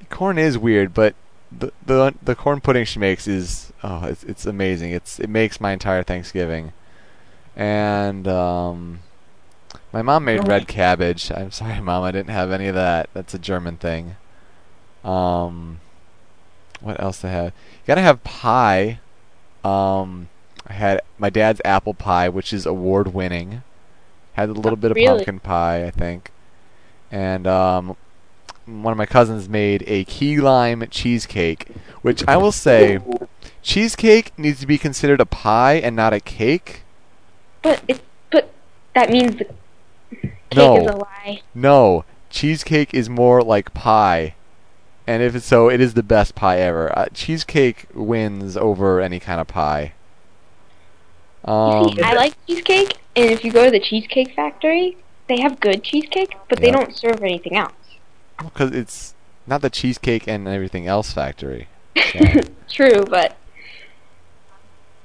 corn 0.09 0.39
is 0.39 0.57
weird, 0.57 0.95
but 0.95 1.15
the 1.51 1.73
the 1.85 2.15
the 2.23 2.35
corn 2.35 2.61
pudding 2.61 2.85
she 2.85 2.99
makes 2.99 3.27
is 3.29 3.73
oh 3.83 4.05
it's 4.05 4.23
it's 4.25 4.47
amazing. 4.47 4.93
It's 4.93 5.19
it 5.19 5.29
makes 5.29 5.61
my 5.61 5.73
entire 5.73 6.03
Thanksgiving. 6.03 6.73
And 7.57 8.27
um 8.29 9.01
my 9.93 10.03
mom 10.03 10.25
made 10.25 10.47
red 10.47 10.69
cabbage. 10.69 11.31
I'm 11.33 11.51
sorry, 11.51 11.81
mom, 11.83 12.05
I 12.05 12.11
didn't 12.13 12.31
have 12.31 12.53
any 12.53 12.69
of 12.69 12.75
that. 12.77 13.11
That's 13.13 13.35
a 13.35 13.39
German 13.39 13.77
thing. 13.77 14.17
Um 15.05 15.81
what 16.83 17.01
else 17.01 17.25
I 17.25 17.29
have? 17.29 17.47
You 17.47 17.87
gotta 17.87 18.01
have 18.03 18.23
pie. 18.25 19.01
Um 19.65 20.29
I 20.67 20.75
had 20.75 21.01
my 21.19 21.31
dad's 21.31 21.61
apple 21.65 21.95
pie, 21.95 22.29
which 22.29 22.53
is 22.53 22.67
award 22.67 23.13
winning. 23.15 23.63
Had 24.35 24.49
a 24.49 24.53
little 24.53 24.77
bit 24.77 24.91
of 24.91 24.97
Really? 24.97 25.17
pumpkin 25.19 25.41
pie, 25.41 25.85
I 25.85 25.91
think. 25.91 26.31
And 27.11 27.47
um 27.47 27.97
one 28.65 28.93
of 28.93 28.99
my 28.99 29.07
cousins 29.07 29.49
made 29.49 29.83
a 29.87 30.05
key 30.05 30.39
lime 30.41 30.87
cheesecake, 30.91 31.67
which 32.03 32.27
I 32.29 32.37
will 32.37 32.53
say, 32.53 32.99
cheesecake 33.61 34.37
needs 34.39 34.61
to 34.61 34.67
be 34.67 34.79
considered 34.79 35.21
a 35.21 35.27
pie 35.27 35.75
and 35.75 35.97
not 35.97 36.13
a 36.13 36.21
cake. 36.21 36.83
But 37.63 37.83
it, 37.89 38.01
but 38.31 38.51
that 38.95 39.11
means 39.11 39.37
the 39.37 39.45
cake 40.21 40.33
No. 40.55 40.77
is 40.77 40.87
a 40.87 40.97
lie. 40.97 41.41
No, 41.55 42.05
cheesecake 42.31 42.95
is 42.95 43.09
more 43.09 43.43
like 43.43 43.75
pie, 43.75 44.35
and 45.13 45.23
if 45.23 45.35
it's 45.35 45.47
so, 45.47 45.69
it 45.69 45.81
is 45.81 45.95
the 45.95 46.03
best 46.03 46.35
pie 46.35 46.59
ever. 46.61 46.97
Uh, 46.99 47.07
cheesecake 47.13 47.87
wins 47.95 48.57
over 48.57 49.01
any 49.01 49.21
kind 49.21 49.41
of 49.41 49.47
pie. 49.47 49.93
Um, 51.45 51.89
see, 51.97 52.03
I 52.03 52.15
like 52.15 52.35
cheesecake, 52.47 52.99
and 53.17 53.31
if 53.31 53.45
you 53.45 53.51
go 53.53 53.65
to 53.65 53.71
the 53.71 53.81
Cheesecake 53.81 54.35
Factory, 54.35 54.97
they 55.29 55.41
have 55.41 55.59
good 55.61 55.83
cheesecake, 55.83 56.37
but 56.49 56.61
they 56.61 56.71
don't 56.71 56.97
serve 56.97 57.21
anything 57.23 57.57
else. 57.57 57.73
because 58.39 58.71
it's 58.73 59.15
not 59.47 59.61
the 59.61 59.71
cheesecake 59.71 60.27
and 60.29 60.47
everything 60.47 60.87
else 60.87 61.13
factory. 61.13 61.69
So- 62.13 62.41
True, 62.71 63.05
but 63.09 63.37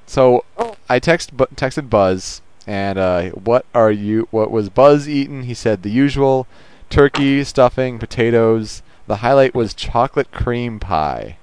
So 0.06 0.46
Oh. 0.58 0.76
I 0.90 1.00
text 1.00 1.36
bu- 1.36 1.48
texted 1.56 1.90
Buzz, 1.90 2.42
and 2.66 2.98
uh, 2.98 3.30
what 3.32 3.66
are 3.74 3.92
you? 3.92 4.28
What 4.32 4.52
was 4.52 4.70
Buzz 4.70 5.08
eating? 5.10 5.44
He 5.44 5.54
said 5.54 5.84
the 5.84 5.90
usual: 5.90 6.48
turkey, 6.90 7.44
stuffing, 7.44 8.00
potatoes. 8.00 8.82
The 9.08 9.18
highlight 9.18 9.56
was 9.56 9.74
chocolate 9.74 10.32
cream 10.32 10.80
pie. 10.80 11.38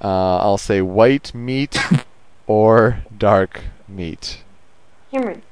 Uh, 0.00 0.36
I'll 0.38 0.58
say 0.58 0.80
white 0.80 1.34
meat 1.34 1.76
or 2.46 3.02
dark 3.16 3.62
meat. 3.88 4.42
Cameron, 5.10 5.42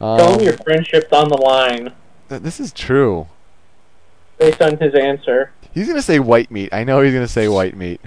Tell 0.00 0.20
Um, 0.20 0.34
him 0.38 0.40
your 0.44 0.56
friendship's 0.58 1.12
on 1.12 1.28
the 1.28 1.36
line 1.36 1.92
th- 2.28 2.42
this 2.42 2.58
is 2.58 2.72
true. 2.72 3.28
based 4.38 4.60
on 4.62 4.78
his 4.78 4.94
answer. 4.94 5.52
He's 5.72 5.86
gonna 5.86 6.02
say 6.02 6.18
white 6.18 6.50
meat. 6.50 6.70
I 6.72 6.82
know 6.84 7.00
he's 7.02 7.12
gonna 7.14 7.28
say 7.28 7.46
white 7.46 7.76
meat. 7.76 8.00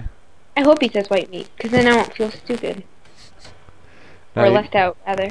I 0.56 0.60
hope 0.62 0.82
he 0.82 0.88
says 0.90 1.08
white 1.08 1.30
meat, 1.30 1.48
because 1.56 1.70
then 1.70 1.86
I 1.86 1.96
won't 1.96 2.12
feel 2.14 2.30
stupid 2.30 2.84
Now 4.36 4.42
or 4.42 4.46
you- 4.48 4.52
left 4.52 4.74
out, 4.74 4.96
rather. 5.06 5.30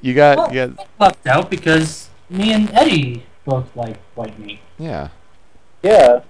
You 0.00 0.14
got, 0.14 0.36
Well, 0.38 0.54
you 0.54 0.66
got, 0.74 0.88
left 0.98 1.26
out 1.26 1.50
because 1.50 2.08
me 2.30 2.52
and 2.54 2.70
Eddie 2.72 3.24
both 3.46 3.74
like 3.74 3.96
white 4.14 4.38
meat. 4.38 4.60
yeah. 4.78 5.08
Yeah. 5.82 6.20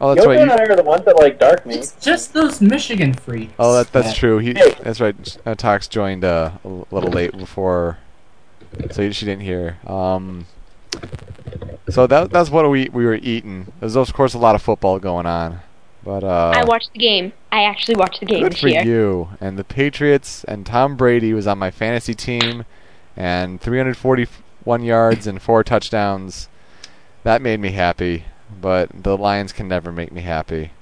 Oh, 0.00 0.14
that's 0.14 0.18
Yoga 0.24 0.28
right. 0.28 0.40
and 0.42 0.50
You, 0.50 0.56
I 0.56 0.72
are 0.72 0.76
the 0.76 0.82
ones 0.84 1.04
that 1.06 1.16
like 1.16 1.38
dark 1.40 1.64
meat. 1.66 1.78
It's 1.78 1.92
just 2.04 2.32
those 2.32 2.60
Michigan 2.60 3.14
freaks. 3.14 3.52
Oh, 3.58 3.72
that, 3.74 3.90
that's 3.92 4.08
that- 4.08 4.16
true. 4.16 4.38
He, 4.38 4.52
that's 4.52 5.00
right. 5.00 5.36
Uh, 5.46 5.54
Tox 5.56 5.88
joined 5.88 6.24
uh, 6.24 6.52
a 6.64 6.68
l- 6.68 6.86
little 6.90 7.10
late 7.10 7.36
before 7.36 7.98
so 8.90 9.10
she 9.10 9.24
didn't 9.26 9.42
hear. 9.42 9.78
Um, 9.86 10.46
so 11.88 12.06
that 12.06 12.30
that's 12.30 12.50
what 12.50 12.68
we 12.70 12.88
we 12.90 13.04
were 13.06 13.14
eating. 13.16 13.72
There's 13.80 13.96
of 13.96 14.12
course 14.12 14.34
a 14.34 14.38
lot 14.38 14.54
of 14.54 14.62
football 14.62 14.98
going 14.98 15.26
on, 15.26 15.60
but 16.04 16.22
uh, 16.22 16.52
I 16.54 16.64
watched 16.64 16.92
the 16.92 16.98
game. 16.98 17.32
I 17.50 17.64
actually 17.64 17.96
watched 17.96 18.20
the 18.20 18.26
game 18.26 18.42
good 18.42 18.52
this 18.52 18.60
for 18.60 18.68
year. 18.68 18.82
you. 18.84 19.28
And 19.40 19.58
the 19.58 19.64
Patriots 19.64 20.44
and 20.44 20.64
Tom 20.66 20.96
Brady 20.96 21.32
was 21.32 21.46
on 21.46 21.58
my 21.58 21.70
fantasy 21.70 22.14
team, 22.14 22.64
and 23.16 23.60
341 24.64 24.84
yards 24.84 25.26
and 25.26 25.42
four 25.42 25.64
touchdowns. 25.64 26.48
That 27.24 27.42
made 27.42 27.60
me 27.60 27.70
happy, 27.70 28.24
but 28.60 28.90
the 28.92 29.16
Lions 29.16 29.52
can 29.52 29.68
never 29.68 29.92
make 29.92 30.12
me 30.12 30.22
happy. 30.22 30.72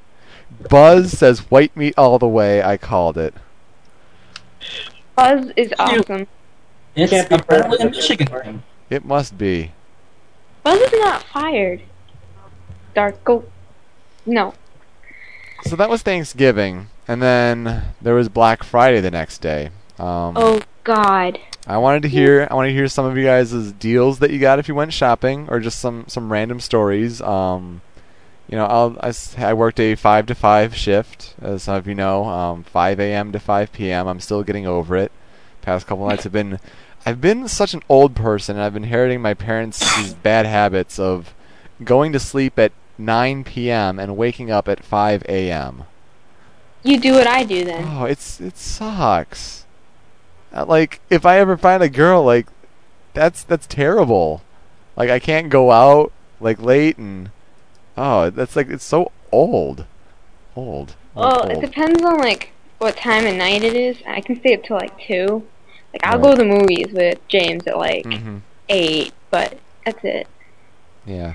Buzz 0.68 1.12
says 1.12 1.50
white 1.50 1.76
meat 1.76 1.94
all 1.96 2.18
the 2.18 2.28
way. 2.28 2.62
I 2.62 2.76
called 2.76 3.18
it. 3.18 3.34
Buzz 5.16 5.50
is 5.56 5.72
awesome. 5.78 6.26
It's 6.94 7.10
Can't 7.10 7.28
be 7.28 7.34
apparently 7.36 7.78
a 7.78 7.90
Michigan 7.90 8.26
thing. 8.26 8.62
It 8.88 9.04
must 9.04 9.36
be. 9.36 9.72
Buzz 10.62 10.80
is 10.80 10.92
not 10.92 11.22
fired. 11.24 11.82
Dark 12.94 13.22
go. 13.24 13.44
No. 14.24 14.54
So 15.64 15.76
that 15.76 15.90
was 15.90 16.02
Thanksgiving, 16.02 16.88
and 17.08 17.20
then 17.22 17.84
there 18.00 18.14
was 18.14 18.28
Black 18.28 18.62
Friday 18.62 19.00
the 19.00 19.10
next 19.10 19.38
day. 19.38 19.70
Um, 19.98 20.34
Oh 20.36 20.62
God. 20.86 21.40
I 21.66 21.78
wanted 21.78 22.02
to 22.02 22.08
hear 22.08 22.46
I 22.48 22.54
want 22.54 22.68
to 22.68 22.72
hear 22.72 22.86
some 22.86 23.04
of 23.04 23.18
you 23.18 23.24
guys' 23.24 23.72
deals 23.72 24.20
that 24.20 24.30
you 24.30 24.38
got 24.38 24.60
if 24.60 24.68
you 24.68 24.74
went 24.74 24.92
shopping, 24.92 25.48
or 25.50 25.58
just 25.58 25.80
some 25.80 26.04
some 26.06 26.32
random 26.32 26.60
stories. 26.60 27.20
Um, 27.20 27.82
you 28.48 28.56
know, 28.56 28.66
I'll, 28.66 28.96
I, 29.00 29.12
I 29.38 29.54
worked 29.54 29.80
a 29.80 29.96
five 29.96 30.26
to 30.26 30.34
five 30.36 30.76
shift, 30.76 31.34
as 31.42 31.64
some 31.64 31.74
of 31.74 31.88
you 31.88 31.96
know, 31.96 32.24
um, 32.26 32.62
5 32.62 33.00
a.m. 33.00 33.32
to 33.32 33.40
5 33.40 33.72
p.m. 33.72 34.06
I'm 34.06 34.20
still 34.20 34.44
getting 34.44 34.64
over 34.64 34.96
it. 34.96 35.10
Past 35.62 35.88
couple 35.88 36.06
nights 36.06 36.22
have 36.22 36.32
been, 36.32 36.60
I've 37.04 37.20
been 37.20 37.48
such 37.48 37.74
an 37.74 37.82
old 37.88 38.14
person, 38.14 38.54
and 38.54 38.64
I've 38.64 38.74
been 38.74 38.84
inheriting 38.84 39.20
my 39.20 39.34
parents' 39.34 39.80
these 39.96 40.14
bad 40.14 40.46
habits 40.46 41.00
of 41.00 41.34
going 41.82 42.12
to 42.12 42.20
sleep 42.20 42.56
at 42.56 42.70
9 42.98 43.42
p.m. 43.42 43.98
and 43.98 44.16
waking 44.16 44.52
up 44.52 44.68
at 44.68 44.84
5 44.84 45.24
a.m. 45.28 45.82
You 46.84 47.00
do 47.00 47.14
what 47.14 47.26
I 47.26 47.42
do 47.42 47.64
then. 47.64 47.84
Oh, 47.84 48.04
it's 48.04 48.40
it 48.40 48.56
sucks. 48.56 49.65
Uh, 50.56 50.64
Like 50.66 51.00
if 51.10 51.26
I 51.26 51.38
ever 51.38 51.56
find 51.56 51.82
a 51.82 51.88
girl, 51.88 52.24
like 52.24 52.46
that's 53.14 53.44
that's 53.44 53.66
terrible. 53.66 54.42
Like 54.96 55.10
I 55.10 55.18
can't 55.18 55.50
go 55.50 55.70
out 55.70 56.12
like 56.40 56.60
late 56.60 56.96
and 56.98 57.30
oh, 57.96 58.30
that's 58.30 58.56
like 58.56 58.68
it's 58.68 58.84
so 58.84 59.12
old, 59.30 59.84
old. 60.54 60.96
Well, 61.14 61.42
old, 61.42 61.50
it 61.52 61.60
depends 61.60 62.02
on 62.02 62.18
like 62.18 62.50
what 62.78 62.96
time 62.96 63.26
of 63.26 63.34
night 63.34 63.62
it 63.62 63.74
is. 63.74 63.98
I 64.06 64.20
can 64.20 64.38
stay 64.40 64.54
up 64.54 64.62
till 64.64 64.76
like 64.76 64.98
two. 65.06 65.46
Like 65.92 66.04
I'll 66.04 66.18
Right. 66.18 66.24
go 66.24 66.30
to 66.32 66.36
the 66.36 66.44
movies 66.44 66.88
with 66.92 67.18
James 67.28 67.66
at 67.66 67.76
like 67.78 68.04
Mhm. 68.04 68.40
eight, 68.68 69.12
but 69.30 69.58
that's 69.84 70.04
it. 70.04 70.26
Yeah. 71.06 71.34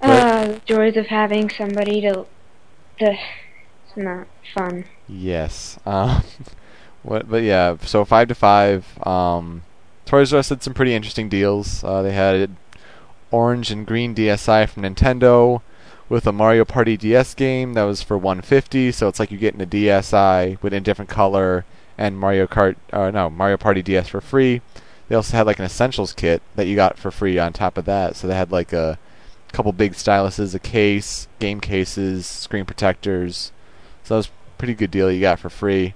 Uh, 0.00 0.46
the 0.48 0.60
joys 0.66 0.96
of 0.96 1.06
having 1.06 1.48
somebody 1.48 2.00
to, 2.02 2.26
to. 2.98 3.16
It's 3.86 3.96
not 3.96 4.26
fun. 4.52 4.84
Yes. 5.08 5.78
Um, 5.86 6.22
what? 7.04 7.30
But 7.30 7.42
yeah. 7.42 7.76
So 7.82 8.04
five 8.04 8.28
to 8.28 8.34
five. 8.34 9.06
Um, 9.06 9.62
Toys 10.06 10.32
R 10.32 10.40
Us 10.40 10.48
had 10.48 10.62
some 10.62 10.74
pretty 10.74 10.94
interesting 10.94 11.28
deals. 11.28 11.84
Uh, 11.84 12.02
they 12.02 12.12
had 12.12 12.50
orange 13.30 13.70
and 13.70 13.86
green 13.86 14.14
DSi 14.14 14.68
from 14.68 14.82
Nintendo 14.82 15.62
with 16.08 16.26
a 16.26 16.32
Mario 16.32 16.64
Party 16.64 16.96
DS 16.96 17.34
game 17.34 17.74
that 17.74 17.84
was 17.84 18.02
for 18.02 18.18
150. 18.18 18.92
So 18.92 19.08
it's 19.08 19.18
like 19.18 19.30
you 19.30 19.38
getting 19.38 19.62
a 19.62 19.66
DSi 19.66 20.60
with 20.62 20.72
a 20.72 20.80
different 20.80 21.10
color 21.10 21.64
and 21.96 22.18
Mario 22.18 22.46
Kart. 22.46 22.76
Uh, 22.92 23.10
no, 23.10 23.30
Mario 23.30 23.56
Party 23.56 23.82
DS 23.82 24.08
for 24.08 24.20
free. 24.20 24.60
They 25.08 25.14
also 25.14 25.36
had 25.36 25.46
like 25.46 25.58
an 25.58 25.64
essentials 25.64 26.12
kit 26.12 26.42
that 26.56 26.66
you 26.66 26.76
got 26.76 26.98
for 26.98 27.10
free 27.10 27.38
on 27.38 27.52
top 27.52 27.78
of 27.78 27.84
that. 27.84 28.16
So 28.16 28.26
they 28.26 28.34
had 28.34 28.52
like 28.52 28.72
a 28.72 28.98
couple 29.52 29.72
big 29.72 29.92
styluses, 29.92 30.54
a 30.54 30.58
case, 30.58 31.28
game 31.38 31.60
cases, 31.60 32.26
screen 32.26 32.64
protectors. 32.64 33.52
So 34.02 34.14
that 34.14 34.18
was 34.18 34.26
a 34.26 34.58
pretty 34.58 34.74
good 34.74 34.90
deal 34.90 35.10
you 35.10 35.20
got 35.20 35.38
for 35.38 35.50
free. 35.50 35.94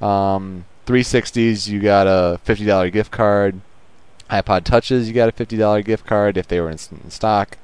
Um, 0.00 0.64
360s, 0.86 1.68
you 1.68 1.80
got 1.80 2.06
a 2.06 2.40
$50 2.46 2.92
gift 2.92 3.10
card. 3.10 3.60
iPod 4.30 4.64
Touches, 4.64 5.08
you 5.08 5.14
got 5.14 5.28
a 5.28 5.32
$50 5.32 5.84
gift 5.84 6.06
card 6.06 6.36
if 6.36 6.48
they 6.48 6.60
were 6.60 6.70
in, 6.70 6.78
in 7.04 7.10
stock. 7.10 7.58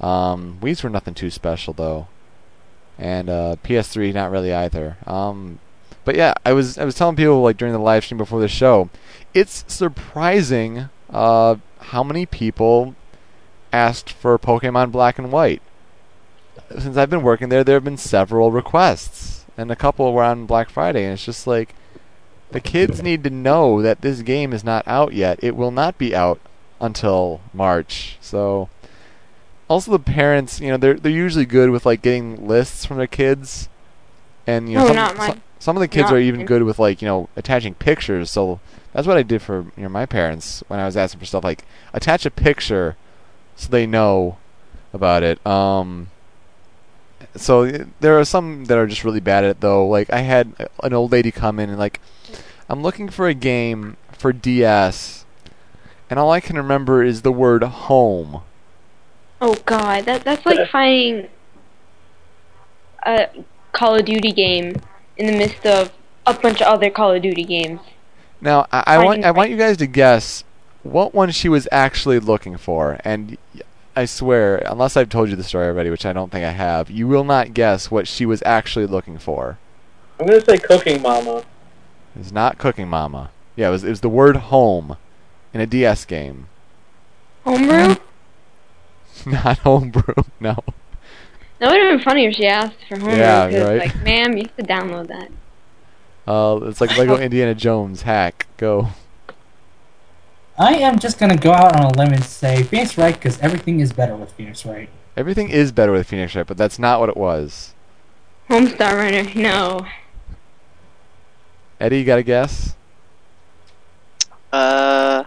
Um, 0.00 0.58
Wii's 0.60 0.82
were 0.82 0.90
nothing 0.90 1.14
too 1.14 1.30
special 1.30 1.72
though, 1.72 2.08
and 2.98 3.30
uh, 3.30 3.56
PS3 3.64 4.12
not 4.12 4.30
really 4.30 4.52
either. 4.52 4.98
Um, 5.06 5.58
but 6.04 6.14
yeah, 6.16 6.34
I 6.44 6.52
was 6.52 6.78
I 6.78 6.84
was 6.84 6.94
telling 6.94 7.16
people 7.16 7.40
like 7.42 7.56
during 7.56 7.72
the 7.72 7.80
live 7.80 8.04
stream 8.04 8.18
before 8.18 8.40
the 8.40 8.48
show, 8.48 8.90
it's 9.34 9.64
surprising 9.66 10.88
uh, 11.10 11.56
how 11.80 12.02
many 12.02 12.26
people 12.26 12.94
asked 13.72 14.10
for 14.10 14.38
Pokemon 14.38 14.92
Black 14.92 15.18
and 15.18 15.32
White. 15.32 15.62
Since 16.70 16.96
I've 16.96 17.10
been 17.10 17.22
working 17.22 17.48
there, 17.48 17.64
there 17.64 17.76
have 17.76 17.84
been 17.84 17.96
several 17.96 18.50
requests, 18.50 19.35
and 19.56 19.70
a 19.70 19.76
couple 19.76 20.12
were 20.12 20.22
on 20.22 20.46
Black 20.46 20.70
Friday, 20.70 21.04
and 21.04 21.14
it's 21.14 21.24
just 21.24 21.46
like 21.46 21.74
the 22.50 22.60
kids 22.60 23.02
need 23.02 23.24
to 23.24 23.30
know 23.30 23.82
that 23.82 24.00
this 24.02 24.22
game 24.22 24.52
is 24.52 24.62
not 24.64 24.86
out 24.86 25.12
yet. 25.12 25.38
It 25.42 25.56
will 25.56 25.70
not 25.70 25.98
be 25.98 26.14
out 26.14 26.40
until 26.80 27.40
March. 27.52 28.18
So 28.20 28.68
also 29.68 29.90
the 29.90 29.98
parents, 29.98 30.60
you 30.60 30.68
know, 30.68 30.76
they're 30.76 30.94
they're 30.94 31.12
usually 31.12 31.46
good 31.46 31.70
with 31.70 31.84
like 31.86 32.02
getting 32.02 32.46
lists 32.46 32.84
from 32.84 32.98
their 32.98 33.06
kids. 33.06 33.68
And 34.46 34.68
you 34.68 34.76
know 34.76 34.82
No, 34.82 34.86
some, 34.88 34.96
not 34.96 35.16
some, 35.16 35.42
some 35.58 35.76
of 35.76 35.80
the 35.80 35.88
kids 35.88 36.10
are 36.12 36.18
even 36.18 36.46
good 36.46 36.62
with 36.62 36.78
like, 36.78 37.02
you 37.02 37.08
know, 37.08 37.28
attaching 37.34 37.74
pictures. 37.74 38.30
So 38.30 38.60
that's 38.92 39.06
what 39.06 39.16
I 39.16 39.22
did 39.22 39.42
for, 39.42 39.66
you 39.76 39.82
know, 39.82 39.88
my 39.88 40.06
parents 40.06 40.62
when 40.68 40.78
I 40.78 40.86
was 40.86 40.96
asking 40.96 41.20
for 41.20 41.26
stuff 41.26 41.42
like 41.44 41.64
attach 41.92 42.24
a 42.26 42.30
picture 42.30 42.96
so 43.56 43.68
they 43.68 43.86
know 43.86 44.36
about 44.92 45.22
it. 45.24 45.44
Um 45.44 46.08
so 47.36 47.66
there 48.00 48.18
are 48.18 48.24
some 48.24 48.64
that 48.66 48.78
are 48.78 48.86
just 48.86 49.04
really 49.04 49.20
bad 49.20 49.44
at 49.44 49.50
it 49.50 49.60
though. 49.60 49.86
Like 49.86 50.12
I 50.12 50.20
had 50.20 50.54
an 50.82 50.92
old 50.92 51.12
lady 51.12 51.30
come 51.30 51.58
in 51.58 51.70
and 51.70 51.78
like 51.78 52.00
I'm 52.68 52.82
looking 52.82 53.08
for 53.08 53.28
a 53.28 53.34
game 53.34 53.96
for 54.12 54.32
DS 54.32 55.24
and 56.08 56.18
all 56.18 56.30
I 56.30 56.40
can 56.40 56.56
remember 56.56 57.02
is 57.02 57.22
the 57.22 57.32
word 57.32 57.62
home. 57.62 58.42
Oh 59.40 59.56
God, 59.66 60.04
that 60.06 60.24
that's 60.24 60.46
like 60.46 60.68
finding 60.70 61.28
a 63.04 63.28
Call 63.72 63.96
of 63.96 64.04
Duty 64.04 64.32
game 64.32 64.76
in 65.16 65.26
the 65.26 65.36
midst 65.36 65.66
of 65.66 65.92
a 66.26 66.34
bunch 66.34 66.60
of 66.60 66.68
other 66.68 66.90
Call 66.90 67.12
of 67.12 67.22
Duty 67.22 67.44
games. 67.44 67.80
Now 68.40 68.66
I, 68.72 68.84
I 68.86 69.04
want 69.04 69.24
I 69.24 69.30
want 69.30 69.50
you 69.50 69.56
guys 69.56 69.76
to 69.78 69.86
guess 69.86 70.44
what 70.82 71.14
one 71.14 71.30
she 71.32 71.48
was 71.48 71.66
actually 71.72 72.18
looking 72.18 72.56
for, 72.56 72.98
and 73.04 73.36
y- 73.54 73.62
I 73.96 74.04
swear, 74.04 74.58
unless 74.66 74.94
I've 74.94 75.08
told 75.08 75.30
you 75.30 75.36
the 75.36 75.42
story 75.42 75.66
already, 75.68 75.88
which 75.88 76.04
I 76.04 76.12
don't 76.12 76.30
think 76.30 76.44
I 76.44 76.50
have, 76.50 76.90
you 76.90 77.08
will 77.08 77.24
not 77.24 77.54
guess 77.54 77.90
what 77.90 78.06
she 78.06 78.26
was 78.26 78.42
actually 78.44 78.84
looking 78.84 79.16
for. 79.16 79.58
I'm 80.20 80.26
gonna 80.26 80.44
say 80.44 80.58
Cooking 80.58 81.00
Mama. 81.00 81.44
It's 82.14 82.30
not 82.30 82.58
Cooking 82.58 82.88
Mama. 82.88 83.30
Yeah, 83.56 83.68
it 83.68 83.70
was 83.70 83.84
it 83.84 83.88
was 83.88 84.02
the 84.02 84.10
word 84.10 84.36
home 84.36 84.98
in 85.54 85.62
a 85.62 85.66
DS 85.66 86.04
game. 86.04 86.48
Homebrew? 87.44 87.96
not 89.26 89.58
homebrew. 89.58 90.24
No. 90.40 90.58
That 91.58 91.70
would 91.70 91.80
have 91.80 91.96
been 91.96 92.04
funny 92.04 92.26
if 92.26 92.34
she 92.34 92.46
asked 92.46 92.76
for 92.88 92.98
homebrew. 92.98 93.16
Yeah, 93.16 93.64
right. 93.64 93.78
Like, 93.78 94.02
ma'am, 94.02 94.36
you 94.36 94.44
have 94.44 94.56
to 94.56 94.62
download 94.62 95.08
that. 95.08 95.30
Uh, 96.30 96.60
it's 96.66 96.82
like 96.82 96.96
Lego 96.98 97.16
Indiana 97.20 97.54
Jones 97.54 98.02
hack. 98.02 98.46
Go. 98.58 98.88
I 100.58 100.74
am 100.76 100.98
just 100.98 101.18
gonna 101.18 101.36
go 101.36 101.52
out 101.52 101.76
on 101.76 101.84
a 101.84 101.98
limb 101.98 102.14
and 102.14 102.24
say 102.24 102.62
Phoenix 102.62 102.96
Wright 102.96 103.14
because 103.14 103.38
everything 103.40 103.80
is 103.80 103.92
better 103.92 104.16
with 104.16 104.32
Phoenix 104.32 104.64
Wright. 104.64 104.88
Everything 105.16 105.50
is 105.50 105.70
better 105.70 105.92
with 105.92 106.06
Phoenix 106.06 106.34
Wright, 106.34 106.46
but 106.46 106.56
that's 106.56 106.78
not 106.78 106.98
what 106.98 107.10
it 107.10 107.16
was. 107.16 107.74
Homestar 108.48 108.96
Runner, 108.96 109.30
no. 109.34 109.86
Eddie, 111.78 111.98
you 111.98 112.04
got 112.04 112.18
a 112.18 112.22
guess? 112.22 112.74
Uh, 114.50 115.24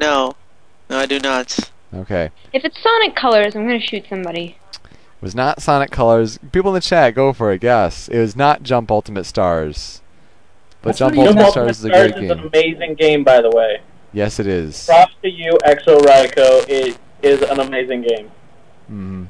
no, 0.00 0.32
no, 0.88 0.98
I 0.98 1.04
do 1.04 1.18
not. 1.18 1.58
Okay. 1.92 2.30
If 2.54 2.64
it's 2.64 2.82
Sonic 2.82 3.14
Colors, 3.14 3.54
I'm 3.54 3.66
gonna 3.66 3.80
shoot 3.80 4.06
somebody. 4.08 4.56
It 4.82 5.22
was 5.22 5.34
not 5.34 5.60
Sonic 5.60 5.90
Colors. 5.90 6.38
People 6.52 6.70
in 6.70 6.74
the 6.74 6.80
chat, 6.80 7.14
go 7.14 7.34
for 7.34 7.52
it. 7.52 7.60
Guess. 7.60 8.08
It 8.08 8.18
was 8.18 8.34
not 8.34 8.62
Jump 8.62 8.90
Ultimate 8.90 9.24
Stars. 9.24 10.00
But 10.84 10.90
That's 10.90 10.98
Jump 10.98 11.16
what 11.16 11.22
he 11.22 11.26
Ultimate 11.28 11.42
Jump 11.44 11.52
Stars 11.52 11.78
is 11.78 11.84
a 11.86 11.88
great 11.88 12.10
is 12.10 12.30
an 12.30 12.36
game. 12.36 12.50
amazing 12.52 12.94
game, 12.96 13.24
by 13.24 13.40
the 13.40 13.48
way. 13.48 13.80
Yes, 14.12 14.38
it 14.38 14.46
is. 14.46 14.84
Props 14.84 15.14
to 15.22 15.30
you, 15.30 15.56
Exo 15.64 15.98
Raiko. 16.04 16.62
It 16.68 16.98
is 17.22 17.40
an 17.40 17.58
amazing 17.58 18.02
game. 18.02 18.30
hmm 18.86 19.24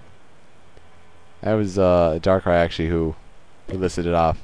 That 1.43 1.53
was 1.53 1.79
uh, 1.79 2.19
Darkrai 2.21 2.57
actually 2.57 2.89
who, 2.89 3.15
who 3.71 3.79
listed 3.79 4.05
it 4.05 4.15
off. 4.15 4.39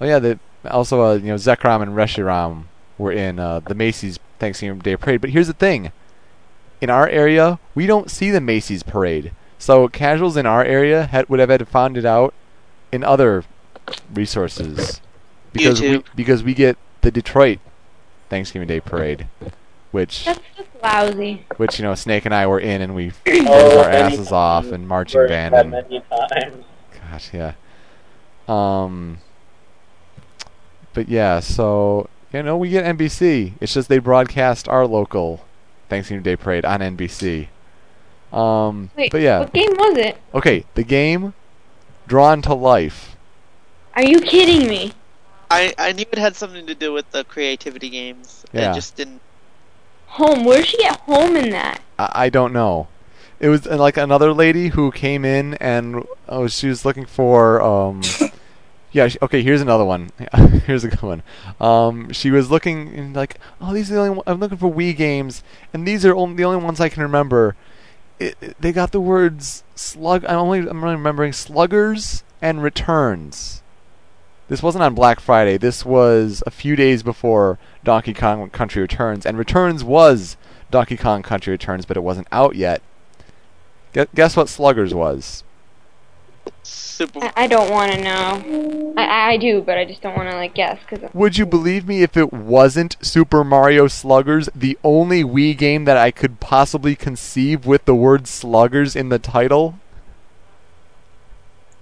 Oh 0.00 0.06
yeah, 0.06 0.18
the, 0.18 0.40
also 0.68 1.00
uh, 1.00 1.14
you 1.14 1.28
know 1.28 1.36
Zekrom 1.36 1.80
and 1.80 1.92
Reshiram 1.92 2.64
were 2.98 3.12
in 3.12 3.38
uh, 3.38 3.60
the 3.60 3.76
Macy's 3.76 4.18
Thanksgiving 4.40 4.80
Day 4.80 4.96
Parade. 4.96 5.20
But 5.20 5.30
here's 5.30 5.46
the 5.46 5.52
thing: 5.52 5.92
in 6.80 6.90
our 6.90 7.08
area, 7.08 7.60
we 7.76 7.86
don't 7.86 8.10
see 8.10 8.32
the 8.32 8.40
Macy's 8.40 8.82
parade. 8.82 9.30
So 9.60 9.86
casuals 9.86 10.36
in 10.36 10.44
our 10.44 10.64
area 10.64 11.06
had, 11.06 11.28
would 11.28 11.38
have 11.38 11.50
had 11.50 11.60
to 11.60 11.66
find 11.66 11.96
it 11.96 12.04
out 12.04 12.34
in 12.90 13.04
other 13.04 13.44
resources 14.12 15.00
because 15.58 15.80
we 15.80 16.02
because 16.16 16.42
we 16.42 16.54
get 16.54 16.76
the 17.02 17.10
Detroit 17.10 17.58
Thanksgiving 18.28 18.68
Day 18.68 18.80
Parade. 18.80 19.26
which 19.90 20.24
That's 20.24 20.40
just 20.56 20.68
lousy. 20.82 21.44
which 21.56 21.78
you 21.78 21.84
know 21.84 21.94
Snake 21.94 22.24
and 22.24 22.34
I 22.34 22.46
were 22.46 22.60
in, 22.60 22.80
and 22.82 22.94
we 22.94 23.10
Oh, 23.26 23.44
froze 23.44 23.74
our 23.76 23.90
many 23.90 24.14
asses 24.14 24.32
off 24.32 24.64
times. 24.64 24.72
and 24.74 24.88
marching 24.88 25.20
Heard 25.20 25.28
band 25.30 25.54
that 25.54 25.60
and 25.60 25.70
many 25.70 26.00
times. 26.10 26.64
gosh, 27.10 27.30
yeah. 27.32 27.52
Um, 28.48 29.18
but 30.94 31.08
yeah, 31.08 31.40
so 31.40 32.08
you 32.32 32.42
know 32.42 32.56
we 32.56 32.70
get 32.70 32.84
NBC. 32.96 33.54
It's 33.60 33.74
just 33.74 33.88
they 33.88 33.98
broadcast 33.98 34.68
our 34.68 34.86
local 34.86 35.44
Thanksgiving 35.88 36.22
Day 36.22 36.36
parade 36.36 36.64
on 36.64 36.80
NBC. 36.80 37.48
Um, 38.32 38.90
Wait, 38.96 39.10
but 39.10 39.20
yeah, 39.22 39.38
what 39.40 39.52
game 39.54 39.70
was 39.78 39.96
it? 39.96 40.18
okay, 40.34 40.64
the 40.74 40.82
game 40.84 41.32
Drawn 42.06 42.42
to 42.42 42.54
Life. 42.54 43.16
Are 43.94 44.04
you 44.04 44.20
kidding 44.20 44.68
me? 44.68 44.92
I, 45.50 45.74
I 45.78 45.92
knew 45.92 46.04
it 46.10 46.18
had 46.18 46.36
something 46.36 46.66
to 46.66 46.74
do 46.74 46.92
with 46.92 47.10
the 47.10 47.24
creativity 47.24 47.88
games. 47.88 48.44
Yeah. 48.52 48.70
I 48.70 48.74
just 48.74 48.96
didn't. 48.96 49.20
Home. 50.06 50.44
Where 50.44 50.58
did 50.58 50.66
she 50.66 50.76
get 50.78 51.00
home 51.00 51.36
in 51.36 51.50
that? 51.50 51.80
I, 51.98 52.10
I 52.14 52.28
don't 52.30 52.52
know. 52.52 52.88
It 53.40 53.48
was 53.48 53.66
uh, 53.66 53.76
like 53.76 53.96
another 53.96 54.32
lady 54.32 54.68
who 54.68 54.90
came 54.90 55.24
in 55.24 55.54
and 55.54 56.04
oh, 56.28 56.48
she 56.48 56.68
was 56.68 56.84
looking 56.84 57.06
for 57.06 57.60
um. 57.62 58.02
Yeah. 58.90 59.08
She, 59.08 59.18
okay. 59.20 59.42
Here's 59.42 59.60
another 59.60 59.84
one. 59.84 60.10
here's 60.64 60.82
a 60.82 60.88
good 60.88 61.02
one. 61.02 61.22
Um, 61.60 62.10
she 62.10 62.30
was 62.30 62.50
looking 62.50 62.94
and 62.94 63.14
like, 63.14 63.38
oh, 63.60 63.74
these 63.74 63.90
are 63.90 63.94
the 63.94 64.00
only. 64.00 64.10
One, 64.16 64.22
I'm 64.26 64.40
looking 64.40 64.56
for 64.56 64.72
Wii 64.72 64.96
games, 64.96 65.42
and 65.74 65.86
these 65.86 66.06
are 66.06 66.14
only, 66.14 66.36
the 66.36 66.44
only 66.44 66.64
ones 66.64 66.80
I 66.80 66.88
can 66.88 67.02
remember. 67.02 67.54
It, 68.18 68.36
it- 68.40 68.56
they 68.58 68.72
got 68.72 68.92
the 68.92 69.00
words 69.00 69.62
slug. 69.74 70.24
I'm 70.24 70.38
only. 70.38 70.60
I'm 70.60 70.82
only 70.82 70.96
remembering 70.96 71.34
sluggers 71.34 72.24
and 72.40 72.62
returns. 72.62 73.62
This 74.48 74.62
wasn't 74.62 74.82
on 74.82 74.94
Black 74.94 75.20
Friday. 75.20 75.58
This 75.58 75.84
was 75.84 76.42
a 76.46 76.50
few 76.50 76.74
days 76.74 77.02
before 77.02 77.58
Donkey 77.84 78.14
Kong 78.14 78.48
Country 78.48 78.80
Returns, 78.80 79.26
and 79.26 79.36
Returns 79.36 79.84
was 79.84 80.38
Donkey 80.70 80.96
Kong 80.96 81.22
Country 81.22 81.50
Returns, 81.50 81.84
but 81.84 81.98
it 81.98 82.02
wasn't 82.02 82.28
out 82.32 82.56
yet. 82.56 82.80
Guess, 83.92 84.06
guess 84.14 84.36
what 84.36 84.48
Sluggers 84.48 84.94
was? 84.94 85.44
Super. 86.62 87.20
I, 87.22 87.32
I 87.36 87.46
don't 87.46 87.70
want 87.70 87.92
to 87.92 88.00
know. 88.02 88.94
I, 88.96 89.32
I 89.32 89.36
do, 89.36 89.60
but 89.60 89.76
I 89.76 89.84
just 89.84 90.00
don't 90.00 90.16
want 90.16 90.30
to 90.30 90.36
like 90.36 90.54
guess 90.54 90.78
because 90.88 91.10
Would 91.12 91.36
you 91.36 91.44
believe 91.44 91.86
me 91.86 92.02
if 92.02 92.16
it 92.16 92.32
wasn't 92.32 92.96
Super 93.02 93.44
Mario 93.44 93.86
Sluggers, 93.86 94.48
the 94.54 94.78
only 94.82 95.22
Wii 95.22 95.56
game 95.58 95.84
that 95.84 95.98
I 95.98 96.10
could 96.10 96.40
possibly 96.40 96.96
conceive 96.96 97.66
with 97.66 97.84
the 97.84 97.94
word 97.94 98.26
Sluggers 98.26 98.96
in 98.96 99.10
the 99.10 99.18
title? 99.18 99.78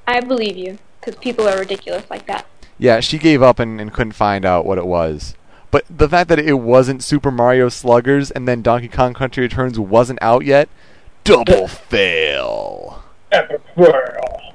I 0.04 0.20
believe 0.20 0.56
you 0.56 0.78
because 1.00 1.16
people 1.20 1.48
are 1.48 1.58
ridiculous 1.58 2.04
like 2.10 2.26
that. 2.26 2.46
Yeah, 2.78 3.00
she 3.00 3.18
gave 3.18 3.42
up 3.42 3.58
and, 3.58 3.80
and 3.80 3.92
couldn't 3.92 4.12
find 4.12 4.44
out 4.44 4.66
what 4.66 4.78
it 4.78 4.86
was. 4.86 5.34
But 5.70 5.84
the 5.90 6.08
fact 6.08 6.28
that 6.28 6.38
it 6.38 6.54
wasn't 6.54 7.02
Super 7.02 7.30
Mario 7.30 7.68
Sluggers 7.68 8.30
and 8.30 8.46
then 8.46 8.62
Donkey 8.62 8.88
Kong 8.88 9.14
Country 9.14 9.42
Returns 9.42 9.78
wasn't 9.78 10.18
out 10.22 10.44
yet, 10.44 10.68
double 11.24 11.68
fail. 11.68 13.02
Epic 13.32 13.60
whirl. 13.74 14.54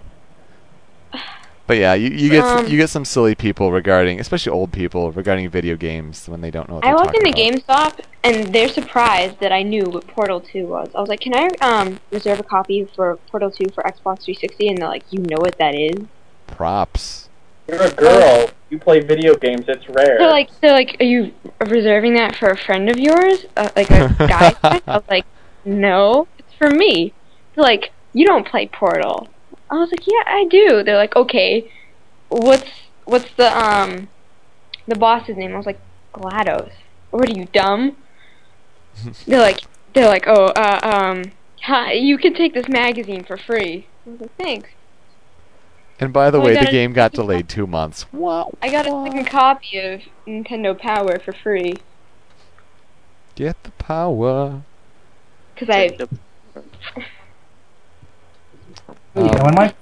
But 1.67 1.77
yeah, 1.77 1.93
you, 1.93 2.09
you 2.09 2.29
get 2.29 2.43
Um, 2.43 2.67
you 2.67 2.77
get 2.77 2.89
some 2.89 3.05
silly 3.05 3.33
people 3.33 3.71
regarding, 3.71 4.19
especially 4.19 4.51
old 4.51 4.73
people 4.73 5.11
regarding 5.11 5.49
video 5.49 5.75
games 5.75 6.27
when 6.27 6.41
they 6.41 6.51
don't 6.51 6.67
know. 6.67 6.75
What 6.75 6.83
I 6.85 6.87
they're 6.89 6.95
walked 6.95 7.13
talking 7.13 7.27
into 7.27 7.63
about. 7.63 7.97
GameStop 7.97 8.05
and 8.23 8.53
they're 8.53 8.67
surprised 8.67 9.39
that 9.39 9.51
I 9.51 9.63
knew 9.63 9.83
what 9.83 10.05
Portal 10.07 10.41
2 10.41 10.65
was. 10.67 10.89
I 10.95 10.99
was 10.99 11.07
like, 11.07 11.21
"Can 11.21 11.33
I 11.35 11.47
um 11.61 11.99
reserve 12.11 12.39
a 12.39 12.43
copy 12.43 12.85
for 12.95 13.15
Portal 13.29 13.51
2 13.51 13.69
for 13.73 13.83
Xbox 13.83 14.23
360?" 14.23 14.67
And 14.67 14.77
they're 14.79 14.87
like, 14.87 15.03
"You 15.11 15.19
know 15.19 15.37
what 15.39 15.57
that 15.59 15.75
is?" 15.75 16.07
Props. 16.47 17.20
You're 17.71 17.83
a 17.83 17.91
girl. 17.91 18.49
You 18.69 18.79
play 18.79 18.99
video 18.99 19.33
games. 19.35 19.63
It's 19.69 19.87
rare. 19.87 20.17
They're 20.17 20.29
like, 20.29 20.49
"They're 20.59 20.73
like, 20.73 20.97
are 20.99 21.05
you 21.05 21.33
reserving 21.65 22.15
that 22.15 22.35
for 22.35 22.49
a 22.49 22.57
friend 22.57 22.89
of 22.89 22.97
yours, 22.97 23.45
uh, 23.55 23.69
like 23.77 23.89
a 23.89 24.13
guy?" 24.19 24.53
I 24.63 24.97
was 24.97 25.03
like, 25.09 25.25
"No, 25.63 26.27
it's 26.37 26.53
for 26.57 26.69
me." 26.69 27.13
They're 27.55 27.63
like, 27.63 27.91
"You 28.11 28.25
don't 28.25 28.45
play 28.45 28.67
Portal." 28.67 29.29
I 29.69 29.75
was 29.75 29.89
like, 29.89 30.05
"Yeah, 30.05 30.23
I 30.27 30.45
do." 30.49 30.83
They're 30.83 30.97
like, 30.97 31.15
"Okay, 31.15 31.71
what's 32.27 32.69
what's 33.05 33.31
the 33.35 33.57
um 33.57 34.09
the 34.87 34.95
boss's 34.95 35.37
name?" 35.37 35.53
I 35.53 35.57
was 35.57 35.65
like, 35.65 35.79
"GLaDOS." 36.13 36.71
What 37.11 37.29
are 37.29 37.33
you 37.33 37.45
dumb? 37.53 37.95
they're 39.25 39.39
like, 39.39 39.61
they're 39.93 40.09
like, 40.09 40.25
"Oh, 40.27 40.47
uh, 40.47 40.79
um, 40.83 41.31
hi, 41.61 41.93
you 41.93 42.17
can 42.17 42.33
take 42.33 42.53
this 42.53 42.67
magazine 42.67 43.23
for 43.23 43.37
free." 43.37 43.87
I 44.05 44.09
was 44.09 44.19
like, 44.19 44.35
"Thanks." 44.37 44.69
And 46.01 46.11
by 46.11 46.31
the 46.31 46.39
Oh, 46.39 46.45
way, 46.45 46.55
the 46.57 46.65
game 46.71 46.93
got 46.93 47.11
delayed 47.13 47.47
two 47.47 47.67
months. 47.67 48.11
Wow. 48.11 48.51
I 48.61 48.69
got 48.71 48.87
a 48.87 49.03
second 49.05 49.25
copy 49.25 49.77
of 49.79 50.01
Nintendo 50.27 50.77
Power 50.77 51.19
for 51.19 51.31
free 51.31 51.75
Get 53.35 53.61
the 53.63 53.69
power. 53.71 54.63
because 55.53 55.69
I 55.69 55.83
You 59.15 59.23
know, 59.23 59.29
Um, 59.29 59.43
when 59.45 59.55
my 59.55 59.73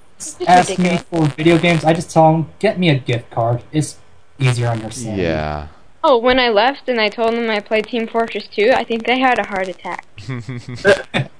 ask 0.46 0.78
me 0.78 0.98
for 0.98 1.24
video 1.28 1.56
games, 1.58 1.84
I 1.84 1.94
just 1.94 2.10
tell 2.10 2.30
them, 2.32 2.50
get 2.58 2.78
me 2.78 2.90
a 2.90 2.98
gift 2.98 3.30
card. 3.30 3.62
It's 3.72 3.98
easier 4.38 4.68
on 4.68 4.80
your 4.80 4.90
sanity. 4.90 5.22
Yeah. 5.22 5.68
Oh, 6.04 6.18
when 6.18 6.38
I 6.38 6.48
left 6.50 6.88
and 6.88 7.00
I 7.00 7.08
told 7.08 7.32
them 7.34 7.48
I 7.50 7.60
played 7.60 7.86
Team 7.86 8.06
Fortress 8.06 8.46
2, 8.48 8.72
I 8.74 8.84
think 8.84 9.06
they 9.06 9.18
had 9.18 9.38
a 9.38 9.44
heart 9.46 9.68
attack. 9.68 10.06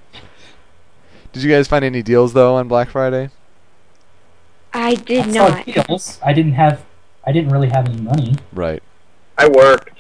Did 1.33 1.43
you 1.43 1.51
guys 1.51 1.69
find 1.69 1.85
any 1.85 2.03
deals 2.03 2.33
though 2.33 2.55
on 2.57 2.67
Black 2.69 2.89
Friday? 2.91 3.31
I 4.73 4.95
did 4.95 5.27
I 5.27 5.31
not. 5.31 5.67
deals. 5.67 6.19
I 6.23 6.33
didn't 6.33 6.53
have. 6.53 6.85
I 7.27 7.33
didn't 7.33 7.51
really 7.51 7.69
have 7.69 7.87
any 7.89 8.01
money. 8.01 8.37
Right. 8.53 8.83
I 9.37 9.49
worked. 9.49 9.99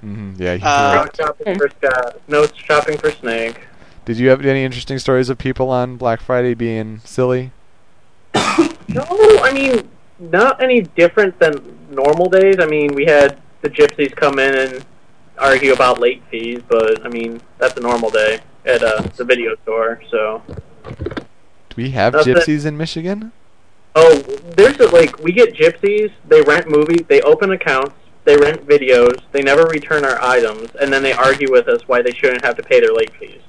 hmm 0.00 0.32
Yeah. 0.36 0.54
you 0.54 0.64
Uh, 0.64 0.92
No 0.94 1.00
worked. 1.02 1.16
shopping 1.16 1.58
for 1.58 1.68
Scott. 1.70 2.20
No 2.28 2.46
shopping 2.46 2.98
for 2.98 3.10
Snake. 3.10 3.60
Did 4.04 4.18
you 4.18 4.28
have 4.30 4.44
any 4.44 4.64
interesting 4.64 4.98
stories 4.98 5.28
of 5.28 5.36
people 5.38 5.68
on 5.70 5.96
Black 5.96 6.20
Friday 6.20 6.54
being 6.54 7.00
silly? 7.04 7.52
No, 8.88 9.04
I 9.42 9.52
mean, 9.52 9.86
not 10.18 10.62
any 10.62 10.80
different 10.80 11.38
than 11.38 11.78
normal 11.90 12.30
days. 12.30 12.56
I 12.58 12.64
mean, 12.66 12.94
we 12.94 13.04
had 13.04 13.38
the 13.60 13.68
gypsies 13.68 14.16
come 14.16 14.38
in 14.38 14.54
and 14.54 14.84
argue 15.36 15.74
about 15.74 16.00
late 16.00 16.22
fees, 16.30 16.62
but 16.68 17.04
I 17.04 17.08
mean, 17.10 17.42
that's 17.58 17.76
a 17.76 17.80
normal 17.80 18.08
day 18.08 18.40
at 18.64 18.82
uh, 18.82 19.02
the 19.16 19.24
video 19.24 19.56
store. 19.62 20.00
So, 20.10 20.42
Do 20.86 21.17
we 21.78 21.90
have 21.90 22.12
Nothing. 22.12 22.34
gypsies 22.34 22.66
in 22.66 22.76
Michigan? 22.76 23.30
oh, 23.94 24.18
there's 24.56 24.78
a, 24.80 24.88
like 24.88 25.18
we 25.20 25.30
get 25.30 25.54
gypsies. 25.54 26.12
They 26.26 26.42
rent 26.42 26.68
movies. 26.68 27.02
They 27.08 27.20
open 27.22 27.52
accounts. 27.52 27.94
They 28.24 28.36
rent 28.36 28.66
videos. 28.66 29.22
They 29.30 29.42
never 29.42 29.62
return 29.62 30.04
our 30.04 30.20
items, 30.20 30.70
and 30.80 30.92
then 30.92 31.04
they 31.04 31.12
argue 31.12 31.50
with 31.52 31.68
us 31.68 31.82
why 31.86 32.02
they 32.02 32.10
shouldn't 32.10 32.44
have 32.44 32.56
to 32.56 32.64
pay 32.64 32.80
their 32.80 32.92
late 32.92 33.14
fees. 33.14 33.42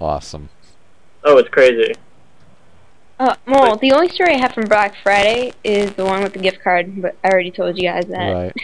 Awesome. 0.00 0.48
Oh, 1.24 1.38
it's 1.38 1.48
crazy. 1.48 1.92
Uh, 3.18 3.34
well, 3.46 3.76
the 3.76 3.92
only 3.92 4.10
story 4.10 4.34
I 4.34 4.38
have 4.38 4.52
from 4.52 4.64
Black 4.64 4.94
Friday 5.02 5.52
is 5.64 5.92
the 5.94 6.04
one 6.04 6.22
with 6.22 6.34
the 6.34 6.38
gift 6.38 6.62
card, 6.62 7.02
but 7.02 7.16
I 7.24 7.30
already 7.30 7.50
told 7.50 7.76
you 7.76 7.88
guys 7.88 8.06
that. 8.06 8.32
Right. 8.32 8.56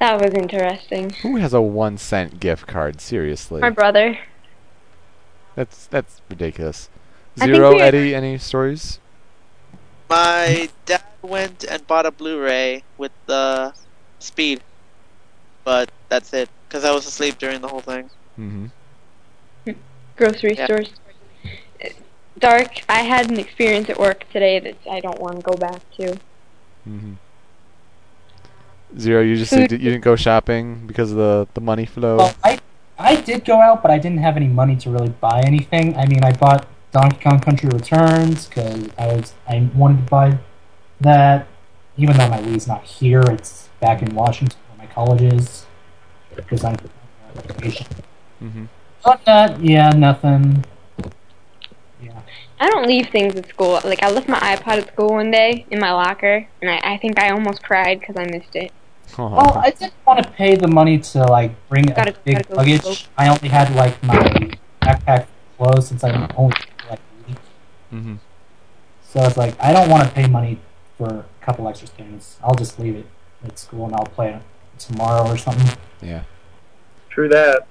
That 0.00 0.20
was 0.20 0.32
interesting. 0.32 1.10
Who 1.22 1.38
has 1.38 1.52
a 1.52 1.60
one 1.60 1.98
cent 1.98 2.38
gift 2.38 2.68
card? 2.68 3.00
Seriously. 3.00 3.60
My 3.60 3.70
brother. 3.70 4.16
That's 5.56 5.88
that's 5.88 6.22
ridiculous. 6.30 6.88
I 7.40 7.46
think 7.46 7.54
Zero 7.56 7.74
we- 7.74 7.80
Eddie, 7.80 8.14
any 8.14 8.38
stories? 8.38 8.98
My 10.10 10.68
dad 10.86 11.04
went 11.22 11.64
and 11.64 11.86
bought 11.86 12.06
a 12.06 12.10
Blu-ray 12.10 12.82
with 12.96 13.12
the 13.26 13.74
speed, 14.18 14.62
but 15.64 15.90
that's 16.08 16.32
it. 16.32 16.48
Because 16.66 16.84
I 16.84 16.92
was 16.92 17.06
asleep 17.06 17.38
during 17.38 17.60
the 17.60 17.68
whole 17.68 17.80
thing. 17.80 18.10
Mm-hmm. 18.38 18.66
Grocery 20.16 20.54
Yeah. 20.56 20.64
stores. 20.64 20.90
Uh, 21.84 21.88
Dark, 22.38 22.82
I 22.88 23.00
had 23.02 23.30
an 23.30 23.38
experience 23.38 23.88
at 23.90 23.98
work 23.98 24.24
today 24.32 24.58
that 24.60 24.76
I 24.90 25.00
don't 25.00 25.20
want 25.20 25.36
to 25.36 25.42
go 25.42 25.56
back 25.56 25.80
to. 25.96 26.12
Mm-hmm. 26.88 27.12
Zero, 28.98 29.22
you 29.22 29.36
just 29.36 29.50
said 29.50 29.70
you 29.70 29.78
didn't 29.78 30.00
go 30.00 30.16
shopping 30.16 30.86
because 30.86 31.10
of 31.10 31.18
the, 31.18 31.46
the 31.54 31.60
money 31.60 31.84
flow. 31.84 32.16
Well, 32.16 32.34
I 32.42 32.58
I 32.98 33.16
did 33.20 33.44
go 33.44 33.60
out, 33.60 33.82
but 33.82 33.90
I 33.90 33.98
didn't 33.98 34.18
have 34.18 34.36
any 34.36 34.48
money 34.48 34.76
to 34.76 34.90
really 34.90 35.10
buy 35.20 35.42
anything. 35.44 35.94
I 35.96 36.06
mean, 36.06 36.24
I 36.24 36.32
bought 36.32 36.66
Donkey 36.92 37.18
Kong 37.22 37.40
Country 37.40 37.68
Returns 37.68 38.46
because 38.46 38.88
I 38.98 39.06
was 39.08 39.34
I 39.46 39.68
wanted 39.74 40.04
to 40.04 40.10
buy 40.10 40.38
that, 41.00 41.46
even 41.96 42.16
though 42.16 42.28
my 42.28 42.40
Wii's 42.40 42.66
not 42.66 42.84
here. 42.84 43.22
It's 43.28 43.68
back 43.80 44.02
in 44.02 44.14
Washington 44.14 44.58
where 44.68 44.86
my 44.86 44.92
college 44.92 45.22
is 45.22 45.66
because 46.34 46.64
I'm 46.64 46.74
on 46.74 47.42
vacation. 47.46 47.86
mm-hmm. 48.42 48.64
But 49.04 49.24
that, 49.26 49.62
yeah, 49.62 49.90
nothing. 49.90 50.64
Yeah. 52.02 52.20
I 52.60 52.68
don't 52.68 52.86
leave 52.86 53.08
things 53.10 53.36
at 53.36 53.48
school. 53.48 53.80
Like, 53.84 54.02
I 54.02 54.10
left 54.10 54.28
my 54.28 54.38
iPod 54.38 54.82
at 54.82 54.92
school 54.92 55.08
one 55.10 55.30
day 55.30 55.66
in 55.70 55.78
my 55.80 55.92
locker, 55.92 56.48
and 56.60 56.70
I, 56.70 56.80
I 56.84 56.98
think 56.98 57.18
I 57.18 57.30
almost 57.30 57.62
cried 57.62 58.00
because 58.00 58.16
I 58.16 58.24
missed 58.24 58.54
it. 58.56 58.72
Well, 59.16 59.56
I 59.56 59.70
didn't 59.70 59.94
want 60.06 60.22
to 60.22 60.30
pay 60.30 60.54
the 60.54 60.68
money 60.68 60.98
to 60.98 61.22
like 61.22 61.52
bring 61.68 61.86
Gotta- 61.86 62.10
a 62.10 62.18
big 62.24 62.46
go 62.48 62.56
luggage. 62.56 63.08
I 63.16 63.28
only 63.28 63.48
had 63.48 63.74
like 63.74 64.02
my 64.02 64.16
backpack 64.82 65.26
clothes 65.56 65.88
since 65.88 66.04
I 66.04 66.10
only 66.36 66.54
for, 66.78 66.90
like 66.90 67.00
a 67.00 67.28
week. 67.28 67.38
Mm-hmm. 67.92 68.16
So 69.02 69.22
it's 69.22 69.36
like 69.36 69.54
I 69.60 69.72
don't 69.72 69.88
want 69.88 70.06
to 70.06 70.14
pay 70.14 70.26
money 70.26 70.58
for 70.96 71.06
a 71.06 71.24
couple 71.40 71.66
extra 71.68 71.88
things. 71.88 72.36
I'll 72.42 72.54
just 72.54 72.78
leave 72.78 72.96
it 72.96 73.06
at 73.44 73.58
school 73.58 73.86
and 73.86 73.94
I'll 73.94 74.04
play 74.04 74.34
it 74.34 74.42
tomorrow 74.78 75.26
or 75.26 75.36
something. 75.36 75.78
Yeah. 76.02 76.24
True 77.08 77.28
that. 77.28 77.66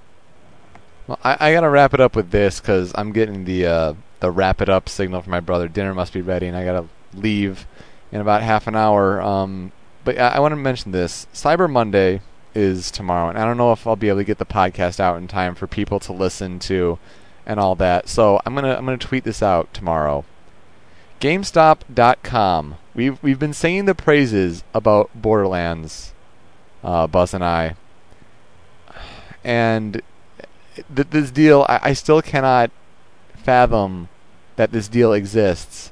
Well, 1.06 1.20
I, 1.24 1.38
I 1.40 1.54
gotta 1.54 1.70
wrap 1.70 1.94
it 1.94 2.00
up 2.00 2.16
with 2.16 2.32
this 2.32 2.60
because 2.60 2.92
I'm 2.96 3.12
getting 3.12 3.46
the 3.46 3.66
uh, 3.66 3.94
the 4.20 4.32
wrap 4.32 4.62
it 4.62 4.70
up 4.70 4.90
signal 4.90 5.22
from 5.22 5.32
my 5.32 5.40
brother. 5.40 5.68
Dinner 5.68 5.94
must 5.94 6.12
be 6.12 6.22
ready, 6.22 6.48
and 6.48 6.58
I 6.58 6.66
gotta 6.66 6.88
leave 7.14 7.68
in 8.12 8.20
about 8.20 8.42
half 8.42 8.68
an 8.68 8.76
hour. 8.76 9.22
Um, 9.22 9.72
but 10.04 10.18
I, 10.18 10.30
I 10.30 10.40
want 10.40 10.52
to 10.54 10.58
mention 10.58 10.92
this: 10.92 11.28
Cyber 11.34 11.70
Monday 11.70 12.22
is 12.56 12.92
tomorrow, 12.92 13.30
and 13.30 13.38
I 13.38 13.46
don't 13.46 13.58
know 13.58 13.72
if 13.72 13.86
I'll 13.86 13.96
be 13.96 14.10
able 14.10 14.20
to 14.20 14.26
get 14.26 14.38
the 14.38 14.46
podcast 14.46 15.00
out 15.00 15.18
in 15.18 15.28
time 15.28 15.56
for 15.56 15.68
people 15.68 16.00
to 16.02 16.12
listen 16.12 16.60
to 16.60 16.98
and 17.48 17.60
all 17.60 17.74
that. 17.76 18.10
So 18.10 18.40
I'm 18.46 18.54
gonna 18.54 18.76
I'm 18.76 18.86
gonna 18.86 18.98
tweet 18.98 19.24
this 19.24 19.42
out 19.42 19.74
tomorrow. 19.74 20.26
GameStop.com. 21.20 22.76
We've 22.94 23.24
we've 23.24 23.40
been 23.40 23.54
singing 23.54 23.86
the 23.86 23.96
praises 23.96 24.64
about 24.74 25.10
Borderlands, 25.16 26.14
uh, 26.84 27.08
Buzz 27.08 27.34
and 27.34 27.44
I, 27.44 27.76
and 29.44 30.02
th- 30.94 31.08
this 31.10 31.32
deal 31.32 31.66
I, 31.68 31.80
I 31.82 31.94
still 31.94 32.22
cannot 32.22 32.70
fathom 33.34 34.10
that 34.58 34.72
this 34.72 34.88
deal 34.88 35.14
exists. 35.14 35.92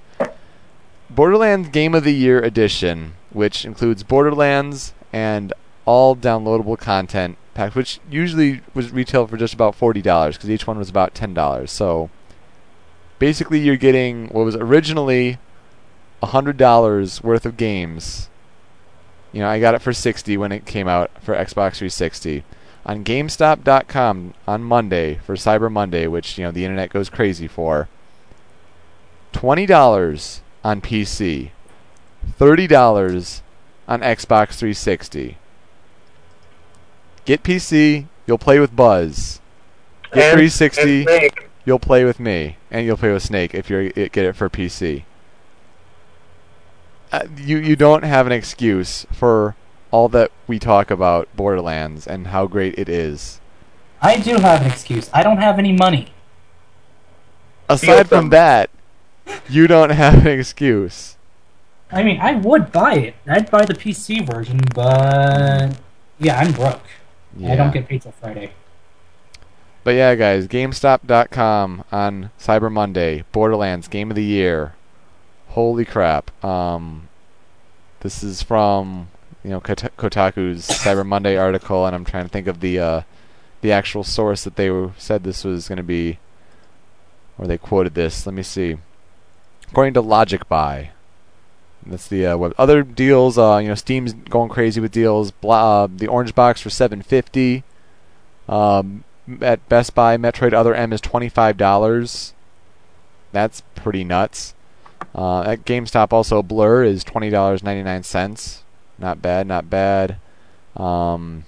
Borderlands 1.10 1.70
Game 1.70 1.96
of 1.96 2.04
the 2.04 2.14
Year 2.14 2.42
edition, 2.42 3.14
which 3.30 3.64
includes 3.64 4.04
Borderlands 4.04 4.94
and 5.14 5.54
all 5.86 6.16
downloadable 6.16 6.78
content 6.78 7.38
pack, 7.56 7.74
which 7.74 8.00
usually 8.12 8.62
was 8.76 8.92
retailed 8.92 9.32
for 9.32 9.38
just 9.38 9.56
about 9.56 9.74
forty 9.74 10.04
dollars 10.04 10.38
because 10.38 10.52
each 10.52 10.68
one 10.68 10.78
was 10.78 10.90
about 10.90 11.16
ten 11.16 11.34
dollars. 11.34 11.72
So 11.72 12.12
basically, 13.18 13.60
you're 13.60 13.78
getting 13.78 14.28
what 14.28 14.46
was 14.46 14.56
originally 14.56 15.40
hundred 16.24 16.58
dollars 16.58 17.24
worth 17.24 17.46
of 17.46 17.58
games. 17.58 18.30
You 19.32 19.42
know, 19.42 19.48
I 19.48 19.60
got 19.60 19.76
it 19.76 19.82
for 19.82 19.94
sixty 19.94 20.38
when 20.38 20.52
it 20.52 20.66
came 20.66 20.88
out 20.88 21.12
for 21.22 21.36
Xbox 21.36 21.78
360 21.78 22.44
on 22.86 23.04
GameStop.com 23.04 24.34
on 24.48 24.64
Monday 24.64 25.16
for 25.26 25.36
Cyber 25.36 25.72
Monday, 25.72 26.08
which 26.08 26.38
you 26.38 26.44
know 26.44 26.52
the 26.52 26.66
internet 26.66 26.92
goes 26.92 27.10
crazy 27.10 27.48
for. 27.48 27.90
Twenty 29.32 29.66
dollars 29.66 30.42
on 30.64 30.82
PC, 30.82 31.52
thirty 32.38 32.68
dollars 32.68 33.42
on 33.88 34.02
Xbox 34.02 34.54
360. 34.54 35.38
Get 37.26 37.44
PC, 37.44 38.06
you'll 38.28 38.38
play 38.38 38.60
with 38.60 38.76
Buzz. 38.76 39.42
Get 40.14 40.24
And- 40.24 40.34
360, 40.34 40.82
and 41.00 41.04
Snake. 41.10 41.50
you'll 41.66 41.80
play 41.80 42.06
with 42.06 42.20
me, 42.20 42.58
and 42.72 42.86
you'll 42.86 42.98
play 42.98 43.12
with 43.12 43.24
Snake 43.24 43.54
if 43.54 43.70
you 43.70 43.90
get 43.92 44.18
it 44.18 44.36
for 44.36 44.50
PC. 44.50 45.04
Uh, 47.12 47.22
you 47.38 47.58
you 47.58 47.76
don't 47.76 48.04
have 48.04 48.26
an 48.26 48.32
excuse 48.34 49.06
for 49.12 49.56
all 49.92 50.10
that 50.10 50.32
we 50.48 50.60
talk 50.60 50.92
about 50.92 51.28
Borderlands 51.36 52.06
and 52.08 52.28
how 52.28 52.46
great 52.48 52.78
it 52.78 52.90
is. 52.90 53.40
I 54.02 54.18
do 54.18 54.38
have 54.38 54.62
an 54.62 54.68
excuse. 54.68 55.10
I 55.14 55.24
don't 55.24 55.38
have 55.38 55.58
any 55.58 55.72
money. 55.72 56.14
Aside 57.70 58.10
from 58.10 58.30
that, 58.30 58.70
you 59.50 59.68
don't 59.68 59.92
have 59.92 60.26
an 60.26 60.40
excuse. 60.40 61.16
I 61.92 62.04
mean, 62.04 62.20
I 62.20 62.34
would 62.34 62.72
buy 62.72 62.96
it. 62.96 63.16
I'd 63.28 63.50
buy 63.50 63.66
the 63.66 63.74
PC 63.74 64.26
version, 64.26 64.60
but 64.74 65.78
yeah, 66.20 66.40
I'm 66.40 66.52
broke. 66.52 66.82
I 67.44 67.56
don't 67.56 67.74
get 67.74 67.88
paid 67.88 68.02
till 68.02 68.12
Friday. 68.12 68.52
But 69.84 69.92
yeah, 69.92 70.16
guys, 70.16 70.48
GameStop.com 70.48 71.84
on 71.92 72.32
Cyber 72.40 72.72
Monday, 72.72 73.24
Borderlands 73.32 73.88
Game 73.88 74.10
of 74.10 74.16
the 74.16 74.24
Year. 74.24 74.74
Holy 75.50 75.86
crap! 75.86 76.32
Um, 76.44 77.08
this 78.00 78.24
is 78.24 78.42
from 78.42 79.10
you 79.44 79.52
know 79.52 79.60
Kot- 79.60 79.96
Kotaku's 79.98 80.68
Cyber 80.68 81.06
Monday 81.06 81.38
article, 81.38 81.86
and 81.86 81.96
I'm 81.96 82.06
trying 82.06 82.26
to 82.26 82.30
think 82.30 82.48
of 82.48 82.62
the 82.62 82.80
uh, 82.80 83.02
the 83.62 83.72
actual 83.72 84.04
source 84.04 84.44
that 84.44 84.56
they 84.56 84.70
were, 84.70 84.92
said 84.98 85.24
this 85.24 85.44
was 85.44 85.68
going 85.68 85.78
to 85.78 85.84
be, 85.84 86.20
or 87.38 87.48
they 87.48 87.58
quoted 87.58 87.94
this. 87.94 88.26
Let 88.26 88.34
me 88.34 88.44
see. 88.44 88.78
According 89.70 89.94
to 89.96 90.02
Logic 90.02 90.48
That's 91.86 92.08
the 92.08 92.26
uh, 92.26 92.38
web. 92.38 92.54
Other 92.58 92.84
deals, 92.84 93.38
uh, 93.38 93.58
you 93.58 93.68
know, 93.68 93.76
Steam's 93.76 94.14
going 94.14 94.50
crazy 94.50 94.82
with 94.82 94.92
deals. 94.92 95.32
Bla- 95.32 95.84
uh, 95.84 95.88
the 95.94 96.08
Orange 96.08 96.34
Box 96.34 96.62
for 96.62 96.70
750. 96.70 97.64
Um, 98.50 99.04
at 99.42 99.68
Best 99.70 99.96
Buy, 99.96 100.18
Metroid 100.18 100.54
Other 100.54 100.74
M 100.76 100.94
is 100.94 101.02
twenty 101.02 101.30
five 101.30 101.58
dollars. 101.58 102.34
That's 103.32 103.62
pretty 103.76 104.04
nuts. 104.04 104.54
Uh, 105.14 105.42
at 105.42 105.66
GameStop, 105.66 106.14
also 106.14 106.42
Blur 106.44 106.84
is 106.84 107.04
twenty 107.04 107.30
dollars 107.30 107.64
ninety 107.64 107.84
nine 107.84 108.04
cents. 108.04 108.64
Not 108.98 109.22
bad, 109.22 109.48
not 109.48 109.70
bad. 109.70 110.18
Um, 110.78 111.46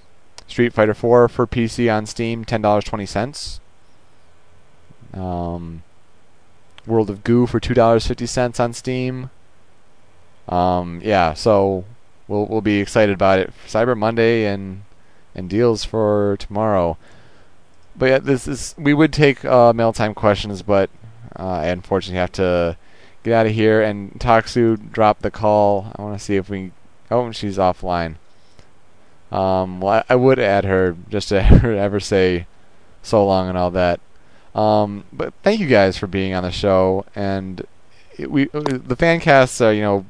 Street 0.48 0.74
Fighter 0.74 0.94
Four 0.94 1.28
for 1.28 1.46
PC 1.46 1.94
on 1.94 2.06
Steam, 2.06 2.46
ten 2.46 2.62
dollars 2.62 2.84
twenty 2.84 3.06
cents. 3.06 3.60
Um, 5.14 5.84
World 6.86 7.10
of 7.10 7.24
Goo 7.24 7.46
for 7.46 7.60
two 7.60 7.74
dollars 7.74 8.08
fifty 8.08 8.26
cents 8.26 8.60
on 8.60 8.74
Steam. 8.74 9.30
Um, 10.50 11.02
yeah, 11.04 11.34
so 11.34 11.86
we'll 12.28 12.46
we'll 12.46 12.62
be 12.62 12.80
excited 12.80 13.14
about 13.14 13.40
it. 13.40 13.54
Cyber 13.68 13.98
Monday 13.98 14.46
and 14.46 14.84
and 15.36 15.50
deals 15.50 15.84
for 15.84 16.38
tomorrow. 16.40 16.98
But 17.96 18.06
yeah, 18.08 18.20
this 18.20 18.48
is 18.48 18.76
we 18.78 18.94
would 18.94 19.14
take 19.14 19.44
uh, 19.44 19.74
mail 19.74 19.94
time 19.94 20.14
questions, 20.14 20.62
but 20.62 20.90
uh, 21.38 21.48
I 21.48 21.68
unfortunately 21.68 22.20
have 22.20 22.32
to 22.34 22.78
get 23.24 23.34
out 23.34 23.46
of 23.46 23.54
here. 23.54 23.82
And 23.82 24.14
Taksu 24.20 24.92
dropped 24.92 25.22
the 25.22 25.32
call. 25.32 25.92
I 25.96 26.02
want 26.02 26.18
to 26.18 26.24
see 26.24 26.36
if 26.36 26.50
we. 26.50 26.72
Oh, 27.10 27.32
she's 27.32 27.58
offline. 27.58 28.16
Um, 29.32 29.82
well, 29.82 30.04
I, 30.10 30.14
I 30.14 30.16
would 30.16 30.40
add 30.40 30.66
her 30.66 30.96
just 31.10 31.30
to 31.30 31.42
ever, 31.64 32.00
say 32.00 32.48
so 33.02 33.26
long 33.26 33.50
and 33.50 33.58
all 33.58 33.72
that. 33.72 34.00
Um, 34.56 35.04
but 35.14 35.34
thank 35.44 35.60
you 35.60 35.68
guys 35.68 35.98
for 35.98 36.08
being 36.08 36.34
on 36.34 36.44
the 36.44 36.52
show. 36.52 37.06
And 37.16 37.66
it, 38.18 38.32
we 38.32 38.46
the 38.46 38.96
fan 38.98 39.20
casts 39.20 39.62
are 39.62 39.74
you 39.74 39.82
know 39.82 40.06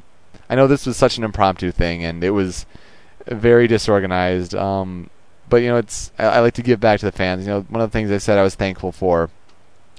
I 0.49 0.55
know 0.55 0.67
this 0.67 0.85
was 0.85 0.97
such 0.97 1.17
an 1.17 1.23
impromptu 1.23 1.71
thing 1.71 2.03
and 2.03 2.23
it 2.23 2.31
was 2.31 2.65
very 3.27 3.67
disorganized. 3.67 4.55
Um, 4.55 5.09
but 5.49 5.57
you 5.57 5.69
know, 5.69 5.77
it's 5.77 6.11
I, 6.17 6.25
I 6.25 6.39
like 6.39 6.53
to 6.55 6.61
give 6.61 6.79
back 6.79 6.99
to 6.99 7.05
the 7.05 7.11
fans. 7.11 7.45
You 7.45 7.53
know, 7.53 7.61
one 7.69 7.81
of 7.81 7.91
the 7.91 7.97
things 7.97 8.11
I 8.11 8.17
said 8.17 8.37
I 8.37 8.43
was 8.43 8.55
thankful 8.55 8.91
for, 8.91 9.29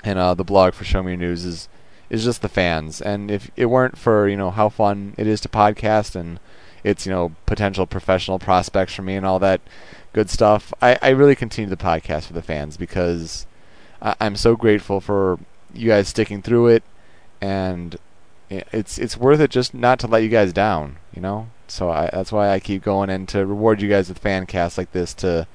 in 0.05 0.17
uh, 0.17 0.35
the 0.35 0.45
blog 0.45 0.75
for 0.75 0.85
Show 0.85 1.03
Me 1.03 1.13
Your 1.13 1.21
News 1.21 1.45
is 1.45 1.69
is 2.11 2.25
just 2.25 2.43
the 2.43 2.49
fans. 2.49 3.01
And 3.01 3.31
if 3.31 3.51
it 3.57 3.67
weren't 3.67 3.99
for 3.99 4.29
you 4.29 4.37
know 4.37 4.51
how 4.51 4.69
fun 4.69 5.15
it 5.19 5.27
is 5.27 5.41
to 5.43 5.49
podcast 5.49 6.15
and 6.15 6.41
it's 6.85 7.07
you 7.07 7.13
know 7.13 7.33
potential 7.47 7.87
professional 7.87 8.39
prospects 8.39 8.95
for 8.95 9.03
me 9.03 9.17
and 9.17 9.27
all 9.27 9.39
that 9.39 9.61
good 10.13 10.31
stuff, 10.31 10.73
I, 10.81 10.99
I 11.03 11.11
really 11.11 11.37
continue 11.37 11.69
the 11.69 11.77
podcast 11.77 12.25
for 12.25 12.33
the 12.33 12.43
fans 12.43 12.77
because 12.77 13.47
I, 14.01 14.15
I'm 14.21 14.37
so 14.37 14.57
grateful 14.57 15.01
for 15.01 15.39
you 15.75 15.89
guys 15.89 16.09
sticking 16.09 16.43
through 16.43 16.69
it, 16.69 16.83
and 17.41 17.97
it's 18.51 18.99
it's 18.99 19.17
worth 19.17 19.41
it 19.41 19.51
just 19.51 19.75
not 19.75 19.99
to 20.01 20.07
let 20.07 20.23
you 20.23 20.29
guys 20.29 20.53
down. 20.53 20.97
You 21.15 21.23
know, 21.23 21.49
so 21.67 21.91
I, 21.91 22.11
that's 22.13 22.33
why 22.33 22.51
I 22.51 22.61
keep 22.61 22.83
going 22.83 23.11
and 23.11 23.29
to 23.29 23.45
reward 23.45 23.83
you 23.83 23.89
guys 23.89 24.09
with 24.09 24.19
fan 24.19 24.47
casts 24.47 24.79
like 24.79 24.93
this 24.93 25.15
to 25.15 25.47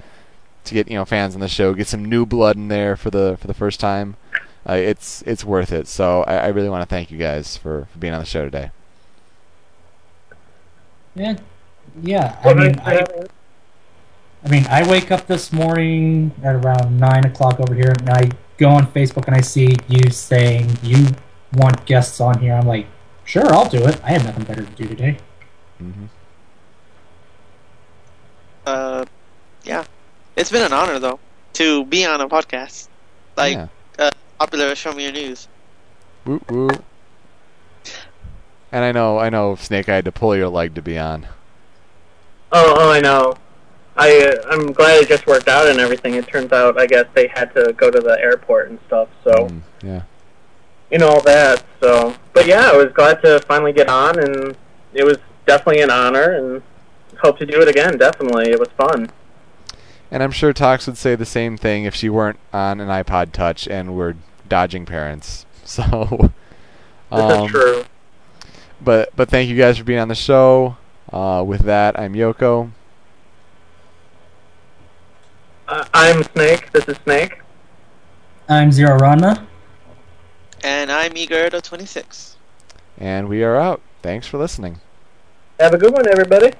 to 0.65 0.73
get 0.73 0.89
you 0.89 0.95
know 0.95 1.05
fans 1.05 1.35
on 1.35 1.41
the 1.41 1.47
show, 1.47 1.73
get 1.73 1.87
some 1.87 2.05
new 2.05 2.25
blood 2.25 2.55
in 2.55 2.67
there 2.67 2.95
for 2.95 3.09
the 3.09 3.37
for 3.39 3.47
the 3.47 3.53
first 3.53 3.79
time. 3.79 4.15
Uh, 4.67 4.73
it's 4.73 5.21
it's 5.23 5.43
worth 5.43 5.71
it. 5.71 5.87
So 5.87 6.23
I, 6.23 6.35
I 6.35 6.47
really 6.47 6.69
want 6.69 6.87
to 6.87 6.93
thank 6.93 7.11
you 7.11 7.17
guys 7.17 7.57
for, 7.57 7.87
for 7.91 7.97
being 7.97 8.13
on 8.13 8.19
the 8.19 8.25
show 8.25 8.45
today. 8.45 8.71
Yeah, 11.15 11.37
yeah. 12.01 12.39
I 12.43 12.53
mean, 12.53 12.79
I, 12.79 13.05
I 14.43 14.49
mean, 14.49 14.65
I 14.67 14.89
wake 14.89 15.11
up 15.11 15.27
this 15.27 15.51
morning 15.51 16.31
at 16.43 16.55
around 16.55 16.97
nine 16.97 17.25
o'clock 17.25 17.59
over 17.59 17.75
here, 17.75 17.93
and 17.99 18.09
I 18.09 18.31
go 18.57 18.69
on 18.69 18.87
Facebook 18.87 19.27
and 19.27 19.35
I 19.35 19.41
see 19.41 19.75
you 19.89 20.09
saying 20.09 20.77
you 20.81 21.07
want 21.53 21.85
guests 21.85 22.19
on 22.21 22.39
here. 22.39 22.53
I'm 22.53 22.67
like, 22.67 22.88
sure, 23.25 23.45
I'll 23.53 23.69
do 23.69 23.84
it. 23.85 23.99
I 24.03 24.11
have 24.11 24.25
nothing 24.25 24.43
better 24.43 24.63
to 24.63 24.71
do 24.71 24.88
today. 24.88 25.17
hmm 25.77 26.05
Uh, 28.65 29.05
yeah, 29.63 29.84
it's 30.35 30.51
been 30.51 30.63
an 30.63 30.73
honor 30.73 30.99
though 30.99 31.19
to 31.53 31.85
be 31.85 32.05
on 32.05 32.21
a 32.21 32.27
podcast 32.30 32.88
like 33.35 33.55
yeah. 33.97 34.09
popular 34.39 34.73
Show 34.75 34.93
Me 34.93 35.03
Your 35.03 35.11
News. 35.11 35.47
Woo 36.25 36.41
woo. 36.49 36.69
And 38.71 38.84
I 38.84 38.91
know 38.91 39.19
I 39.19 39.30
know 39.30 39.55
Snake, 39.55 39.89
I 39.89 39.95
had 39.95 40.05
to 40.05 40.11
pull 40.11 40.35
your 40.35 40.49
leg 40.49 40.75
to 40.75 40.81
be 40.81 40.97
on. 40.97 41.27
Oh, 42.51 42.75
oh, 42.77 42.91
I 42.91 43.01
know. 43.01 43.34
I 43.95 44.21
uh, 44.25 44.47
I'm 44.49 44.71
glad 44.71 45.01
it 45.03 45.07
just 45.09 45.27
worked 45.27 45.47
out 45.47 45.67
and 45.67 45.80
everything. 45.80 46.15
It 46.15 46.27
turns 46.27 46.51
out, 46.51 46.80
I 46.80 46.88
guess 46.88 47.05
they 47.13 47.27
had 47.27 47.53
to 47.55 47.73
go 47.73 47.91
to 47.91 47.99
the 47.99 48.17
airport 48.19 48.69
and 48.69 48.80
stuff. 48.88 49.09
So 49.23 49.31
Mm, 49.31 49.61
yeah. 49.84 50.01
You 50.93 50.99
know 50.99 51.09
all 51.09 51.21
that. 51.21 51.63
So, 51.81 52.15
but 52.33 52.45
yeah, 52.45 52.69
I 52.71 52.77
was 52.77 52.93
glad 52.93 53.19
to 53.23 53.39
finally 53.47 53.73
get 53.73 53.89
on, 53.89 54.19
and 54.19 54.55
it 54.93 55.03
was 55.03 55.17
definitely 55.47 55.81
an 55.81 55.89
honor, 55.89 56.31
and 56.33 56.61
hope 57.19 57.39
to 57.39 57.45
do 57.47 57.59
it 57.61 57.67
again. 57.67 57.97
Definitely, 57.97 58.51
it 58.51 58.59
was 58.59 58.69
fun. 58.77 59.09
And 60.11 60.21
I'm 60.21 60.31
sure 60.31 60.53
Tox 60.53 60.85
would 60.85 60.97
say 60.97 61.15
the 61.15 61.25
same 61.25 61.57
thing 61.57 61.85
if 61.85 61.95
she 61.95 62.07
weren't 62.09 62.37
on 62.53 62.79
an 62.79 62.89
iPod 62.89 63.31
Touch 63.31 63.67
and 63.67 63.95
were 63.97 64.15
dodging 64.47 64.85
parents. 64.85 65.45
So, 65.65 65.83
This 67.09 67.21
um, 67.21 67.45
is 67.45 67.51
true. 67.51 67.83
but 68.81 69.15
but 69.15 69.29
thank 69.29 69.49
you 69.49 69.55
guys 69.55 69.77
for 69.77 69.85
being 69.85 69.99
on 69.99 70.09
the 70.09 70.13
show. 70.13 70.75
Uh, 71.11 71.41
with 71.47 71.61
that, 71.61 71.97
I'm 71.97 72.13
Yoko. 72.13 72.71
Uh, 75.69 75.85
I'm 75.93 76.21
Snake. 76.23 76.69
This 76.73 76.85
is 76.89 76.97
Snake. 77.05 77.39
I'm 78.49 78.73
Zero 78.73 78.99
Ranma. 78.99 79.47
And 80.64 80.91
I'm 80.91 81.11
Eagerdo26. 81.11 82.35
And 82.98 83.27
we 83.27 83.44
are 83.44 83.57
out. 83.57 83.81
Thanks 84.02 84.27
for 84.27 84.38
listening. 84.38 84.80
Have 85.60 85.73
a 85.73 85.77
good 85.77 85.94
one, 85.94 86.07
everybody. 86.07 86.53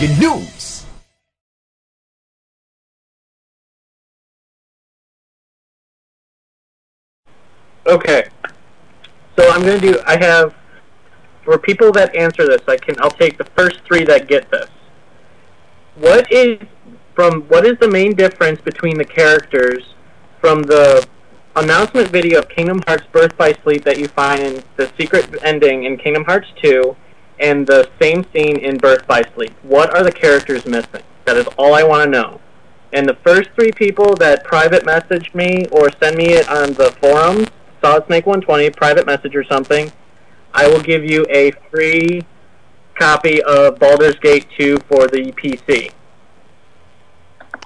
Your 0.00 0.18
news. 0.18 0.84
Okay. 7.86 8.24
So 9.38 9.50
I'm 9.50 9.60
gonna 9.60 9.78
do. 9.78 10.00
I 10.06 10.16
have 10.16 10.54
for 11.44 11.58
people 11.58 11.92
that 11.92 12.14
answer 12.16 12.46
this. 12.46 12.62
I 12.66 12.76
can. 12.76 12.96
I'll 13.00 13.10
take 13.10 13.38
the 13.38 13.44
first 13.56 13.80
three 13.84 14.04
that 14.04 14.28
get 14.28 14.50
this. 14.50 14.68
What 15.94 16.30
is 16.32 16.58
from? 17.14 17.42
What 17.42 17.64
is 17.64 17.78
the 17.78 17.88
main 17.88 18.14
difference 18.14 18.60
between 18.60 18.98
the 18.98 19.04
characters 19.04 19.94
from 20.40 20.62
the 20.62 21.06
announcement 21.54 22.08
video 22.08 22.40
of 22.40 22.48
Kingdom 22.48 22.82
Hearts 22.86 23.04
Birth 23.12 23.36
by 23.36 23.52
Sleep 23.62 23.84
that 23.84 23.98
you 23.98 24.08
find 24.08 24.42
in 24.42 24.62
the 24.76 24.90
secret 24.98 25.28
ending 25.42 25.84
in 25.84 25.96
Kingdom 25.96 26.24
Hearts 26.24 26.48
2 26.62 26.96
and 27.40 27.66
the 27.66 27.88
same 28.00 28.24
scene 28.32 28.56
in 28.58 28.78
Birth 28.78 29.06
by 29.06 29.22
Sleep? 29.34 29.52
What 29.62 29.94
are 29.96 30.02
the 30.02 30.12
characters 30.12 30.66
missing? 30.66 31.02
That 31.24 31.36
is 31.36 31.46
all 31.58 31.74
I 31.74 31.82
want 31.82 32.04
to 32.04 32.10
know. 32.10 32.40
And 32.92 33.06
the 33.08 33.16
first 33.24 33.50
three 33.54 33.72
people 33.72 34.14
that 34.16 34.44
private 34.44 34.86
message 34.86 35.34
me 35.34 35.66
or 35.72 35.90
send 36.00 36.16
me 36.16 36.32
it 36.34 36.48
on 36.48 36.72
the 36.74 36.90
forums, 37.00 37.48
Solid 37.82 38.06
Snake 38.06 38.26
120, 38.26 38.70
private 38.70 39.06
message 39.06 39.34
or 39.34 39.44
something, 39.44 39.92
I 40.54 40.66
will 40.68 40.80
give 40.80 41.04
you 41.04 41.26
a 41.28 41.50
free 41.70 42.22
copy 42.94 43.42
of 43.42 43.78
Baldur's 43.78 44.16
Gate 44.16 44.46
2 44.56 44.78
for 44.88 45.06
the 45.08 45.32
PC. 45.32 45.90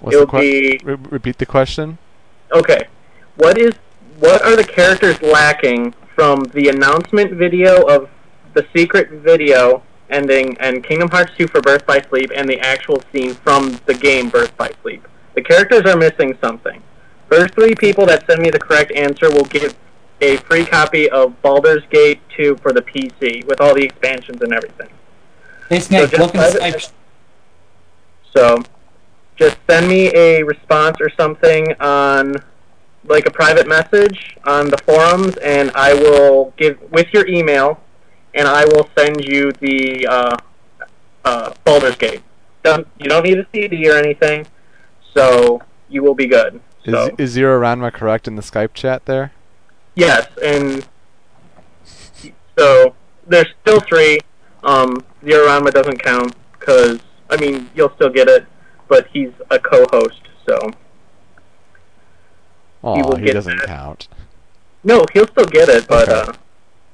What's 0.00 0.16
It'll 0.16 0.26
the 0.26 0.32
que- 0.32 0.78
be 0.78 0.80
re- 0.84 0.96
repeat 1.10 1.38
the 1.38 1.46
question? 1.46 1.98
okay. 2.52 2.88
What 3.36 3.56
is 3.58 3.72
what 4.18 4.42
are 4.42 4.56
the 4.56 4.64
characters 4.64 5.20
lacking 5.22 5.94
from 6.14 6.42
the 6.52 6.68
announcement 6.68 7.32
video 7.32 7.86
of 7.86 8.10
the 8.54 8.66
secret 8.74 9.10
video 9.10 9.82
ending 10.10 10.56
and 10.58 10.82
Kingdom 10.84 11.08
Hearts 11.08 11.32
2 11.38 11.46
for 11.48 11.60
Birth 11.60 11.86
by 11.86 12.00
Sleep 12.00 12.30
and 12.34 12.48
the 12.48 12.58
actual 12.60 13.02
scene 13.12 13.34
from 13.34 13.80
the 13.86 13.94
game 13.94 14.28
Birth 14.28 14.56
by 14.56 14.72
Sleep? 14.82 15.06
The 15.34 15.42
characters 15.42 15.82
are 15.86 15.96
missing 15.96 16.36
something. 16.42 16.82
First 17.28 17.54
three 17.54 17.74
people 17.74 18.06
that 18.06 18.26
send 18.26 18.42
me 18.42 18.50
the 18.50 18.58
correct 18.58 18.92
answer 18.92 19.30
will 19.30 19.44
get 19.44 19.74
a 20.20 20.36
free 20.38 20.66
copy 20.66 21.08
of 21.10 21.40
Baldur's 21.42 21.84
Gate 21.90 22.20
2 22.36 22.56
for 22.56 22.72
the 22.72 22.82
PC 22.82 23.44
with 23.46 23.60
all 23.60 23.74
the 23.74 23.84
expansions 23.84 24.42
and 24.42 24.52
everything. 24.52 24.88
Hey 25.68 25.78
Snake, 25.78 26.12
look 26.18 26.34
in 26.34 26.40
the. 26.40 26.90
So, 28.36 28.62
just 29.36 29.56
send 29.68 29.88
me 29.88 30.12
a 30.14 30.42
response 30.42 31.00
or 31.00 31.10
something 31.10 31.72
on, 31.80 32.36
like 33.04 33.26
a 33.26 33.30
private 33.30 33.66
message 33.66 34.36
on 34.44 34.68
the 34.68 34.78
forums, 34.78 35.36
and 35.36 35.70
I 35.74 35.94
will 35.94 36.52
give 36.56 36.78
with 36.90 37.06
your 37.12 37.26
email, 37.26 37.80
and 38.34 38.46
I 38.48 38.64
will 38.66 38.88
send 38.96 39.24
you 39.24 39.50
the 39.60 40.06
uh, 40.06 40.36
uh, 41.24 41.52
Baldur's 41.64 41.96
Gate. 41.96 42.22
Don't 42.62 42.86
you 42.98 43.08
don't 43.08 43.24
need 43.24 43.38
a 43.38 43.46
CD 43.52 43.88
or 43.90 43.94
anything, 43.96 44.46
so 45.14 45.60
you 45.88 46.02
will 46.02 46.14
be 46.14 46.26
good. 46.26 46.60
Is, 46.84 46.92
So 46.94 47.14
is 47.18 47.30
Zero 47.30 47.60
Ranma 47.60 47.92
correct 47.92 48.28
in 48.28 48.36
the 48.36 48.42
Skype 48.42 48.74
chat 48.74 49.04
there? 49.06 49.32
yes, 49.96 50.28
and 50.42 50.86
so 52.58 52.94
there's 53.26 53.48
still 53.62 53.80
three. 53.80 54.18
Um, 54.62 55.04
Zero 55.24 55.46
Ranma 55.46 55.72
doesn't 55.72 56.02
count 56.02 56.34
because 56.58 57.00
I 57.30 57.36
mean 57.36 57.70
you'll 57.74 57.92
still 57.94 58.10
get 58.10 58.28
it, 58.28 58.46
but 58.88 59.06
he's 59.12 59.30
a 59.50 59.58
co-host, 59.58 60.20
so. 60.46 60.70
Oh, 62.82 63.08
will 63.08 63.16
he 63.16 63.26
get 63.26 63.34
doesn't 63.34 63.58
that. 63.58 63.66
count. 63.66 64.08
No, 64.84 65.04
he'll 65.12 65.26
still 65.28 65.44
get 65.44 65.68
it, 65.68 65.86
but 65.86 66.08
Okay. 66.08 66.30
uh, 66.30 66.32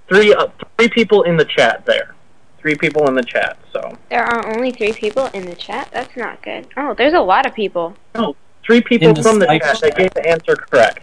three 0.09 0.33
uh, 0.35 0.47
three 0.78 0.89
people 0.89 1.23
in 1.23 1.37
the 1.37 1.45
chat 1.45 1.85
there. 1.87 2.15
Three 2.59 2.74
people 2.74 3.07
in 3.09 3.15
the 3.15 3.23
chat. 3.23 3.59
So 3.73 3.97
There 4.11 4.24
are 4.24 4.55
only 4.57 4.73
three 4.73 4.93
people 4.93 5.27
in 5.27 5.47
the 5.47 5.55
chat? 5.55 5.89
That's 5.93 6.16
not 6.16 6.43
good. 6.43 6.66
Oh, 6.77 6.95
there's 6.95 7.12
a 7.12 7.20
lot 7.20 7.47
of 7.47 7.55
people. 7.55 7.95
no, 8.15 8.35
three 8.65 8.81
people 8.81 9.15
the 9.15 9.23
from 9.23 9.39
the 9.39 9.47
Skype 9.47 9.61
chat 9.62 9.81
that 9.81 9.97
gave 9.97 10.15
the 10.15 10.27
answer 10.28 10.57
correct. 10.57 11.01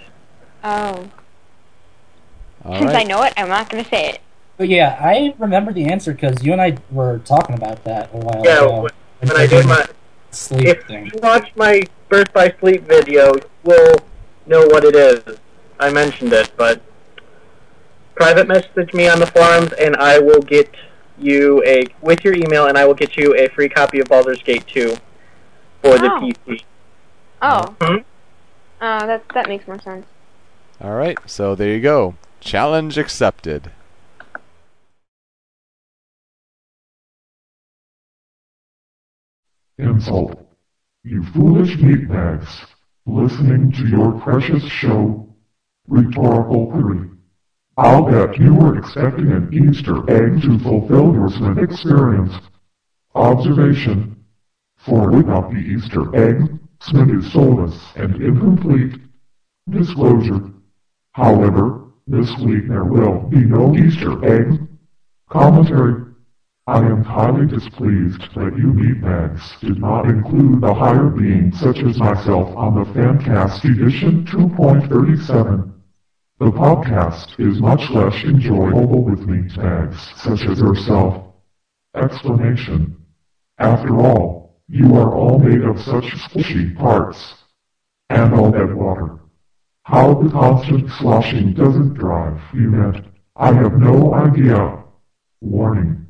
Oh. 0.64 1.10
All 2.66 2.78
Since 2.80 2.94
I 2.96 3.04
know 3.04 3.24
it, 3.24 3.34
I'm 3.38 3.50
not 3.50 3.70
going 3.70 3.84
to 3.84 3.90
say 3.90 4.10
it. 4.10 4.22
But 4.58 4.70
yeah, 4.70 4.98
I 5.02 5.34
remember 5.38 5.74
the 5.74 5.86
answer 5.86 6.14
because 6.14 6.44
you 6.44 6.54
and 6.54 6.62
I 6.62 6.78
were 6.92 7.20
talking 7.20 7.56
about 7.56 7.84
that 7.86 8.10
a 8.14 8.18
while 8.18 8.46
Yeah, 8.46 8.62
ago. 8.64 8.82
when, 8.84 8.92
when 9.20 9.38
I 9.38 9.48
did 9.48 9.66
my 9.66 9.86
sleep 10.32 10.68
if 10.68 10.86
thing. 10.86 11.08
you 11.08 11.20
watch 11.22 11.50
my 11.56 11.82
Birth 12.10 12.32
by 12.34 12.54
Sleep 12.60 12.84
video, 12.84 13.34
you 13.36 13.42
will 13.64 13.96
know 14.46 14.66
what 14.68 14.86
it 14.86 14.96
is. 14.96 15.24
I 15.80 15.92
mentioned 15.92 16.32
it, 16.34 16.52
but 16.56 16.82
private 18.16 18.48
message 18.48 18.94
me 18.94 19.08
on 19.08 19.20
the 19.20 19.28
forums, 19.28 19.72
and 19.74 19.96
I 19.98 20.20
will 20.20 20.42
get 20.42 20.74
you 21.18 21.64
a 21.66 21.84
with 22.02 22.24
your 22.24 22.36
email, 22.36 22.68
and 22.68 22.78
I 22.78 22.86
will 22.86 22.94
get 22.94 23.18
you 23.18 23.36
a 23.38 23.48
free 23.50 23.70
copy 23.70 24.00
of 24.00 24.08
Baldur's 24.08 24.42
Gate 24.42 24.66
2 24.68 24.96
for 25.82 25.98
the 25.98 26.12
Oh. 26.12 26.20
PC. 26.22 26.64
Oh. 27.42 27.76
Mhm. 27.80 28.04
Oh, 28.82 29.08
that, 29.08 29.24
that 29.34 29.48
makes 29.48 29.68
more 29.68 29.80
sense. 29.80 30.06
All 30.82 30.94
right. 30.96 31.18
So 31.26 31.56
there 31.56 31.70
you 31.70 31.82
go. 31.82 32.16
Challenge 32.42 32.98
accepted. 32.98 33.72
Insult. 39.78 40.40
You 41.04 41.24
foolish 41.34 41.76
meatbags, 41.78 42.48
listening 43.06 43.72
to 43.74 43.88
your 43.88 44.20
precious 44.22 44.64
show. 44.64 45.28
Rhetorical 45.88 46.68
query. 46.72 47.10
I'll 47.76 48.04
bet 48.04 48.38
you 48.38 48.54
were 48.54 48.78
expecting 48.78 49.32
an 49.32 49.52
Easter 49.52 50.08
egg 50.08 50.44
to 50.44 50.60
fulfill 50.60 51.12
your 51.12 51.28
Smith 51.30 51.58
experience. 51.58 52.34
Observation. 53.16 54.24
For 54.78 55.10
without 55.10 55.50
the 55.50 55.58
Easter 55.58 56.16
egg, 56.16 56.60
Smith 56.82 57.10
is 57.10 57.32
soulless 57.32 57.76
and 57.96 58.22
incomplete. 58.22 59.02
Disclosure. 59.68 60.52
However, 61.14 61.86
this 62.06 62.38
week 62.38 62.68
there 62.68 62.84
will 62.84 63.22
be 63.22 63.38
no 63.38 63.76
Easter 63.76 64.24
egg. 64.24 64.68
Commentary. 65.30 66.14
I 66.68 66.78
am 66.78 67.04
highly 67.04 67.48
displeased 67.48 68.22
that 68.36 68.56
you 68.56 68.72
meatbags 68.72 69.60
did 69.62 69.80
not 69.80 70.06
include 70.06 70.64
a 70.64 70.76
higher 70.76 71.10
being 71.10 71.52
such 71.52 71.80
as 71.80 71.98
myself 71.98 72.56
on 72.56 72.76
the 72.76 72.86
Fancast 72.92 73.66
Edition 73.66 74.26
2.37. 74.26 75.74
The 76.44 76.52
podcast 76.52 77.40
is 77.40 77.62
much 77.62 77.90
less 77.90 78.22
enjoyable 78.26 79.06
with 79.06 79.26
meatbags 79.26 79.96
such 80.18 80.46
as 80.46 80.60
yourself. 80.60 81.24
Explanation. 81.96 82.98
After 83.60 83.96
all, 83.96 84.60
you 84.68 84.94
are 84.96 85.16
all 85.16 85.40
made 85.40 85.62
of 85.62 85.80
such 85.80 86.04
squishy 86.04 86.76
parts. 86.76 87.36
And 88.10 88.34
all 88.34 88.52
that 88.52 88.76
water. 88.76 89.22
How 89.84 90.16
the 90.16 90.30
constant 90.32 90.90
sloshing 91.00 91.54
doesn't 91.54 91.94
drive 91.94 92.42
you 92.54 92.72
mad, 92.72 93.06
I 93.38 93.54
have 93.54 93.80
no 93.80 94.14
idea. 94.14 94.84
Warning. 95.40 96.06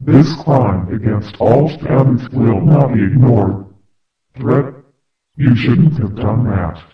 This 0.00 0.36
crime 0.44 0.94
against 0.94 1.36
all 1.40 1.70
standards 1.70 2.28
will 2.28 2.60
not 2.60 2.92
be 2.92 3.02
ignored. 3.02 3.64
Threat. 4.38 4.74
You 5.36 5.56
shouldn't 5.56 5.96
have 5.98 6.14
done 6.14 6.44
that. 6.50 6.92